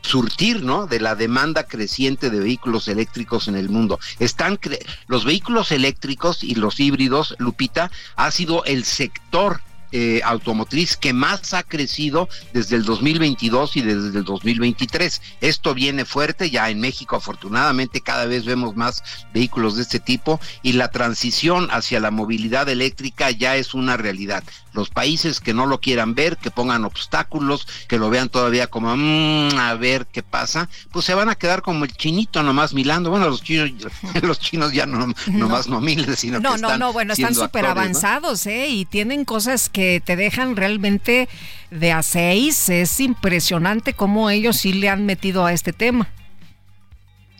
surtir, 0.00 0.64
¿no? 0.64 0.88
De 0.88 0.98
la 0.98 1.14
demanda 1.14 1.68
creciente 1.68 2.30
de 2.30 2.40
vehículos 2.40 2.88
eléctricos 2.88 3.46
en 3.46 3.54
el 3.54 3.68
mundo. 3.68 4.00
Están 4.18 4.58
los 5.06 5.24
vehículos 5.24 5.70
eléctricos 5.70 6.42
y 6.42 6.56
los 6.56 6.80
híbridos, 6.80 7.36
Lupita, 7.38 7.92
ha 8.16 8.30
sido 8.32 8.64
el 8.64 8.84
sector 8.84 9.60
eh, 9.96 10.22
automotriz 10.24 10.96
que 10.96 11.12
más 11.12 11.54
ha 11.54 11.62
crecido 11.62 12.28
desde 12.52 12.74
el 12.74 12.84
2022 12.84 13.76
y 13.76 13.82
desde 13.82 14.18
el 14.18 14.24
2023. 14.24 15.22
Esto 15.40 15.72
viene 15.72 16.04
fuerte, 16.04 16.50
ya 16.50 16.68
en 16.68 16.80
México 16.80 17.14
afortunadamente 17.14 18.00
cada 18.00 18.26
vez 18.26 18.44
vemos 18.44 18.74
más 18.74 19.04
vehículos 19.32 19.76
de 19.76 19.82
este 19.82 20.00
tipo 20.00 20.40
y 20.64 20.72
la 20.72 20.88
transición 20.88 21.68
hacia 21.70 22.00
la 22.00 22.10
movilidad 22.10 22.68
eléctrica 22.68 23.30
ya 23.30 23.54
es 23.54 23.72
una 23.72 23.96
realidad. 23.96 24.42
Los 24.72 24.90
países 24.90 25.38
que 25.38 25.54
no 25.54 25.66
lo 25.66 25.78
quieran 25.78 26.16
ver, 26.16 26.38
que 26.38 26.50
pongan 26.50 26.84
obstáculos, 26.84 27.68
que 27.86 27.96
lo 27.96 28.10
vean 28.10 28.30
todavía 28.30 28.66
como 28.66 28.96
mm, 28.96 29.56
a 29.56 29.74
ver 29.74 30.06
qué 30.06 30.24
pasa, 30.24 30.68
pues 30.90 31.04
se 31.04 31.14
van 31.14 31.28
a 31.28 31.36
quedar 31.36 31.62
como 31.62 31.84
el 31.84 31.92
chinito 31.92 32.42
nomás 32.42 32.74
milando. 32.74 33.10
Bueno, 33.10 33.28
los 33.28 33.44
chinos, 33.44 33.70
los 34.22 34.40
chinos 34.40 34.72
ya 34.72 34.86
no, 34.86 35.14
nomás 35.28 35.68
no, 35.68 35.80
miles, 35.80 36.18
sino 36.18 36.40
no, 36.40 36.48
que 36.48 36.56
están 36.56 36.80
no, 36.80 36.86
no, 36.86 36.92
bueno, 36.92 37.12
están 37.12 37.36
súper 37.36 37.66
avanzados, 37.66 38.44
¿eh? 38.48 38.66
Y 38.66 38.86
tienen 38.86 39.24
cosas 39.24 39.68
que 39.68 39.83
te 40.04 40.16
dejan 40.16 40.56
realmente 40.56 41.28
de 41.70 41.92
a 41.92 42.02
seis. 42.02 42.68
Es 42.68 43.00
impresionante 43.00 43.94
cómo 43.94 44.30
ellos 44.30 44.56
sí 44.56 44.72
le 44.72 44.88
han 44.88 45.06
metido 45.06 45.44
a 45.44 45.52
este 45.52 45.72
tema. 45.72 46.08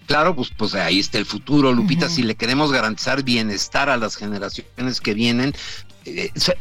Claro, 0.06 0.36
pues, 0.36 0.50
pues 0.56 0.74
ahí 0.74 1.00
está 1.00 1.18
el 1.18 1.24
futuro, 1.24 1.72
Lupita. 1.72 2.10
Si 2.10 2.22
le 2.22 2.34
queremos 2.34 2.70
garantizar 2.70 3.22
bienestar 3.22 3.88
a 3.88 3.96
las 3.96 4.16
generaciones 4.16 5.00
que 5.00 5.14
vienen, 5.14 5.54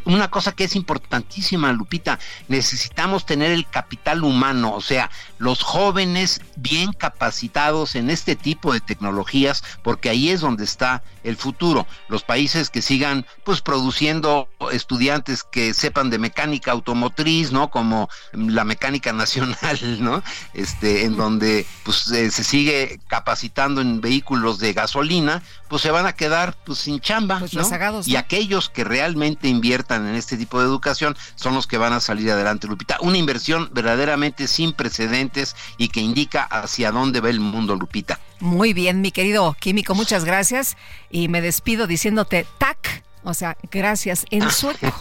una 0.06 0.30
cosa 0.30 0.54
que 0.54 0.64
es 0.66 0.76
importantísima, 0.76 1.72
Lupita, 1.74 2.20
necesitamos 2.48 3.26
tener 3.26 3.52
el 3.52 3.68
capital 3.68 4.24
humano, 4.24 4.74
o 4.74 4.82
sea, 4.82 5.10
los 5.38 5.62
jóvenes 5.64 6.42
bien 6.56 6.94
capacitados 6.94 7.96
en 7.96 8.10
este 8.10 8.36
tipo 8.36 8.74
de 8.74 8.80
tecnologías, 8.80 9.64
porque 9.84 10.10
ahí 10.10 10.30
es 10.30 10.42
donde 10.42 10.64
está 10.64 11.04
el 11.24 11.38
futuro. 11.38 11.88
Los 12.08 12.24
países 12.24 12.70
que 12.70 12.82
sigan 12.82 13.26
pues 13.44 13.62
produciendo 13.62 14.48
estudiantes 14.72 15.44
que 15.44 15.74
sepan 15.74 16.10
de 16.10 16.20
mecánica 16.20 16.72
automotriz, 16.72 17.52
¿no? 17.52 17.70
Como 17.70 18.10
la 18.34 18.64
mecánica 18.64 19.14
nacional, 19.14 20.02
¿no? 20.02 20.24
Este, 20.54 21.06
en 21.06 21.18
donde 21.18 21.66
pues 21.84 22.10
eh, 22.12 22.32
se 22.32 22.44
sigue 22.44 23.00
capacitando 23.08 23.82
en 23.82 24.02
vehículos 24.02 24.60
de 24.60 24.74
gasolina, 24.74 25.44
pues 25.68 25.82
se 25.82 25.92
van 25.92 26.06
a 26.06 26.14
quedar 26.14 26.56
pues 26.66 26.80
sin 26.80 27.00
chamba, 27.00 27.40
pues, 27.40 27.54
¿no? 27.54 28.02
Y 28.06 28.16
aquellos 28.16 28.70
que 28.70 28.84
realmente 28.84 29.33
inviertan 29.42 30.08
en 30.08 30.16
este 30.16 30.38
tipo 30.38 30.60
de 30.60 30.66
educación 30.66 31.16
son 31.36 31.54
los 31.56 31.68
que 31.68 31.78
van 31.78 31.94
a 31.94 32.00
salir 32.00 32.32
adelante, 32.32 32.68
Lupita. 32.68 32.98
Una 33.02 33.18
inversión 33.18 33.70
verdaderamente 33.74 34.48
sin 34.48 34.74
precedentes 34.74 35.56
y 35.78 35.90
que 35.90 36.02
indica 36.02 36.44
hacia 36.44 36.92
dónde 36.92 37.22
va 37.22 37.30
el 37.30 37.40
mundo, 37.40 37.76
Lupita. 37.76 38.20
Muy 38.40 38.74
bien, 38.74 39.02
mi 39.02 39.12
querido 39.12 39.56
Químico, 39.60 39.96
muchas 39.96 40.26
gracias. 40.26 40.78
Y 41.10 41.28
me 41.28 41.42
despido 41.42 41.88
diciéndote 41.88 42.46
tac, 42.58 43.04
o 43.24 43.34
sea, 43.34 43.58
gracias 43.72 44.26
en 44.30 44.50
sueco. 44.52 44.94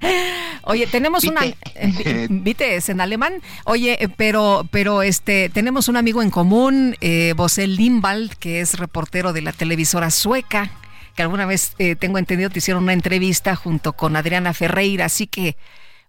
Oye, 0.62 0.86
tenemos 0.86 1.24
una 1.24 1.42
eh, 1.44 2.26
¿viste? 2.30 2.76
es 2.76 2.88
en 2.88 3.00
alemán. 3.00 3.34
Oye, 3.64 4.02
eh, 4.02 4.08
pero 4.08 4.66
pero 4.70 5.02
este 5.02 5.48
tenemos 5.50 5.88
un 5.88 5.96
amigo 5.96 6.22
en 6.22 6.30
común, 6.30 6.96
eh, 7.00 7.34
Bosel 7.36 7.76
Limbald, 7.76 8.34
que 8.34 8.60
es 8.60 8.78
reportero 8.78 9.32
de 9.32 9.42
la 9.42 9.52
televisora 9.52 10.10
sueca, 10.10 10.70
que 11.14 11.22
alguna 11.22 11.46
vez 11.46 11.74
eh, 11.78 11.96
tengo 11.96 12.18
entendido 12.18 12.50
te 12.50 12.58
hicieron 12.58 12.82
una 12.82 12.92
entrevista 12.92 13.56
junto 13.56 13.92
con 13.94 14.16
Adriana 14.16 14.54
Ferreira, 14.54 15.06
así 15.06 15.26
que 15.26 15.56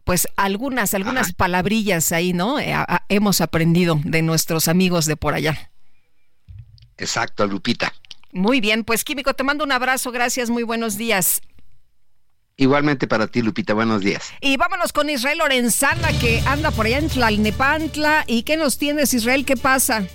pues 0.04 0.28
algunas 0.36 0.94
algunas 0.94 1.34
palabrillas 1.34 2.12
ahí, 2.12 2.34
¿no? 2.34 2.58
hemos 3.10 3.42
aprendido 3.42 4.00
de 4.04 4.22
nuestros 4.22 4.68
amigos 4.68 5.06
de 5.06 5.18
por 5.18 5.34
allá. 5.34 5.72
Exacto, 6.98 7.46
Lupita. 7.48 7.94
Muy 8.32 8.62
bien, 8.62 8.84
pues 8.84 9.04
Químico, 9.04 9.34
te 9.34 9.44
mando 9.44 9.64
un 9.64 9.72
abrazo, 9.72 10.12
gracias, 10.12 10.50
muy 10.50 10.64
buenos 10.64 10.98
días. 10.98 11.42
Igualmente 12.58 13.08
para 13.08 13.28
ti, 13.28 13.42
Lupita, 13.42 13.74
buenos 13.74 14.02
días. 14.02 14.32
Y 14.40 14.56
vámonos 14.56 14.94
con 14.94 15.10
Israel 15.10 15.40
Lorenzana, 15.40 16.18
que 16.20 16.42
anda 16.46 16.72
por 16.72 16.86
allá 16.86 17.00
en 17.00 17.10
Tlalnepantla. 17.10 18.24
¿Y 18.28 18.44
qué 18.44 18.56
nos 18.56 18.78
tienes, 18.78 19.14
Israel? 19.14 19.46
¿Qué 19.46 19.58
pasa? 19.58 20.08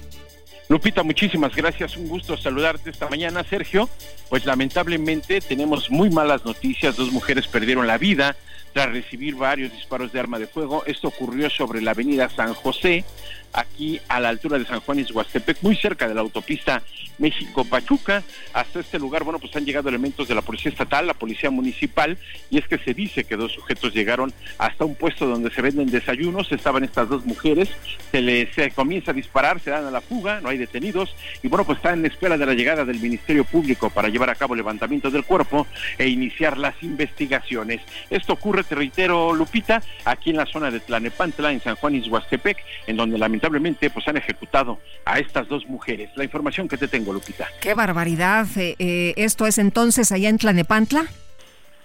Lupita, 0.70 1.02
muchísimas 1.02 1.56
gracias. 1.56 1.97
Un 1.97 2.06
gusto 2.06 2.36
saludarte 2.36 2.90
esta 2.90 3.09
mañana, 3.09 3.42
Sergio. 3.42 3.90
Pues 4.28 4.44
lamentablemente 4.47 5.40
tenemos 5.40 5.90
muy 5.90 6.10
malas 6.10 6.44
noticias. 6.44 6.94
Dos 6.94 7.10
mujeres 7.10 7.48
perdieron 7.48 7.88
la 7.88 7.98
vida 7.98 8.36
tras 8.72 8.92
recibir 8.92 9.34
varios 9.34 9.72
disparos 9.72 10.12
de 10.12 10.20
arma 10.20 10.38
de 10.38 10.47
fuego. 10.47 10.84
Esto 10.86 11.09
ocurrió 11.09 11.51
sobre 11.51 11.82
la 11.82 11.90
avenida 11.90 12.28
San 12.28 12.55
José, 12.55 13.05
aquí 13.52 14.01
a 14.09 14.20
la 14.20 14.28
altura 14.28 14.59
de 14.59 14.64
San 14.64 14.81
Juan 14.81 15.05
Huastepec, 15.12 15.59
muy 15.62 15.77
cerca 15.77 16.09
de 16.09 16.14
la 16.14 16.20
autopista 16.20 16.82
México-Pachuca. 17.18 18.22
Hasta 18.52 18.81
este 18.81 18.98
lugar, 18.98 19.24
bueno, 19.24 19.39
pues 19.39 19.55
han 19.55 19.64
llegado 19.64 19.89
elementos 19.89 20.28
de 20.28 20.35
la 20.35 20.43
Policía 20.43 20.70
Estatal, 20.70 21.06
la 21.06 21.14
Policía 21.14 21.51
Municipal, 21.51 22.18
y 22.51 22.59
es 22.59 22.66
que 22.66 22.78
se 22.78 22.94
dice 22.94 23.24
que 23.24 23.36
dos 23.36 23.52
sujetos 23.52 23.94
llegaron 23.94 24.32
hasta 24.59 24.85
un 24.85 24.94
puesto 24.94 25.27
donde 25.27 25.51
se 25.51 25.62
venden 25.62 25.90
desayunos, 25.90 26.51
estaban 26.52 26.85
estas 26.85 27.09
dos 27.09 27.24
mujeres, 27.27 27.68
se 28.10 28.22
les 28.22 28.51
comienza 28.74 29.10
a 29.10 29.14
disparar, 29.14 29.60
se 29.60 29.70
dan 29.70 29.86
a 29.86 29.90
la 29.90 30.01
fuga, 30.01 30.40
no 30.40 30.48
hay 30.48 30.59
detenidos, 30.59 31.14
y 31.43 31.48
bueno, 31.48 31.64
pues 31.64 31.78
están 31.78 32.01
en 32.01 32.06
espera 32.06 32.39
de 32.39 32.47
la 32.47 32.55
llegada 32.55 32.85
del 32.85 33.01
Ministerio 33.01 33.44
Público 33.44 33.90
para 33.90 34.09
llevar 34.09 34.31
a 34.31 34.35
cabo 34.35 34.55
el 34.55 34.59
levantamiento 34.59 35.10
del 35.10 35.24
cuerpo 35.24 35.66
e 35.98 36.09
iniciar 36.09 36.59
las 36.59 36.74
investigaciones. 36.82 37.81
Esto 38.09 38.32
ocurre, 38.32 38.64
te 38.64 38.74
reitero, 38.74 39.35
Lupita, 39.35 39.82
aquí 40.05 40.31
en 40.31 40.36
la 40.36 40.47
zona 40.47 40.70
de 40.70 40.81
Tlanepantla, 40.81 41.52
en 41.52 41.60
San 41.60 41.77
Juan 41.77 41.94
Izhuastepec, 41.94 42.59
en 42.86 42.97
donde 42.97 43.18
lamentablemente 43.41 43.91
pues 43.91 44.07
han 44.07 44.17
ejecutado 44.17 44.79
a 45.05 45.19
estas 45.19 45.49
dos 45.49 45.67
mujeres. 45.67 46.11
La 46.17 46.25
información 46.25 46.69
que 46.69 46.77
te 46.77 46.89
tengo. 46.89 47.12
Lupita. 47.12 47.49
Qué 47.61 47.75
barbaridad. 47.75 48.47
Eh, 48.57 48.77
eh, 48.79 49.15
¿Esto 49.17 49.47
es 49.47 49.59
entonces 49.59 50.12
allá 50.12 50.29
en 50.29 50.39
Tlanepantla? 50.39 51.07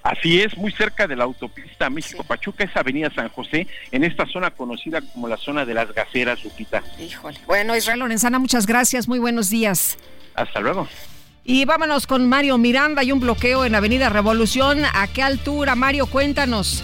Así 0.03 0.40
es, 0.40 0.56
muy 0.56 0.72
cerca 0.72 1.07
de 1.07 1.15
la 1.15 1.23
autopista 1.23 1.90
México-Pachuca, 1.90 2.64
es 2.65 2.77
Avenida 2.77 3.10
San 3.15 3.27
José, 3.30 3.65
en 3.91 4.03
esta 4.03 4.27
zona 4.27 4.52
conocida 4.52 5.02
como 5.02 5.27
la 5.27 5.36
zona 5.36 5.65
de 5.65 5.73
las 5.73 5.91
gaceras, 5.95 6.44
Lupita. 6.44 6.84
Híjole. 6.99 7.40
Bueno, 7.48 7.76
Israel 7.76 8.02
Lorenzana, 8.02 8.38
muchas 8.38 8.68
gracias, 8.68 9.07
muy 9.07 9.18
buenos 9.18 9.49
días. 9.49 9.98
Hasta 10.36 10.60
luego. 10.60 10.88
Y 11.44 11.65
vámonos 11.65 12.06
con 12.06 12.30
Mario 12.30 12.60
Miranda, 12.60 13.02
hay 13.02 13.11
un 13.11 13.19
bloqueo 13.19 13.65
en 13.65 13.73
Avenida 13.73 14.10
Revolución. 14.10 14.84
¿A 14.94 15.07
qué 15.07 15.23
altura, 15.23 15.73
Mario? 15.73 16.06
Cuéntanos. 16.06 16.84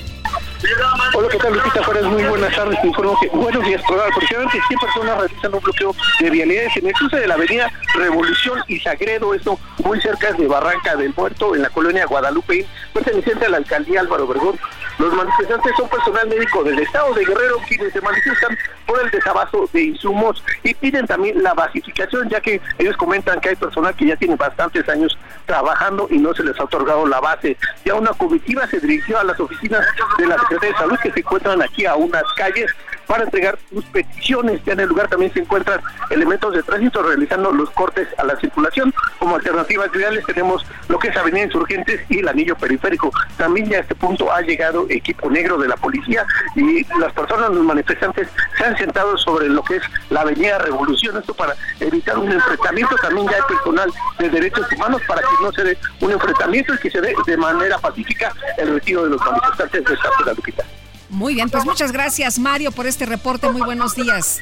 Hola, 1.16 1.28
¿qué 1.30 1.38
tal, 1.40 1.54
Lupita 1.54 1.84
Juárez? 1.84 2.04
Muy 2.04 2.24
buenas 2.24 2.56
tardes. 2.56 2.80
Te 2.82 2.88
informo 2.88 3.18
que, 3.20 3.30
buenos 3.30 3.66
días, 3.66 3.82
aproximadamente 3.82 4.62
100 4.68 4.80
personas 4.80 5.18
realizan 5.18 5.54
un 5.56 5.60
bloqueo 5.60 5.96
de 6.20 6.30
vialidades 6.30 6.78
en 6.78 6.88
el 6.88 6.94
cruce 6.94 7.20
de 7.20 7.28
la 7.28 7.34
avenida 7.34 7.72
Revolución 7.96 8.60
y 8.68 8.80
Sagredo, 8.80 9.34
esto 9.34 9.60
muy 9.84 10.00
cerca 10.02 10.32
de 10.34 10.48
Barranca 10.48 10.96
del 10.96 11.14
Muerto, 11.16 11.56
en 11.56 11.64
la 11.64 11.70
colonia 11.70 12.06
Guadalupe, 12.06 12.66
perteneciente 12.94 13.48
a 13.48 13.50
la 13.50 13.58
alcaldía 13.58 14.02
Álvaro 14.02 14.26
Obregón. 14.26 14.60
Los 15.00 15.14
manifestantes 15.14 15.76
son 15.76 15.90
personal 15.90 16.28
médico 16.28 16.64
del 16.64 16.78
estado 16.78 17.12
de 17.16 17.26
Guerrero 17.26 17.58
quienes 17.68 17.92
se 17.92 18.02
manifiestan 18.02 18.56
por 18.86 19.02
el 19.02 19.10
desabasto 19.10 19.68
de 19.74 19.84
insumos 19.84 20.44
y 20.64 20.76
piden 20.76 21.08
también 21.08 21.42
la 21.42 21.56
basificación, 21.56 22.30
ya 22.30 22.40
que 22.40 22.62
ellos 22.78 22.96
comentan 22.98 23.40
que 23.42 23.50
hay 23.50 23.56
personal 23.56 23.96
que 23.96 24.06
ya 24.06 24.16
tiene 24.16 24.36
bastantes 24.36 24.88
años 24.90 25.18
trabajando 25.48 26.08
y 26.12 26.20
no 26.20 26.36
se 26.36 26.44
les 26.44 26.60
ha 26.60 26.66
otorgado 26.66 27.08
la 27.08 27.20
base. 27.20 27.58
Ya 27.84 27.96
una 27.96 28.12
comitiva 28.12 28.68
se 28.68 28.80
dirigió 28.80 29.20
a 29.20 29.24
las 29.24 29.40
oficinas 29.40 29.86
de 30.20 30.28
la 30.28 30.38
De 30.60 30.74
Salud 30.74 30.98
que 31.02 31.12
se 31.12 31.20
encuentran 31.20 31.62
aquí 31.62 31.86
a 31.86 31.96
unas 31.96 32.24
calles 32.36 32.70
para 33.08 33.24
entregar 33.24 33.58
sus 33.70 33.84
peticiones. 33.86 34.62
Ya 34.66 34.74
en 34.74 34.82
el 34.82 34.90
lugar 34.90 35.08
también 35.10 35.34
se 35.34 35.40
encuentran 35.40 35.82
elementos 36.10 36.54
de 36.54 36.64
tránsito 36.64 37.04
realizando 37.04 37.52
los 37.52 37.70
cortes 37.72 38.08
a 38.18 38.24
la 38.24 38.38
circulación. 38.38 38.94
Como 39.20 39.36
alternativas 39.36 39.92
viales 39.92 40.26
tenemos 40.26 40.66
lo 40.88 40.98
que 40.98 41.10
es 41.10 41.18
Avenida 41.18 41.44
Insurgentes 41.44 42.02
y 42.10 42.20
el 42.20 42.28
anillo 42.28 42.56
periférico. 42.56 43.12
También 43.38 43.70
ya 43.70 43.78
a 43.78 43.82
este 43.82 43.96
punto 43.96 44.32
ha 44.32 44.42
llegado 44.42 44.86
equipo 44.90 45.30
negro 45.30 45.58
de 45.58 45.68
la 45.68 45.76
policía 45.76 46.26
y 46.56 46.86
las 47.00 47.12
personas, 47.14 47.50
los 47.50 47.66
manifestantes, 47.66 48.30
se 48.58 48.66
han 48.66 48.78
sentado 48.78 49.18
sobre 49.18 49.50
lo 49.50 49.64
que 49.64 49.78
es 49.78 49.84
la 50.10 50.22
Avenida 50.22 50.58
Revolución. 50.60 51.18
Esto 51.18 51.34
para 51.34 51.56
evitar 51.80 52.18
un 52.18 52.32
enfrentamiento. 52.32 52.96
También 53.02 53.28
ya 53.28 53.36
hay 53.36 53.42
personal 53.48 53.92
de 54.20 54.30
derechos 54.30 54.72
humanos 54.74 55.02
para 55.08 55.22
que 55.22 55.44
no 55.44 55.52
se 55.52 55.64
dé 55.64 55.78
un 56.00 56.12
enfrentamiento 56.12 56.74
y 56.74 56.78
que 56.78 56.90
se 56.90 57.02
dé 57.02 57.14
de 57.26 57.38
manera 57.38 57.78
pacífica 57.78 58.34
el 58.58 58.74
retiro 58.74 59.04
de 59.04 59.10
los 59.10 59.22
manifestantes 59.22 59.84
de 59.84 59.94
esta 59.94 60.10
ciudad, 60.18 60.36
Lupita. 60.42 60.81
Muy 61.12 61.36
bien, 61.36 61.50
pues 61.50 61.66
muchas 61.66 61.92
gracias 61.92 62.40
Mario 62.40 62.72
por 62.72 62.88
este 62.88 63.06
reporte. 63.06 63.50
Muy 63.52 63.62
buenos 63.62 63.96
días. 63.96 64.42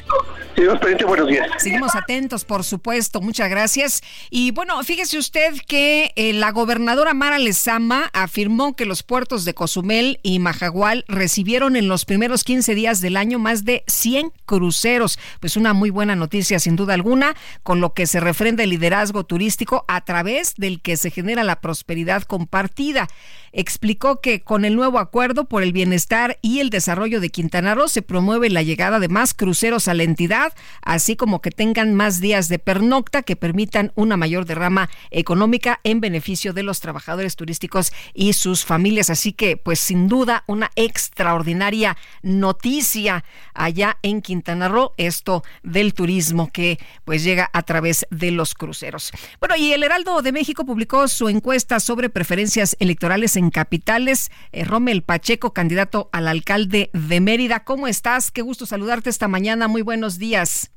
Seguimos 0.54 0.78
buenos 1.06 1.28
días. 1.28 1.48
Seguimos 1.58 1.94
atentos, 1.96 2.44
por 2.44 2.64
supuesto. 2.64 3.20
Muchas 3.20 3.50
gracias. 3.50 4.02
Y 4.30 4.52
bueno, 4.52 4.82
fíjese 4.84 5.18
usted 5.18 5.54
que 5.66 6.12
eh, 6.14 6.32
la 6.32 6.52
gobernadora 6.52 7.14
Mara 7.14 7.38
Lezama 7.38 8.10
afirmó 8.12 8.76
que 8.76 8.84
los 8.84 9.02
puertos 9.02 9.44
de 9.44 9.54
Cozumel 9.54 10.20
y 10.22 10.38
Majagual 10.38 11.04
recibieron 11.08 11.76
en 11.76 11.88
los 11.88 12.04
primeros 12.04 12.44
15 12.44 12.74
días 12.74 13.00
del 13.00 13.16
año 13.16 13.38
más 13.38 13.64
de 13.64 13.82
100 13.88 14.32
cruceros. 14.44 15.18
Pues 15.40 15.56
una 15.56 15.72
muy 15.72 15.90
buena 15.90 16.14
noticia, 16.14 16.60
sin 16.60 16.76
duda 16.76 16.94
alguna, 16.94 17.34
con 17.64 17.80
lo 17.80 17.94
que 17.94 18.06
se 18.06 18.20
refrenda 18.20 18.62
el 18.62 18.70
liderazgo 18.70 19.24
turístico 19.24 19.84
a 19.88 20.02
través 20.04 20.54
del 20.56 20.82
que 20.82 20.96
se 20.96 21.10
genera 21.10 21.42
la 21.42 21.60
prosperidad 21.60 22.22
compartida. 22.22 23.08
Explicó 23.52 24.20
que 24.20 24.42
con 24.42 24.64
el 24.64 24.76
nuevo 24.76 24.98
acuerdo 24.98 25.46
por 25.46 25.64
el 25.64 25.72
bienestar 25.72 26.38
y 26.42 26.59
el 26.60 26.70
desarrollo 26.70 27.20
de 27.20 27.30
Quintana 27.30 27.74
Roo 27.74 27.88
se 27.88 28.02
promueve 28.02 28.50
la 28.50 28.62
llegada 28.62 29.00
de 29.00 29.08
más 29.08 29.34
cruceros 29.34 29.88
a 29.88 29.94
la 29.94 30.02
entidad, 30.02 30.52
así 30.82 31.16
como 31.16 31.40
que 31.40 31.50
tengan 31.50 31.94
más 31.94 32.20
días 32.20 32.48
de 32.48 32.58
pernocta 32.58 33.22
que 33.22 33.36
permitan 33.36 33.92
una 33.94 34.16
mayor 34.16 34.44
derrama 34.44 34.90
económica 35.10 35.80
en 35.84 36.00
beneficio 36.00 36.52
de 36.52 36.62
los 36.62 36.80
trabajadores 36.80 37.36
turísticos 37.36 37.92
y 38.14 38.34
sus 38.34 38.64
familias. 38.64 39.10
Así 39.10 39.32
que, 39.32 39.56
pues 39.56 39.80
sin 39.80 40.08
duda, 40.08 40.44
una 40.46 40.70
extraordinaria 40.76 41.96
noticia 42.22 43.24
allá 43.54 43.98
en 44.02 44.20
Quintana 44.20 44.68
Roo, 44.68 44.92
esto 44.96 45.42
del 45.62 45.94
turismo 45.94 46.50
que 46.52 46.78
pues 47.04 47.24
llega 47.24 47.50
a 47.52 47.62
través 47.62 48.06
de 48.10 48.30
los 48.30 48.54
cruceros. 48.54 49.12
Bueno, 49.38 49.56
y 49.56 49.72
el 49.72 49.82
Heraldo 49.82 50.22
de 50.22 50.32
México 50.32 50.64
publicó 50.64 51.08
su 51.08 51.28
encuesta 51.28 51.80
sobre 51.80 52.10
preferencias 52.10 52.76
electorales 52.80 53.36
en 53.36 53.50
capitales. 53.50 54.30
Eh, 54.52 54.64
Rommel 54.64 55.02
Pacheco, 55.02 55.52
candidato 55.52 56.08
al 56.12 56.28
alcalde 56.28 56.49
de 56.58 57.20
Mérida. 57.20 57.62
¿Cómo 57.62 57.86
estás? 57.86 58.32
Qué 58.32 58.42
gusto 58.42 58.66
saludarte 58.66 59.08
esta 59.08 59.28
mañana. 59.28 59.68
Muy 59.68 59.82
buenos 59.82 60.18
días. 60.18 60.72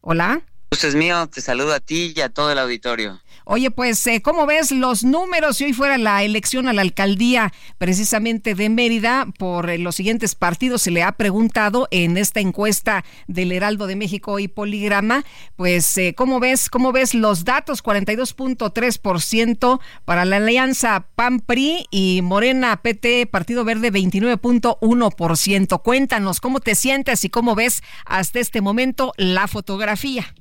Hola. 0.00 0.42
Gusto 0.70 0.86
es 0.86 0.94
mío, 0.94 1.26
te 1.26 1.40
saludo 1.40 1.74
a 1.74 1.80
ti 1.80 2.12
y 2.14 2.20
a 2.20 2.28
todo 2.28 2.52
el 2.52 2.58
auditorio. 2.58 3.20
Oye, 3.44 3.70
pues, 3.70 4.06
eh, 4.06 4.22
¿cómo 4.22 4.46
ves 4.46 4.72
los 4.72 5.04
números 5.04 5.58
si 5.58 5.64
hoy 5.64 5.72
fuera 5.72 5.98
la 5.98 6.22
elección 6.24 6.68
a 6.68 6.72
la 6.72 6.82
alcaldía 6.82 7.52
precisamente 7.78 8.54
de 8.54 8.68
Mérida 8.68 9.26
por 9.38 9.70
eh, 9.70 9.78
los 9.78 9.96
siguientes 9.96 10.34
partidos? 10.34 10.82
Se 10.82 10.90
le 10.90 11.02
ha 11.02 11.12
preguntado 11.12 11.88
en 11.90 12.16
esta 12.16 12.40
encuesta 12.40 13.04
del 13.26 13.52
Heraldo 13.52 13.86
de 13.86 13.96
México 13.96 14.38
y 14.38 14.48
Poligrama, 14.48 15.24
pues, 15.56 15.96
eh, 15.98 16.14
¿cómo 16.16 16.40
ves, 16.40 16.68
cómo 16.70 16.92
ves 16.92 17.14
los 17.14 17.44
datos? 17.44 17.82
42.3% 17.84 19.80
para 20.04 20.24
la 20.24 20.36
alianza 20.36 21.06
PAN-PRI 21.14 21.86
y 21.90 22.20
Morena 22.22 22.76
PT 22.82 23.26
Partido 23.26 23.64
Verde 23.64 23.92
29.1%. 23.92 25.82
Cuéntanos 25.82 26.40
cómo 26.40 26.60
te 26.60 26.74
sientes 26.74 27.24
y 27.24 27.30
cómo 27.30 27.54
ves 27.54 27.82
hasta 28.04 28.40
este 28.40 28.60
momento 28.60 29.12
la 29.16 29.48
fotografía. 29.48 30.34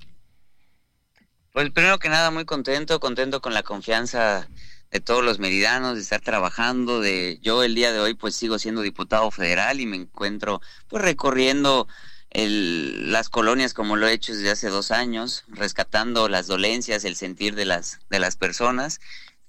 Pues 1.56 1.72
primero 1.72 2.00
que 2.00 2.10
nada 2.10 2.32
muy 2.32 2.44
contento, 2.44 3.00
contento 3.00 3.40
con 3.40 3.54
la 3.54 3.64
confianza 3.64 4.50
de 4.92 5.00
todos 5.00 5.24
los 5.24 5.40
meridanos, 5.40 5.96
de 5.96 6.02
estar 6.02 6.20
trabajando, 6.20 7.00
de 7.00 7.40
yo 7.42 7.64
el 7.64 7.76
día 7.76 7.94
de 7.94 8.00
hoy 8.02 8.14
pues 8.14 8.36
sigo 8.36 8.60
siendo 8.60 8.82
diputado 8.82 9.32
federal 9.32 9.80
y 9.80 9.86
me 9.86 9.96
encuentro 9.96 10.60
pues 10.90 11.02
recorriendo 11.02 11.88
el, 12.30 13.10
las 13.14 13.30
colonias 13.30 13.74
como 13.74 13.96
lo 13.96 14.06
he 14.06 14.12
hecho 14.12 14.34
desde 14.36 14.52
hace 14.52 14.68
dos 14.68 14.92
años, 14.92 15.46
rescatando 15.48 16.28
las 16.28 16.48
dolencias, 16.48 17.06
el 17.06 17.16
sentir 17.16 17.56
de 17.56 17.64
las, 17.64 18.00
de 18.10 18.20
las 18.20 18.36
personas 18.36 19.00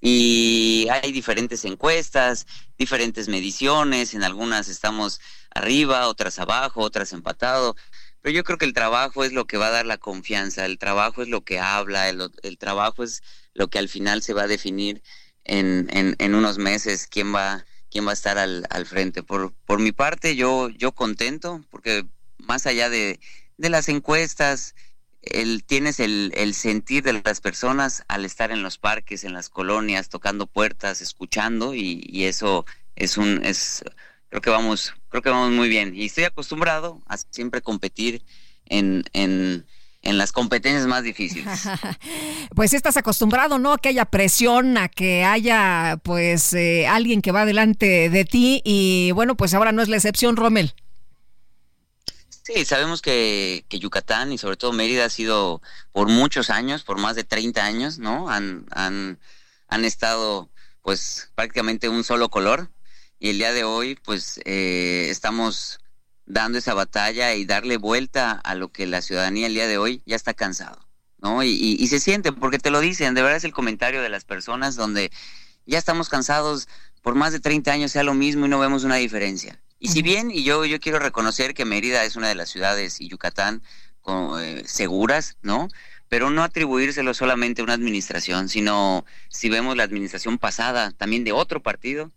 y 0.00 0.86
hay 0.90 1.10
diferentes 1.10 1.64
encuestas, 1.64 2.46
diferentes 2.78 3.26
mediciones, 3.26 4.14
en 4.14 4.22
algunas 4.22 4.68
estamos 4.68 5.20
arriba, 5.50 6.06
otras 6.06 6.38
abajo, 6.38 6.82
otras 6.82 7.12
empatado. 7.12 7.74
Pero 8.26 8.34
yo 8.34 8.42
creo 8.42 8.58
que 8.58 8.64
el 8.64 8.72
trabajo 8.72 9.22
es 9.22 9.32
lo 9.32 9.46
que 9.46 9.56
va 9.56 9.68
a 9.68 9.70
dar 9.70 9.86
la 9.86 9.98
confianza, 9.98 10.66
el 10.66 10.78
trabajo 10.78 11.22
es 11.22 11.28
lo 11.28 11.44
que 11.44 11.60
habla, 11.60 12.08
el, 12.08 12.58
trabajo 12.58 13.04
es 13.04 13.22
lo 13.54 13.68
que 13.68 13.78
al 13.78 13.88
final 13.88 14.20
se 14.20 14.32
va 14.32 14.42
a 14.42 14.46
definir 14.48 15.00
en, 15.44 15.86
en, 16.18 16.34
unos 16.34 16.58
meses 16.58 17.06
quién 17.06 17.32
va, 17.32 17.64
quién 17.88 18.04
va 18.04 18.10
a 18.10 18.14
estar 18.14 18.36
al, 18.36 18.66
al 18.70 18.84
frente. 18.84 19.22
Por, 19.22 19.52
por 19.64 19.78
mi 19.78 19.92
parte, 19.92 20.34
yo, 20.34 20.70
yo 20.70 20.90
contento, 20.90 21.64
porque 21.70 22.04
más 22.38 22.66
allá 22.66 22.90
de, 22.90 23.20
de 23.58 23.70
las 23.70 23.88
encuestas, 23.88 24.74
el, 25.22 25.62
tienes 25.62 26.00
el, 26.00 26.32
el, 26.34 26.52
sentir 26.54 27.04
de 27.04 27.22
las 27.24 27.40
personas 27.40 28.02
al 28.08 28.24
estar 28.24 28.50
en 28.50 28.64
los 28.64 28.76
parques, 28.76 29.22
en 29.22 29.34
las 29.34 29.50
colonias, 29.50 30.08
tocando 30.08 30.48
puertas, 30.48 31.00
escuchando, 31.00 31.74
y, 31.74 32.04
y 32.04 32.24
eso 32.24 32.66
es 32.96 33.18
un, 33.18 33.44
es 33.44 33.84
creo 34.28 34.42
que 34.42 34.50
vamos, 34.50 34.94
creo 35.08 35.22
que 35.22 35.30
vamos 35.30 35.52
muy 35.52 35.68
bien. 35.68 35.94
Y 35.94 36.06
estoy 36.06 36.24
acostumbrado 36.24 37.02
a 37.06 37.16
siempre 37.16 37.62
competir 37.62 38.22
en, 38.66 39.04
en, 39.12 39.66
en 40.02 40.18
las 40.18 40.32
competencias 40.32 40.86
más 40.86 41.02
difíciles. 41.02 41.62
pues 42.54 42.72
estás 42.72 42.96
acostumbrado, 42.96 43.58
¿no? 43.58 43.72
A 43.72 43.78
que 43.78 43.88
haya 43.88 44.04
presión, 44.04 44.76
a 44.78 44.88
que 44.88 45.24
haya 45.24 46.00
pues 46.02 46.52
eh, 46.52 46.86
alguien 46.86 47.22
que 47.22 47.32
va 47.32 47.44
delante 47.44 48.08
de 48.08 48.24
ti 48.24 48.62
y 48.64 49.10
bueno, 49.12 49.36
pues 49.36 49.54
ahora 49.54 49.72
no 49.72 49.82
es 49.82 49.88
la 49.88 49.96
excepción, 49.96 50.36
Rommel. 50.36 50.74
Sí, 52.44 52.64
sabemos 52.64 53.02
que, 53.02 53.64
que, 53.68 53.80
Yucatán 53.80 54.30
y 54.32 54.38
sobre 54.38 54.56
todo 54.56 54.72
Mérida 54.72 55.04
ha 55.04 55.10
sido 55.10 55.60
por 55.90 56.08
muchos 56.08 56.48
años, 56.48 56.84
por 56.84 56.96
más 56.98 57.16
de 57.16 57.24
30 57.24 57.64
años, 57.64 57.98
¿no? 57.98 58.28
Han, 58.28 58.66
han, 58.70 59.18
han 59.66 59.84
estado 59.84 60.48
pues 60.82 61.32
prácticamente 61.34 61.88
un 61.88 62.04
solo 62.04 62.28
color 62.28 62.70
y 63.18 63.30
el 63.30 63.38
día 63.38 63.52
de 63.52 63.64
hoy 63.64 63.97
pues 64.05 64.40
eh, 64.44 65.09
estamos 65.10 65.80
dando 66.26 66.59
esa 66.59 66.74
batalla 66.74 67.34
y 67.34 67.44
darle 67.44 67.76
vuelta 67.76 68.32
a 68.32 68.55
lo 68.55 68.68
que 68.68 68.86
la 68.86 69.02
ciudadanía 69.02 69.47
el 69.47 69.55
día 69.55 69.68
de 69.68 69.78
hoy 69.78 70.02
ya 70.06 70.16
está 70.16 70.34
cansado, 70.34 70.78
¿no? 71.18 71.43
Y, 71.43 71.76
y, 71.78 71.86
se 71.86 72.01
siente, 72.01 72.32
porque 72.32 72.59
te 72.59 72.70
lo 72.70 72.80
dicen, 72.80 73.14
de 73.14 73.22
verdad 73.22 73.36
es 73.36 73.44
el 73.44 73.52
comentario 73.52 74.02
de 74.02 74.09
las 74.09 74.24
personas 74.24 74.74
donde 74.74 75.12
ya 75.66 75.78
estamos 75.78 76.09
cansados, 76.09 76.68
por 77.02 77.14
más 77.14 77.32
de 77.32 77.40
30 77.40 77.72
años 77.72 77.93
sea 77.93 78.02
lo 78.02 78.14
mismo 78.14 78.47
y 78.47 78.48
no 78.48 78.59
vemos 78.59 78.84
una 78.84 78.97
diferencia. 78.97 79.60
Y 79.78 79.88
si 79.88 80.02
bien, 80.02 80.30
y 80.30 80.43
yo, 80.43 80.64
yo 80.64 80.80
quiero 80.80 80.98
reconocer 80.98 81.55
que 81.55 81.64
Mérida 81.64 82.05
es 82.05 82.16
una 82.16 82.28
de 82.28 82.34
las 82.34 82.48
ciudades 82.48 83.01
y 83.01 83.09
Yucatán 83.09 83.62
con, 84.01 84.43
eh, 84.43 84.62
seguras, 84.66 85.36
¿no? 85.43 85.68
Pero 86.09 86.30
no 86.30 86.43
atribuírselo 86.43 87.12
solamente 87.14 87.60
a 87.60 87.64
una 87.64 87.74
administración, 87.74 88.48
sino 88.48 89.05
si 89.28 89.48
vemos 89.48 89.76
la 89.76 89.82
administración 89.82 90.38
pasada 90.38 90.93
también 90.93 91.24
de 91.24 91.32
otro 91.32 91.62
partido, 91.62 92.12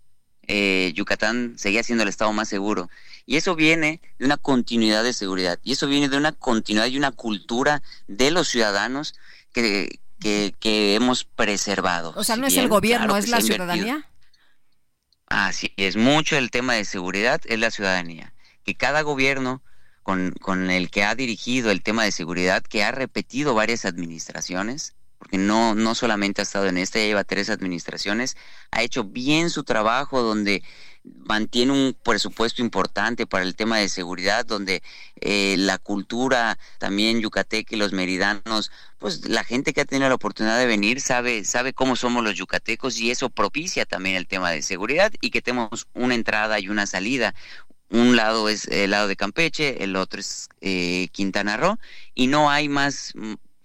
eh, 0.52 0.94
Yucatán 0.96 1.54
seguía 1.58 1.84
siendo 1.84 2.02
el 2.02 2.10
estado 2.10 2.34
más 2.34 2.50
seguro. 2.50 2.90
Y 3.28 3.38
eso 3.38 3.56
viene 3.56 4.02
de 4.18 4.26
una 4.26 4.36
continuidad 4.38 5.04
de 5.04 5.14
seguridad. 5.14 5.60
Y 5.64 5.74
eso 5.74 5.86
viene 5.86 6.10
de 6.10 6.18
una 6.18 6.32
continuidad 6.32 6.88
y 6.88 6.98
una 6.98 7.12
cultura 7.12 7.84
de 8.08 8.32
los 8.32 8.48
ciudadanos 8.48 9.14
que, 9.54 10.00
que, 10.20 10.96
hemos 10.96 11.24
preservado. 11.24 12.14
O 12.18 12.24
sea, 12.24 12.36
no 12.36 12.48
es 12.48 12.58
el 12.58 12.68
gobierno, 12.68 13.16
es 13.16 13.30
la 13.30 13.42
ciudadanía. 13.42 14.10
Así 15.28 15.72
es, 15.78 15.96
mucho 15.96 16.36
el 16.36 16.50
tema 16.50 16.74
de 16.74 16.84
seguridad 16.84 17.40
es 17.46 17.60
la 17.60 17.70
ciudadanía. 17.70 18.34
Que 18.64 18.74
cada 18.74 19.04
gobierno 19.04 19.62
con, 20.02 20.32
con 20.42 20.72
el 20.72 20.90
que 20.90 21.04
ha 21.04 21.14
dirigido 21.14 21.70
el 21.70 21.84
tema 21.84 22.06
de 22.06 22.12
seguridad, 22.12 22.64
que 22.64 22.84
ha 22.84 22.92
repetido 22.92 23.54
varias 23.54 23.86
administraciones, 23.86 24.96
porque 25.20 25.38
no, 25.38 25.76
no 25.76 25.94
solamente 25.94 26.42
ha 26.42 26.44
estado 26.44 26.68
en 26.68 26.78
esta, 26.78 26.98
ya 26.98 27.06
lleva 27.06 27.24
tres 27.24 27.50
administraciones, 27.50 28.38
ha 28.72 28.82
hecho 28.82 29.04
bien 29.04 29.50
su 29.50 29.64
trabajo 29.64 30.22
donde 30.22 30.64
mantiene 31.04 31.72
un 31.72 31.96
presupuesto 32.04 32.62
importante 32.62 33.28
para 33.28 33.44
el 33.44 33.56
tema 33.56 33.78
de 33.78 33.90
seguridad, 33.90 34.46
donde 34.46 34.82
eh, 35.22 35.56
la 35.58 35.78
cultura 35.78 36.58
también 36.78 37.22
yucateca 37.22 37.76
y 37.76 37.78
los 37.78 37.94
meridanos, 37.94 38.72
pues 38.98 39.28
la 39.28 39.44
gente 39.44 39.74
que 39.74 39.82
ha 39.82 39.86
tenido 39.86 40.10
la 40.10 40.16
oportunidad 40.16 40.58
de 40.58 40.66
venir 40.66 41.02
sabe, 41.02 41.44
sabe 41.46 41.74
cómo 41.74 41.96
somos 41.96 42.24
los 42.24 42.36
yucatecos 42.36 43.00
y 43.00 43.12
eso 43.12 43.30
propicia 43.30 43.86
también 43.86 44.16
el 44.16 44.28
tema 44.28 44.52
de 44.52 44.62
seguridad 44.62 45.12
y 45.22 45.32
que 45.32 45.42
tenemos 45.42 45.88
una 45.94 46.16
entrada 46.16 46.60
y 46.60 46.70
una 46.70 46.86
salida. 46.86 47.34
Un 47.92 48.16
lado 48.16 48.50
es 48.50 48.68
el 48.68 48.92
lado 48.92 49.08
de 49.08 49.16
Campeche, 49.16 49.84
el 49.84 49.96
otro 49.96 50.20
es 50.20 50.48
eh, 50.62 51.08
Quintana 51.12 51.58
Roo 51.58 51.78
y 52.14 52.28
no 52.28 52.50
hay 52.52 52.70
más 52.70 53.14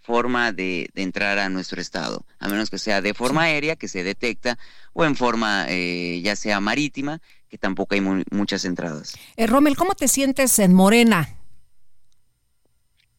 forma 0.04 0.52
de, 0.52 0.90
entrar 0.94 1.38
a 1.38 1.48
nuestro 1.48 1.80
estado, 1.80 2.24
a 2.38 2.48
menos 2.48 2.68
que 2.68 2.78
sea 2.78 3.00
de 3.00 3.14
forma 3.14 3.44
aérea, 3.44 3.74
que 3.74 3.88
se 3.88 4.04
detecta, 4.04 4.58
o 4.92 5.04
en 5.04 5.16
forma 5.16 5.64
eh, 5.68 6.20
ya 6.22 6.36
sea 6.36 6.60
marítima, 6.60 7.20
que 7.48 7.56
tampoco 7.56 7.94
hay 7.94 8.02
muchas 8.30 8.66
entradas. 8.66 9.14
Eh, 9.36 9.46
Rommel, 9.46 9.76
¿cómo 9.76 9.94
te 9.94 10.06
sientes 10.06 10.58
en 10.58 10.74
Morena? 10.74 11.36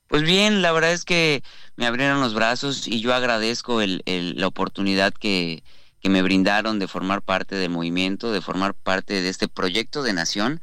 Pues 0.08 0.22
bien, 0.22 0.62
la 0.62 0.72
verdad 0.72 0.94
es 0.94 1.06
que 1.06 1.42
me 1.76 1.88
abrieron 1.88 2.22
los 2.22 2.36
brazos 2.36 2.88
y 2.88 3.02
yo 3.02 3.16
agradezco 3.16 3.82
el, 3.82 4.04
la 4.06 4.46
oportunidad 4.46 5.12
que, 5.12 5.64
que 6.00 6.10
me 6.10 6.22
brindaron 6.22 6.78
de 6.78 6.88
formar 6.88 7.24
parte 7.24 7.56
del 7.56 7.72
movimiento, 7.72 8.32
de 8.32 8.42
formar 8.42 8.76
parte 8.76 9.24
de 9.24 9.30
este 9.30 9.48
proyecto 9.48 10.04
de 10.04 10.14
nación 10.14 10.62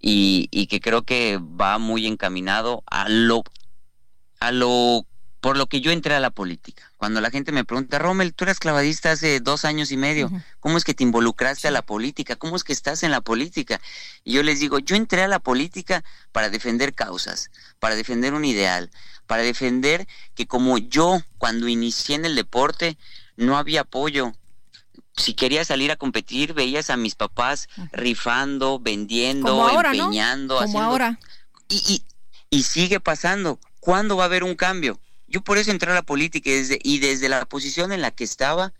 y, 0.00 0.48
y 0.50 0.66
que 0.66 0.80
creo 0.80 1.02
que 1.02 1.38
va 1.38 1.78
muy 1.78 2.08
encaminado 2.08 2.82
a 2.86 3.08
lo, 3.08 3.44
a 4.40 4.50
lo 4.50 5.06
por 5.44 5.58
lo 5.58 5.66
que 5.66 5.82
yo 5.82 5.92
entré 5.92 6.14
a 6.14 6.20
la 6.20 6.30
política. 6.30 6.90
Cuando 6.96 7.20
la 7.20 7.30
gente 7.30 7.52
me 7.52 7.66
pregunta, 7.66 7.98
Rommel, 7.98 8.32
tú 8.32 8.44
eras 8.44 8.58
clavadista 8.58 9.10
hace 9.10 9.40
dos 9.40 9.66
años 9.66 9.92
y 9.92 9.98
medio, 9.98 10.32
¿cómo 10.58 10.78
es 10.78 10.84
que 10.84 10.94
te 10.94 11.02
involucraste 11.02 11.68
a 11.68 11.70
la 11.70 11.82
política? 11.82 12.36
¿Cómo 12.36 12.56
es 12.56 12.64
que 12.64 12.72
estás 12.72 13.02
en 13.02 13.10
la 13.10 13.20
política? 13.20 13.78
Y 14.24 14.32
yo 14.32 14.42
les 14.42 14.58
digo, 14.58 14.78
yo 14.78 14.96
entré 14.96 15.22
a 15.22 15.28
la 15.28 15.40
política 15.40 16.02
para 16.32 16.48
defender 16.48 16.94
causas, 16.94 17.50
para 17.78 17.94
defender 17.94 18.32
un 18.32 18.46
ideal, 18.46 18.90
para 19.26 19.42
defender 19.42 20.08
que 20.34 20.46
como 20.46 20.78
yo 20.78 21.20
cuando 21.36 21.68
inicié 21.68 22.14
en 22.14 22.24
el 22.24 22.36
deporte 22.36 22.96
no 23.36 23.58
había 23.58 23.82
apoyo, 23.82 24.32
si 25.14 25.34
querías 25.34 25.66
salir 25.66 25.90
a 25.92 25.96
competir, 25.96 26.54
veías 26.54 26.88
a 26.88 26.96
mis 26.96 27.16
papás 27.16 27.68
rifando, 27.92 28.78
vendiendo, 28.78 29.68
empeñando, 29.68 30.56
Como 30.56 30.80
ahora. 30.80 31.18
Y, 31.68 31.82
y, 31.86 32.04
y, 32.48 32.62
sigue 32.62 32.98
pasando. 32.98 33.60
¿Cuándo 33.80 34.16
va 34.16 34.22
a 34.22 34.26
haber 34.26 34.42
un 34.42 34.54
cambio? 34.54 34.98
Yo 35.34 35.40
por 35.40 35.58
eso 35.58 35.72
entré 35.72 35.90
a 35.90 35.94
la 35.94 36.02
política 36.02 36.48
y 36.48 36.98
desde, 37.00 37.28
la 37.28 37.44
posición 37.44 37.90
en 37.90 38.02
la 38.02 38.12
que 38.12 38.22
estaba, 38.22 38.72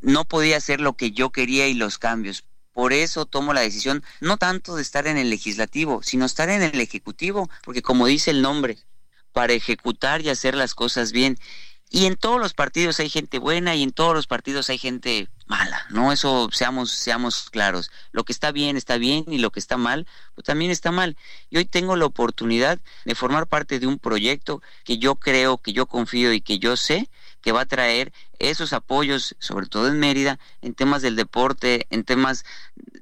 no 0.00 0.24
podía 0.24 0.56
hacer 0.56 0.80
lo 0.80 0.96
que 0.96 1.12
yo 1.12 1.30
quería 1.30 1.68
y 1.68 1.74
los 1.74 1.96
cambios. 1.96 2.42
Por 2.72 2.92
eso 2.92 3.24
tomo 3.24 3.52
la 3.52 3.60
decisión 3.60 4.02
no 4.20 4.36
tanto 4.36 4.74
de 4.74 4.82
estar 4.82 5.06
en 5.06 5.16
el 5.16 5.30
legislativo, 5.30 6.02
sino 6.02 6.24
estar 6.24 6.48
en 6.48 6.60
el 6.60 6.80
ejecutivo, 6.80 7.48
porque 7.62 7.82
como 7.82 8.08
dice 8.08 8.32
el 8.32 8.42
nombre, 8.42 8.78
para 9.32 9.52
ejecutar 9.52 10.22
y 10.22 10.28
hacer 10.28 10.56
las 10.56 10.74
cosas 10.74 11.12
bien. 11.12 11.38
Y 11.88 12.06
en 12.06 12.16
todos 12.16 12.40
los 12.40 12.52
partidos 12.52 12.98
hay 12.98 13.08
gente 13.08 13.38
buena 13.38 13.76
y 13.76 13.84
en 13.84 13.92
todos 13.92 14.12
los 14.12 14.26
partidos 14.26 14.70
hay 14.70 14.78
gente 14.78 15.28
mala, 15.46 15.84
¿no? 15.90 16.12
Eso 16.12 16.48
seamos, 16.52 16.90
seamos 16.90 17.50
claros. 17.50 17.90
Lo 18.12 18.24
que 18.24 18.32
está 18.32 18.52
bien 18.52 18.76
está 18.76 18.96
bien 18.98 19.24
y 19.28 19.38
lo 19.38 19.50
que 19.50 19.60
está 19.60 19.76
mal, 19.76 20.06
pues 20.34 20.46
también 20.46 20.70
está 20.70 20.90
mal. 20.90 21.16
Y 21.50 21.58
hoy 21.58 21.64
tengo 21.64 21.96
la 21.96 22.06
oportunidad 22.06 22.78
de 23.04 23.14
formar 23.14 23.46
parte 23.46 23.78
de 23.78 23.86
un 23.86 23.98
proyecto 23.98 24.62
que 24.84 24.98
yo 24.98 25.16
creo, 25.16 25.58
que 25.58 25.72
yo 25.72 25.86
confío 25.86 26.32
y 26.32 26.40
que 26.40 26.58
yo 26.58 26.76
sé 26.76 27.08
que 27.44 27.52
va 27.52 27.60
a 27.60 27.66
traer 27.66 28.10
esos 28.38 28.72
apoyos, 28.72 29.36
sobre 29.38 29.66
todo 29.66 29.88
en 29.88 30.00
Mérida, 30.00 30.38
en 30.62 30.72
temas 30.72 31.02
del 31.02 31.14
deporte, 31.14 31.86
en 31.90 32.02
temas 32.02 32.46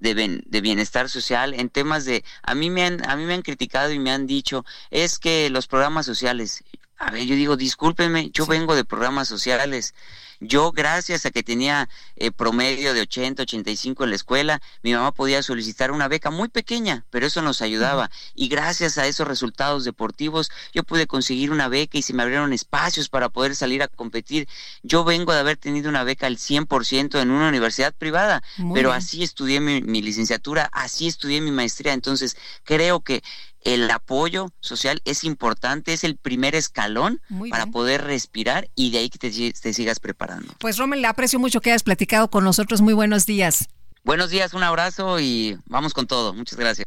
de, 0.01 0.43
de, 0.44 0.60
bienestar 0.60 1.09
social, 1.09 1.55
en 1.55 1.70
temas 1.70 2.05
de... 2.05 2.24
A 2.43 2.56
mí, 2.56 2.69
me 2.69 2.85
han, 2.85 3.09
a 3.09 3.14
mí 3.14 3.24
me 3.24 3.35
han 3.35 3.43
criticado 3.43 3.93
y 3.93 4.01
me 4.01 4.10
han 4.10 4.27
dicho, 4.27 4.64
es 4.90 5.20
que 5.20 5.48
los 5.48 5.69
programas 5.69 6.06
sociales, 6.06 6.64
a 7.03 7.11
ver, 7.11 7.24
yo 7.27 7.35
digo, 7.35 7.57
discúlpenme, 7.57 8.31
yo 8.31 8.47
vengo 8.47 8.77
de 8.77 8.85
programas 8.85 9.27
sociales. 9.27 9.93
Yo, 10.39 10.73
gracias 10.73 11.27
a 11.27 11.31
que 11.31 11.43
tenía 11.43 11.89
eh, 12.16 12.31
promedio 12.33 12.95
de 12.95 13.03
80, 13.03 13.43
85 13.43 14.05
en 14.05 14.11
la 14.11 14.16
escuela, 14.16 14.62
mi 14.83 14.93
mamá 14.93 15.12
podía 15.12 15.43
solicitar 15.43 15.93
una 15.93 16.09
beca 16.09 16.31
muy 16.31 16.49
pequeña, 16.49 17.05
pero 17.11 17.27
eso 17.27 17.43
nos 17.43 17.61
ayudaba. 17.61 18.11
Y 18.35 18.49
gracias 18.49 18.99
a 18.99 19.07
esos 19.07 19.27
resultados 19.27 19.85
deportivos, 19.85 20.51
yo 20.73 20.85
pude 20.85 21.07
conseguir 21.07 21.51
una 21.51 21.69
beca 21.69 21.99
y 21.99 22.03
se 22.03 22.12
me 22.12 22.23
abrieron 22.23 22.53
espacios 22.53 23.09
para 23.09 23.29
poder 23.29 23.55
salir 23.57 23.83
a 23.83 23.89
competir. 23.89 24.49
Yo 24.83 25.05
vengo 25.05 25.33
de 25.33 25.41
haber 25.41 25.57
tenido 25.57 25.89
una 25.89 26.05
beca 26.05 26.27
al 26.27 26.39
100% 26.39 27.20
en 27.20 27.31
una 27.31 27.49
universidad 27.49 27.95
privada, 27.95 28.43
pero 28.74 28.93
así 28.93 29.23
estudié 29.23 29.61
mi 29.61 30.03
licenciatura, 30.03 30.69
así 30.73 31.07
estudié 31.09 31.41
mi 31.41 31.51
maestría. 31.53 31.93
Entonces, 31.93 32.37
creo 32.65 33.01
que 33.01 33.23
el 33.64 33.90
apoyo 33.90 34.51
social 34.60 35.01
es 35.05 35.24
importante, 35.24 35.93
es 35.93 36.05
el 36.05 36.16
primer 36.16 36.55
escalón 36.55 37.20
para 37.51 37.66
poder 37.66 38.05
respirar 38.05 38.68
y 38.74 38.90
de 38.90 38.98
ahí 38.98 39.10
que 39.10 39.18
te, 39.18 39.72
sigas 39.72 40.01
preparando. 40.01 40.55
Pues 40.59 40.78
Rommel, 40.78 41.02
le 41.02 41.09
aprecio 41.09 41.39
mucho 41.39 41.60
que 41.60 41.70
hayas 41.70 41.82
platicado 41.82 42.30
con 42.30 42.44
nosotros. 42.44 42.80
Muy 42.80 42.94
buenos 42.94 43.26
días. 43.26 43.68
Buenos 44.05 44.30
días, 44.30 44.52
un 44.52 44.64
abrazo 44.64 45.20
y 45.20 45.59
vamos 45.66 45.94
con 45.94 46.06
todo. 46.06 46.34
Muchas 46.34 46.59
gracias. 46.59 46.86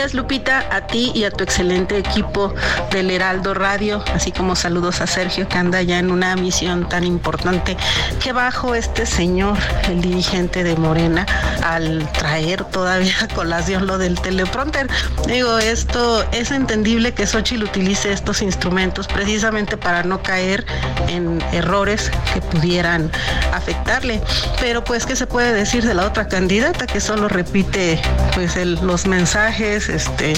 Días, 0.00 0.14
Lupita, 0.14 0.64
a 0.70 0.86
ti 0.86 1.12
y 1.14 1.24
a 1.24 1.30
tu 1.30 1.44
excelente 1.44 1.98
equipo 1.98 2.54
del 2.90 3.10
Heraldo 3.10 3.52
Radio, 3.52 4.02
así 4.14 4.32
como 4.32 4.56
saludos 4.56 5.02
a 5.02 5.06
Sergio 5.06 5.46
que 5.46 5.58
anda 5.58 5.82
ya 5.82 5.98
en 5.98 6.10
una 6.10 6.36
misión 6.36 6.88
tan 6.88 7.04
importante 7.04 7.76
que 8.18 8.32
bajo 8.32 8.74
este 8.74 9.04
señor, 9.04 9.58
el 9.90 10.00
dirigente 10.00 10.64
de 10.64 10.74
Morena, 10.76 11.26
al 11.62 12.10
traer 12.12 12.64
todavía 12.64 13.12
a 13.20 13.28
colación 13.34 13.86
lo 13.86 13.98
del 13.98 14.18
teleprompter. 14.18 14.88
Digo, 15.26 15.58
esto 15.58 16.24
es 16.32 16.50
entendible 16.50 17.12
que 17.12 17.26
Xochitl 17.26 17.64
utilice 17.64 18.10
estos 18.10 18.40
instrumentos 18.40 19.06
precisamente 19.06 19.76
para 19.76 20.02
no 20.02 20.22
caer 20.22 20.64
en 21.08 21.42
errores 21.52 22.10
que 22.32 22.40
pudieran 22.40 23.10
afectarle. 23.52 24.22
Pero 24.60 24.82
pues, 24.82 25.04
¿qué 25.04 25.14
se 25.14 25.26
puede 25.26 25.52
decir 25.52 25.84
de 25.84 25.92
la 25.92 26.06
otra 26.06 26.26
candidata 26.26 26.86
que 26.86 27.00
solo 27.00 27.28
repite 27.28 28.00
pues 28.34 28.56
los 28.56 29.06
mensajes 29.06 29.89
este, 29.90 30.34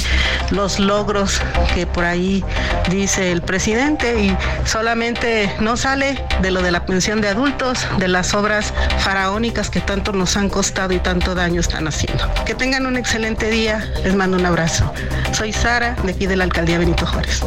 los 0.51 0.79
logros 0.79 1.41
que 1.75 1.87
por 1.87 2.05
ahí 2.05 2.45
dice 2.91 3.33
el 3.33 3.43
presidente 3.43 4.21
y 4.21 4.37
solamente 4.65 5.55
no 5.61 5.77
sale 5.77 6.23
de 6.41 6.51
lo 6.51 6.63
de 6.63 6.71
la 6.71 6.85
pensión 6.87 7.21
de 7.21 7.29
adultos, 7.29 7.87
de 7.99 8.09
las 8.09 8.35
obras 8.35 8.73
faraónicas 8.99 9.71
que 9.71 9.81
tanto 9.81 10.13
nos 10.13 10.37
han 10.37 10.49
costado 10.49 10.93
y 10.93 10.99
tanto 10.99 11.35
daño 11.35 11.61
están 11.61 11.87
haciendo. 11.89 12.29
Que 12.45 12.55
tengan 12.55 12.87
un 12.87 12.97
excelente 12.97 13.51
día, 13.51 13.87
les 14.05 14.15
mando 14.15 14.37
un 14.37 14.47
abrazo. 14.47 14.93
Soy 15.33 15.53
Sara, 15.53 15.97
de 16.03 16.13
aquí 16.13 16.27
de 16.27 16.37
la 16.37 16.45
Alcaldía 16.45 16.79
Benito 16.79 17.07
Juárez. 17.07 17.43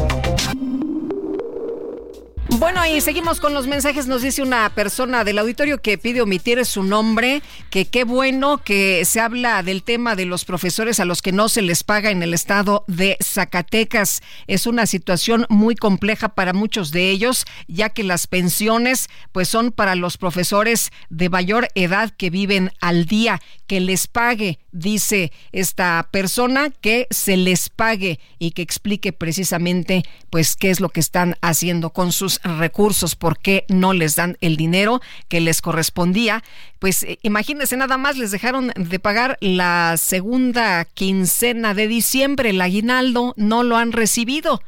Bueno, 2.58 2.86
y 2.86 3.02
seguimos 3.02 3.38
con 3.38 3.52
los 3.52 3.66
mensajes. 3.66 4.06
Nos 4.06 4.22
dice 4.22 4.40
una 4.40 4.70
persona 4.70 5.24
del 5.24 5.38
auditorio 5.38 5.82
que 5.82 5.98
pide 5.98 6.22
omitir 6.22 6.64
su 6.64 6.82
nombre, 6.82 7.42
que 7.68 7.84
qué 7.84 8.04
bueno 8.04 8.62
que 8.64 9.04
se 9.04 9.20
habla 9.20 9.62
del 9.62 9.82
tema 9.82 10.16
de 10.16 10.24
los 10.24 10.46
profesores 10.46 10.98
a 10.98 11.04
los 11.04 11.20
que 11.20 11.32
no 11.32 11.50
se 11.50 11.60
les 11.60 11.84
paga 11.84 12.10
en 12.10 12.22
el 12.22 12.32
estado 12.32 12.84
de 12.88 13.18
Zacatecas. 13.22 14.22
Es 14.46 14.66
una 14.66 14.86
situación 14.86 15.44
muy 15.50 15.74
compleja 15.74 16.30
para 16.30 16.54
muchos 16.54 16.92
de 16.92 17.10
ellos, 17.10 17.44
ya 17.68 17.90
que 17.90 18.04
las 18.04 18.26
pensiones 18.26 19.08
pues 19.32 19.48
son 19.48 19.70
para 19.70 19.94
los 19.94 20.16
profesores 20.16 20.92
de 21.10 21.28
mayor 21.28 21.68
edad 21.74 22.10
que 22.16 22.30
viven 22.30 22.72
al 22.80 23.04
día. 23.04 23.42
Que 23.66 23.80
les 23.80 24.06
pague, 24.06 24.60
dice 24.76 25.32
esta 25.52 26.08
persona, 26.10 26.70
que 26.70 27.06
se 27.10 27.36
les 27.36 27.68
pague 27.68 28.20
y 28.38 28.52
que 28.52 28.62
explique 28.62 29.12
precisamente 29.12 30.04
pues 30.30 30.56
qué 30.56 30.70
es 30.70 30.80
lo 30.80 30.90
que 30.90 31.00
están 31.00 31.36
haciendo 31.40 31.90
con 31.90 32.12
sus 32.12 32.40
recursos, 32.42 33.16
por 33.16 33.38
qué 33.38 33.64
no 33.68 33.92
les 33.92 34.16
dan 34.16 34.36
el 34.40 34.56
dinero 34.56 35.00
que 35.28 35.40
les 35.40 35.60
correspondía. 35.62 36.44
Pues 36.78 37.02
eh, 37.02 37.18
imagínense, 37.22 37.76
nada 37.76 37.96
más 37.96 38.16
les 38.16 38.30
dejaron 38.30 38.72
de 38.76 38.98
pagar 38.98 39.38
la 39.40 39.96
segunda 39.96 40.84
quincena 40.84 41.74
de 41.74 41.88
diciembre, 41.88 42.50
el 42.50 42.60
aguinaldo, 42.60 43.34
no 43.36 43.62
lo 43.62 43.76
han 43.76 43.92
recibido. 43.92 44.60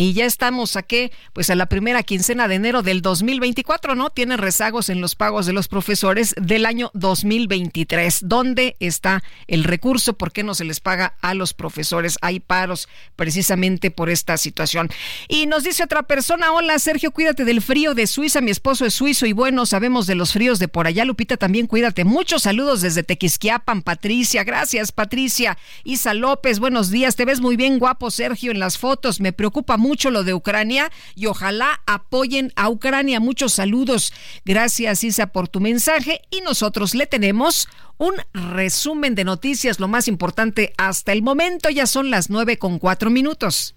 Y 0.00 0.14
ya 0.14 0.24
estamos 0.24 0.76
a 0.76 0.82
qué? 0.82 1.12
Pues 1.34 1.50
a 1.50 1.54
la 1.54 1.66
primera 1.66 2.02
quincena 2.02 2.48
de 2.48 2.54
enero 2.54 2.80
del 2.80 3.02
2024, 3.02 3.94
¿no? 3.94 4.08
Tienen 4.08 4.38
rezagos 4.38 4.88
en 4.88 5.02
los 5.02 5.14
pagos 5.14 5.44
de 5.44 5.52
los 5.52 5.68
profesores 5.68 6.34
del 6.40 6.64
año 6.64 6.90
2023. 6.94 8.20
¿Dónde 8.22 8.76
está 8.80 9.22
el 9.46 9.62
recurso? 9.62 10.14
¿Por 10.14 10.32
qué 10.32 10.42
no 10.42 10.54
se 10.54 10.64
les 10.64 10.80
paga 10.80 11.16
a 11.20 11.34
los 11.34 11.52
profesores? 11.52 12.16
Hay 12.22 12.40
paros 12.40 12.88
precisamente 13.14 13.90
por 13.90 14.08
esta 14.08 14.38
situación. 14.38 14.88
Y 15.28 15.44
nos 15.44 15.64
dice 15.64 15.84
otra 15.84 16.04
persona, 16.04 16.50
hola 16.54 16.78
Sergio, 16.78 17.10
cuídate 17.10 17.44
del 17.44 17.60
frío 17.60 17.92
de 17.92 18.06
Suiza, 18.06 18.40
mi 18.40 18.52
esposo 18.52 18.86
es 18.86 18.94
suizo 18.94 19.26
y 19.26 19.34
bueno, 19.34 19.66
sabemos 19.66 20.06
de 20.06 20.14
los 20.14 20.32
fríos 20.32 20.58
de 20.58 20.68
por 20.68 20.86
allá. 20.86 21.04
Lupita, 21.04 21.36
también 21.36 21.66
cuídate. 21.66 22.04
Muchos 22.04 22.44
saludos 22.44 22.80
desde 22.80 23.02
Tequisquiapan, 23.02 23.82
Patricia. 23.82 24.44
Gracias, 24.44 24.92
Patricia. 24.92 25.58
Isa 25.84 26.14
López, 26.14 26.58
buenos 26.58 26.88
días. 26.88 27.16
Te 27.16 27.26
ves 27.26 27.42
muy 27.42 27.56
bien 27.56 27.78
guapo, 27.78 28.10
Sergio, 28.10 28.50
en 28.50 28.60
las 28.60 28.78
fotos. 28.78 29.20
Me 29.20 29.34
preocupa 29.34 29.76
mucho 29.76 29.89
mucho 29.90 30.12
lo 30.12 30.22
de 30.22 30.34
Ucrania 30.34 30.92
y 31.16 31.26
ojalá 31.26 31.80
apoyen 31.84 32.52
a 32.54 32.68
Ucrania. 32.68 33.18
Muchos 33.18 33.54
saludos. 33.54 34.12
Gracias, 34.44 35.02
Isa, 35.02 35.26
por 35.26 35.48
tu 35.48 35.58
mensaje. 35.58 36.22
Y 36.30 36.42
nosotros 36.42 36.94
le 36.94 37.06
tenemos 37.06 37.68
un 37.98 38.14
resumen 38.32 39.16
de 39.16 39.24
noticias, 39.24 39.80
lo 39.80 39.88
más 39.88 40.06
importante 40.06 40.72
hasta 40.78 41.10
el 41.10 41.22
momento. 41.22 41.70
Ya 41.70 41.86
son 41.86 42.08
las 42.08 42.30
nueve 42.30 42.56
con 42.56 42.78
cuatro 42.78 43.10
minutos. 43.10 43.74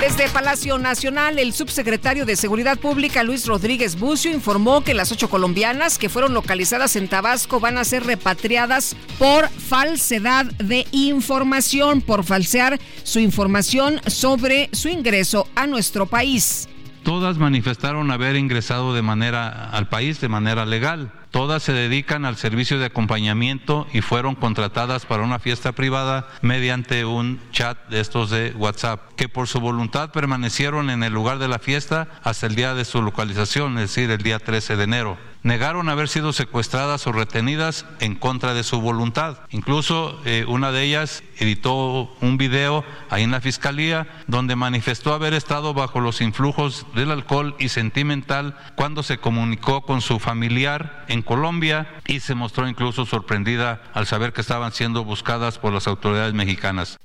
Desde 0.00 0.30
Palacio 0.30 0.78
Nacional, 0.78 1.38
el 1.38 1.52
subsecretario 1.52 2.24
de 2.24 2.34
Seguridad 2.34 2.78
Pública, 2.78 3.22
Luis 3.22 3.46
Rodríguez 3.46 4.00
Bucio, 4.00 4.32
informó 4.32 4.82
que 4.82 4.94
las 4.94 5.12
ocho 5.12 5.28
colombianas 5.28 5.98
que 5.98 6.08
fueron 6.08 6.32
localizadas 6.32 6.96
en 6.96 7.06
Tabasco 7.06 7.60
van 7.60 7.76
a 7.76 7.84
ser 7.84 8.04
repatriadas 8.04 8.96
por 9.18 9.50
falsedad 9.50 10.46
de 10.52 10.86
información, 10.90 12.00
por 12.00 12.24
falsear 12.24 12.80
su 13.02 13.20
información 13.20 14.00
sobre 14.06 14.70
su 14.72 14.88
ingreso 14.88 15.46
a 15.54 15.66
nuestro 15.66 16.06
país. 16.06 16.66
Todas 17.02 17.36
manifestaron 17.36 18.10
haber 18.10 18.36
ingresado 18.36 18.94
de 18.94 19.02
manera 19.02 19.68
al 19.68 19.90
país 19.90 20.18
de 20.18 20.30
manera 20.30 20.64
legal. 20.64 21.12
Todas 21.30 21.62
se 21.62 21.72
dedican 21.72 22.24
al 22.24 22.36
servicio 22.36 22.78
de 22.78 22.86
acompañamiento 22.86 23.86
y 23.92 24.00
fueron 24.00 24.34
contratadas 24.34 25.06
para 25.06 25.22
una 25.22 25.38
fiesta 25.38 25.72
privada 25.72 26.28
mediante 26.42 27.04
un 27.04 27.40
chat 27.52 27.78
de 27.88 28.00
estos 28.00 28.30
de 28.30 28.52
WhatsApp, 28.56 29.14
que 29.14 29.28
por 29.28 29.46
su 29.46 29.60
voluntad 29.60 30.10
permanecieron 30.10 30.90
en 30.90 31.04
el 31.04 31.12
lugar 31.12 31.38
de 31.38 31.46
la 31.46 31.60
fiesta 31.60 32.08
hasta 32.24 32.46
el 32.46 32.56
día 32.56 32.74
de 32.74 32.84
su 32.84 33.00
localización, 33.00 33.78
es 33.78 33.94
decir, 33.94 34.10
el 34.10 34.22
día 34.22 34.40
13 34.40 34.76
de 34.76 34.84
enero 34.84 35.30
negaron 35.42 35.88
haber 35.88 36.08
sido 36.08 36.32
secuestradas 36.32 37.06
o 37.06 37.12
retenidas 37.12 37.86
en 38.00 38.14
contra 38.14 38.54
de 38.54 38.62
su 38.62 38.80
voluntad. 38.80 39.38
Incluso 39.50 40.20
eh, 40.24 40.44
una 40.48 40.72
de 40.72 40.82
ellas 40.82 41.22
editó 41.38 42.14
un 42.20 42.36
video 42.36 42.84
ahí 43.08 43.22
en 43.22 43.30
la 43.30 43.40
fiscalía 43.40 44.06
donde 44.26 44.56
manifestó 44.56 45.12
haber 45.12 45.34
estado 45.34 45.74
bajo 45.74 46.00
los 46.00 46.20
influjos 46.20 46.86
del 46.94 47.10
alcohol 47.10 47.54
y 47.58 47.68
sentimental 47.68 48.56
cuando 48.74 49.02
se 49.02 49.18
comunicó 49.18 49.82
con 49.82 50.00
su 50.00 50.18
familiar 50.18 51.04
en 51.08 51.22
Colombia 51.22 51.88
y 52.06 52.20
se 52.20 52.34
mostró 52.34 52.68
incluso 52.68 53.06
sorprendida 53.06 53.82
al 53.94 54.06
saber 54.06 54.32
que 54.32 54.40
estaban 54.40 54.72
siendo 54.72 55.04
buscadas 55.04 55.58
por 55.58 55.72
las 55.72 55.86
autoridades 55.86 56.34
mexicanas. 56.34 56.98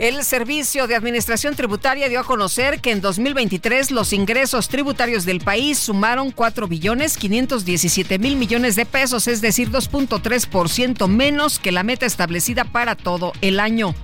El 0.00 0.24
Servicio 0.24 0.86
de 0.86 0.94
Administración 0.94 1.54
Tributaria 1.54 2.08
dio 2.08 2.20
a 2.20 2.24
conocer 2.24 2.80
que 2.80 2.90
en 2.90 3.02
2023 3.02 3.90
los 3.90 4.14
ingresos 4.14 4.70
tributarios 4.70 5.26
del 5.26 5.40
país 5.40 5.78
sumaron 5.78 6.30
4 6.30 6.66
billones 6.68 7.18
517 7.18 8.18
mil 8.18 8.36
millones 8.36 8.76
de 8.76 8.86
pesos, 8.86 9.28
es 9.28 9.42
decir, 9.42 9.70
2.3% 9.70 11.06
menos 11.06 11.58
que 11.58 11.70
la 11.70 11.82
meta 11.82 12.06
establecida 12.06 12.64
para 12.64 12.96
todo 12.96 13.34
el 13.42 13.60
año. 13.60 13.94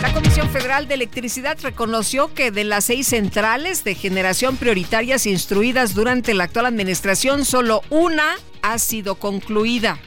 La 0.00 0.14
Comisión 0.14 0.48
Federal 0.48 0.88
de 0.88 0.94
Electricidad 0.94 1.58
reconoció 1.60 2.32
que 2.32 2.50
de 2.50 2.64
las 2.64 2.86
seis 2.86 3.08
centrales 3.08 3.84
de 3.84 3.96
generación 3.96 4.56
prioritarias 4.56 5.26
instruidas 5.26 5.94
durante 5.94 6.32
la 6.32 6.44
actual 6.44 6.64
administración, 6.64 7.44
solo 7.44 7.82
una 7.90 8.36
ha 8.62 8.78
sido 8.78 9.16
concluida 9.16 9.98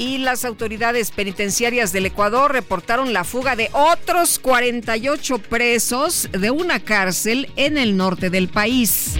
y 0.00 0.16
las 0.16 0.46
autoridades 0.46 1.10
penitenciarias 1.10 1.92
del 1.92 2.06
Ecuador 2.06 2.52
reportaron 2.52 3.12
la 3.12 3.22
fuga 3.22 3.54
de 3.54 3.68
otros 3.74 4.38
48 4.38 5.38
presos 5.40 6.26
de 6.32 6.50
una 6.50 6.80
cárcel 6.80 7.52
en 7.56 7.76
el 7.76 7.98
norte 7.98 8.30
del 8.30 8.48
país. 8.48 9.16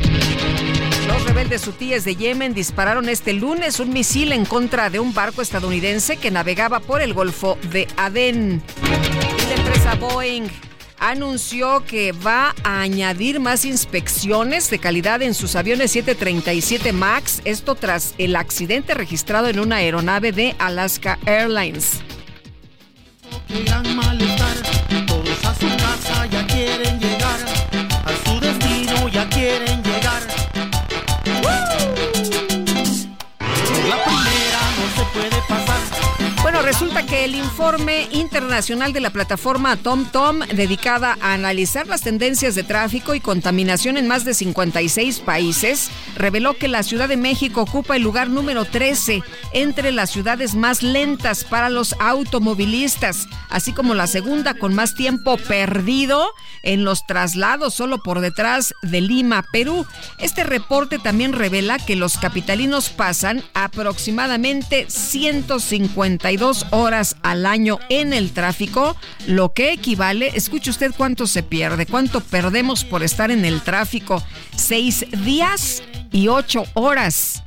Los 1.07 1.23
rebeldes 1.27 1.69
hutíes 1.69 2.05
de 2.05 2.16
Yemen 2.16 2.55
dispararon 2.55 3.11
este 3.11 3.35
lunes 3.35 3.78
un 3.78 3.93
misil 3.93 4.32
en 4.32 4.47
contra 4.47 4.89
de 4.89 5.01
un 5.01 5.12
barco 5.12 5.43
estadounidense 5.43 6.16
que 6.16 6.31
navegaba 6.31 6.81
por 6.81 7.02
el 7.02 7.12
Golfo 7.12 7.59
de 7.70 7.86
Adén. 7.98 8.62
La 9.51 9.57
empresa 9.57 9.97
Boeing 9.97 10.48
anunció 11.01 11.85
que 11.85 12.12
va 12.12 12.55
a 12.62 12.82
añadir 12.82 13.40
más 13.40 13.64
inspecciones 13.64 14.70
de 14.70 14.78
calidad 14.78 15.22
en 15.22 15.35
sus 15.35 15.56
aviones 15.56 15.90
737 15.93 16.93
MAX, 16.93 17.40
esto 17.44 17.74
tras 17.74 18.14
el 18.18 18.36
accidente 18.36 18.94
registrado 18.94 19.48
en 19.48 19.59
una 19.59 19.77
aeronave 19.77 20.31
de 20.31 20.55
Alaska 20.59 21.18
Airlines. 21.27 22.01
Resulta 36.62 37.05
que 37.05 37.24
el 37.24 37.35
informe 37.35 38.07
internacional 38.12 38.93
de 38.93 39.01
la 39.01 39.11
plataforma 39.11 39.77
TomTom, 39.77 40.41
dedicada 40.41 41.16
a 41.20 41.32
analizar 41.32 41.87
las 41.89 42.03
tendencias 42.03 42.55
de 42.55 42.62
tráfico 42.62 43.15
y 43.15 43.20
contaminación 43.20 43.97
en 43.97 44.07
más 44.07 44.24
de 44.24 44.35
56 44.35 45.20
países, 45.20 45.91
reveló 46.16 46.55
que 46.55 46.69
la 46.69 46.82
Ciudad 46.82 47.09
de 47.09 47.16
México 47.16 47.62
ocupa 47.62 47.97
el 47.97 48.03
lugar 48.03 48.28
número 48.28 48.66
13 48.66 49.23
entre 49.53 49.91
las 49.91 50.11
ciudades 50.11 50.55
más 50.55 50.82
lentas 50.82 51.45
para 51.45 51.70
los 51.70 51.97
automovilistas, 51.99 53.27
así 53.49 53.73
como 53.73 53.95
la 53.95 54.07
segunda 54.07 54.55
con 54.55 54.74
más 54.74 54.95
tiempo 54.95 55.39
perdido 55.39 56.31
en 56.62 56.85
los 56.85 57.07
traslados, 57.07 57.74
solo 57.74 58.03
por 58.03 58.20
detrás 58.20 58.74
de 58.82 59.01
Lima, 59.01 59.45
Perú. 59.51 59.87
Este 60.19 60.45
reporte 60.45 60.99
también 60.99 61.32
revela 61.32 61.78
que 61.78 61.97
los 61.97 62.19
capitalinos 62.19 62.91
pasan 62.91 63.43
aproximadamente 63.55 64.87
150 64.89 66.31
horas 66.70 67.16
al 67.22 67.47
año 67.47 67.78
en 67.89 68.12
el 68.12 68.32
tráfico, 68.32 68.97
lo 69.27 69.52
que 69.52 69.72
equivale, 69.72 70.32
escuche 70.35 70.70
usted 70.70 70.93
cuánto 70.97 71.27
se 71.27 71.43
pierde, 71.43 71.86
cuánto 71.86 72.20
perdemos 72.20 72.85
por 72.85 73.02
estar 73.02 73.31
en 73.31 73.44
el 73.44 73.62
tráfico, 73.62 74.22
seis 74.55 75.06
días 75.24 75.82
y 76.12 76.28
ocho 76.28 76.64
horas. 76.74 77.43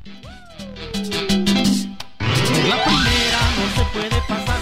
La 2.70 2.84
primera 2.84 3.40
no 3.58 3.66
se 3.76 3.84
puede 3.94 4.22
pasar. 4.28 4.60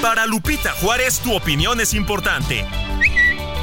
Para 0.00 0.26
Lupita 0.26 0.72
Juárez, 0.80 1.20
tu 1.20 1.34
opinión 1.34 1.80
es 1.80 1.94
importante. 1.94 2.66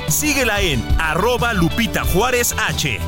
Síguela 0.08 0.62
en 0.62 0.84
arroba 1.00 1.54
Lupita 1.54 2.04
Juárez 2.04 2.56
H. 2.58 3.00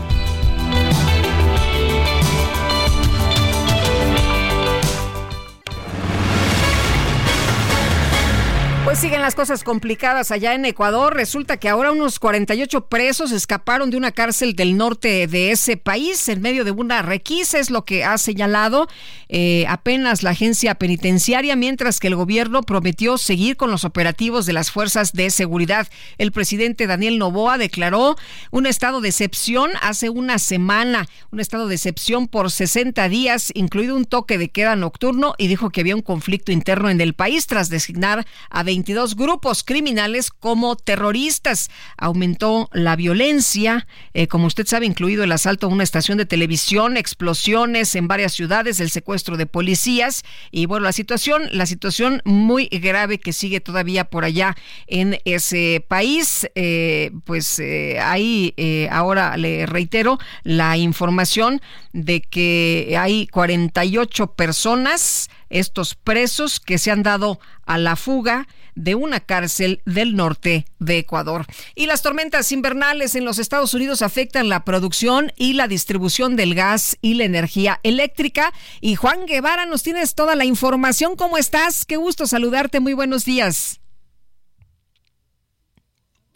siguen 9.01 9.23
las 9.23 9.33
cosas 9.33 9.63
complicadas 9.63 10.29
allá 10.29 10.53
en 10.53 10.63
Ecuador. 10.63 11.15
Resulta 11.15 11.57
que 11.57 11.67
ahora 11.67 11.91
unos 11.91 12.19
48 12.19 12.85
presos 12.85 13.31
escaparon 13.31 13.89
de 13.89 13.97
una 13.97 14.11
cárcel 14.11 14.55
del 14.55 14.77
norte 14.77 15.25
de 15.25 15.49
ese 15.49 15.75
país 15.75 16.29
en 16.29 16.39
medio 16.39 16.63
de 16.63 16.69
una 16.69 17.01
requisa, 17.01 17.57
es 17.57 17.71
lo 17.71 17.83
que 17.83 18.03
ha 18.03 18.19
señalado 18.19 18.87
eh, 19.27 19.65
apenas 19.67 20.21
la 20.21 20.29
agencia 20.29 20.75
penitenciaria, 20.75 21.55
mientras 21.55 21.99
que 21.99 22.09
el 22.09 22.15
gobierno 22.15 22.61
prometió 22.61 23.17
seguir 23.17 23.57
con 23.57 23.71
los 23.71 23.85
operativos 23.85 24.45
de 24.45 24.53
las 24.53 24.69
fuerzas 24.69 25.13
de 25.13 25.31
seguridad. 25.31 25.87
El 26.19 26.31
presidente 26.31 26.85
Daniel 26.85 27.17
Novoa 27.17 27.57
declaró 27.57 28.17
un 28.51 28.67
estado 28.67 29.01
de 29.01 29.09
excepción 29.09 29.71
hace 29.81 30.11
una 30.11 30.37
semana, 30.37 31.07
un 31.31 31.39
estado 31.39 31.67
de 31.67 31.73
excepción 31.73 32.27
por 32.27 32.51
60 32.51 33.09
días, 33.09 33.51
incluido 33.55 33.95
un 33.95 34.05
toque 34.05 34.37
de 34.37 34.49
queda 34.49 34.75
nocturno, 34.75 35.33
y 35.39 35.47
dijo 35.47 35.71
que 35.71 35.81
había 35.81 35.95
un 35.95 36.03
conflicto 36.03 36.51
interno 36.51 36.91
en 36.91 37.01
el 37.01 37.15
país 37.15 37.47
tras 37.47 37.69
designar 37.69 38.27
a 38.51 38.61
20 38.61 38.90
22 38.91 39.15
grupos 39.15 39.63
criminales 39.63 40.29
como 40.29 40.75
terroristas. 40.75 41.69
Aumentó 41.97 42.69
la 42.73 42.97
violencia, 42.97 43.87
eh, 44.13 44.27
como 44.27 44.47
usted 44.47 44.67
sabe, 44.67 44.85
incluido 44.85 45.23
el 45.23 45.31
asalto 45.31 45.67
a 45.67 45.69
una 45.69 45.83
estación 45.83 46.17
de 46.17 46.25
televisión, 46.25 46.97
explosiones 46.97 47.95
en 47.95 48.09
varias 48.09 48.33
ciudades, 48.33 48.81
el 48.81 48.89
secuestro 48.89 49.37
de 49.37 49.45
policías 49.45 50.23
y 50.51 50.65
bueno, 50.65 50.83
la 50.83 50.91
situación, 50.91 51.43
la 51.51 51.65
situación 51.65 52.21
muy 52.25 52.67
grave 52.67 53.17
que 53.19 53.31
sigue 53.31 53.61
todavía 53.61 54.05
por 54.05 54.25
allá 54.25 54.57
en 54.87 55.19
ese 55.23 55.85
país. 55.87 56.47
Eh, 56.55 57.11
pues 57.23 57.59
eh, 57.59 57.97
ahí 58.01 58.53
ahora 58.91 59.37
le 59.37 59.65
reitero 59.67 60.19
la 60.43 60.75
información 60.77 61.61
de 61.93 62.21
que 62.21 62.97
hay 62.99 63.27
48 63.27 64.33
personas, 64.33 65.29
estos 65.51 65.95
presos 65.95 66.59
que 66.59 66.77
se 66.77 66.91
han 66.91 67.03
dado 67.03 67.39
a 67.65 67.77
la 67.77 67.95
fuga 67.95 68.47
de 68.75 68.95
una 68.95 69.19
cárcel 69.19 69.81
del 69.85 70.15
norte 70.15 70.65
de 70.79 70.97
Ecuador. 70.97 71.45
Y 71.75 71.85
las 71.85 72.01
tormentas 72.01 72.51
invernales 72.51 73.15
en 73.15 73.25
los 73.25 73.39
Estados 73.39 73.73
Unidos 73.73 74.01
afectan 74.01 74.49
la 74.49 74.63
producción 74.63 75.31
y 75.35 75.53
la 75.53 75.67
distribución 75.67 76.35
del 76.35 76.55
gas 76.55 76.97
y 77.01 77.15
la 77.15 77.25
energía 77.25 77.79
eléctrica. 77.83 78.53
Y 78.79 78.95
Juan 78.95 79.25
Guevara, 79.25 79.65
nos 79.65 79.83
tienes 79.83 80.15
toda 80.15 80.35
la 80.35 80.45
información. 80.45 81.15
¿Cómo 81.15 81.37
estás? 81.37 81.85
Qué 81.85 81.97
gusto 81.97 82.27
saludarte. 82.27 82.79
Muy 82.79 82.93
buenos 82.93 83.25
días. 83.25 83.81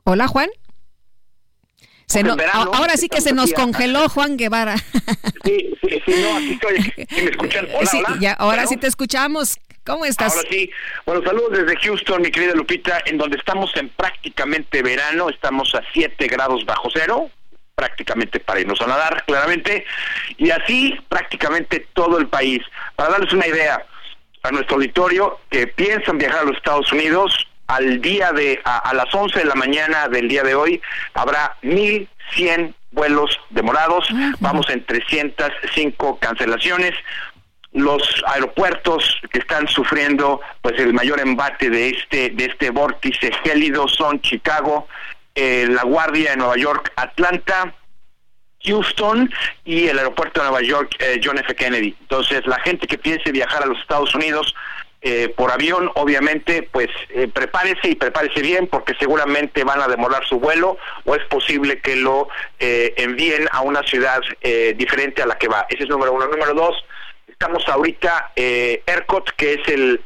Hola, 0.03 0.27
Juan. 0.27 0.49
Ahora 2.53 2.97
sí 2.97 3.09
que 3.09 3.21
se 3.21 3.33
nos 3.33 3.53
congeló 3.53 4.07
Juan 4.09 4.37
Guevara. 4.37 4.77
Sí, 5.43 5.77
sí, 5.81 6.01
sí, 6.05 6.13
no, 6.21 6.35
aquí 6.37 6.53
estoy. 6.53 7.07
¿Me 7.23 7.29
escuchan? 7.31 7.67
Hola, 7.73 8.17
Ya, 8.19 8.33
ahora 8.33 8.67
sí 8.67 8.77
te 8.77 8.87
escuchamos. 8.87 9.57
¿Cómo 9.85 10.05
estás? 10.05 10.35
Ahora 10.35 10.47
sí. 10.49 10.69
Bueno, 11.05 11.21
saludos 11.23 11.51
desde 11.59 11.75
Houston, 11.77 12.21
mi 12.21 12.31
querida 12.31 12.53
Lupita, 12.55 13.03
en 13.05 13.17
donde 13.19 13.37
estamos 13.37 13.69
en 13.75 13.89
prácticamente 13.89 14.81
verano, 14.81 15.29
estamos 15.29 15.73
a 15.75 15.81
7 15.93 16.27
grados 16.27 16.65
bajo 16.65 16.89
cero. 16.91 17.29
prácticamente 17.75 18.39
para 18.39 18.61
irnos 18.61 18.79
a 18.81 18.87
nadar, 18.87 19.23
claramente, 19.27 19.85
y 20.37 20.49
así 20.49 20.97
prácticamente 21.09 21.87
todo 21.93 22.17
el 22.17 22.27
país. 22.29 22.61
Para 22.95 23.11
darles 23.11 23.31
una 23.33 23.45
idea 23.47 23.85
a 24.43 24.51
nuestro 24.51 24.77
auditorio 24.77 25.39
que 25.49 25.67
piensan 25.67 26.17
viajar 26.17 26.39
a 26.39 26.43
los 26.45 26.57
Estados 26.57 26.91
Unidos, 26.91 27.47
al 27.67 28.01
día 28.01 28.31
de, 28.31 28.61
a, 28.63 28.93
las 28.93 29.13
11 29.13 29.39
de 29.39 29.45
la 29.45 29.55
mañana 29.55 30.07
del 30.07 30.27
día 30.27 30.43
de 30.43 30.55
hoy, 30.55 30.81
habrá 31.13 31.55
1.100 31.63 32.73
vuelos 32.91 33.39
demorados, 33.49 34.07
vamos 34.39 34.69
en 34.69 34.85
305 34.85 36.19
cancelaciones, 36.19 36.93
los 37.73 38.23
aeropuertos 38.27 39.19
que 39.31 39.39
están 39.39 39.67
sufriendo 39.67 40.39
pues 40.61 40.79
el 40.79 40.93
mayor 40.93 41.19
embate 41.19 41.69
de 41.69 41.89
este 41.89 42.29
de 42.29 42.45
este 42.45 42.69
vórtice 42.69 43.33
gélido 43.43 43.89
son 43.89 44.21
Chicago, 44.21 44.87
eh, 45.35 45.67
La 45.69 45.83
Guardia 45.83 46.31
de 46.31 46.37
Nueva 46.37 46.55
York, 46.55 46.93
Atlanta, 46.95 47.75
Houston 48.65 49.29
y 49.63 49.87
el 49.87 49.99
aeropuerto 49.99 50.39
de 50.39 50.49
Nueva 50.49 50.65
York 50.65 50.95
eh, 50.99 51.19
John 51.23 51.37
F. 51.37 51.53
Kennedy. 51.55 51.95
Entonces, 51.99 52.45
la 52.47 52.59
gente 52.59 52.87
que 52.87 52.97
piense 52.97 53.31
viajar 53.31 53.63
a 53.63 53.65
los 53.65 53.79
Estados 53.79 54.13
Unidos 54.15 54.55
eh, 55.07 55.29
por 55.29 55.51
avión, 55.51 55.91
obviamente, 55.93 56.67
pues 56.71 56.89
prepárese 57.33 57.89
y 57.89 57.95
prepárese 57.95 58.41
bien 58.41 58.67
porque 58.67 58.95
seguramente 58.99 59.63
van 59.63 59.79
a 59.79 59.87
demorar 59.87 60.25
su 60.25 60.39
vuelo 60.39 60.77
o 61.05 61.15
es 61.15 61.23
posible 61.25 61.79
que 61.79 61.95
lo 61.95 62.27
envíen 62.59 63.47
a 63.51 63.61
una 63.61 63.83
ciudad 63.83 64.19
diferente 64.75 65.21
a 65.21 65.27
la 65.27 65.37
que 65.37 65.47
va. 65.47 65.67
Ese 65.69 65.83
es 65.83 65.89
número 65.89 66.11
uno. 66.11 66.27
Número 66.27 66.53
dos, 66.53 66.83
estamos 67.27 67.63
ahorita, 67.67 68.31
ERCOT, 68.35 69.29
que 69.37 69.53
es 69.53 69.67
el, 69.67 70.01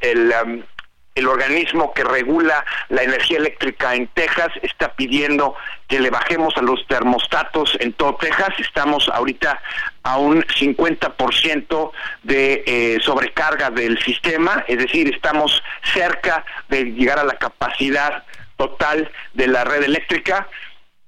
el 1.16 1.28
organismo 1.28 1.94
que 1.94 2.04
regula 2.04 2.64
la 2.90 3.04
energía 3.04 3.38
eléctrica 3.38 3.96
en 3.96 4.08
Texas 4.08 4.50
está 4.62 4.94
pidiendo 4.94 5.56
que 5.88 6.00
le 6.00 6.10
bajemos 6.10 6.56
a 6.58 6.62
los 6.62 6.86
termostatos 6.88 7.78
en 7.80 7.94
todo 7.94 8.16
Texas. 8.16 8.50
Estamos 8.60 9.10
ahorita 9.10 9.62
a 10.04 10.18
un 10.18 10.44
50% 10.44 11.92
de 12.24 12.64
eh, 12.66 13.00
sobrecarga 13.02 13.70
del 13.70 14.00
sistema, 14.00 14.64
es 14.68 14.78
decir, 14.78 15.14
estamos 15.14 15.62
cerca 15.94 16.46
de 16.70 16.86
llegar 16.86 17.20
a 17.20 17.24
la 17.24 17.38
capacidad 17.38 18.24
total 18.58 19.10
de 19.34 19.48
la 19.48 19.64
red 19.64 19.84
eléctrica. 19.84 20.48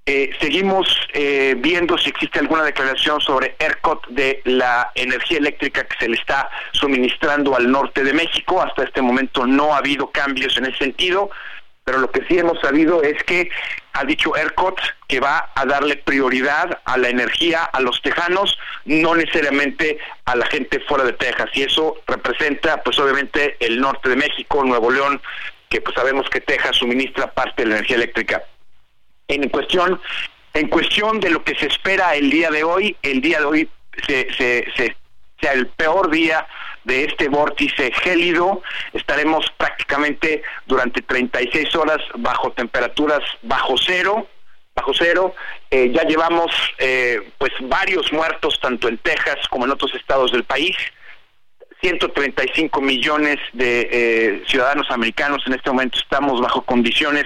Eh, 0.07 0.31
seguimos 0.41 0.87
eh, 1.13 1.53
viendo 1.59 1.95
si 1.95 2.09
existe 2.09 2.39
alguna 2.39 2.63
declaración 2.63 3.21
sobre 3.21 3.55
ERCOT 3.59 4.07
de 4.07 4.41
la 4.45 4.91
energía 4.95 5.37
eléctrica 5.37 5.83
que 5.83 5.95
se 5.99 6.09
le 6.09 6.15
está 6.15 6.49
suministrando 6.71 7.55
al 7.55 7.69
norte 7.69 8.03
de 8.03 8.11
México. 8.11 8.61
Hasta 8.61 8.83
este 8.83 9.01
momento 9.03 9.45
no 9.45 9.75
ha 9.75 9.77
habido 9.77 10.09
cambios 10.09 10.57
en 10.57 10.65
ese 10.65 10.79
sentido, 10.79 11.29
pero 11.83 11.99
lo 11.99 12.09
que 12.09 12.25
sí 12.25 12.39
hemos 12.39 12.59
sabido 12.61 13.03
es 13.03 13.23
que 13.23 13.51
ha 13.93 14.03
dicho 14.03 14.35
ERCOT 14.35 14.79
que 15.07 15.19
va 15.19 15.51
a 15.53 15.65
darle 15.67 15.97
prioridad 15.97 16.79
a 16.85 16.97
la 16.97 17.09
energía 17.09 17.63
a 17.65 17.79
los 17.79 18.01
tejanos, 18.01 18.57
no 18.85 19.13
necesariamente 19.13 19.99
a 20.25 20.35
la 20.35 20.47
gente 20.47 20.79
fuera 20.79 21.03
de 21.03 21.13
Texas. 21.13 21.51
Y 21.53 21.61
eso 21.61 21.97
representa, 22.07 22.81
pues 22.81 22.97
obviamente, 22.97 23.55
el 23.59 23.79
norte 23.79 24.09
de 24.09 24.15
México, 24.15 24.63
Nuevo 24.63 24.89
León, 24.89 25.21
que 25.69 25.79
pues 25.79 25.93
sabemos 25.93 26.27
que 26.31 26.41
Texas 26.41 26.77
suministra 26.77 27.31
parte 27.31 27.61
de 27.61 27.69
la 27.69 27.75
energía 27.75 27.97
eléctrica 27.97 28.41
en 29.31 29.49
cuestión 29.49 29.99
en 30.53 30.67
cuestión 30.67 31.19
de 31.19 31.29
lo 31.29 31.43
que 31.43 31.55
se 31.55 31.67
espera 31.67 32.15
el 32.15 32.29
día 32.29 32.49
de 32.49 32.63
hoy, 32.63 32.95
el 33.03 33.21
día 33.21 33.39
de 33.39 33.45
hoy 33.45 33.69
se, 34.05 34.27
sea 34.33 35.53
el 35.53 35.67
peor 35.67 36.11
día 36.11 36.45
de 36.83 37.05
este 37.05 37.29
vórtice 37.29 37.91
gélido, 38.03 38.61
estaremos 38.91 39.45
prácticamente 39.57 40.43
durante 40.65 41.01
36 41.01 41.73
horas 41.75 41.99
bajo 42.15 42.51
temperaturas 42.51 43.21
bajo 43.43 43.75
cero, 43.77 44.27
bajo 44.75 44.91
cero. 44.93 45.35
Eh, 45.69 45.91
ya 45.93 46.03
llevamos 46.03 46.51
eh, 46.77 47.31
pues 47.37 47.51
varios 47.61 48.11
muertos 48.11 48.59
tanto 48.59 48.89
en 48.89 48.97
Texas 48.97 49.47
como 49.49 49.65
en 49.65 49.71
otros 49.71 49.93
estados 49.95 50.31
del 50.31 50.43
país. 50.43 50.75
135 51.81 52.79
millones 52.81 53.39
de 53.53 53.89
eh, 53.91 54.43
ciudadanos 54.47 54.91
americanos 54.91 55.41
en 55.47 55.53
este 55.53 55.71
momento 55.71 55.97
estamos 55.97 56.39
bajo 56.39 56.61
condiciones 56.61 57.25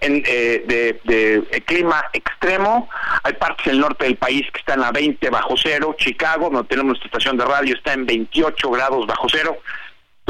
eh, 0.00 0.64
de, 1.04 1.62
clima 1.66 2.04
extremo. 2.12 2.88
Hay 3.22 3.34
partes 3.34 3.66
del 3.66 3.80
norte 3.80 4.04
del 4.04 4.16
país 4.16 4.46
que 4.52 4.60
están 4.60 4.82
a 4.82 4.90
20 4.90 5.30
bajo 5.30 5.54
cero. 5.56 5.94
Chicago, 5.98 6.50
donde 6.50 6.68
tenemos 6.68 6.90
nuestra 6.90 7.06
estación 7.06 7.36
de 7.36 7.44
radio, 7.44 7.74
está 7.74 7.92
en 7.92 8.06
28 8.06 8.70
grados 8.70 9.06
bajo 9.06 9.28
cero. 9.30 9.58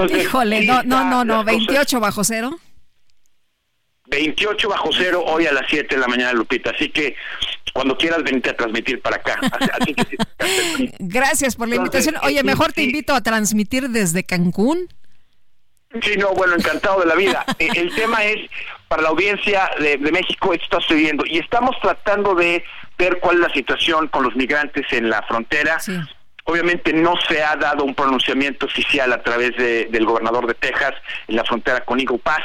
Híjole, 0.09 0.65
no, 0.65 0.83
no, 0.83 1.05
no, 1.05 1.25
no, 1.25 1.45
28 1.45 2.01
bajo 2.01 2.25
cero. 2.25 2.59
28 4.11 4.69
bajo 4.69 4.91
cero 4.93 5.23
hoy 5.25 5.47
a 5.47 5.53
las 5.53 5.67
7 5.69 5.95
de 5.95 6.01
la 6.01 6.09
mañana, 6.09 6.33
Lupita. 6.33 6.71
Así 6.71 6.89
que 6.89 7.15
cuando 7.73 7.97
quieras 7.97 8.23
venirte 8.23 8.51
a 8.51 8.57
transmitir 8.57 9.01
para 9.01 9.17
acá. 9.17 9.39
Gracias 10.99 11.57
por 11.57 11.69
la 11.69 11.77
invitación. 11.77 12.17
Oye, 12.23 12.43
mejor 12.43 12.73
te 12.73 12.83
invito 12.83 13.15
a 13.15 13.21
transmitir 13.21 13.89
desde 13.89 14.25
Cancún. 14.25 14.89
Sí, 16.03 16.17
no, 16.17 16.33
bueno, 16.35 16.55
encantado 16.55 17.01
de 17.01 17.07
la 17.07 17.15
vida. 17.15 17.45
Eh, 17.59 17.69
el 17.75 17.95
tema 17.95 18.25
es, 18.25 18.49
para 18.89 19.03
la 19.03 19.09
audiencia 19.11 19.71
de, 19.79 19.99
México, 19.99 20.55
esto 20.55 20.65
está 20.65 20.81
sucediendo 20.81 21.25
y 21.27 21.39
estamos 21.39 21.77
tratando 21.83 22.35
de 22.35 22.65
ver 22.97 23.19
cuál 23.21 23.37
es 23.37 23.43
la 23.43 23.53
situación 23.53 24.09
con 24.09 24.23
los 24.23 24.35
migrantes 24.35 24.87
en 24.93 25.11
la 25.11 25.23
frontera. 25.23 25.79
Obviamente 26.45 26.93
no 26.93 27.15
se 27.29 27.43
ha 27.43 27.55
dado 27.57 27.85
un 27.85 27.95
pronunciamiento 27.95 28.67
oficial 28.67 29.12
a 29.12 29.23
través 29.23 29.57
del 29.57 30.05
gobernador 30.07 30.47
de 30.47 30.55
Texas 30.55 30.95
en 31.29 31.37
la 31.37 31.45
frontera 31.45 31.85
con 31.85 31.99
Pass. 32.23 32.43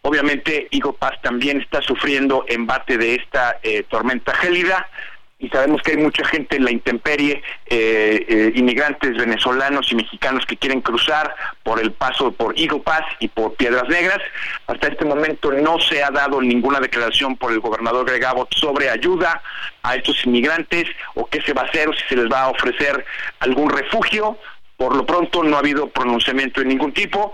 Obviamente, 0.00 0.68
Igo 0.70 0.94
Paz 0.94 1.20
también 1.22 1.60
está 1.60 1.82
sufriendo 1.82 2.44
embate 2.48 2.96
de 2.96 3.16
esta 3.16 3.58
eh, 3.62 3.84
tormenta 3.88 4.34
gélida 4.34 4.88
y 5.38 5.48
sabemos 5.48 5.82
que 5.82 5.92
hay 5.92 5.98
mucha 5.98 6.24
gente 6.24 6.56
en 6.56 6.64
la 6.64 6.70
intemperie, 6.70 7.42
eh, 7.66 8.24
eh, 8.28 8.52
inmigrantes 8.54 9.16
venezolanos 9.16 9.90
y 9.90 9.96
mexicanos 9.96 10.46
que 10.46 10.56
quieren 10.56 10.80
cruzar 10.80 11.34
por 11.62 11.80
el 11.80 11.92
paso 11.92 12.32
por 12.32 12.58
Eagle 12.58 12.80
Pass 12.80 13.04
y 13.18 13.28
por 13.28 13.54
Piedras 13.54 13.88
Negras. 13.88 14.20
Hasta 14.66 14.88
este 14.88 15.04
momento 15.04 15.50
no 15.52 15.78
se 15.80 16.02
ha 16.02 16.10
dado 16.10 16.40
ninguna 16.40 16.80
declaración 16.80 17.36
por 17.36 17.52
el 17.52 17.60
gobernador 17.60 18.06
Greg 18.06 18.24
Abbott 18.24 18.54
sobre 18.54 18.88
ayuda 18.88 19.42
a 19.82 19.96
estos 19.96 20.24
inmigrantes 20.24 20.86
o 21.14 21.26
qué 21.26 21.42
se 21.42 21.52
va 21.52 21.62
a 21.62 21.66
hacer 21.66 21.88
o 21.88 21.92
si 21.92 22.02
se 22.08 22.16
les 22.16 22.30
va 22.30 22.44
a 22.44 22.50
ofrecer 22.50 23.04
algún 23.40 23.70
refugio. 23.70 24.38
Por 24.76 24.96
lo 24.96 25.04
pronto 25.04 25.42
no 25.42 25.56
ha 25.56 25.60
habido 25.60 25.88
pronunciamiento 25.88 26.60
de 26.60 26.66
ningún 26.66 26.92
tipo 26.92 27.32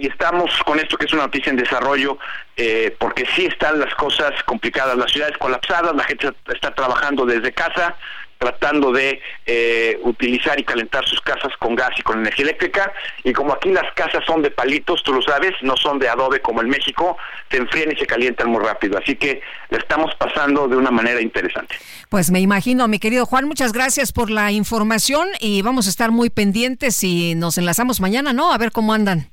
y 0.00 0.06
estamos 0.06 0.50
con 0.64 0.78
esto 0.78 0.96
que 0.96 1.06
es 1.06 1.12
una 1.12 1.24
noticia 1.24 1.50
en 1.50 1.56
desarrollo, 1.56 2.18
eh, 2.56 2.94
porque 2.98 3.24
sí 3.34 3.46
están 3.46 3.78
las 3.78 3.94
cosas 3.94 4.32
complicadas, 4.44 4.96
las 4.96 5.12
ciudades 5.12 5.36
colapsadas, 5.38 5.94
la 5.94 6.04
gente 6.04 6.30
está 6.52 6.74
trabajando 6.74 7.26
desde 7.26 7.52
casa, 7.52 7.96
tratando 8.40 8.90
de 8.90 9.20
eh, 9.44 9.98
utilizar 10.02 10.58
y 10.58 10.64
calentar 10.64 11.06
sus 11.06 11.20
casas 11.20 11.52
con 11.58 11.74
gas 11.74 11.90
y 11.98 12.02
con 12.02 12.20
energía 12.20 12.44
eléctrica. 12.44 12.90
Y 13.22 13.34
como 13.34 13.52
aquí 13.52 13.68
las 13.68 13.92
casas 13.94 14.24
son 14.26 14.40
de 14.40 14.50
palitos, 14.50 15.02
tú 15.02 15.12
lo 15.12 15.20
sabes, 15.20 15.52
no 15.60 15.76
son 15.76 15.98
de 15.98 16.08
adobe 16.08 16.40
como 16.40 16.62
en 16.62 16.70
México, 16.70 17.18
se 17.50 17.58
enfrían 17.58 17.92
y 17.92 17.96
se 17.96 18.06
calientan 18.06 18.48
muy 18.48 18.64
rápido. 18.64 18.98
Así 18.98 19.14
que 19.14 19.42
le 19.68 19.78
estamos 19.78 20.14
pasando 20.14 20.68
de 20.68 20.76
una 20.76 20.90
manera 20.90 21.20
interesante. 21.20 21.76
Pues 22.08 22.30
me 22.30 22.40
imagino, 22.40 22.88
mi 22.88 22.98
querido 22.98 23.26
Juan, 23.26 23.44
muchas 23.44 23.74
gracias 23.74 24.10
por 24.10 24.30
la 24.30 24.50
información 24.52 25.28
y 25.38 25.60
vamos 25.60 25.86
a 25.86 25.90
estar 25.90 26.10
muy 26.10 26.30
pendientes 26.30 27.04
y 27.04 27.34
nos 27.34 27.58
enlazamos 27.58 28.00
mañana, 28.00 28.32
¿no? 28.32 28.54
A 28.54 28.58
ver 28.58 28.72
cómo 28.72 28.94
andan. 28.94 29.30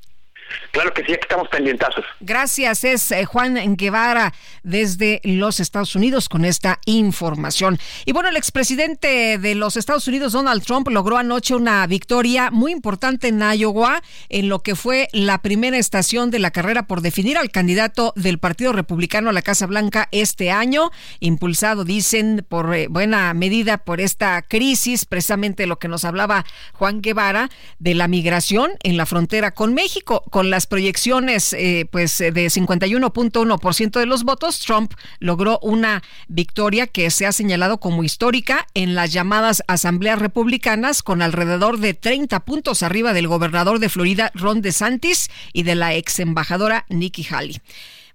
Claro 0.72 0.94
que 0.94 1.03
sí, 1.03 1.14
aquí 1.14 1.22
estamos 1.22 1.48
pendientazos. 1.49 2.06
Gracias, 2.19 2.84
es 2.84 3.11
eh, 3.11 3.26
Juan 3.26 3.76
Guevara 3.76 4.34
desde 4.64 5.22
los 5.24 5.60
Estados 5.60 5.95
Unidos 5.95 6.30
con 6.30 6.45
esta 6.45 6.80
información. 6.86 7.80
Y 8.06 8.11
bueno, 8.11 8.30
el 8.30 8.38
expresidente 8.38 9.38
de 9.38 9.56
los 9.56 9.78
Estados 9.78 10.07
Unidos, 10.07 10.34
Donald 10.34 10.64
Trump, 10.64 10.88
logró 10.90 11.18
anoche 11.18 11.56
una 11.56 11.86
victoria 11.88 12.52
muy 12.52 12.72
importante 12.72 13.30
en 13.30 13.41
Iowa, 13.41 14.02
en 14.30 14.49
lo 14.49 14.60
que 14.60 14.76
fue 14.76 15.07
la 15.14 15.41
primera 15.41 15.78
estación 15.78 16.32
de 16.32 16.40
la 16.40 16.52
carrera 16.52 16.84
por 16.84 17.02
definir 17.02 17.38
al 17.38 17.49
candidato 17.49 18.14
del 18.15 18.40
Partido 18.40 18.74
Republicano 18.74 19.30
a 19.30 19.34
la 19.34 19.41
Casa 19.41 19.65
Blanca 19.65 20.07
este 20.11 20.52
año, 20.52 20.91
impulsado, 21.19 21.86
dicen, 21.86 22.45
por 22.48 22.74
eh, 22.76 22.88
buena 22.88 23.34
medida 23.34 23.78
por 23.78 24.02
esta 24.02 24.41
crisis, 24.41 25.06
precisamente 25.06 25.68
lo 25.68 25.80
que 25.80 25.88
nos 25.88 26.06
hablaba 26.06 26.45
Juan 26.74 27.02
Guevara, 27.02 27.49
de 27.80 27.94
la 27.95 28.07
migración 28.07 28.72
en 28.84 28.98
la 28.98 29.06
frontera 29.06 29.52
con 29.52 29.74
México 29.74 30.24
con 30.38 30.51
las 30.51 30.68
proyecciones 30.68 31.51
eh, 31.53 31.88
pues 31.89 32.19
de 32.19 32.31
51.1% 32.31 33.99
de 33.99 34.05
los 34.05 34.23
votos, 34.23 34.59
Trump 34.59 34.93
logró 35.18 35.57
una 35.64 36.03
victoria 36.27 36.85
que 36.85 37.09
se 37.09 37.26
ha 37.26 37.31
señalado 37.31 37.80
como 37.80 38.03
histórica 38.03 38.68
en 38.76 38.93
las 38.93 39.11
llamadas 39.11 39.64
asambleas 39.68 40.19
republicanas 40.19 41.01
con 41.01 41.23
alrededor 41.23 41.80
de 41.80 41.95
30 41.95 42.41
puntos 42.41 42.84
arriba 42.84 43.14
del 43.14 43.27
gobernador 43.27 43.80
de 43.80 43.89
Florida 43.89 44.31
Ron 44.35 44.61
DeSantis 44.61 45.31
y 45.53 45.64
de 45.64 45.73
la 45.73 45.95
ex 45.95 46.19
embajadora 46.19 46.85
Nikki 46.89 47.26
Haley. 47.27 47.59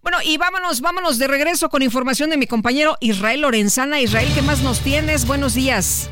Bueno, 0.00 0.18
y 0.24 0.36
vámonos, 0.36 0.80
vámonos 0.80 1.18
de 1.18 1.26
regreso 1.26 1.70
con 1.70 1.82
información 1.82 2.30
de 2.30 2.36
mi 2.36 2.46
compañero 2.46 2.98
Israel 3.00 3.40
Lorenzana. 3.40 4.00
Israel, 4.00 4.30
¿qué 4.32 4.42
más 4.42 4.62
nos 4.62 4.78
tienes? 4.78 5.26
Buenos 5.26 5.54
días. 5.54 6.08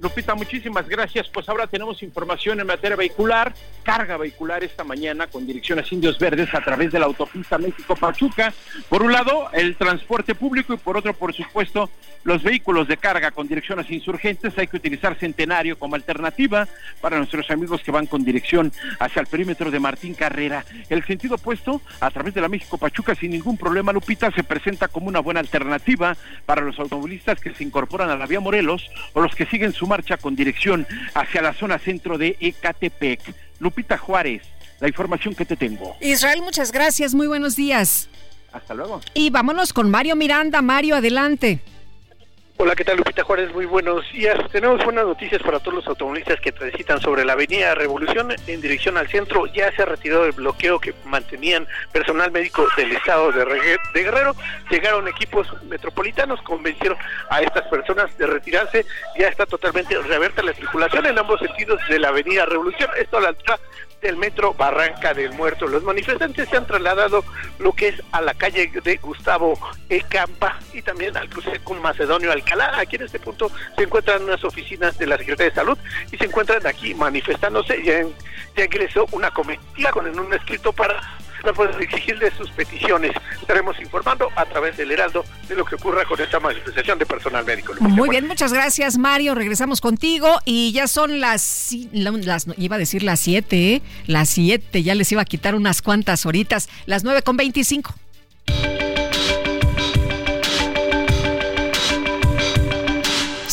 Lupita, 0.00 0.34
muchísimas 0.36 0.88
gracias. 0.88 1.28
Pues 1.28 1.48
ahora 1.48 1.66
tenemos 1.66 2.02
información 2.04 2.60
en 2.60 2.66
materia 2.68 2.96
vehicular, 2.96 3.52
carga 3.82 4.16
vehicular 4.16 4.62
esta 4.62 4.84
mañana 4.84 5.26
con 5.26 5.44
dirección 5.44 5.80
a 5.80 5.84
Indios 5.90 6.18
Verdes 6.18 6.54
a 6.54 6.60
través 6.60 6.92
de 6.92 7.00
la 7.00 7.06
autopista 7.06 7.58
México-Pachuca. 7.58 8.54
Por 8.88 9.02
un 9.02 9.12
lado, 9.12 9.50
el 9.52 9.76
transporte 9.76 10.36
público 10.36 10.72
y 10.72 10.76
por 10.76 10.96
otro, 10.96 11.14
por 11.14 11.34
supuesto, 11.34 11.90
los 12.22 12.44
vehículos 12.44 12.86
de 12.86 12.96
carga 12.96 13.32
con 13.32 13.48
dirección 13.48 13.80
a 13.80 13.86
Insurgentes. 13.88 14.56
Hay 14.56 14.68
que 14.68 14.76
utilizar 14.76 15.16
Centenario 15.18 15.78
como 15.78 15.96
alternativa 15.96 16.68
para 17.00 17.16
nuestros 17.16 17.50
amigos 17.50 17.82
que 17.82 17.90
van 17.90 18.06
con 18.06 18.24
dirección 18.24 18.72
hacia 19.00 19.20
el 19.20 19.26
perímetro 19.26 19.70
de 19.72 19.80
Martín 19.80 20.14
Carrera. 20.14 20.64
El 20.90 21.04
sentido 21.04 21.34
opuesto, 21.34 21.80
a 22.00 22.10
través 22.10 22.34
de 22.34 22.40
la 22.40 22.48
México-Pachuca, 22.48 23.16
sin 23.16 23.32
ningún 23.32 23.56
problema, 23.56 23.92
Lupita, 23.92 24.30
se 24.30 24.44
presenta 24.44 24.86
como 24.86 25.08
una 25.08 25.20
buena 25.20 25.40
alternativa 25.40 26.16
para 26.46 26.60
los 26.60 26.78
automovilistas 26.78 27.40
que 27.40 27.52
se 27.52 27.64
incorporan 27.64 28.10
a 28.10 28.16
la 28.16 28.26
vía 28.26 28.38
Morelos 28.38 28.88
o 29.14 29.20
los 29.20 29.34
que 29.34 29.46
siguen 29.46 29.72
su 29.72 29.87
marcha 29.88 30.16
con 30.16 30.36
dirección 30.36 30.86
hacia 31.14 31.42
la 31.42 31.52
zona 31.52 31.78
centro 31.78 32.18
de 32.18 32.36
Ecatepec. 32.38 33.20
Lupita 33.58 33.98
Juárez, 33.98 34.42
la 34.78 34.86
información 34.86 35.34
que 35.34 35.44
te 35.44 35.56
tengo. 35.56 35.96
Israel, 36.00 36.42
muchas 36.42 36.70
gracias, 36.70 37.14
muy 37.14 37.26
buenos 37.26 37.56
días. 37.56 38.08
Hasta 38.52 38.74
luego. 38.74 39.00
Y 39.14 39.30
vámonos 39.30 39.72
con 39.72 39.90
Mario 39.90 40.14
Miranda. 40.16 40.62
Mario, 40.62 40.96
adelante. 40.96 41.60
Hola, 42.60 42.74
¿qué 42.74 42.84
tal 42.84 42.96
Lupita 42.96 43.22
Juárez? 43.22 43.54
Muy 43.54 43.66
buenos 43.66 44.04
días. 44.12 44.36
Tenemos 44.50 44.84
buenas 44.84 45.06
noticias 45.06 45.40
para 45.44 45.60
todos 45.60 45.74
los 45.74 45.86
automovilistas 45.86 46.40
que 46.40 46.50
transitan 46.50 47.00
sobre 47.00 47.24
la 47.24 47.34
avenida 47.34 47.72
Revolución 47.76 48.34
en 48.48 48.60
dirección 48.60 48.96
al 48.96 49.06
centro. 49.08 49.46
Ya 49.46 49.70
se 49.70 49.82
ha 49.82 49.86
retirado 49.86 50.24
el 50.24 50.32
bloqueo 50.32 50.80
que 50.80 50.92
mantenían 51.04 51.68
personal 51.92 52.32
médico 52.32 52.66
del 52.76 52.90
estado 52.90 53.30
de, 53.30 53.78
Guerrero. 53.94 54.34
Llegaron 54.70 55.06
equipos 55.06 55.46
metropolitanos, 55.68 56.42
convencieron 56.42 56.98
a 57.30 57.42
estas 57.42 57.64
personas 57.68 58.18
de 58.18 58.26
retirarse. 58.26 58.84
Ya 59.16 59.28
está 59.28 59.46
totalmente 59.46 59.96
reabierta 59.96 60.42
la 60.42 60.52
circulación 60.52 61.06
en 61.06 61.16
ambos 61.16 61.38
sentidos 61.38 61.80
de 61.88 62.00
la 62.00 62.08
avenida 62.08 62.44
Revolución. 62.44 62.90
Esto 62.98 63.18
a 63.18 63.20
la 63.20 63.28
altura 63.28 63.60
del 64.00 64.16
metro 64.16 64.54
Barranca 64.54 65.14
del 65.14 65.32
Muerto. 65.32 65.66
Los 65.66 65.82
manifestantes 65.82 66.48
se 66.48 66.56
han 66.56 66.66
trasladado 66.66 67.24
lo 67.58 67.72
que 67.72 67.88
es 67.88 68.02
a 68.12 68.20
la 68.20 68.34
calle 68.34 68.70
de 68.82 68.96
Gustavo 68.96 69.58
E. 69.88 70.02
Campa 70.08 70.58
y 70.72 70.82
también 70.82 71.16
al 71.16 71.28
cruce 71.28 71.60
con 71.64 71.80
Macedonio 71.80 72.30
Alcalá. 72.52 72.78
Aquí 72.78 72.96
en 72.96 73.02
este 73.02 73.18
punto 73.18 73.50
se 73.76 73.84
encuentran 73.84 74.22
unas 74.22 74.42
oficinas 74.44 74.96
de 74.98 75.06
la 75.06 75.18
Secretaría 75.18 75.50
de 75.50 75.54
Salud 75.54 75.78
y 76.10 76.16
se 76.16 76.24
encuentran 76.24 76.66
aquí 76.66 76.94
manifestándose. 76.94 77.82
Ya, 77.84 78.02
ya 78.56 78.64
ingresó 78.64 79.06
una 79.12 79.30
comitiva 79.30 79.90
con 79.90 80.18
un 80.18 80.34
escrito 80.34 80.72
para 80.72 81.00
pues, 81.54 81.70
exigirle 81.80 82.30
sus 82.36 82.50
peticiones. 82.50 83.12
Estaremos 83.40 83.78
informando 83.80 84.28
a 84.34 84.44
través 84.46 84.76
del 84.76 84.90
Heraldo 84.90 85.24
de 85.48 85.54
lo 85.54 85.64
que 85.64 85.76
ocurra 85.76 86.04
con 86.04 86.20
esta 86.20 86.40
manifestación 86.40 86.98
de 86.98 87.06
personal 87.06 87.44
médico. 87.44 87.74
Muy 87.80 88.08
bien, 88.08 88.26
muchas 88.26 88.52
gracias 88.52 88.98
Mario. 88.98 89.34
Regresamos 89.34 89.80
contigo 89.80 90.38
y 90.44 90.72
ya 90.72 90.88
son 90.88 91.20
las, 91.20 91.70
las 91.92 92.46
iba 92.56 92.76
a 92.76 92.78
decir 92.78 93.02
las 93.02 93.20
7, 93.20 93.74
¿eh? 93.74 93.82
las 94.06 94.28
7, 94.30 94.82
ya 94.82 94.94
les 94.94 95.10
iba 95.12 95.22
a 95.22 95.24
quitar 95.24 95.54
unas 95.54 95.82
cuantas 95.82 96.26
horitas, 96.26 96.68
las 96.86 97.04
9 97.04 97.22
con 97.22 97.36
25. 97.36 97.94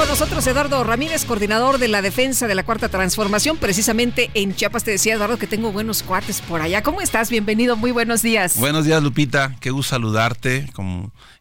Con 0.00 0.08
nosotros 0.08 0.46
Eduardo 0.46 0.82
Ramírez, 0.82 1.26
coordinador 1.26 1.76
de 1.76 1.86
la 1.86 2.00
defensa 2.00 2.46
de 2.46 2.54
la 2.54 2.62
Cuarta 2.62 2.88
Transformación, 2.88 3.58
precisamente 3.58 4.30
en 4.32 4.54
Chiapas. 4.54 4.82
Te 4.82 4.92
decía, 4.92 5.12
Eduardo, 5.12 5.36
que 5.36 5.46
tengo 5.46 5.72
buenos 5.72 6.02
cuates 6.02 6.40
por 6.40 6.62
allá. 6.62 6.82
¿Cómo 6.82 7.02
estás? 7.02 7.28
Bienvenido, 7.28 7.76
muy 7.76 7.90
buenos 7.90 8.22
días. 8.22 8.56
Buenos 8.56 8.86
días, 8.86 9.02
Lupita. 9.02 9.56
Qué 9.60 9.70
gusto 9.70 9.90
saludarte. 9.90 10.70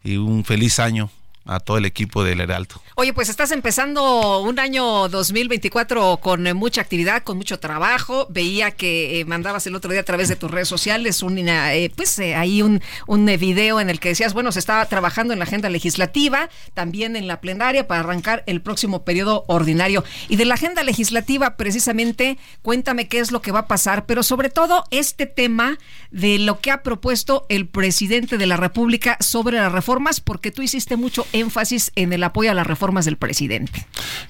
Y 0.04 0.18
un 0.18 0.44
feliz 0.44 0.80
año 0.80 1.10
a 1.50 1.60
todo 1.60 1.78
el 1.78 1.86
equipo 1.86 2.24
del 2.24 2.42
Heraldo. 2.42 2.82
Oye, 2.96 3.14
pues 3.14 3.30
estás 3.30 3.52
empezando 3.52 4.40
un 4.42 4.60
año 4.60 5.10
2024 5.10 6.18
con 6.18 6.44
mucha 6.56 6.82
actividad, 6.82 7.24
con 7.24 7.38
mucho 7.38 7.60
trabajo. 7.60 8.28
Veía 8.30 8.72
que 8.72 9.20
eh, 9.20 9.26
mandabas 9.26 9.66
el 9.66 9.76
otro 9.76 9.92
día 9.92 10.02
a 10.02 10.06
través 10.06 10.30
de 10.30 10.36
tus 10.36 10.52
redes 10.52 10.68
sociales 10.68 11.24
un, 11.24 11.38
eh, 11.38 11.92
pues 11.96 12.20
eh, 12.20 12.36
ahí 12.36 12.62
un, 12.62 12.82
un 13.08 13.26
video 13.26 13.80
en 13.80 13.90
el 13.90 14.00
que 14.00 14.10
decías, 14.10 14.34
bueno, 14.34 14.52
se 14.52 14.60
estaba 14.60 14.86
trabajando 14.86 15.34
en 15.34 15.40
la 15.40 15.46
agenda 15.46 15.70
legislativa, 15.70 16.50
también 16.74 17.16
en 17.16 17.28
la 17.28 17.42
plenaria 17.42 17.88
para 17.88 18.02
arrancar 18.02 18.44
el 18.46 18.62
próximo 18.62 19.04
periodo 19.04 19.44
ordinario. 19.48 20.04
Y 20.28 20.36
de 20.36 20.46
la 20.46 20.54
agenda 20.54 20.84
legislativa, 20.84 21.58
precisamente, 21.58 22.38
cuéntame 22.62 23.08
qué 23.08 23.20
es 23.20 23.32
lo 23.32 23.42
que 23.42 23.52
va 23.52 23.60
a 23.60 23.68
pasar, 23.68 24.06
pero 24.06 24.22
sobre 24.22 24.50
todo 24.50 24.84
este 24.92 25.26
tema 25.26 25.80
de 26.12 26.38
lo 26.38 26.60
que 26.60 26.72
ha 26.72 26.84
propuesto 26.84 27.46
el 27.50 27.68
presidente 27.68 28.38
de 28.38 28.46
la 28.46 28.58
República 28.58 29.18
sobre 29.20 29.58
las 29.58 29.72
reformas, 29.72 30.22
porque 30.22 30.52
tú 30.52 30.62
hiciste 30.62 30.96
mucho 30.96 31.26
énfasis 31.40 31.92
en 31.96 32.14
el 32.14 32.24
apoyo 32.24 32.52
a 32.52 32.54
las 32.54 32.68
reformas 32.68 33.06
del 33.06 33.18
presidente. 33.18 33.86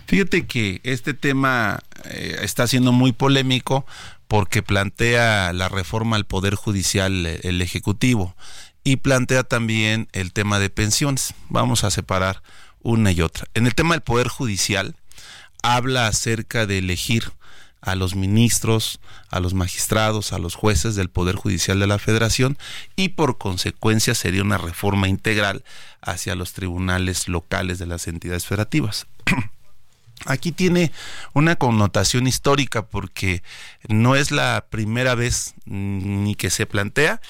Fíjate 0.07 0.45
que 0.45 0.81
este 0.83 1.13
tema 1.13 1.79
eh, 2.05 2.37
está 2.41 2.67
siendo 2.67 2.91
muy 2.91 3.11
polémico 3.11 3.85
porque 4.27 4.61
plantea 4.61 5.53
la 5.53 5.69
reforma 5.69 6.15
al 6.15 6.25
Poder 6.25 6.55
Judicial, 6.55 7.25
eh, 7.25 7.39
el 7.43 7.61
Ejecutivo, 7.61 8.35
y 8.83 8.97
plantea 8.97 9.43
también 9.43 10.07
el 10.13 10.31
tema 10.33 10.59
de 10.59 10.69
pensiones. 10.69 11.33
Vamos 11.49 11.83
a 11.83 11.91
separar 11.91 12.41
una 12.81 13.11
y 13.11 13.21
otra. 13.21 13.45
En 13.53 13.65
el 13.65 13.75
tema 13.75 13.95
del 13.95 14.01
Poder 14.01 14.27
Judicial, 14.27 14.95
habla 15.61 16.07
acerca 16.07 16.65
de 16.65 16.77
elegir 16.77 17.31
a 17.81 17.95
los 17.95 18.15
ministros, 18.15 18.99
a 19.29 19.39
los 19.39 19.53
magistrados, 19.53 20.33
a 20.33 20.39
los 20.39 20.55
jueces 20.55 20.95
del 20.95 21.09
Poder 21.09 21.35
Judicial 21.35 21.79
de 21.79 21.87
la 21.87 21.99
Federación 21.99 22.57
y 22.95 23.09
por 23.09 23.37
consecuencia 23.37 24.15
sería 24.15 24.43
una 24.43 24.57
reforma 24.57 25.07
integral 25.07 25.63
hacia 26.01 26.35
los 26.35 26.53
tribunales 26.53 27.27
locales 27.27 27.79
de 27.79 27.87
las 27.87 28.07
entidades 28.07 28.45
federativas. 28.45 29.07
Aquí 30.25 30.51
tiene 30.51 30.91
una 31.33 31.55
connotación 31.55 32.27
histórica 32.27 32.85
porque 32.85 33.41
no 33.87 34.15
es 34.15 34.31
la 34.31 34.65
primera 34.69 35.15
vez 35.15 35.53
ni 35.65 36.35
que 36.35 36.49
se 36.49 36.65
plantea 36.65 37.21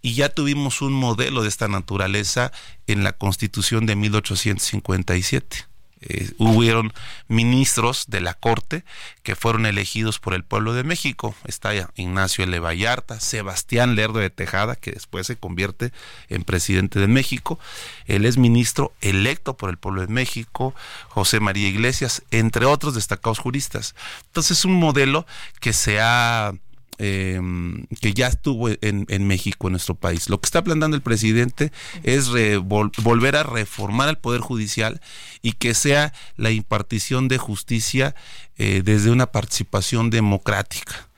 y 0.00 0.14
ya 0.14 0.28
tuvimos 0.28 0.80
un 0.80 0.92
modelo 0.92 1.42
de 1.42 1.48
esta 1.48 1.66
naturaleza 1.66 2.52
en 2.86 3.02
la 3.02 3.12
Constitución 3.12 3.84
de 3.86 3.96
1857 3.96 5.66
eh, 6.02 6.30
hubieron 6.36 6.92
ministros 7.26 8.04
de 8.08 8.20
la 8.20 8.34
Corte 8.34 8.84
que 9.22 9.34
fueron 9.34 9.64
elegidos 9.64 10.18
por 10.18 10.34
el 10.34 10.44
pueblo 10.44 10.74
de 10.74 10.84
México. 10.84 11.34
Está 11.46 11.72
Ignacio 11.96 12.44
L. 12.44 12.58
Vallarta, 12.60 13.18
Sebastián 13.18 13.94
Lerdo 13.94 14.18
de 14.18 14.30
Tejada, 14.30 14.76
que 14.76 14.92
después 14.92 15.26
se 15.26 15.36
convierte 15.36 15.92
en 16.28 16.44
presidente 16.44 17.00
de 17.00 17.06
México. 17.06 17.58
Él 18.06 18.26
es 18.26 18.36
ministro 18.36 18.92
electo 19.00 19.56
por 19.56 19.70
el 19.70 19.78
pueblo 19.78 20.02
de 20.02 20.08
México, 20.08 20.74
José 21.08 21.40
María 21.40 21.68
Iglesias, 21.68 22.22
entre 22.30 22.66
otros 22.66 22.94
destacados 22.94 23.38
juristas. 23.38 23.94
Entonces, 24.26 24.58
es 24.58 24.64
un 24.64 24.74
modelo 24.74 25.26
que 25.60 25.72
se 25.72 26.00
ha 26.00 26.52
eh, 26.98 27.40
que 28.00 28.14
ya 28.14 28.28
estuvo 28.28 28.68
en, 28.68 29.26
México, 29.26 29.68
en 29.68 29.72
nuestro 29.72 29.94
país. 29.94 30.28
Lo 30.28 30.40
que 30.40 30.46
está 30.46 30.62
planteando 30.62 30.96
el 30.96 31.02
presidente 31.02 31.72
es 32.02 32.30
volver 32.60 33.36
a 33.36 33.42
reformar 33.42 34.08
el 34.08 34.18
Poder 34.18 34.40
Judicial 34.40 35.00
y 35.42 35.52
que 35.52 35.74
sea 35.74 36.12
la 36.36 36.50
impartición 36.50 37.28
de 37.28 37.38
justicia 37.38 38.14
eh, 38.58 38.82
desde 38.84 39.10
una 39.10 39.26
participación 39.26 40.10
democrática. 40.10 41.08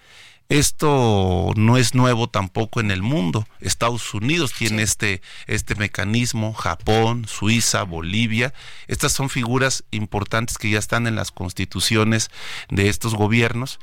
Esto 0.48 1.52
no 1.56 1.76
es 1.76 1.94
nuevo 1.94 2.30
tampoco 2.30 2.80
en 2.80 2.90
el 2.90 3.02
mundo. 3.02 3.46
Estados 3.60 4.14
Unidos 4.14 4.54
tiene 4.54 4.82
este, 4.82 5.20
este 5.46 5.74
mecanismo, 5.74 6.54
Japón, 6.54 7.26
Suiza, 7.28 7.82
Bolivia. 7.82 8.54
Estas 8.86 9.12
son 9.12 9.28
figuras 9.28 9.84
importantes 9.90 10.56
que 10.56 10.70
ya 10.70 10.78
están 10.78 11.06
en 11.06 11.16
las 11.16 11.32
constituciones 11.32 12.30
de 12.70 12.88
estos 12.88 13.14
gobiernos 13.14 13.78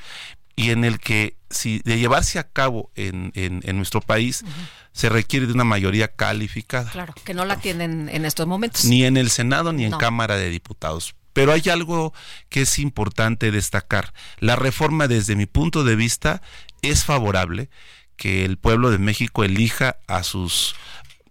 y 0.56 0.72
en 0.72 0.86
el 0.86 1.00
que 1.00 1.36
si 1.50 1.80
de 1.80 1.98
llevarse 1.98 2.40
a 2.40 2.48
cabo 2.48 2.92
en, 2.96 3.32
en, 3.36 3.78
nuestro 3.78 4.02
país 4.02 4.44
se 4.92 5.10
requiere 5.10 5.48
de 5.48 5.54
una 5.54 5.64
mayoría 5.64 6.08
calificada. 6.08 6.92
Claro, 6.92 7.14
que 7.24 7.34
no 7.34 7.46
la 7.46 7.58
tienen 7.58 8.10
en 8.10 8.26
estos 8.26 8.48
momentos. 8.48 8.86
Ni 8.86 9.04
en 9.06 9.18
el 9.18 9.30
Senado 9.30 9.74
ni 9.74 9.86
en 9.86 9.92
Cámara 9.92 10.38
de 10.38 10.50
Diputados. 10.50 11.16
Pero 11.34 11.52
hay 11.52 11.64
algo 11.70 12.14
que 12.48 12.62
es 12.62 12.80
importante 12.80 13.52
destacar. 13.52 14.14
La 14.40 14.56
reforma, 14.56 15.08
desde 15.08 15.36
mi 15.36 15.46
punto 15.46 15.84
de 15.84 15.98
vista, 15.98 16.42
es 16.82 17.04
favorable 17.04 17.70
que 18.16 18.46
el 18.46 18.58
pueblo 18.58 18.90
de 18.90 18.98
México 18.98 19.44
elija 19.44 19.98
a 20.08 20.24
sus 20.24 20.76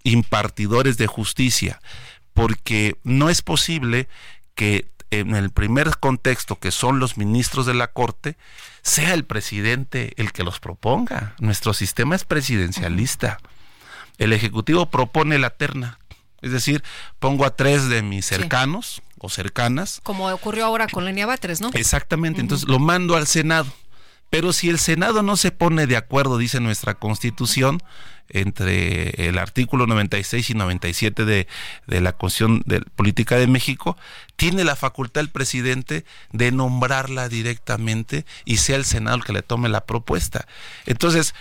impartidores 0.03 0.99
de 0.99 1.07
justicia, 1.07 1.81
porque 2.35 2.99
no 3.03 3.31
es 3.31 3.41
posible 3.41 4.09
que 4.55 4.91
en 5.11 5.35
el 5.35 5.51
primer 5.51 5.99
contexto, 5.99 6.59
que 6.59 6.71
son 6.71 6.99
los 6.99 7.17
ministros 7.17 7.65
de 7.67 7.75
la 7.75 7.89
Corte, 7.89 8.37
sea 8.85 9.15
el 9.15 9.25
presidente 9.25 10.13
el 10.17 10.33
que 10.33 10.45
los 10.45 10.61
proponga. 10.61 11.35
Nuestro 11.41 11.75
sistema 11.75 12.15
es 12.15 12.25
presidencialista. 12.25 13.39
El 14.19 14.33
Ejecutivo 14.33 14.87
propone 14.91 15.39
la 15.39 15.51
terna, 15.51 15.99
es 16.41 16.53
decir, 16.53 16.85
pongo 17.19 17.47
a 17.47 17.57
tres 17.57 17.89
de 17.89 18.03
mis 18.03 18.27
cercanos 18.27 19.03
o 19.19 19.29
cercanas. 19.29 20.01
Como 20.05 20.29
ocurrió 20.29 20.67
ahora 20.67 20.87
con 20.87 21.05
Lenia 21.05 21.27
Batres, 21.27 21.61
¿no? 21.61 21.71
Exactamente, 21.73 22.41
entonces 22.41 22.69
lo 22.69 22.79
mando 22.79 23.17
al 23.17 23.27
Senado. 23.27 23.73
Pero 24.35 24.53
si 24.53 24.69
el 24.69 24.81
Senado 24.81 25.23
no 25.23 25.37
se 25.37 25.53
pone 25.53 25.87
de 25.87 25.97
acuerdo, 25.97 26.39
dice 26.39 26.59
nuestra 26.59 26.95
Constitución, 26.95 27.81
entre 28.29 29.29
el 29.29 29.39
artículo 29.39 29.87
96 29.87 30.51
y 30.51 30.55
97 30.55 31.25
de, 31.25 31.47
de 31.87 32.01
la 32.01 32.15
Constitución 32.15 32.65
de 32.67 32.81
Política 32.81 33.37
de 33.37 33.47
México, 33.47 33.97
tiene 34.35 34.65
la 34.65 34.75
facultad 34.75 35.21
el 35.21 35.31
presidente 35.31 36.05
de 36.33 36.51
nombrarla 36.51 37.29
directamente 37.29 38.27
y 38.45 38.57
sea 38.57 38.75
el 38.75 38.85
Senado 38.85 39.19
el 39.19 39.23
que 39.25 39.35
le 39.35 39.43
tome 39.43 39.69
la 39.69 39.87
propuesta. 39.87 40.49
Entonces, 40.85 41.33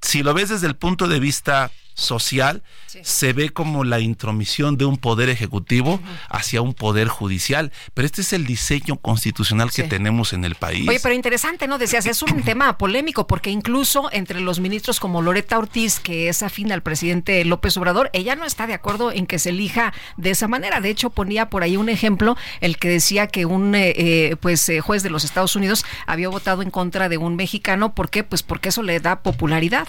si 0.00 0.24
lo 0.24 0.34
ves 0.34 0.48
desde 0.48 0.66
el 0.66 0.74
punto 0.74 1.06
de 1.06 1.20
vista 1.20 1.70
social 1.94 2.62
se 3.02 3.32
ve 3.32 3.50
como 3.50 3.84
la 3.84 4.00
intromisión 4.00 4.76
de 4.76 4.84
un 4.84 4.96
poder 4.96 5.28
ejecutivo 5.28 6.00
hacia 6.28 6.62
un 6.62 6.74
poder 6.74 7.08
judicial. 7.08 7.72
Pero 7.94 8.06
este 8.06 8.20
es 8.20 8.32
el 8.32 8.46
diseño 8.46 8.96
constitucional 8.96 9.70
que 9.70 9.84
tenemos 9.84 10.32
en 10.32 10.44
el 10.44 10.54
país. 10.54 10.88
Oye, 10.88 11.00
pero 11.02 11.14
interesante, 11.14 11.66
¿no? 11.66 11.78
Decías, 11.78 12.06
es 12.06 12.22
un 12.22 12.42
tema 12.44 12.78
polémico 12.78 13.26
porque 13.26 13.50
incluso 13.50 14.10
entre 14.12 14.40
los 14.40 14.60
ministros 14.60 15.00
como 15.00 15.22
Loreta 15.22 15.58
Ortiz, 15.58 16.00
que 16.00 16.28
es 16.28 16.42
afín 16.42 16.72
al 16.72 16.82
presidente 16.82 17.44
López 17.44 17.76
Obrador, 17.76 18.10
ella 18.12 18.36
no 18.36 18.44
está 18.44 18.66
de 18.66 18.74
acuerdo 18.74 19.12
en 19.12 19.26
que 19.26 19.38
se 19.38 19.50
elija 19.50 19.92
de 20.16 20.30
esa 20.30 20.48
manera. 20.48 20.80
De 20.80 20.90
hecho, 20.90 21.10
ponía 21.10 21.48
por 21.48 21.62
ahí 21.62 21.76
un 21.76 21.88
ejemplo, 21.88 22.36
el 22.60 22.76
que 22.76 22.88
decía 22.88 23.26
que 23.26 23.46
un 23.46 23.74
eh, 23.74 23.94
eh, 23.96 24.36
pues 24.40 24.68
eh, 24.68 24.80
juez 24.80 25.02
de 25.02 25.10
los 25.10 25.24
Estados 25.24 25.56
Unidos 25.56 25.84
había 26.06 26.28
votado 26.28 26.62
en 26.62 26.70
contra 26.70 27.08
de 27.08 27.18
un 27.18 27.36
mexicano. 27.36 27.94
¿Por 27.94 28.10
qué? 28.10 28.24
Pues 28.24 28.42
porque 28.42 28.68
eso 28.68 28.82
le 28.82 29.00
da 29.00 29.20
popularidad. 29.20 29.88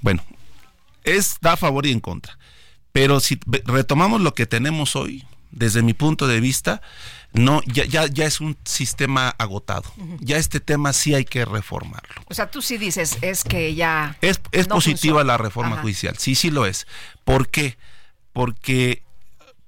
Bueno, 0.00 0.22
es 1.04 1.36
da 1.40 1.52
a 1.52 1.56
favor 1.56 1.86
y 1.86 1.92
en 1.92 2.00
contra. 2.00 2.38
Pero 2.92 3.20
si 3.20 3.38
retomamos 3.64 4.20
lo 4.20 4.34
que 4.34 4.46
tenemos 4.46 4.96
hoy, 4.96 5.24
desde 5.50 5.82
mi 5.82 5.94
punto 5.94 6.26
de 6.26 6.40
vista, 6.40 6.80
no, 7.32 7.60
ya, 7.66 7.84
ya, 7.84 8.06
ya 8.06 8.26
es 8.26 8.40
un 8.40 8.56
sistema 8.64 9.28
agotado. 9.38 9.92
Ya 10.20 10.36
este 10.36 10.60
tema 10.60 10.92
sí 10.92 11.14
hay 11.14 11.24
que 11.24 11.44
reformarlo. 11.44 12.22
O 12.26 12.34
sea, 12.34 12.50
tú 12.50 12.62
sí 12.62 12.78
dices, 12.78 13.18
es 13.20 13.44
que 13.44 13.74
ya... 13.74 14.16
Es, 14.20 14.40
es 14.52 14.66
positiva 14.66 15.22
la 15.24 15.36
reforma 15.36 15.76
judicial, 15.78 16.16
sí, 16.18 16.34
sí 16.34 16.50
lo 16.50 16.66
es. 16.66 16.86
¿Por 17.24 17.48
qué? 17.48 17.76
Porque 18.32 19.02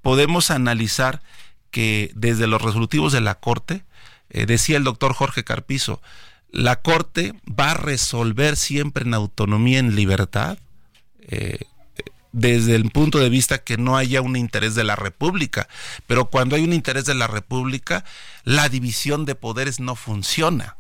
podemos 0.03 0.51
analizar 0.51 1.23
que 1.71 2.13
desde 2.15 2.47
los 2.47 2.63
resolutivos 2.63 3.13
de 3.13 3.21
la 3.21 3.37
Corte, 3.37 3.85
eh, 4.31 4.47
decía 4.47 4.77
el 4.77 4.85
doctor 4.85 5.15
Jorge 5.15 5.45
Carpizo, 5.45 6.03
la 6.51 6.77
Corte 6.83 7.35
va 7.49 7.71
a 7.71 7.75
resolver 7.75 8.57
siempre 8.57 9.05
en 9.05 9.15
autonomía, 9.15 9.79
en 9.79 9.97
libertad, 9.97 10.59
eh, 11.23 11.59
desde 12.33 12.75
el 12.75 12.91
punto 12.91 13.19
de 13.19 13.29
vista 13.29 13.59
que 13.59 13.77
no 13.77 13.97
haya 13.97 14.23
un 14.23 14.37
interés 14.37 14.75
de 14.75 14.85
la 14.85 14.97
República. 14.97 15.69
Pero 16.07 16.31
cuando 16.31 16.57
hay 16.57 16.65
un 16.65 16.73
interés 16.73 17.05
de 17.05 17.15
la 17.15 17.27
República, 17.27 18.05
la 18.45 18.69
división 18.69 19.25
de 19.25 19.35
poderes 19.35 19.81
no 19.81 19.97
funciona. 19.97 20.77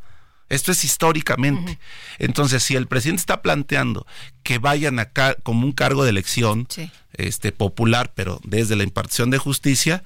Esto 0.48 0.72
es 0.72 0.84
históricamente. 0.84 1.78
Entonces, 2.18 2.62
si 2.62 2.76
el 2.76 2.86
presidente 2.86 3.20
está 3.20 3.40
planteando 3.40 4.06
que 4.42 4.58
vayan 4.58 4.98
acá 4.98 5.34
como 5.42 5.64
un 5.64 5.72
cargo 5.72 6.04
de 6.04 6.10
elección 6.10 6.68
este, 7.14 7.52
popular, 7.52 8.12
pero 8.14 8.38
desde 8.44 8.76
la 8.76 8.82
impartición 8.82 9.30
de 9.30 9.38
justicia, 9.38 10.04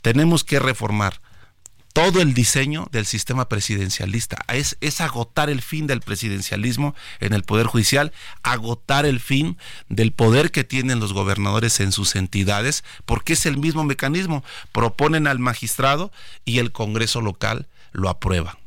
tenemos 0.00 0.44
que 0.44 0.60
reformar 0.60 1.20
todo 1.92 2.20
el 2.20 2.34
diseño 2.34 2.88
del 2.92 3.06
sistema 3.06 3.48
presidencialista. 3.48 4.38
Es, 4.48 4.76
es, 4.80 5.00
agotar 5.00 5.50
el 5.50 5.62
fin 5.62 5.86
del 5.86 6.00
presidencialismo 6.00 6.94
en 7.20 7.32
el 7.32 7.42
Poder 7.42 7.66
Judicial, 7.66 8.12
agotar 8.42 9.06
el 9.06 9.20
fin 9.20 9.58
del 9.88 10.12
poder 10.12 10.50
que 10.50 10.64
tienen 10.64 11.00
los 11.00 11.12
gobernadores 11.12 11.80
en 11.80 11.92
sus 11.92 12.14
entidades, 12.16 12.84
porque 13.04 13.32
es 13.32 13.46
el 13.46 13.56
mismo 13.56 13.84
mecanismo. 13.84 14.44
Proponen 14.72 15.26
al 15.26 15.38
magistrado 15.38 16.12
y 16.44 16.58
el 16.58 16.72
Congreso 16.72 17.20
local 17.20 17.68
lo 17.92 18.08
aprueba. 18.08 18.58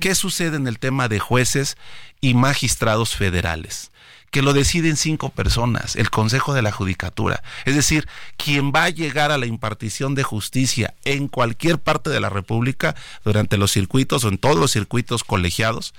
¿Qué 0.00 0.14
sucede 0.14 0.56
en 0.56 0.66
el 0.66 0.78
tema 0.78 1.08
de 1.08 1.20
jueces 1.20 1.76
y 2.20 2.34
magistrados 2.34 3.14
federales? 3.14 3.92
Que 4.30 4.42
lo 4.42 4.52
deciden 4.52 4.96
cinco 4.96 5.30
personas, 5.30 5.96
el 5.96 6.10
Consejo 6.10 6.54
de 6.54 6.62
la 6.62 6.72
Judicatura. 6.72 7.42
Es 7.64 7.74
decir, 7.74 8.06
quien 8.36 8.72
va 8.72 8.84
a 8.84 8.90
llegar 8.90 9.30
a 9.30 9.38
la 9.38 9.46
impartición 9.46 10.14
de 10.14 10.22
justicia 10.22 10.94
en 11.04 11.28
cualquier 11.28 11.78
parte 11.78 12.10
de 12.10 12.20
la 12.20 12.28
República, 12.28 12.94
durante 13.24 13.56
los 13.56 13.72
circuitos 13.72 14.24
o 14.24 14.28
en 14.28 14.38
todos 14.38 14.56
los 14.56 14.72
circuitos 14.72 15.24
colegiados, 15.24 15.94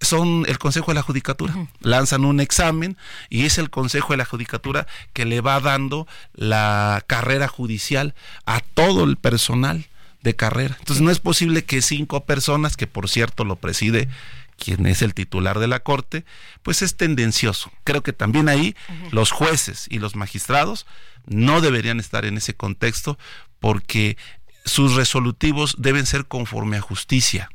son 0.00 0.44
el 0.48 0.58
Consejo 0.58 0.90
de 0.90 0.94
la 0.94 1.02
Judicatura. 1.02 1.54
Lanzan 1.80 2.24
un 2.24 2.40
examen 2.40 2.96
y 3.28 3.44
es 3.44 3.58
el 3.58 3.70
Consejo 3.70 4.12
de 4.12 4.16
la 4.16 4.24
Judicatura 4.24 4.86
que 5.12 5.24
le 5.24 5.40
va 5.40 5.60
dando 5.60 6.06
la 6.34 7.04
carrera 7.06 7.48
judicial 7.48 8.14
a 8.46 8.60
todo 8.60 9.04
el 9.04 9.16
personal 9.16 9.86
de 10.22 10.36
carrera. 10.36 10.76
Entonces 10.78 11.02
no 11.02 11.10
es 11.10 11.18
posible 11.18 11.64
que 11.64 11.82
cinco 11.82 12.24
personas, 12.24 12.76
que 12.76 12.86
por 12.86 13.08
cierto 13.08 13.44
lo 13.44 13.56
preside 13.56 14.08
quien 14.60 14.86
es 14.86 15.02
el 15.02 15.14
titular 15.14 15.58
de 15.58 15.66
la 15.66 15.80
Corte, 15.80 16.24
pues 16.62 16.82
es 16.82 16.96
tendencioso. 16.96 17.72
Creo 17.82 18.02
que 18.02 18.12
también 18.12 18.48
ahí 18.48 18.76
los 19.10 19.32
jueces 19.32 19.86
y 19.90 19.98
los 19.98 20.14
magistrados 20.14 20.86
no 21.26 21.60
deberían 21.60 21.98
estar 21.98 22.24
en 22.24 22.36
ese 22.36 22.54
contexto 22.54 23.18
porque 23.58 24.16
sus 24.64 24.94
resolutivos 24.94 25.76
deben 25.78 26.06
ser 26.06 26.26
conforme 26.26 26.76
a 26.76 26.80
justicia. 26.82 27.50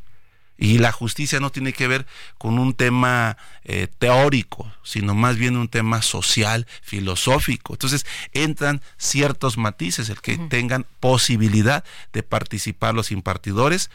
Y 0.57 0.77
la 0.77 0.94
justicia 0.94 1.41
no 1.41 1.52
tiene 1.52 1.73
que 1.73 1.88
ver 1.88 2.07
con 2.38 2.60
un 2.60 2.73
tema 2.73 3.38
eh, 3.65 3.88
teórico, 3.99 4.72
sino 4.84 5.14
más 5.14 5.36
bien 5.36 5.57
un 5.57 5.68
tema 5.68 6.02
social, 6.02 6.65
filosófico. 6.82 7.73
Entonces 7.73 8.06
entran 8.32 8.82
ciertos 8.98 9.57
matices, 9.57 10.07
el 10.10 10.22
que 10.22 10.38
tengan 10.38 10.86
posibilidad 11.02 11.84
de 12.14 12.23
participar 12.23 12.95
los 12.95 13.11
impartidores 13.11 13.90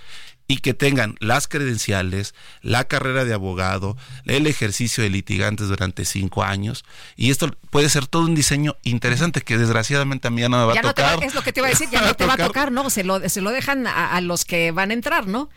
y 0.51 0.57
que 0.57 0.75
tengan 0.75 1.15
las 1.21 1.47
credenciales, 1.47 2.35
la 2.61 2.83
carrera 2.83 3.25
de 3.25 3.33
abogado, 3.33 3.97
el 4.25 4.49
ejercicio 4.49 5.05
de 5.05 5.09
litigantes 5.09 5.69
durante 5.69 6.05
cinco 6.05 6.43
años. 6.43 6.85
Y 7.15 7.31
esto 7.31 7.53
puede 7.71 7.89
ser 7.89 8.09
todo 8.09 8.23
un 8.23 8.35
diseño 8.35 8.77
interesante 8.83 9.43
que 9.43 9.57
desgraciadamente 9.57 10.27
a 10.27 10.33
mí 10.33 10.41
ya 10.41 10.49
no 10.49 10.59
me 10.59 10.65
va 10.65 10.73
a 10.73 10.83
tocar. 10.83 11.23
es 11.23 11.37
lo 11.37 11.43
que 11.43 11.53
te 11.53 11.61
iba 11.61 11.69
a 11.69 11.71
decir, 11.71 11.89
ya 11.89 12.01
no 12.05 12.15
te 12.15 12.27
va 12.27 12.35
a 12.35 12.37
tocar, 12.37 12.73
¿no? 12.73 12.91
Se 12.91 13.05
lo, 13.05 13.29
se 13.29 13.41
lo 13.41 13.53
dejan 13.53 13.87
a, 13.87 14.21
los 14.23 14.45
que 14.45 14.73
van 14.73 14.91
a 14.91 14.95
entrar, 14.95 15.29
¿no? 15.29 15.51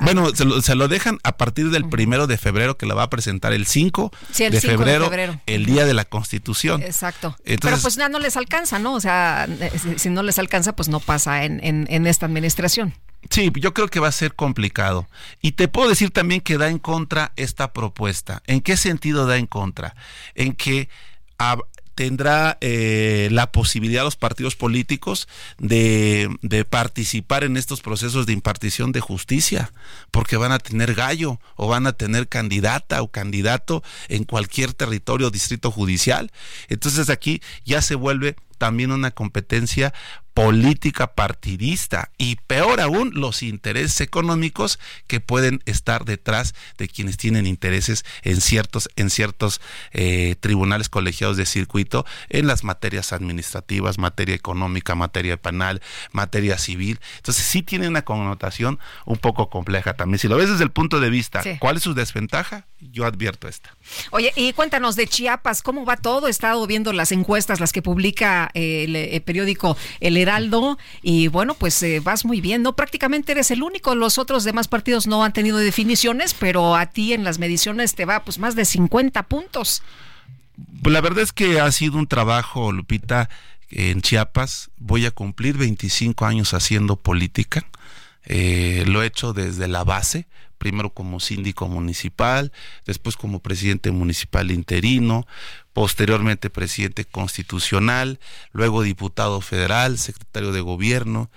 bueno, 0.00 0.30
se 0.34 0.74
lo, 0.74 0.88
dejan 0.88 1.18
a 1.22 1.36
partir 1.36 1.68
del 1.68 1.86
primero 1.86 2.26
de 2.26 2.38
febrero 2.38 2.78
que 2.78 2.86
la 2.86 2.94
va 2.94 3.02
a 3.02 3.10
presentar 3.10 3.52
el 3.52 3.66
5, 3.66 4.12
de, 4.38 4.60
febrero, 4.62 5.10
el 5.44 5.66
día 5.66 5.84
de 5.84 5.92
la 5.92 6.06
Constitución. 6.06 6.82
Exacto. 6.82 7.36
Pero 7.44 7.76
pues 7.82 7.96
ya 7.96 8.08
no 8.08 8.18
les 8.18 8.38
alcanza, 8.38 8.78
¿no? 8.78 8.94
O 8.94 9.00
sea, 9.00 9.46
si 9.96 10.08
no 10.08 10.22
les 10.22 10.38
alcanza, 10.38 10.74
pues 10.74 10.88
no 10.88 11.00
pasa 11.00 11.44
en, 11.44 11.60
en 11.62 12.06
esta 12.06 12.24
administración. 12.24 12.94
Sí, 13.30 13.50
yo 13.56 13.74
creo 13.74 13.88
que 13.88 14.00
va 14.00 14.08
a 14.08 14.12
ser 14.12 14.34
complicado. 14.34 15.08
Y 15.40 15.52
te 15.52 15.68
puedo 15.68 15.88
decir 15.88 16.10
también 16.10 16.40
que 16.40 16.58
da 16.58 16.68
en 16.68 16.78
contra 16.78 17.32
esta 17.36 17.72
propuesta. 17.72 18.42
¿En 18.46 18.60
qué 18.60 18.76
sentido 18.76 19.26
da 19.26 19.36
en 19.36 19.46
contra? 19.46 19.94
En 20.34 20.54
que 20.54 20.88
tendrá 21.96 22.58
eh, 22.60 23.28
la 23.32 23.50
posibilidad 23.50 24.04
los 24.04 24.16
partidos 24.16 24.54
políticos 24.54 25.28
de, 25.58 26.28
de, 26.42 26.64
participar 26.66 27.42
en 27.42 27.56
estos 27.56 27.80
procesos 27.80 28.26
de 28.26 28.34
impartición 28.34 28.92
de 28.92 29.00
justicia, 29.00 29.72
porque 30.10 30.36
van 30.36 30.52
a 30.52 30.58
tener 30.58 30.94
gallo 30.94 31.40
o 31.56 31.68
van 31.68 31.86
a 31.86 31.94
tener 31.94 32.28
candidata 32.28 33.00
o 33.00 33.08
candidato 33.08 33.82
en 34.08 34.24
cualquier 34.24 34.74
territorio 34.74 35.28
o 35.28 35.30
distrito 35.30 35.70
judicial. 35.70 36.30
Entonces 36.68 37.08
aquí 37.08 37.40
ya 37.64 37.80
se 37.80 37.94
vuelve 37.94 38.36
también 38.58 38.92
una 38.92 39.10
competencia 39.10 39.92
política 40.36 41.14
partidista 41.14 42.10
y 42.18 42.36
peor 42.46 42.82
aún 42.82 43.10
los 43.14 43.42
intereses 43.42 44.02
económicos 44.02 44.78
que 45.06 45.18
pueden 45.18 45.62
estar 45.64 46.04
detrás 46.04 46.54
de 46.76 46.88
quienes 46.88 47.16
tienen 47.16 47.46
intereses 47.46 48.04
en 48.20 48.42
ciertos 48.42 48.90
en 48.96 49.08
ciertos 49.08 49.62
eh, 49.92 50.36
tribunales 50.38 50.90
colegiados 50.90 51.38
de 51.38 51.46
circuito 51.46 52.04
en 52.28 52.46
las 52.46 52.64
materias 52.64 53.14
administrativas 53.14 53.96
materia 53.96 54.34
económica 54.34 54.94
materia 54.94 55.38
penal 55.38 55.80
materia 56.12 56.58
civil. 56.58 57.00
Entonces 57.16 57.42
sí 57.42 57.62
tiene 57.62 57.88
una 57.88 58.02
connotación 58.02 58.78
un 59.06 59.16
poco 59.16 59.48
compleja 59.48 59.94
también. 59.94 60.18
Si 60.18 60.28
lo 60.28 60.36
ves 60.36 60.50
desde 60.50 60.64
el 60.64 60.70
punto 60.70 61.00
de 61.00 61.08
vista 61.08 61.42
cuál 61.60 61.78
es 61.78 61.82
su 61.82 61.94
desventaja 61.94 62.66
yo 62.78 63.06
advierto 63.06 63.48
esta. 63.48 63.74
Oye 64.10 64.34
y 64.36 64.52
cuéntanos 64.52 64.96
de 64.96 65.06
Chiapas 65.06 65.62
cómo 65.62 65.86
va 65.86 65.96
todo 65.96 66.26
he 66.26 66.30
estado 66.30 66.66
viendo 66.66 66.92
las 66.92 67.10
encuestas 67.10 67.58
las 67.58 67.72
que 67.72 67.80
publica 67.80 68.45
el, 68.54 69.20
periódico 69.22 69.76
El 70.00 70.16
Heraldo 70.16 70.78
y 71.02 71.28
bueno, 71.28 71.54
pues 71.54 71.84
vas 72.02 72.24
muy 72.24 72.40
bien, 72.40 72.62
¿no? 72.62 72.74
Prácticamente 72.74 73.32
eres 73.32 73.50
el 73.50 73.62
único, 73.62 73.94
los 73.94 74.18
otros 74.18 74.44
demás 74.44 74.68
partidos 74.68 75.06
no 75.06 75.24
han 75.24 75.32
tenido 75.32 75.58
definiciones, 75.58 76.34
pero 76.34 76.76
a 76.76 76.86
ti 76.86 77.12
en 77.12 77.24
las 77.24 77.38
mediciones 77.38 77.94
te 77.94 78.04
va 78.04 78.24
pues 78.24 78.38
más 78.38 78.54
de 78.54 78.64
50 78.64 79.22
puntos. 79.24 79.82
Pues 80.82 80.92
la 80.92 81.00
verdad 81.00 81.22
es 81.22 81.32
que 81.32 81.60
ha 81.60 81.70
sido 81.72 81.98
un 81.98 82.06
trabajo, 82.06 82.72
Lupita, 82.72 83.28
en 83.70 84.00
Chiapas. 84.00 84.70
Voy 84.78 85.06
a 85.06 85.10
cumplir 85.10 85.56
25 85.56 86.24
años 86.24 86.54
haciendo 86.54 86.96
política. 86.96 87.66
Eh, 88.26 88.84
lo 88.86 89.02
he 89.02 89.06
hecho 89.06 89.32
desde 89.32 89.68
la 89.68 89.84
base, 89.84 90.26
primero 90.58 90.90
como 90.90 91.20
síndico 91.20 91.68
municipal, 91.68 92.52
después 92.84 93.16
como 93.16 93.40
presidente 93.40 93.90
municipal 93.90 94.50
interino, 94.50 95.26
posteriormente 95.72 96.50
presidente 96.50 97.04
constitucional, 97.04 98.18
luego 98.52 98.82
diputado 98.82 99.40
federal, 99.40 99.98
secretario 99.98 100.52
de 100.52 100.60
gobierno, 100.60 101.30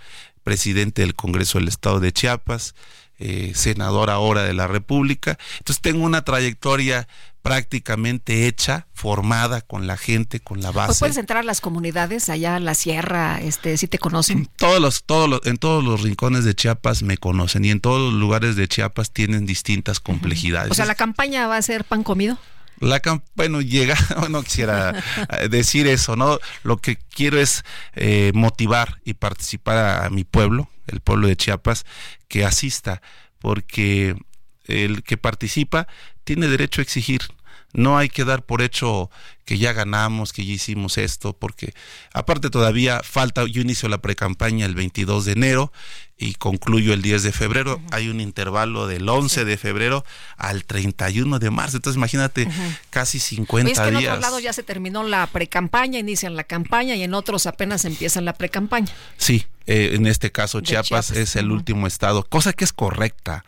presidente 0.44 1.02
del 1.04 1.16
Congreso 1.16 1.60
del 1.60 1.68
Estado 1.68 2.00
de 2.00 2.12
Chiapas, 2.12 2.74
eh, 3.20 3.52
senador 3.54 4.10
ahora 4.10 4.44
de 4.44 4.54
la 4.54 4.68
República. 4.68 5.38
Entonces 5.58 5.82
tengo 5.82 6.06
una 6.06 6.24
trayectoria 6.24 7.08
prácticamente 7.50 8.46
hecha, 8.46 8.86
formada 8.94 9.62
con 9.62 9.88
la 9.88 9.98
gente, 9.98 10.40
con 10.40 10.62
la 10.62 10.72
pues 10.72 10.88
base. 10.88 11.00
puedes 11.00 11.18
entrar 11.18 11.40
a 11.40 11.44
las 11.44 11.62
comunidades 11.62 12.30
allá 12.30 12.56
en 12.58 12.64
la 12.64 12.76
sierra, 12.76 13.42
este, 13.42 13.76
si 13.78 13.88
te 13.88 13.98
conocen. 13.98 14.48
Todos 14.56 14.80
los, 14.80 15.04
todos 15.04 15.28
los, 15.28 15.44
en 15.48 15.58
todos 15.58 15.84
los 15.84 16.04
rincones 16.04 16.44
de 16.44 16.54
Chiapas 16.54 17.02
me 17.02 17.18
conocen 17.18 17.66
y 17.66 17.72
en 17.72 17.80
todos 17.80 18.14
los 18.14 18.20
lugares 18.20 18.56
de 18.56 18.68
Chiapas 18.68 19.14
tienen 19.14 19.48
distintas 19.48 20.00
complejidades. 20.00 20.70
O 20.70 20.76
sea, 20.76 20.86
la 20.86 20.94
campaña 20.94 21.48
va 21.48 21.58
a 21.58 21.62
ser 21.64 21.86
pan 21.86 22.04
comido. 22.04 22.38
La 22.82 23.02
bueno, 23.34 23.62
llega, 23.62 23.98
no 24.30 24.44
quisiera 24.44 24.94
eh, 25.40 25.50
decir 25.50 25.88
eso, 25.88 26.16
¿no? 26.16 26.38
Lo 26.62 26.78
que 26.78 26.98
quiero 26.98 27.40
es 27.40 27.64
eh, 27.96 28.32
motivar 28.36 29.02
y 29.06 29.16
participar 29.16 30.04
a 30.04 30.10
mi 30.12 30.24
pueblo, 30.24 30.70
el 30.86 31.00
pueblo 31.00 31.28
de 31.28 31.36
Chiapas, 31.36 31.88
que 32.28 32.46
asista, 32.46 33.02
porque 33.40 34.16
el 34.66 35.02
que 35.02 35.18
participa 35.18 35.88
tiene 36.24 36.48
derecho 36.48 36.82
a 36.82 36.84
exigir. 36.84 37.22
No 37.74 37.98
hay 37.98 38.10
que 38.10 38.26
dar 38.26 38.44
por 38.44 38.62
hecho 38.62 39.10
que 39.46 39.58
ya 39.58 39.74
ganamos, 39.74 40.34
que 40.34 40.46
ya 40.46 40.54
hicimos 40.54 40.98
esto, 40.98 41.34
porque 41.34 41.74
aparte 42.14 42.50
todavía 42.50 43.02
falta, 43.04 43.46
yo 43.46 43.62
inicio 43.62 43.90
la 43.90 44.00
precampaña 44.00 44.66
el 44.66 44.76
22 44.76 45.26
de 45.26 45.32
enero 45.32 45.72
y 46.18 46.34
concluyo 46.34 46.94
el 46.94 47.02
10 47.02 47.24
de 47.24 47.32
febrero. 47.32 47.82
Hay 47.92 48.10
un 48.10 48.20
intervalo 48.22 48.88
del 48.88 49.08
11 49.08 49.46
de 49.46 49.58
febrero 49.58 50.06
al 50.38 50.66
31 50.66 51.40
de 51.40 51.50
marzo. 51.50 51.78
Entonces, 51.78 51.98
imagínate, 51.98 52.48
casi 52.90 53.20
50 53.20 53.70
días. 53.70 54.04
En 54.04 54.10
otro 54.10 54.20
lado 54.20 54.40
ya 54.40 54.54
se 54.54 54.64
terminó 54.64 55.04
la 55.04 55.26
precampaña, 55.28 55.98
inician 55.98 56.36
la 56.36 56.44
campaña 56.44 56.96
y 56.96 57.04
en 57.04 57.14
otros 57.14 57.46
apenas 57.46 57.86
empiezan 57.86 58.26
la 58.26 58.34
precampaña. 58.34 58.92
Sí, 59.18 59.46
eh, 59.66 59.92
en 59.94 60.08
este 60.08 60.32
caso 60.32 60.62
Chiapas, 60.62 61.12
es 61.12 61.36
el 61.36 61.52
último 61.52 61.88
estado, 61.88 62.24
cosa 62.24 62.54
que 62.54 62.66
es 62.66 62.74
correcta 62.74 63.44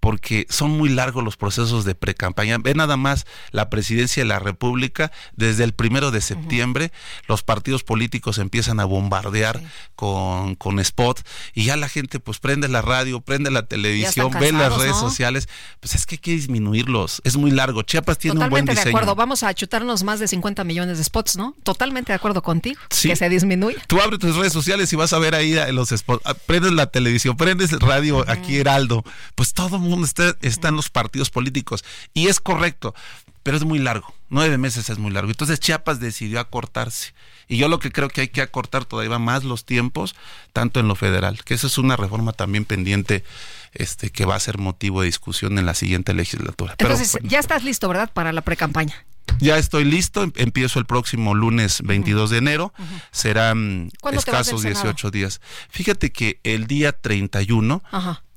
porque 0.00 0.46
son 0.48 0.70
muy 0.70 0.88
largos 0.88 1.24
los 1.24 1.36
procesos 1.36 1.84
de 1.84 1.94
pre-campaña. 1.94 2.58
Ve 2.58 2.74
nada 2.74 2.96
más 2.96 3.26
la 3.50 3.68
presidencia 3.68 4.22
de 4.22 4.28
la 4.28 4.38
República, 4.38 5.10
desde 5.34 5.64
el 5.64 5.72
primero 5.72 6.10
de 6.10 6.20
septiembre, 6.20 6.92
los 7.26 7.42
partidos 7.42 7.82
políticos 7.82 8.38
empiezan 8.38 8.80
a 8.80 8.84
bombardear 8.84 9.60
con, 9.96 10.54
con 10.54 10.78
spot 10.78 11.26
y 11.52 11.64
ya 11.64 11.76
la 11.76 11.88
gente 11.88 12.20
pues 12.20 12.38
prende 12.38 12.68
la 12.68 12.82
radio, 12.82 13.20
prende 13.20 13.50
la 13.50 13.66
televisión, 13.66 14.30
ve 14.38 14.52
las 14.52 14.76
redes 14.76 14.96
sociales. 14.96 15.48
Pues 15.80 15.94
es 15.94 16.06
que 16.06 16.14
hay 16.14 16.18
que 16.18 16.30
disminuirlos, 16.32 17.20
es 17.24 17.36
muy 17.36 17.50
largo. 17.50 17.82
Chiapas 17.82 18.18
tiene 18.18 18.40
un 18.40 18.50
buen 18.50 18.64
diseño. 18.64 18.84
de 18.84 18.90
acuerdo, 18.90 19.14
vamos 19.14 19.42
a 19.42 19.52
chutarnos 19.52 20.04
más 20.04 20.20
de 20.20 20.28
50 20.28 20.62
millones 20.64 20.98
de 20.98 21.04
spots, 21.04 21.36
¿no? 21.36 21.54
Totalmente 21.64 22.12
de 22.12 22.16
acuerdo 22.16 22.42
contigo, 22.42 22.80
que 23.02 23.16
se 23.16 23.28
disminuya. 23.28 23.78
Tú 23.86 24.00
abres 24.00 24.20
tus 24.20 24.36
redes 24.36 24.52
sociales 24.52 24.92
y 24.92 24.96
vas 24.96 25.12
a 25.12 25.18
ver 25.18 25.34
ahí 25.34 25.56
los 25.72 25.88
spots, 25.88 26.22
ah, 26.24 26.34
prendes 26.34 26.72
la 26.72 26.86
televisión, 26.86 27.36
prendes 27.36 27.72
radio, 27.80 28.24
aquí 28.28 28.58
Heraldo, 28.58 29.04
pues 29.34 29.52
todo 29.52 29.78
mundo 29.78 29.87
está, 30.04 30.36
están 30.42 30.76
los 30.76 30.90
partidos 30.90 31.30
políticos. 31.30 31.84
Y 32.14 32.28
es 32.28 32.40
correcto, 32.40 32.94
pero 33.42 33.56
es 33.56 33.64
muy 33.64 33.78
largo. 33.78 34.12
Nueve 34.30 34.58
meses 34.58 34.90
es 34.90 34.98
muy 34.98 35.10
largo. 35.10 35.30
Entonces 35.30 35.60
Chiapas 35.60 36.00
decidió 36.00 36.40
acortarse. 36.40 37.14
Y 37.48 37.56
yo 37.56 37.68
lo 37.68 37.78
que 37.78 37.90
creo 37.90 38.08
que 38.08 38.20
hay 38.22 38.28
que 38.28 38.42
acortar 38.42 38.84
todavía 38.84 39.18
más 39.18 39.42
los 39.42 39.64
tiempos, 39.64 40.14
tanto 40.52 40.80
en 40.80 40.88
lo 40.88 40.94
federal, 40.94 41.42
que 41.44 41.54
eso 41.54 41.66
es 41.66 41.78
una 41.78 41.96
reforma 41.96 42.32
también 42.32 42.66
pendiente 42.66 43.24
este, 43.72 44.10
que 44.10 44.26
va 44.26 44.34
a 44.34 44.40
ser 44.40 44.58
motivo 44.58 45.00
de 45.00 45.06
discusión 45.06 45.58
en 45.58 45.64
la 45.64 45.74
siguiente 45.74 46.12
legislatura. 46.12 46.74
Entonces, 46.78 47.18
ya 47.22 47.38
estás 47.38 47.64
listo, 47.64 47.88
¿verdad? 47.88 48.10
Para 48.12 48.32
la 48.32 48.42
precampaña. 48.42 49.06
Ya 49.40 49.58
estoy 49.58 49.84
listo, 49.84 50.22
em, 50.22 50.32
empiezo 50.36 50.78
el 50.78 50.86
próximo 50.86 51.34
lunes 51.34 51.82
22 51.82 52.30
de 52.30 52.38
enero, 52.38 52.72
serán 53.12 53.90
escasos 54.12 54.62
18 54.62 55.10
días. 55.10 55.40
Fíjate 55.70 56.12
que 56.12 56.40
el 56.44 56.66
día 56.66 56.92
31 56.92 57.82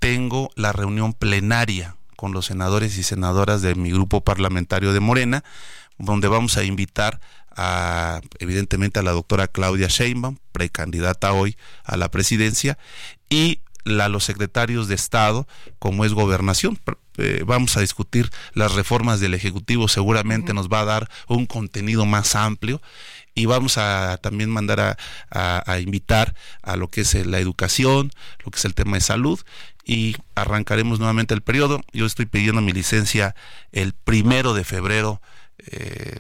tengo 0.02 0.49
la 0.56 0.73
reunión 0.73 1.14
plenaria 1.14 1.95
con 2.18 2.34
los 2.34 2.48
senadores 2.48 2.98
y 2.98 3.03
senadoras 3.03 3.61
de 3.61 3.76
mi 3.76 3.91
grupo 3.91 4.22
parlamentario 4.22 4.94
de 4.94 4.99
Morena, 4.99 5.44
donde 5.99 6.28
vamos 6.28 6.57
a 6.57 6.64
invitar 6.64 7.22
a, 7.56 8.19
evidentemente 8.40 8.99
a 8.99 9.03
la 9.03 9.11
doctora 9.11 9.48
Claudia 9.48 9.88
Sheinbaum, 9.90 10.38
precandidata 10.52 11.34
hoy 11.34 11.56
a 11.84 11.98
la 11.98 12.10
presidencia, 12.10 12.80
y 13.30 13.61
a 13.86 14.10
los 14.10 14.23
secretarios 14.23 14.88
de 14.88 14.95
Estado, 14.95 15.48
como 15.78 16.03
es 16.03 16.14
gobernación. 16.14 16.80
Eh, 17.18 17.44
vamos 17.45 17.78
a 17.78 17.82
discutir 17.82 18.32
las 18.53 18.73
reformas 18.73 19.19
del 19.19 19.36
Ejecutivo, 19.36 19.88
seguramente 19.88 20.56
nos 20.56 20.68
va 20.68 20.80
a 20.80 20.86
dar 20.86 21.10
un 21.28 21.45
contenido 21.45 22.07
más 22.07 22.36
amplio 22.36 22.82
y 23.34 23.45
vamos 23.45 23.78
a 23.78 24.18
también 24.22 24.49
mandar 24.49 24.98
a, 25.30 25.80
invitar 25.80 26.36
a 26.62 26.76
lo 26.76 26.90
que 26.90 27.02
es 27.02 27.14
la 27.26 27.40
educación, 27.40 28.12
lo 28.44 28.52
que 28.52 28.58
es 28.58 28.66
el 28.66 28.74
tema 28.74 28.98
de 28.98 29.02
salud 29.02 29.40
y 29.84 30.16
arrancaremos 30.36 30.99
nuevamente 30.99 31.34
el 31.34 31.41
periodo. 31.41 31.82
Yo 31.94 32.06
estoy 32.06 32.26
pidiendo 32.26 32.62
mi 32.62 32.72
licencia 32.72 33.36
el 33.72 33.94
primero 33.94 34.53
de 34.53 34.64
febrero 34.64 35.22
eh, 35.68 36.18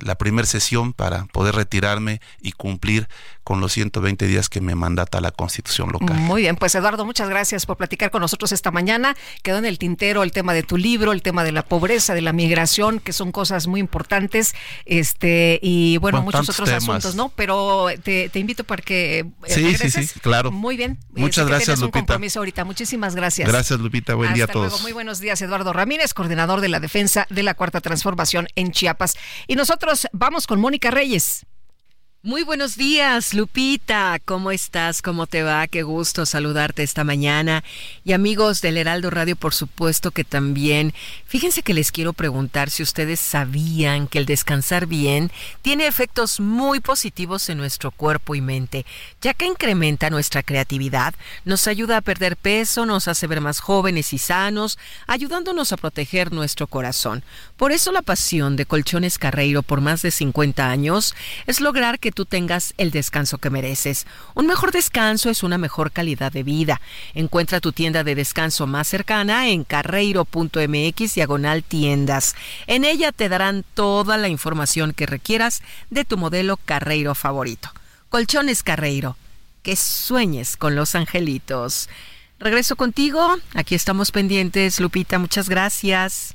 la 0.00 0.16
primera 0.16 0.46
sesión 0.46 0.92
para 0.92 1.24
poder 1.26 1.56
retirarme 1.56 2.20
y 2.40 2.52
cumplir 2.52 3.08
con 3.46 3.60
los 3.60 3.74
120 3.74 4.26
días 4.26 4.48
que 4.48 4.60
me 4.60 4.74
mandata 4.74 5.20
la 5.20 5.30
constitución 5.30 5.90
local. 5.92 6.18
Muy 6.18 6.42
bien, 6.42 6.56
pues 6.56 6.74
Eduardo, 6.74 7.04
muchas 7.04 7.28
gracias 7.28 7.64
por 7.64 7.76
platicar 7.76 8.10
con 8.10 8.20
nosotros 8.20 8.50
esta 8.50 8.72
mañana. 8.72 9.16
Quedó 9.44 9.58
en 9.58 9.66
el 9.66 9.78
tintero 9.78 10.24
el 10.24 10.32
tema 10.32 10.52
de 10.52 10.64
tu 10.64 10.76
libro, 10.76 11.12
el 11.12 11.22
tema 11.22 11.44
de 11.44 11.52
la 11.52 11.62
pobreza, 11.62 12.14
de 12.14 12.22
la 12.22 12.32
migración, 12.32 12.98
que 12.98 13.12
son 13.12 13.30
cosas 13.30 13.68
muy 13.68 13.78
importantes, 13.78 14.56
este 14.84 15.60
y 15.62 15.96
bueno, 15.98 16.22
muchos 16.22 16.48
otros 16.48 16.68
asuntos, 16.70 17.14
¿no? 17.14 17.28
Pero 17.36 17.86
te, 18.02 18.28
invito 18.34 18.64
para 18.64 18.82
que 18.82 19.20
eh, 19.20 19.26
sí, 19.46 19.76
sí, 19.76 19.90
sí, 19.90 20.18
claro. 20.18 20.50
Muy 20.50 20.76
bien. 20.76 20.98
Muchas 21.14 21.46
gracias, 21.46 21.78
Lupita. 21.78 22.00
Un 22.00 22.04
compromiso 22.06 22.40
ahorita. 22.40 22.64
Muchísimas 22.64 23.14
gracias. 23.14 23.48
Gracias, 23.48 23.78
Lupita. 23.78 24.16
Buen 24.16 24.34
día 24.34 24.46
a 24.46 24.48
todos. 24.48 24.82
Muy 24.82 24.90
buenos 24.90 25.20
días, 25.20 25.40
Eduardo 25.40 25.72
Ramírez, 25.72 26.14
coordinador 26.14 26.60
de 26.60 26.68
la 26.68 26.80
defensa 26.80 27.28
de 27.30 27.44
la 27.44 27.54
Cuarta 27.54 27.80
Transformación 27.80 28.48
en 28.56 28.72
Chiapas. 28.72 29.16
Y 29.46 29.54
nosotros 29.54 30.08
vamos 30.12 30.48
con 30.48 30.60
Mónica 30.60 30.90
Reyes. 30.90 31.46
Muy 32.26 32.42
buenos 32.42 32.76
días, 32.76 33.34
Lupita. 33.34 34.18
¿Cómo 34.24 34.50
estás? 34.50 35.00
¿Cómo 35.00 35.28
te 35.28 35.44
va? 35.44 35.68
Qué 35.68 35.84
gusto 35.84 36.26
saludarte 36.26 36.82
esta 36.82 37.04
mañana. 37.04 37.62
Y 38.04 38.14
amigos 38.14 38.60
del 38.62 38.78
Heraldo 38.78 39.10
Radio, 39.10 39.36
por 39.36 39.54
supuesto 39.54 40.10
que 40.10 40.24
también. 40.24 40.92
Fíjense 41.26 41.62
que 41.62 41.72
les 41.72 41.92
quiero 41.92 42.14
preguntar 42.14 42.68
si 42.68 42.82
ustedes 42.82 43.20
sabían 43.20 44.08
que 44.08 44.18
el 44.18 44.26
descansar 44.26 44.86
bien 44.86 45.30
tiene 45.62 45.86
efectos 45.86 46.40
muy 46.40 46.80
positivos 46.80 47.48
en 47.48 47.58
nuestro 47.58 47.92
cuerpo 47.92 48.34
y 48.34 48.40
mente, 48.40 48.86
ya 49.20 49.32
que 49.32 49.46
incrementa 49.46 50.10
nuestra 50.10 50.42
creatividad, 50.42 51.14
nos 51.44 51.68
ayuda 51.68 51.98
a 51.98 52.00
perder 52.00 52.36
peso, 52.36 52.86
nos 52.86 53.06
hace 53.06 53.28
ver 53.28 53.40
más 53.40 53.60
jóvenes 53.60 54.12
y 54.12 54.18
sanos, 54.18 54.80
ayudándonos 55.06 55.72
a 55.72 55.76
proteger 55.76 56.32
nuestro 56.32 56.66
corazón. 56.66 57.22
Por 57.56 57.70
eso 57.70 57.92
la 57.92 58.02
pasión 58.02 58.56
de 58.56 58.66
Colchones 58.66 59.16
Carreiro 59.16 59.62
por 59.62 59.80
más 59.80 60.02
de 60.02 60.10
50 60.10 60.68
años 60.68 61.14
es 61.46 61.60
lograr 61.60 62.00
que 62.00 62.15
tú 62.16 62.24
tengas 62.24 62.72
el 62.78 62.90
descanso 62.90 63.36
que 63.36 63.50
mereces. 63.50 64.06
Un 64.34 64.46
mejor 64.46 64.72
descanso 64.72 65.28
es 65.28 65.42
una 65.42 65.58
mejor 65.58 65.92
calidad 65.92 66.32
de 66.32 66.42
vida. 66.42 66.80
Encuentra 67.14 67.60
tu 67.60 67.72
tienda 67.72 68.02
de 68.04 68.14
descanso 68.14 68.66
más 68.66 68.88
cercana 68.88 69.48
en 69.48 69.64
carreiro.mx 69.64 71.14
diagonal 71.14 71.62
tiendas. 71.62 72.34
En 72.66 72.86
ella 72.86 73.12
te 73.12 73.28
darán 73.28 73.64
toda 73.74 74.16
la 74.16 74.28
información 74.28 74.94
que 74.94 75.04
requieras 75.04 75.62
de 75.90 76.06
tu 76.06 76.16
modelo 76.16 76.56
Carreiro 76.56 77.14
favorito. 77.14 77.70
Colchones 78.08 78.62
Carreiro. 78.62 79.16
Que 79.62 79.76
sueñes 79.76 80.56
con 80.56 80.74
los 80.74 80.94
angelitos. 80.94 81.90
Regreso 82.38 82.76
contigo. 82.76 83.36
Aquí 83.54 83.74
estamos 83.74 84.10
pendientes, 84.10 84.80
Lupita. 84.80 85.18
Muchas 85.18 85.50
gracias. 85.50 86.34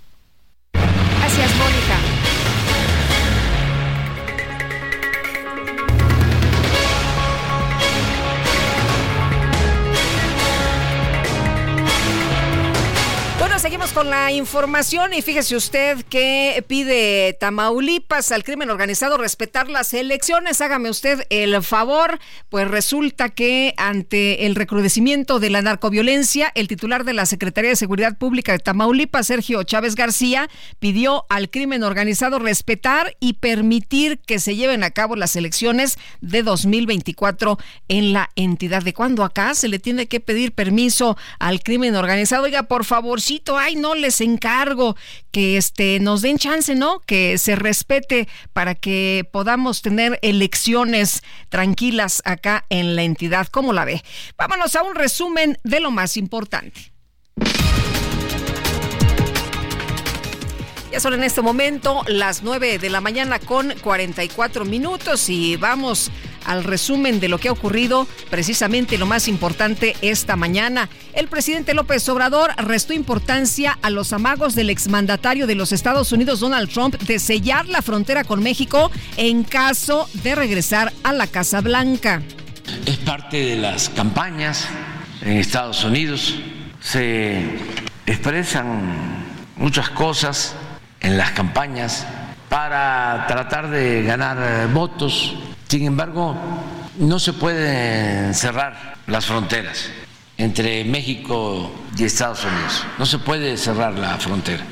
Gracias, 0.73 1.55
Mónica. 1.55 2.10
Vamos 13.63 13.93
con 13.93 14.09
la 14.09 14.31
información 14.31 15.13
y 15.13 15.21
fíjese 15.21 15.55
usted 15.55 16.03
que 16.09 16.63
pide 16.67 17.33
Tamaulipas 17.39 18.31
al 18.31 18.43
crimen 18.43 18.69
organizado 18.69 19.17
respetar 19.17 19.69
las 19.69 19.93
elecciones. 19.93 20.61
Hágame 20.61 20.89
usted 20.89 21.25
el 21.29 21.63
favor, 21.63 22.19
pues 22.49 22.67
resulta 22.67 23.29
que 23.29 23.73
ante 23.77 24.45
el 24.45 24.53
recrudecimiento 24.53 25.39
de 25.39 25.49
la 25.49 25.61
narcoviolencia, 25.61 26.51
el 26.53 26.67
titular 26.67 27.05
de 27.05 27.13
la 27.13 27.25
Secretaría 27.25 27.71
de 27.71 27.75
Seguridad 27.75 28.17
Pública 28.17 28.51
de 28.51 28.59
Tamaulipas, 28.59 29.27
Sergio 29.27 29.63
Chávez 29.63 29.95
García, 29.95 30.47
pidió 30.79 31.25
al 31.29 31.49
crimen 31.49 31.81
organizado 31.83 32.37
respetar 32.37 33.15
y 33.19 33.33
permitir 33.33 34.19
que 34.19 34.39
se 34.39 34.55
lleven 34.55 34.83
a 34.83 34.91
cabo 34.91 35.15
las 35.15 35.35
elecciones 35.35 35.97
de 36.19 36.43
2024 36.43 37.57
en 37.87 38.13
la 38.13 38.29
entidad. 38.35 38.83
¿De 38.83 38.93
cuándo 38.93 39.23
acá 39.23 39.55
se 39.55 39.69
le 39.69 39.79
tiene 39.79 40.07
que 40.07 40.19
pedir 40.19 40.51
permiso 40.51 41.17
al 41.39 41.61
crimen 41.61 41.95
organizado? 41.95 42.43
Oiga, 42.43 42.63
por 42.63 42.85
favorcito, 42.85 43.50
ay, 43.57 43.75
no 43.75 43.95
les 43.95 44.21
encargo 44.21 44.95
que 45.31 45.57
este 45.57 45.99
nos 45.99 46.21
den 46.21 46.37
chance, 46.37 46.75
¿no? 46.75 46.99
Que 46.99 47.37
se 47.37 47.55
respete 47.55 48.27
para 48.53 48.75
que 48.75 49.27
podamos 49.31 49.81
tener 49.81 50.19
elecciones 50.21 51.23
tranquilas 51.49 52.21
acá 52.25 52.65
en 52.69 52.95
la 52.95 53.03
entidad. 53.03 53.47
¿Cómo 53.47 53.73
la 53.73 53.85
ve? 53.85 54.03
Vámonos 54.37 54.75
a 54.75 54.83
un 54.83 54.95
resumen 54.95 55.57
de 55.63 55.79
lo 55.79 55.91
más 55.91 56.17
importante. 56.17 56.91
Ya 60.91 60.99
son 60.99 61.13
en 61.13 61.23
este 61.23 61.41
momento 61.41 62.03
las 62.07 62.43
9 62.43 62.77
de 62.77 62.89
la 62.89 62.99
mañana 62.99 63.39
con 63.39 63.73
44 63.81 64.65
minutos 64.65 65.29
y 65.29 65.55
vamos 65.55 66.11
al 66.45 66.65
resumen 66.65 67.21
de 67.21 67.29
lo 67.29 67.37
que 67.37 67.47
ha 67.47 67.53
ocurrido, 67.53 68.07
precisamente 68.29 68.97
lo 68.97 69.05
más 69.05 69.29
importante 69.29 69.95
esta 70.01 70.35
mañana. 70.35 70.89
El 71.13 71.29
presidente 71.29 71.73
López 71.73 72.09
Obrador 72.09 72.51
restó 72.57 72.91
importancia 72.91 73.79
a 73.81 73.89
los 73.89 74.11
amagos 74.11 74.53
del 74.53 74.69
exmandatario 74.69 75.47
de 75.47 75.55
los 75.55 75.71
Estados 75.71 76.11
Unidos, 76.11 76.41
Donald 76.41 76.69
Trump, 76.69 76.97
de 76.97 77.19
sellar 77.19 77.67
la 77.67 77.81
frontera 77.81 78.25
con 78.25 78.43
México 78.43 78.91
en 79.15 79.43
caso 79.45 80.09
de 80.23 80.35
regresar 80.35 80.91
a 81.03 81.13
la 81.13 81.27
Casa 81.27 81.61
Blanca. 81.61 82.21
Es 82.85 82.97
parte 82.97 83.37
de 83.37 83.55
las 83.55 83.87
campañas 83.87 84.67
en 85.21 85.37
Estados 85.37 85.85
Unidos. 85.85 86.35
Se 86.81 87.45
expresan 88.05 89.25
muchas 89.55 89.89
cosas 89.91 90.53
en 91.01 91.17
las 91.17 91.31
campañas 91.31 92.05
para 92.47 93.25
tratar 93.27 93.69
de 93.69 94.03
ganar 94.03 94.67
votos 94.69 95.35
sin 95.71 95.85
embargo, 95.85 96.35
no 96.97 97.17
se 97.17 97.31
pueden 97.31 98.33
cerrar 98.33 98.95
las 99.07 99.25
fronteras 99.25 99.89
entre 100.37 100.83
México 100.83 101.71
y 101.97 102.03
Estados 102.03 102.43
Unidos. 102.43 102.85
No 102.99 103.05
se 103.05 103.19
puede 103.19 103.55
cerrar 103.55 103.93
la 103.93 104.17
frontera 104.17 104.65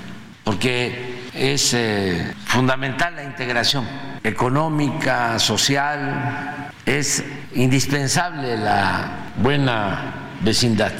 porque 0.43 1.22
es 1.34 1.73
eh, 1.73 2.34
fundamental 2.47 3.15
la 3.15 3.23
integración 3.23 3.88
económica, 4.22 5.39
social, 5.39 6.69
es 6.85 7.23
indispensable 7.56 8.57
la 8.57 9.31
buena 9.38 10.34
vecindad. 10.41 10.91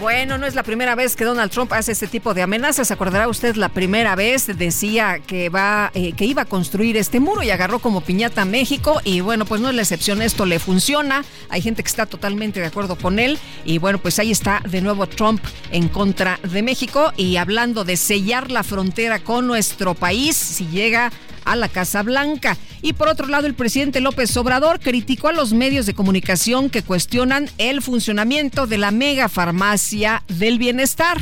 Bueno, 0.00 0.38
no 0.38 0.46
es 0.46 0.56
la 0.56 0.64
primera 0.64 0.96
vez 0.96 1.14
que 1.14 1.24
Donald 1.24 1.52
Trump 1.52 1.72
hace 1.72 1.92
este 1.92 2.08
tipo 2.08 2.34
de 2.34 2.42
amenazas. 2.42 2.90
Acordará 2.90 3.28
usted 3.28 3.54
la 3.54 3.68
primera 3.68 4.16
vez 4.16 4.46
decía 4.58 5.20
que 5.24 5.48
va, 5.48 5.92
eh, 5.94 6.12
que 6.14 6.24
iba 6.24 6.42
a 6.42 6.44
construir 6.46 6.96
este 6.96 7.20
muro 7.20 7.42
y 7.42 7.50
agarró 7.50 7.78
como 7.78 8.00
piñata 8.00 8.42
a 8.42 8.44
México. 8.44 9.00
Y 9.04 9.20
bueno, 9.20 9.44
pues 9.46 9.60
no 9.60 9.68
es 9.68 9.74
la 9.74 9.82
excepción. 9.82 10.20
Esto 10.20 10.46
le 10.46 10.58
funciona. 10.58 11.24
Hay 11.48 11.62
gente 11.62 11.82
que 11.82 11.88
está 11.88 12.06
totalmente 12.06 12.58
de 12.58 12.66
acuerdo 12.66 12.96
con 12.96 13.20
él. 13.20 13.38
Y 13.64 13.78
bueno, 13.78 13.98
pues 13.98 14.18
ahí 14.18 14.32
está 14.32 14.60
de 14.68 14.82
nuevo 14.82 15.06
Trump 15.06 15.42
en 15.70 15.88
contra 15.88 16.40
de 16.42 16.62
México 16.62 17.12
y 17.16 17.36
hablando 17.36 17.84
de 17.84 17.96
sellar 17.96 18.50
la 18.50 18.64
frontera 18.64 19.20
con 19.20 19.46
nuestro 19.46 19.94
país 19.94 20.36
si 20.36 20.66
llega 20.66 21.12
a 21.44 21.56
la 21.56 21.68
Casa 21.68 22.02
Blanca. 22.02 22.56
Y 22.82 22.92
por 22.92 23.08
otro 23.08 23.26
lado, 23.26 23.46
el 23.46 23.54
presidente 23.54 24.00
López 24.00 24.36
Obrador 24.36 24.80
criticó 24.80 25.28
a 25.28 25.32
los 25.32 25.52
medios 25.52 25.86
de 25.86 25.94
comunicación 25.94 26.70
que 26.70 26.82
cuestionan 26.82 27.48
el 27.58 27.82
funcionamiento 27.82 28.66
de 28.66 28.78
la 28.78 28.90
mega 28.90 29.28
farmacia 29.28 30.22
del 30.28 30.58
bienestar. 30.58 31.18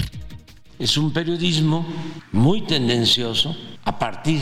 Es 0.78 0.96
un 0.96 1.12
periodismo 1.12 1.86
muy 2.32 2.62
tendencioso 2.62 3.56
a 3.84 3.98
partir 3.98 4.40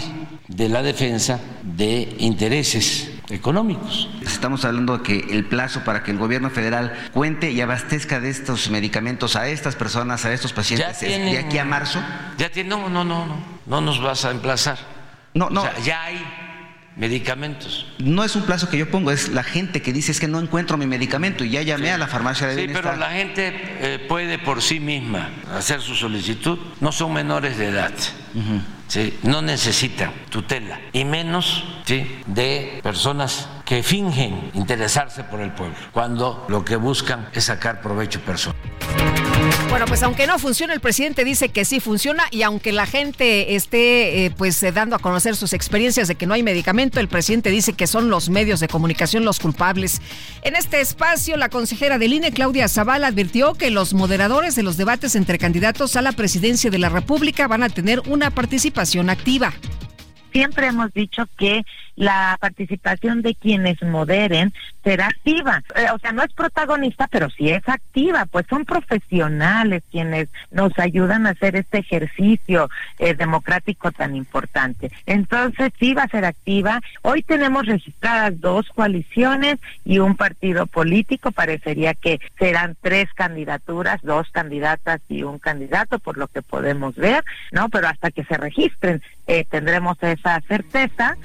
de 0.49 0.69
la 0.69 0.83
defensa 0.83 1.41
de 1.63 2.17
intereses 2.19 3.11
económicos. 3.31 4.09
Estamos 4.23 4.65
hablando 4.65 4.99
de 4.99 5.03
que 5.03 5.19
el 5.31 5.47
plazo 5.47 5.83
para 5.85 6.03
que 6.03 6.11
el 6.11 6.19
gobierno 6.19 6.51
federal 6.51 6.93
cuente 7.13 7.51
y 7.51 7.61
abastezca 7.61 8.21
de 8.21 8.31
estos 8.31 8.71
medicamentos 8.71 9.37
a 9.37 9.49
estas 9.49 9.77
personas, 9.77 10.25
a 10.25 10.33
estos 10.33 10.53
pacientes, 10.53 11.01
de 11.01 11.39
aquí 11.39 11.59
a 11.59 11.65
marzo. 11.65 12.01
Ya 12.39 12.51
tiene, 12.51 12.71
no, 12.71 12.89
no, 12.89 13.05
no, 13.05 13.27
no, 13.27 13.37
no 13.67 13.81
nos 13.81 14.01
vas 14.01 14.25
a 14.25 14.31
emplazar. 14.31 15.00
No, 15.35 15.51
no. 15.51 15.65
ya 15.85 16.05
hay 16.05 16.25
medicamentos. 16.97 17.87
No 17.99 18.25
es 18.25 18.37
un 18.37 18.43
plazo 18.43 18.69
que 18.69 18.77
yo 18.77 18.91
pongo, 18.91 19.11
es 19.11 19.29
la 19.29 19.43
gente 19.43 19.81
que 19.81 19.93
dice 19.93 20.13
es 20.13 20.21
que 20.21 20.29
no 20.29 20.39
encuentro 20.39 20.77
mi 20.77 20.87
medicamento 20.87 21.45
y 21.45 21.51
ya 21.51 21.63
llamé 21.63 21.93
a 21.93 21.99
la 21.99 22.07
farmacia 22.07 22.47
de 22.47 22.57
Sí, 22.57 22.71
pero 22.73 22.97
la 22.97 23.11
gente 23.11 23.53
eh, 23.55 24.05
puede 24.09 24.39
por 24.39 24.61
sí 24.61 24.81
misma 24.81 25.31
hacer 25.57 25.81
su 25.81 25.95
solicitud. 25.95 26.59
No 26.81 26.93
son 26.93 27.13
menores 27.13 27.57
de 27.59 27.69
edad. 27.69 27.93
¿sí? 28.89 29.19
No 29.23 29.41
necesitan 29.41 30.13
tutela. 30.29 30.81
Y 30.93 31.05
menos 31.05 31.65
¿sí? 31.87 32.21
de 32.27 32.81
personas 32.83 33.49
que 33.71 33.85
fingen 33.85 34.51
interesarse 34.55 35.23
por 35.23 35.41
el 35.41 35.53
pueblo, 35.53 35.77
cuando 35.93 36.45
lo 36.49 36.65
que 36.65 36.75
buscan 36.75 37.29
es 37.33 37.45
sacar 37.45 37.81
provecho 37.81 38.21
personal. 38.21 38.59
Bueno, 39.69 39.85
pues 39.87 40.03
aunque 40.03 40.27
no 40.27 40.41
funcione, 40.41 40.75
el 40.75 40.81
presidente 40.81 41.25
dice 41.25 41.51
que 41.51 41.65
sí 41.65 41.79
funciona 41.79 42.25
y 42.33 42.43
aunque 42.43 42.73
la 42.73 42.85
gente 42.85 43.55
esté 43.55 44.25
eh, 44.25 44.33
pues 44.33 44.61
eh, 44.65 44.73
dando 44.73 44.97
a 44.97 44.99
conocer 44.99 45.37
sus 45.37 45.53
experiencias 45.53 46.09
de 46.09 46.17
que 46.17 46.27
no 46.27 46.35
hay 46.35 46.43
medicamento, 46.43 46.99
el 46.99 47.07
presidente 47.07 47.51
dice 47.51 47.75
que 47.75 47.87
son 47.87 48.11
los 48.11 48.29
medios 48.29 48.59
de 48.59 48.67
comunicación 48.67 49.25
los 49.25 49.39
culpables. 49.39 50.03
En 50.43 50.57
este 50.57 50.81
espacio, 50.81 51.37
la 51.37 51.49
consejera 51.49 51.97
del 51.99 52.13
INE, 52.13 52.33
Claudia 52.33 52.67
Zavala, 52.67 53.07
advirtió 53.07 53.55
que 53.55 53.71
los 53.71 53.95
moderadores 53.95 54.57
de 54.57 54.65
los 54.65 54.79
debates 54.79 55.15
entre 55.15 55.39
candidatos 55.39 55.95
a 55.95 56.03
la 56.03 56.11
presidencia 56.11 56.73
de 56.73 56.79
la 56.81 56.89
República 56.89 57.47
van 57.47 57.63
a 57.63 57.69
tener 57.69 58.01
una 58.09 58.33
participación 58.33 59.11
activa. 59.11 59.55
Siempre 60.33 60.69
hemos 60.69 60.93
dicho 60.93 61.27
que 61.37 61.65
la 61.97 62.39
participación 62.41 63.21
de 63.21 63.35
quienes 63.35 63.83
moderen 63.83 64.55
será 64.83 65.09
activa. 65.09 65.63
Eh, 65.77 65.87
o 65.93 65.99
sea, 65.99 66.13
no 66.13 66.23
es 66.23 66.33
protagonista, 66.33 67.09
pero 67.09 67.29
sí 67.29 67.51
es 67.51 67.69
activa, 67.69 68.25
pues 68.25 68.47
son 68.49 68.65
profesionales 68.65 69.83
quienes 69.91 70.29
nos 70.51 70.79
ayudan 70.79 71.27
a 71.27 71.31
hacer 71.31 71.57
este 71.57 71.79
ejercicio 71.79 72.71
eh, 72.99 73.15
democrático 73.15 73.93
tan 73.93 74.17
importante. 74.17 74.91
Entonces, 75.05 75.73
sí 75.79 75.93
va 75.93 76.05
a 76.05 76.09
ser 76.09 76.25
activa. 76.25 76.81
Hoy 77.03 77.23
tenemos 77.23 77.67
registradas 77.67 78.41
dos 78.41 78.67
coaliciones 78.75 79.59
y 79.85 79.99
un 79.99 80.17
partido 80.17 80.67
político. 80.67 81.33
Parecería 81.33 81.93
que 81.93 82.19
serán 82.39 82.77
tres 82.81 83.13
candidaturas, 83.15 84.01
dos 84.03 84.31
candidatas 84.31 85.03
y 85.09 85.23
un 85.23 85.39
candidato, 85.39 85.99
por 85.99 86.17
lo 86.17 86.29
que 86.29 86.41
podemos 86.41 86.95
ver, 86.95 87.25
¿no? 87.53 87.69
Pero 87.69 87.89
hasta 87.89 88.11
que 88.11 88.25
se 88.25 88.39
registren 88.39 89.03
eh, 89.31 89.47
tendremos 89.49 89.97
esa 90.01 90.43
certeza. 90.49 91.17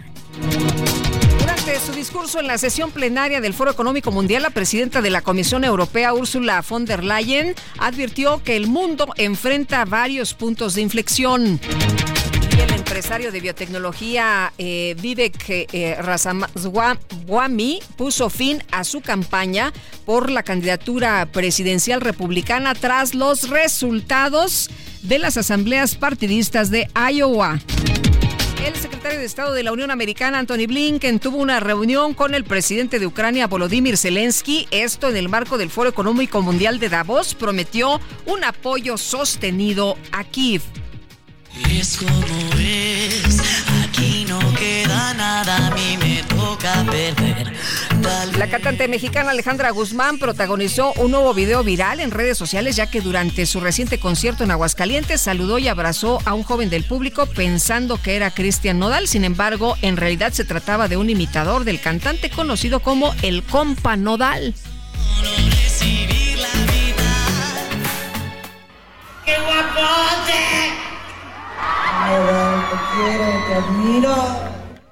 Durante 1.39 1.79
su 1.79 1.91
discurso 1.91 2.39
en 2.39 2.45
la 2.45 2.59
sesión 2.59 2.91
plenaria 2.91 3.41
del 3.41 3.55
Foro 3.55 3.71
Económico 3.71 4.11
Mundial, 4.11 4.43
la 4.43 4.51
presidenta 4.51 5.01
de 5.01 5.09
la 5.09 5.21
Comisión 5.21 5.63
Europea, 5.63 6.13
Ursula 6.13 6.63
von 6.67 6.85
der 6.85 7.03
Leyen, 7.03 7.55
advirtió 7.79 8.43
que 8.43 8.55
el 8.57 8.67
mundo 8.67 9.07
enfrenta 9.17 9.85
varios 9.85 10.35
puntos 10.35 10.75
de 10.75 10.83
inflexión. 10.83 11.59
Y 12.55 12.61
el 12.61 12.73
empresario 12.73 13.31
de 13.31 13.41
biotecnología 13.41 14.53
eh, 14.59 14.95
Vivek 15.01 15.49
eh, 15.49 15.97
Ramaswamy 15.99 17.79
puso 17.97 18.29
fin 18.29 18.63
a 18.71 18.83
su 18.83 19.01
campaña 19.01 19.73
por 20.05 20.29
la 20.29 20.43
candidatura 20.43 21.27
presidencial 21.31 22.01
republicana 22.01 22.75
tras 22.75 23.15
los 23.15 23.49
resultados 23.49 24.69
de 25.07 25.19
las 25.19 25.37
asambleas 25.37 25.95
partidistas 25.95 26.71
de 26.71 26.89
Iowa. 27.11 27.59
El 28.65 28.75
secretario 28.75 29.19
de 29.19 29.25
Estado 29.25 29.53
de 29.53 29.61
la 29.61 29.71
Unión 29.71 29.91
Americana, 29.91 30.39
Anthony 30.39 30.65
Blinken, 30.67 31.19
tuvo 31.19 31.37
una 31.37 31.59
reunión 31.59 32.15
con 32.15 32.33
el 32.33 32.43
presidente 32.43 32.97
de 32.97 33.05
Ucrania, 33.05 33.45
Volodymyr 33.45 33.97
Zelensky. 33.97 34.67
Esto 34.71 35.09
en 35.09 35.17
el 35.17 35.29
marco 35.29 35.59
del 35.59 35.69
Foro 35.69 35.89
Económico 35.89 36.41
Mundial 36.41 36.79
de 36.79 36.89
Davos 36.89 37.35
prometió 37.35 38.01
un 38.25 38.43
apoyo 38.43 38.97
sostenido 38.97 39.97
a 40.11 40.23
Kiev. 40.23 40.63
Es 41.69 41.97
como 41.97 42.19
es, 42.59 43.54
no 44.39 44.53
queda 44.55 45.13
nada, 45.13 45.67
a 45.67 45.71
mí 45.71 45.97
me 45.97 46.23
toca 46.23 46.83
perder. 46.89 47.53
La 48.37 48.47
cantante 48.47 48.87
mexicana 48.87 49.31
Alejandra 49.31 49.71
Guzmán 49.71 50.19
protagonizó 50.19 50.93
un 50.93 51.11
nuevo 51.11 51.33
video 51.33 51.63
viral 51.63 51.99
en 51.99 52.11
redes 52.11 52.37
sociales 52.37 52.75
ya 52.75 52.89
que 52.89 53.01
durante 53.01 53.45
su 53.45 53.59
reciente 53.59 53.99
concierto 53.99 54.43
en 54.43 54.51
Aguascalientes 54.51 55.21
saludó 55.21 55.57
y 55.57 55.67
abrazó 55.67 56.19
a 56.25 56.33
un 56.33 56.43
joven 56.43 56.69
del 56.69 56.83
público 56.83 57.25
pensando 57.25 58.01
que 58.01 58.15
era 58.15 58.31
Cristian 58.31 58.79
Nodal. 58.79 59.07
Sin 59.07 59.23
embargo, 59.23 59.75
en 59.81 59.97
realidad 59.97 60.33
se 60.33 60.45
trataba 60.45 60.87
de 60.87 60.97
un 60.97 61.09
imitador 61.09 61.63
del 61.63 61.79
cantante 61.79 62.29
conocido 62.29 62.79
como 62.81 63.13
el 63.21 63.43
Compa 63.43 63.95
Nodal. 63.95 64.53
¡Qué 69.25 69.37
guapote! 69.39 70.94
Te 72.05 72.77
quiero, 72.95 73.45
te 73.47 73.53
admiro. 73.55 74.15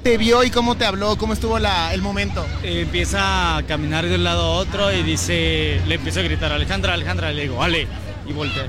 ¿Te 0.03 0.17
vio 0.17 0.43
y 0.43 0.51
cómo 0.51 0.75
te 0.75 0.85
habló? 0.85 1.15
¿Cómo 1.17 1.33
estuvo 1.33 1.59
la, 1.59 1.93
el 1.93 2.01
momento? 2.01 2.45
Eh, 2.61 2.81
empieza 2.81 3.57
a 3.57 3.63
caminar 3.63 4.05
de 4.05 4.15
un 4.15 4.23
lado 4.23 4.41
a 4.41 4.49
otro 4.55 4.91
y 4.91 5.01
dice, 5.01 5.79
le 5.85 5.95
empiezo 5.95 6.19
a 6.19 6.23
gritar, 6.23 6.51
Alejandra, 6.51 6.93
Alejandra, 6.93 7.31
le 7.31 7.43
digo, 7.43 7.57
vale, 7.57 7.87
y 8.27 8.33
voltea. 8.33 8.65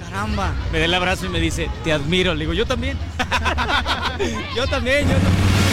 Caramba, 0.00 0.52
me 0.72 0.80
da 0.80 0.86
el 0.86 0.94
abrazo 0.94 1.26
y 1.26 1.28
me 1.28 1.38
dice, 1.38 1.70
te 1.84 1.92
admiro. 1.92 2.34
Le 2.34 2.40
digo, 2.40 2.52
yo 2.52 2.66
también. 2.66 2.98
yo 4.56 4.66
también, 4.66 5.08
yo 5.08 5.14
también. 5.14 5.69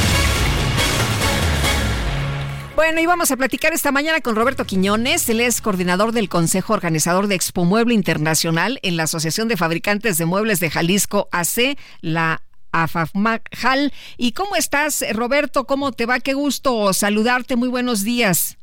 Bueno, 2.78 3.02
y 3.02 3.08
vamos 3.08 3.32
a 3.32 3.38
platicar 3.38 3.74
esta 3.74 3.91
mañana 3.91 4.22
con 4.22 4.36
Roberto 4.36 4.64
Quiñones. 4.64 5.28
Él 5.30 5.41
es 5.41 5.62
coordinador 5.62 6.12
del 6.12 6.30
Consejo 6.30 6.74
Organizador 6.74 7.26
de 7.26 7.34
Expo 7.34 7.66
Mueble 7.66 7.95
Internacional 7.95 8.78
en 8.84 8.98
la 8.98 9.04
Asociación 9.04 9.48
de 9.48 9.58
Fabricantes 9.58 10.20
de 10.20 10.28
Muebles 10.28 10.60
de 10.60 10.70
Jalisco, 10.70 11.28
AC, 11.32 11.76
la 12.02 12.44
AFAFMAJAL. 12.72 13.91
¿Y 14.18 14.34
cómo 14.34 14.56
estás, 14.56 15.04
Roberto? 15.16 15.66
¿Cómo 15.66 15.91
te 15.91 16.06
va? 16.06 16.20
Qué 16.20 16.36
gusto 16.36 16.94
saludarte. 16.94 17.56
Muy 17.56 17.68
buenos 17.68 18.04
días. 18.04 18.60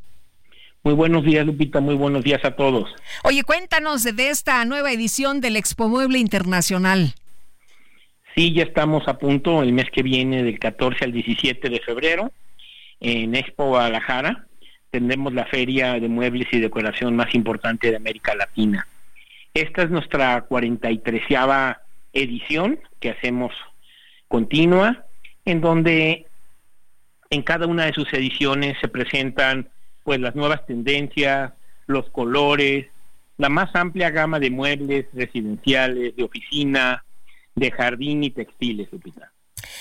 Muy 0.85 0.95
buenos 0.95 1.25
días, 1.25 1.45
Lupita. 1.45 1.81
Muy 1.81 1.97
buenos 1.97 2.23
días 2.23 2.45
a 2.45 2.55
todos. 2.55 2.89
Oye, 3.25 3.43
cuéntanos 3.43 4.05
de 4.05 4.29
esta 4.29 4.65
nueva 4.65 4.93
edición 4.93 5.41
del 5.41 5.57
Expo 5.57 5.89
Mueble 5.89 6.21
Internacional. 6.21 7.17
Sí, 8.37 8.55
ya 8.55 8.63
estamos 8.63 9.09
a 9.09 9.19
punto 9.19 9.61
el 9.61 9.73
mes 9.73 9.87
que 9.93 10.05
viene, 10.05 10.45
del 10.45 10.61
14 10.61 11.05
al 11.05 11.11
17 11.11 11.69
de 11.69 11.81
febrero 11.81 12.31
en 13.01 13.35
Expo 13.35 13.67
Guadalajara 13.67 14.47
tendremos 14.91 15.35
la 15.35 15.47
feria 15.47 15.95
de 15.95 16.09
muebles 16.09 16.47
y 16.53 16.61
decoración 16.61 17.17
más 17.17 17.35
importante 17.35 17.91
de 17.91 17.97
América 17.97 18.35
Latina. 18.35 18.87
Esta 19.53 19.83
es 19.83 19.91
nuestra 19.91 20.43
43 20.43 21.23
edición 22.13 22.79
que 23.01 23.11
hacemos 23.11 23.53
continua, 24.29 25.05
en 25.45 25.61
donde 25.61 26.27
en 27.31 27.43
cada 27.43 27.67
una 27.67 27.87
de 27.87 27.93
sus 27.93 28.13
ediciones 28.13 28.77
se 28.81 28.89
presentan 28.89 29.69
pues 30.05 30.21
las 30.21 30.37
nuevas 30.37 30.65
tendencias, 30.67 31.53
los 31.87 32.09
colores, 32.11 32.87
la 33.37 33.49
más 33.49 33.75
amplia 33.75 34.11
gama 34.11 34.39
de 34.39 34.51
muebles 34.51 35.07
residenciales, 35.13 36.15
de 36.15 36.23
oficina, 36.23 37.05
de 37.55 37.71
jardín 37.71 38.23
y 38.23 38.31
textiles, 38.31 38.89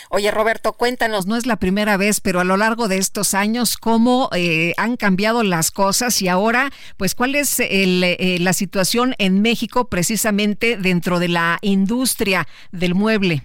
Oye, 0.09 0.31
Roberto, 0.31 0.73
cuéntanos, 0.73 1.25
no 1.25 1.35
es 1.35 1.45
la 1.45 1.57
primera 1.57 1.97
vez, 1.97 2.21
pero 2.21 2.39
a 2.39 2.43
lo 2.43 2.57
largo 2.57 2.87
de 2.87 2.97
estos 2.97 3.33
años, 3.33 3.77
¿cómo 3.77 4.29
eh, 4.35 4.73
han 4.77 4.97
cambiado 4.97 5.43
las 5.43 5.71
cosas? 5.71 6.21
Y 6.21 6.27
ahora, 6.27 6.69
pues, 6.97 7.15
¿cuál 7.15 7.35
es 7.35 7.59
eh, 7.59 8.37
la 8.39 8.53
situación 8.53 9.15
en 9.17 9.41
México 9.41 9.89
precisamente 9.89 10.77
dentro 10.77 11.19
de 11.19 11.29
la 11.29 11.57
industria 11.61 12.47
del 12.71 12.95
mueble? 12.95 13.43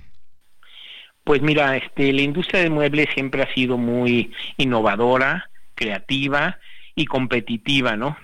Pues 1.24 1.42
mira, 1.42 1.76
este, 1.76 2.12
la 2.12 2.22
industria 2.22 2.62
del 2.62 2.70
mueble 2.70 3.06
siempre 3.12 3.42
ha 3.42 3.54
sido 3.54 3.76
muy 3.76 4.32
innovadora, 4.56 5.50
creativa 5.74 6.58
y 6.94 7.04
competitiva, 7.04 7.96
¿no? 7.96 8.16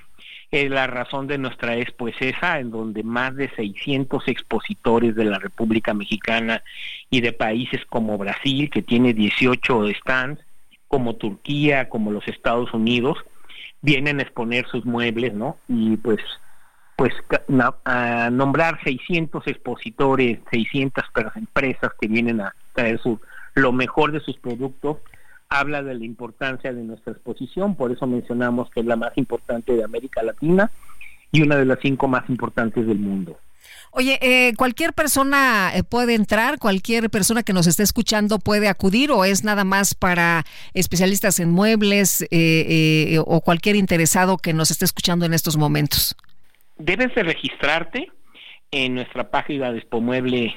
La 0.69 0.87
razón 0.87 1.27
de 1.27 1.37
nuestra 1.37 1.77
expo 1.77 2.09
es 2.09 2.15
esa, 2.21 2.61
en 2.61 2.71
donde 2.71 3.03
más 3.03 3.35
de 3.35 3.51
600 3.57 4.29
expositores 4.29 5.17
de 5.17 5.25
la 5.25 5.39
República 5.39 5.95
Mexicana 5.95 6.63
y 7.11 7.21
de 7.21 7.33
países 7.33 7.85
como 7.87 8.17
Brasil, 8.19 8.71
que 8.71 8.83
tiene 8.83 9.13
18 9.15 9.89
stands, 10.01 10.41
como 10.87 11.17
Turquía, 11.17 11.89
como 11.89 12.13
los 12.13 12.27
Estados 12.29 12.73
Unidos, 12.73 13.19
vienen 13.83 14.21
a 14.21 14.23
exponer 14.23 14.67
sus 14.69 14.85
muebles, 14.85 15.35
¿no? 15.35 15.59
Y 15.69 15.97
pues 15.97 16.21
pues 16.97 17.13
a 17.85 18.31
nombrar 18.31 18.79
600 18.85 19.49
expositores, 19.49 20.39
600 20.53 21.05
empresas 21.35 21.91
que 22.01 22.07
vienen 22.07 22.41
a 22.41 22.55
traer 22.73 23.01
su, 23.01 23.21
lo 23.55 23.73
mejor 23.73 24.13
de 24.13 24.21
sus 24.21 24.37
productos, 24.37 24.99
habla 25.55 25.83
de 25.83 25.95
la 25.95 26.05
importancia 26.05 26.73
de 26.73 26.83
nuestra 26.83 27.13
exposición, 27.13 27.77
por 27.77 27.93
eso 27.93 28.07
mencionamos 28.07 28.71
que 28.71 28.81
es 28.81 28.87
la 28.87 28.97
más 28.97 29.17
importante 29.17 29.73
de 29.73 29.85
América 29.85 30.23
Latina 30.23 30.71
y 31.31 31.43
una 31.43 31.57
de 31.57 31.65
las 31.65 31.79
cinco 31.81 32.09
más 32.09 32.29
importantes 32.29 32.87
del 32.87 32.99
mundo. 32.99 33.39
Oye, 33.93 34.19
eh, 34.21 34.55
¿cualquier 34.57 34.93
persona 34.93 35.71
eh, 35.75 35.85
puede 35.85 36.15
entrar? 36.15 36.59
¿Cualquier 36.59 37.09
persona 37.11 37.45
que 37.45 37.53
nos 37.53 37.69
esté 37.69 37.85
escuchando 37.85 38.41
puede 38.41 38.69
acudir 38.69 39.13
o 39.13 39.25
es 39.25 39.45
nada 39.45 39.63
más 39.63 39.95
para 39.95 40.43
especialistas 40.75 41.39
en 41.39 41.51
muebles 41.51 42.27
eh, 42.33 43.19
o 43.25 43.41
cualquier 43.41 43.77
interesado 43.77 44.37
que 44.37 44.53
nos 44.53 44.73
esté 44.73 44.85
escuchando 44.85 45.25
en 45.25 45.33
estos 45.33 45.57
momentos? 45.57 46.17
Debes 46.77 47.15
de 47.15 47.23
registrarte 47.23 48.11
en 48.73 48.97
nuestra 48.97 49.31
página 49.31 49.71
de 49.71 49.79
Expo 49.79 50.01
Mueble 50.01 50.53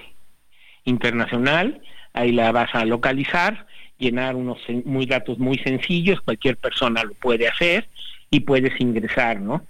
Internacional, 0.85 1.81
ahí 2.13 2.31
la 2.31 2.51
vas 2.51 2.73
a 2.73 2.83
localizar 2.85 3.67
llenar 3.97 4.35
unos 4.35 4.59
muy 4.85 5.05
datos 5.05 5.39
muy 5.39 5.57
sencillos, 5.59 6.21
cualquier 6.21 6.57
persona 6.57 7.03
lo 7.03 7.13
puede 7.13 7.47
hacer 7.47 7.87
y 8.29 8.41
puedes 8.41 8.79
ingresar, 8.79 9.39
¿no? 9.39 9.63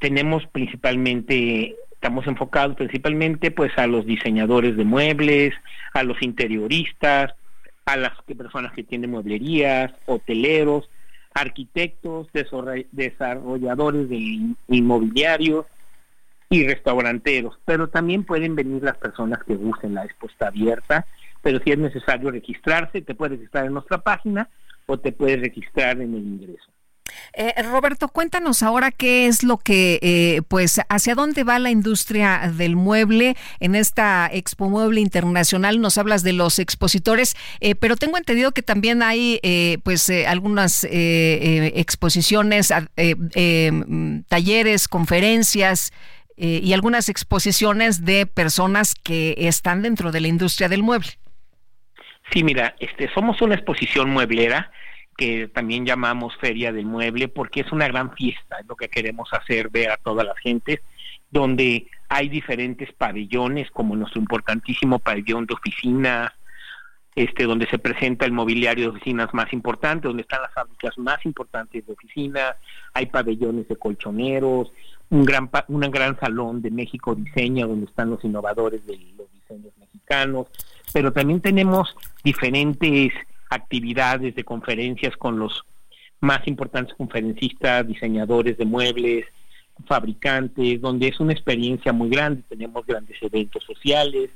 Tenemos 0.00 0.46
principalmente, 0.46 1.76
estamos 1.92 2.26
enfocados 2.26 2.76
principalmente 2.76 3.50
pues 3.50 3.76
a 3.78 3.86
los 3.86 4.06
diseñadores 4.06 4.76
de 4.76 4.84
muebles, 4.84 5.54
a 5.94 6.02
los 6.02 6.20
interioristas, 6.22 7.34
a 7.84 7.96
las 7.96 8.12
personas 8.36 8.72
que 8.72 8.82
tienen 8.82 9.10
mueblerías, 9.10 9.92
hoteleros, 10.06 10.90
arquitectos, 11.32 12.28
desarrolladores 12.92 14.08
de 14.08 14.54
inmobiliarios 14.68 15.66
y 16.50 16.66
restauranteros, 16.66 17.58
pero 17.64 17.88
también 17.88 18.24
pueden 18.24 18.56
venir 18.56 18.82
las 18.82 18.96
personas 18.96 19.42
que 19.44 19.52
usen 19.52 19.94
la 19.94 20.04
expuesta 20.04 20.48
abierta 20.48 21.06
pero 21.42 21.60
si 21.64 21.70
es 21.70 21.78
necesario 21.78 22.30
registrarse, 22.30 23.02
te 23.02 23.14
puedes 23.14 23.38
registrar 23.38 23.66
en 23.66 23.74
nuestra 23.74 23.98
página 23.98 24.48
o 24.86 24.98
te 24.98 25.12
puedes 25.12 25.40
registrar 25.40 26.00
en 26.00 26.14
el 26.14 26.22
ingreso. 26.22 26.70
Eh, 27.32 27.54
Roberto, 27.62 28.08
cuéntanos 28.08 28.62
ahora 28.62 28.90
qué 28.90 29.26
es 29.26 29.42
lo 29.42 29.58
que, 29.58 29.98
eh, 30.02 30.42
pues, 30.48 30.80
hacia 30.88 31.14
dónde 31.14 31.44
va 31.44 31.58
la 31.58 31.70
industria 31.70 32.52
del 32.54 32.76
mueble 32.76 33.36
en 33.60 33.74
esta 33.74 34.28
Expo 34.32 34.68
Mueble 34.68 35.00
Internacional. 35.00 35.80
Nos 35.80 35.98
hablas 35.98 36.22
de 36.22 36.32
los 36.32 36.58
expositores, 36.58 37.36
eh, 37.60 37.74
pero 37.74 37.96
tengo 37.96 38.16
entendido 38.18 38.52
que 38.52 38.62
también 38.62 39.02
hay, 39.02 39.40
pues, 39.84 40.10
algunas 40.26 40.84
exposiciones, 40.84 42.72
talleres, 44.28 44.88
conferencias 44.88 45.92
y 46.36 46.72
algunas 46.72 47.08
exposiciones 47.08 48.04
de 48.04 48.26
personas 48.26 48.94
que 48.94 49.34
están 49.38 49.82
dentro 49.82 50.12
de 50.12 50.20
la 50.20 50.28
industria 50.28 50.68
del 50.68 50.82
mueble. 50.82 51.18
Sí, 52.32 52.44
mira, 52.44 52.74
este, 52.78 53.08
somos 53.12 53.40
una 53.42 53.54
exposición 53.54 54.10
mueblera 54.10 54.70
que 55.16 55.48
también 55.48 55.84
llamamos 55.84 56.36
Feria 56.36 56.72
del 56.72 56.86
Mueble 56.86 57.26
porque 57.28 57.60
es 57.60 57.72
una 57.72 57.88
gran 57.88 58.12
fiesta, 58.14 58.60
es 58.60 58.66
lo 58.66 58.76
que 58.76 58.88
queremos 58.88 59.28
hacer 59.32 59.68
ver 59.68 59.90
a 59.90 59.96
toda 59.96 60.22
la 60.22 60.34
gente, 60.36 60.80
donde 61.30 61.88
hay 62.08 62.28
diferentes 62.28 62.92
pabellones, 62.92 63.70
como 63.72 63.96
nuestro 63.96 64.20
importantísimo 64.20 65.00
pabellón 65.00 65.46
de 65.46 65.54
oficinas, 65.54 66.32
este, 67.16 67.44
donde 67.44 67.66
se 67.66 67.80
presenta 67.80 68.26
el 68.26 68.32
mobiliario 68.32 68.84
de 68.84 68.96
oficinas 68.96 69.34
más 69.34 69.52
importante, 69.52 70.06
donde 70.06 70.22
están 70.22 70.40
las 70.40 70.54
fábricas 70.54 70.96
más 70.98 71.24
importantes 71.26 71.84
de 71.84 71.92
oficinas, 71.92 72.54
hay 72.94 73.06
pabellones 73.06 73.66
de 73.66 73.74
colchoneros, 73.74 74.70
un 75.10 75.24
gran, 75.24 75.50
un 75.66 75.80
gran 75.80 76.18
salón 76.20 76.62
de 76.62 76.70
México 76.70 77.16
Diseña, 77.16 77.66
donde 77.66 77.86
están 77.86 78.10
los 78.10 78.22
innovadores 78.24 78.86
de 78.86 78.96
los 79.16 79.32
diseños 79.32 79.72
mexicanos, 79.78 80.46
pero 80.92 81.12
también 81.12 81.40
tenemos 81.40 81.94
diferentes 82.24 83.12
actividades 83.50 84.34
de 84.34 84.44
conferencias 84.44 85.16
con 85.16 85.38
los 85.38 85.64
más 86.20 86.46
importantes 86.46 86.94
conferencistas, 86.96 87.86
diseñadores 87.86 88.58
de 88.58 88.64
muebles, 88.64 89.26
fabricantes, 89.86 90.80
donde 90.80 91.08
es 91.08 91.20
una 91.20 91.32
experiencia 91.32 91.92
muy 91.92 92.10
grande, 92.10 92.42
tenemos 92.48 92.84
grandes 92.84 93.16
eventos 93.22 93.62
sociales, 93.64 94.30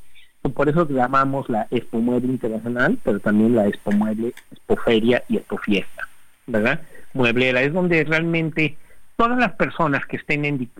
por 0.51 0.69
eso 0.69 0.89
llamamos 0.89 1.49
la 1.49 1.69
Expo 1.71 1.99
Mueble 1.99 2.33
Internacional, 2.33 2.99
pero 3.05 3.21
también 3.21 3.55
la 3.55 3.69
Expo 3.69 3.93
Mueble, 3.93 4.35
Expo 4.51 4.77
Feria 4.77 5.23
y 5.29 5.37
Expo 5.37 5.59
Fiesta, 5.59 6.09
¿verdad? 6.47 6.81
Mueblera, 7.15 7.63
es 7.63 7.73
donde 7.73 8.03
realmente 8.05 8.77
todas 9.17 9.39
las 9.39 9.53
personas 9.53 10.05
que 10.07 10.17
estén 10.17 10.71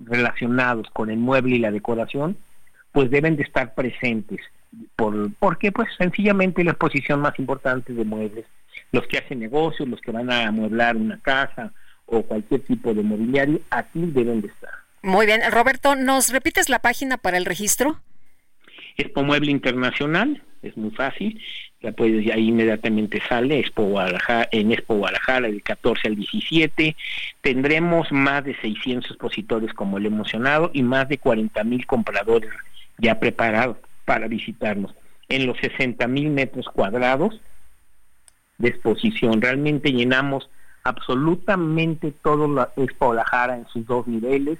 relacionados 0.00 0.88
con 0.90 1.10
el 1.10 1.18
mueble 1.18 1.56
y 1.56 1.60
la 1.60 1.70
decoración, 1.70 2.36
pues 2.92 3.10
deben 3.10 3.36
de 3.36 3.44
estar 3.44 3.74
presentes 3.74 4.40
por, 4.96 5.32
porque 5.38 5.72
pues 5.72 5.88
sencillamente 5.96 6.64
la 6.64 6.72
exposición 6.72 7.20
más 7.20 7.38
importante 7.38 7.92
de 7.92 8.04
muebles, 8.04 8.46
los 8.92 9.06
que 9.06 9.18
hacen 9.18 9.40
negocios, 9.40 9.88
los 9.88 10.00
que 10.00 10.10
van 10.10 10.30
a 10.30 10.48
amueblar 10.48 10.96
una 10.96 11.20
casa 11.20 11.72
o 12.06 12.22
cualquier 12.22 12.60
tipo 12.60 12.94
de 12.94 13.02
mobiliario, 13.02 13.60
aquí 13.70 14.00
deben 14.06 14.40
de 14.40 14.48
estar. 14.48 14.70
Muy 15.02 15.26
bien, 15.26 15.40
Roberto, 15.50 15.96
¿nos 15.96 16.30
repites 16.30 16.68
la 16.68 16.78
página 16.78 17.16
para 17.16 17.36
el 17.36 17.44
registro? 17.44 18.00
Expo 18.96 19.22
Mueble 19.22 19.50
Internacional, 19.50 20.42
es 20.62 20.76
muy 20.76 20.90
fácil, 20.90 21.40
la 21.80 21.92
puedes, 21.92 22.28
ahí 22.32 22.48
inmediatamente 22.48 23.20
sale, 23.28 23.58
Expo 23.58 23.84
Guadalajara, 23.84 24.48
en 24.50 24.72
Expo 24.72 24.94
Guadalajara, 24.94 25.48
del 25.48 25.62
14 25.62 26.08
al 26.08 26.16
17. 26.16 26.96
Tendremos 27.40 28.10
más 28.10 28.44
de 28.44 28.56
600 28.56 29.10
expositores, 29.10 29.72
como 29.74 29.98
le 29.98 30.08
he 30.08 30.10
mencionado, 30.10 30.70
y 30.72 30.82
más 30.82 31.08
de 31.08 31.18
40 31.18 31.62
mil 31.64 31.86
compradores 31.86 32.50
ya 32.98 33.20
preparados 33.20 33.76
para 34.06 34.28
visitarnos. 34.28 34.94
En 35.28 35.46
los 35.46 35.58
60 35.58 36.06
mil 36.06 36.30
metros 36.30 36.66
cuadrados 36.72 37.38
de 38.56 38.68
exposición, 38.68 39.42
realmente 39.42 39.92
llenamos 39.92 40.48
absolutamente 40.84 42.12
todo 42.22 42.48
la 42.48 42.70
Expo 42.76 43.06
Guadalajara 43.06 43.56
en 43.56 43.66
sus 43.66 43.86
dos 43.86 44.06
niveles. 44.06 44.58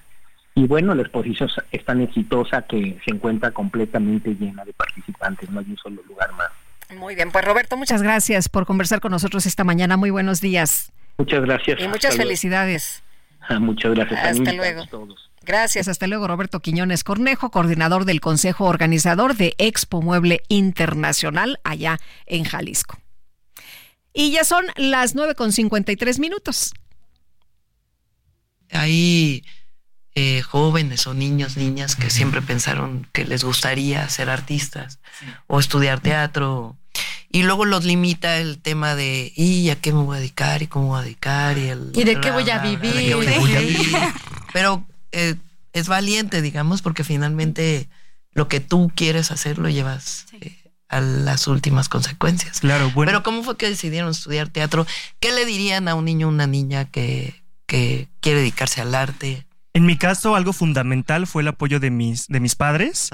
Y 0.54 0.66
bueno, 0.66 0.94
la 0.94 1.02
exposición 1.02 1.48
es 1.70 1.84
tan 1.84 2.02
exitosa 2.02 2.62
que 2.62 2.98
se 3.04 3.14
encuentra 3.14 3.52
completamente 3.52 4.34
llena 4.34 4.64
de 4.64 4.72
participantes, 4.72 5.48
no 5.50 5.60
hay 5.60 5.66
un 5.70 5.76
solo 5.78 6.02
lugar 6.02 6.32
más. 6.32 6.50
Muy 6.98 7.14
bien, 7.14 7.30
pues 7.30 7.44
Roberto, 7.44 7.76
muchas 7.76 8.02
gracias 8.02 8.48
por 8.48 8.66
conversar 8.66 9.00
con 9.00 9.12
nosotros 9.12 9.46
esta 9.46 9.64
mañana. 9.64 9.96
Muy 9.96 10.10
buenos 10.10 10.40
días. 10.40 10.92
Muchas 11.18 11.42
gracias. 11.42 11.80
Y 11.80 11.88
muchas 11.88 12.16
felicidades. 12.16 13.02
Muchas 13.60 13.94
gracias. 13.94 14.38
Hasta 14.38 14.52
luego. 14.52 14.84
Gracias, 15.46 15.86
hasta 15.86 16.08
luego 16.08 16.26
Roberto 16.26 16.58
Quiñones 16.58 17.04
Cornejo, 17.04 17.52
coordinador 17.52 18.04
del 18.04 18.20
Consejo 18.20 18.64
Organizador 18.64 19.36
de 19.36 19.54
Expo 19.58 20.02
Mueble 20.02 20.42
Internacional 20.48 21.60
allá 21.62 22.00
en 22.26 22.42
Jalisco. 22.42 22.98
Y 24.12 24.32
ya 24.32 24.42
son 24.42 24.64
las 24.74 25.14
9 25.14 25.36
con 25.36 25.52
53 25.52 26.18
minutos. 26.18 26.74
Hay 28.72 29.44
eh, 30.16 30.42
jóvenes 30.42 31.06
o 31.06 31.14
niños, 31.14 31.56
niñas 31.56 31.94
que 31.94 32.10
siempre 32.10 32.42
pensaron 32.42 33.06
que 33.12 33.24
les 33.24 33.44
gustaría 33.44 34.08
ser 34.08 34.30
artistas 34.30 34.98
o 35.46 35.60
estudiar 35.60 36.00
teatro. 36.00 36.76
Y 37.30 37.44
luego 37.44 37.66
los 37.66 37.84
limita 37.84 38.38
el 38.38 38.58
tema 38.58 38.96
de, 38.96 39.32
¿y 39.36 39.70
a 39.70 39.80
qué 39.80 39.92
me 39.92 40.02
voy 40.02 40.16
a 40.16 40.20
dedicar? 40.20 40.62
¿Y 40.62 40.66
cómo 40.66 40.88
voy 40.88 40.98
a 40.98 41.02
dedicar? 41.02 41.56
¿Y, 41.56 41.68
el, 41.68 41.92
¿Y 41.94 42.02
de 42.02 42.20
qué 42.20 42.32
voy 42.32 42.50
a 42.50 42.58
vivir? 42.64 43.16
Pero 44.52 44.84
eh, 45.16 45.34
es 45.72 45.88
valiente, 45.88 46.42
digamos, 46.42 46.82
porque 46.82 47.02
finalmente 47.04 47.88
lo 48.32 48.48
que 48.48 48.60
tú 48.60 48.92
quieres 48.94 49.30
hacer 49.30 49.56
lo 49.56 49.70
llevas 49.70 50.26
eh, 50.40 50.54
a 50.88 51.00
las 51.00 51.46
últimas 51.46 51.88
consecuencias. 51.88 52.60
Claro, 52.60 52.90
bueno. 52.94 53.10
Pero 53.10 53.22
¿cómo 53.22 53.42
fue 53.42 53.56
que 53.56 53.68
decidieron 53.68 54.10
estudiar 54.10 54.50
teatro? 54.50 54.86
¿Qué 55.18 55.32
le 55.32 55.46
dirían 55.46 55.88
a 55.88 55.94
un 55.94 56.04
niño 56.04 56.26
o 56.26 56.30
una 56.30 56.46
niña 56.46 56.84
que, 56.84 57.42
que 57.66 58.08
quiere 58.20 58.40
dedicarse 58.40 58.82
al 58.82 58.94
arte? 58.94 59.46
En 59.72 59.84
mi 59.84 59.98
caso, 59.98 60.36
algo 60.36 60.54
fundamental 60.54 61.26
fue 61.26 61.42
el 61.42 61.48
apoyo 61.48 61.80
de 61.80 61.90
mis, 61.90 62.28
de 62.28 62.40
mis 62.40 62.54
padres 62.54 63.10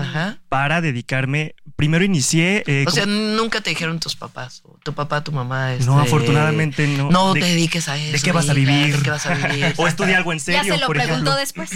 para 0.48 0.80
dedicarme. 0.80 1.56
Primero 1.74 2.04
inicié. 2.04 2.62
Eh, 2.66 2.84
o 2.86 2.90
sea, 2.92 3.06
nunca 3.06 3.60
te 3.60 3.70
dijeron 3.70 3.98
tus 3.98 4.14
papás, 4.14 4.62
o 4.64 4.78
tu 4.84 4.92
papá, 4.92 5.24
tu 5.24 5.32
mamá. 5.32 5.70
no, 5.84 6.00
este, 6.00 6.08
afortunadamente 6.08 6.86
no. 6.86 7.10
No 7.10 7.32
te 7.32 7.40
dediques 7.40 7.88
a 7.88 7.96
eso. 7.96 8.12
¿De 8.12 8.20
qué 8.20 8.30
vas 8.30 8.48
a 8.48 8.54
vivir? 8.54 8.96
¿De 8.96 9.02
qué 9.02 9.10
vas 9.10 9.26
a 9.26 9.34
vivir? 9.34 9.74
o 9.76 9.88
estudia 9.88 10.16
algo 10.18 10.32
en 10.32 10.38
serio. 10.38 10.62
Ya 10.62 10.74
se 10.74 10.80
lo 10.80 10.86
preguntó 10.86 11.34
después. 11.34 11.70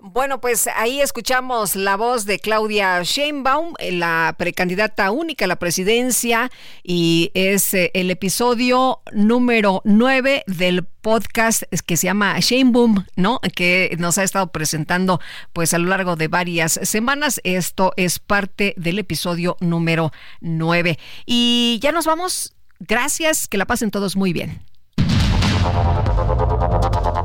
Bueno, 0.00 0.40
pues 0.40 0.68
ahí 0.76 1.00
escuchamos 1.00 1.74
la 1.74 1.96
voz 1.96 2.24
de 2.24 2.38
Claudia 2.38 3.02
Sheinbaum, 3.02 3.74
la 3.90 4.32
precandidata 4.38 5.10
única 5.10 5.44
a 5.44 5.48
la 5.48 5.56
presidencia, 5.56 6.52
y 6.84 7.32
es 7.34 7.74
eh, 7.74 7.90
el 7.94 8.08
episodio 8.12 9.00
número 9.12 9.82
9 9.84 10.44
del 10.46 10.84
podcast 10.84 11.64
que 11.84 11.96
se 11.96 12.06
llama 12.06 12.38
Sheinbaum, 12.38 13.06
¿no? 13.16 13.40
Que 13.56 13.96
nos 13.98 14.18
ha 14.18 14.22
estado 14.22 14.52
presentando 14.52 15.20
pues 15.52 15.74
a 15.74 15.78
lo 15.78 15.88
largo 15.88 16.14
de 16.14 16.28
varias 16.28 16.78
semanas. 16.84 17.40
Esto 17.42 17.92
es 17.96 18.20
parte 18.20 18.74
del 18.76 19.00
episodio 19.00 19.56
número 19.58 20.12
9. 20.40 20.96
Y 21.26 21.80
ya 21.82 21.90
nos 21.90 22.06
vamos. 22.06 22.54
Gracias, 22.78 23.48
que 23.48 23.58
la 23.58 23.66
pasen 23.66 23.90
todos 23.90 24.14
muy 24.14 24.32
bien. 24.32 24.62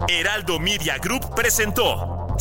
Heraldo 0.07 0.59
Media 0.59 0.97
Group 0.97 1.35
presentó 1.35 2.22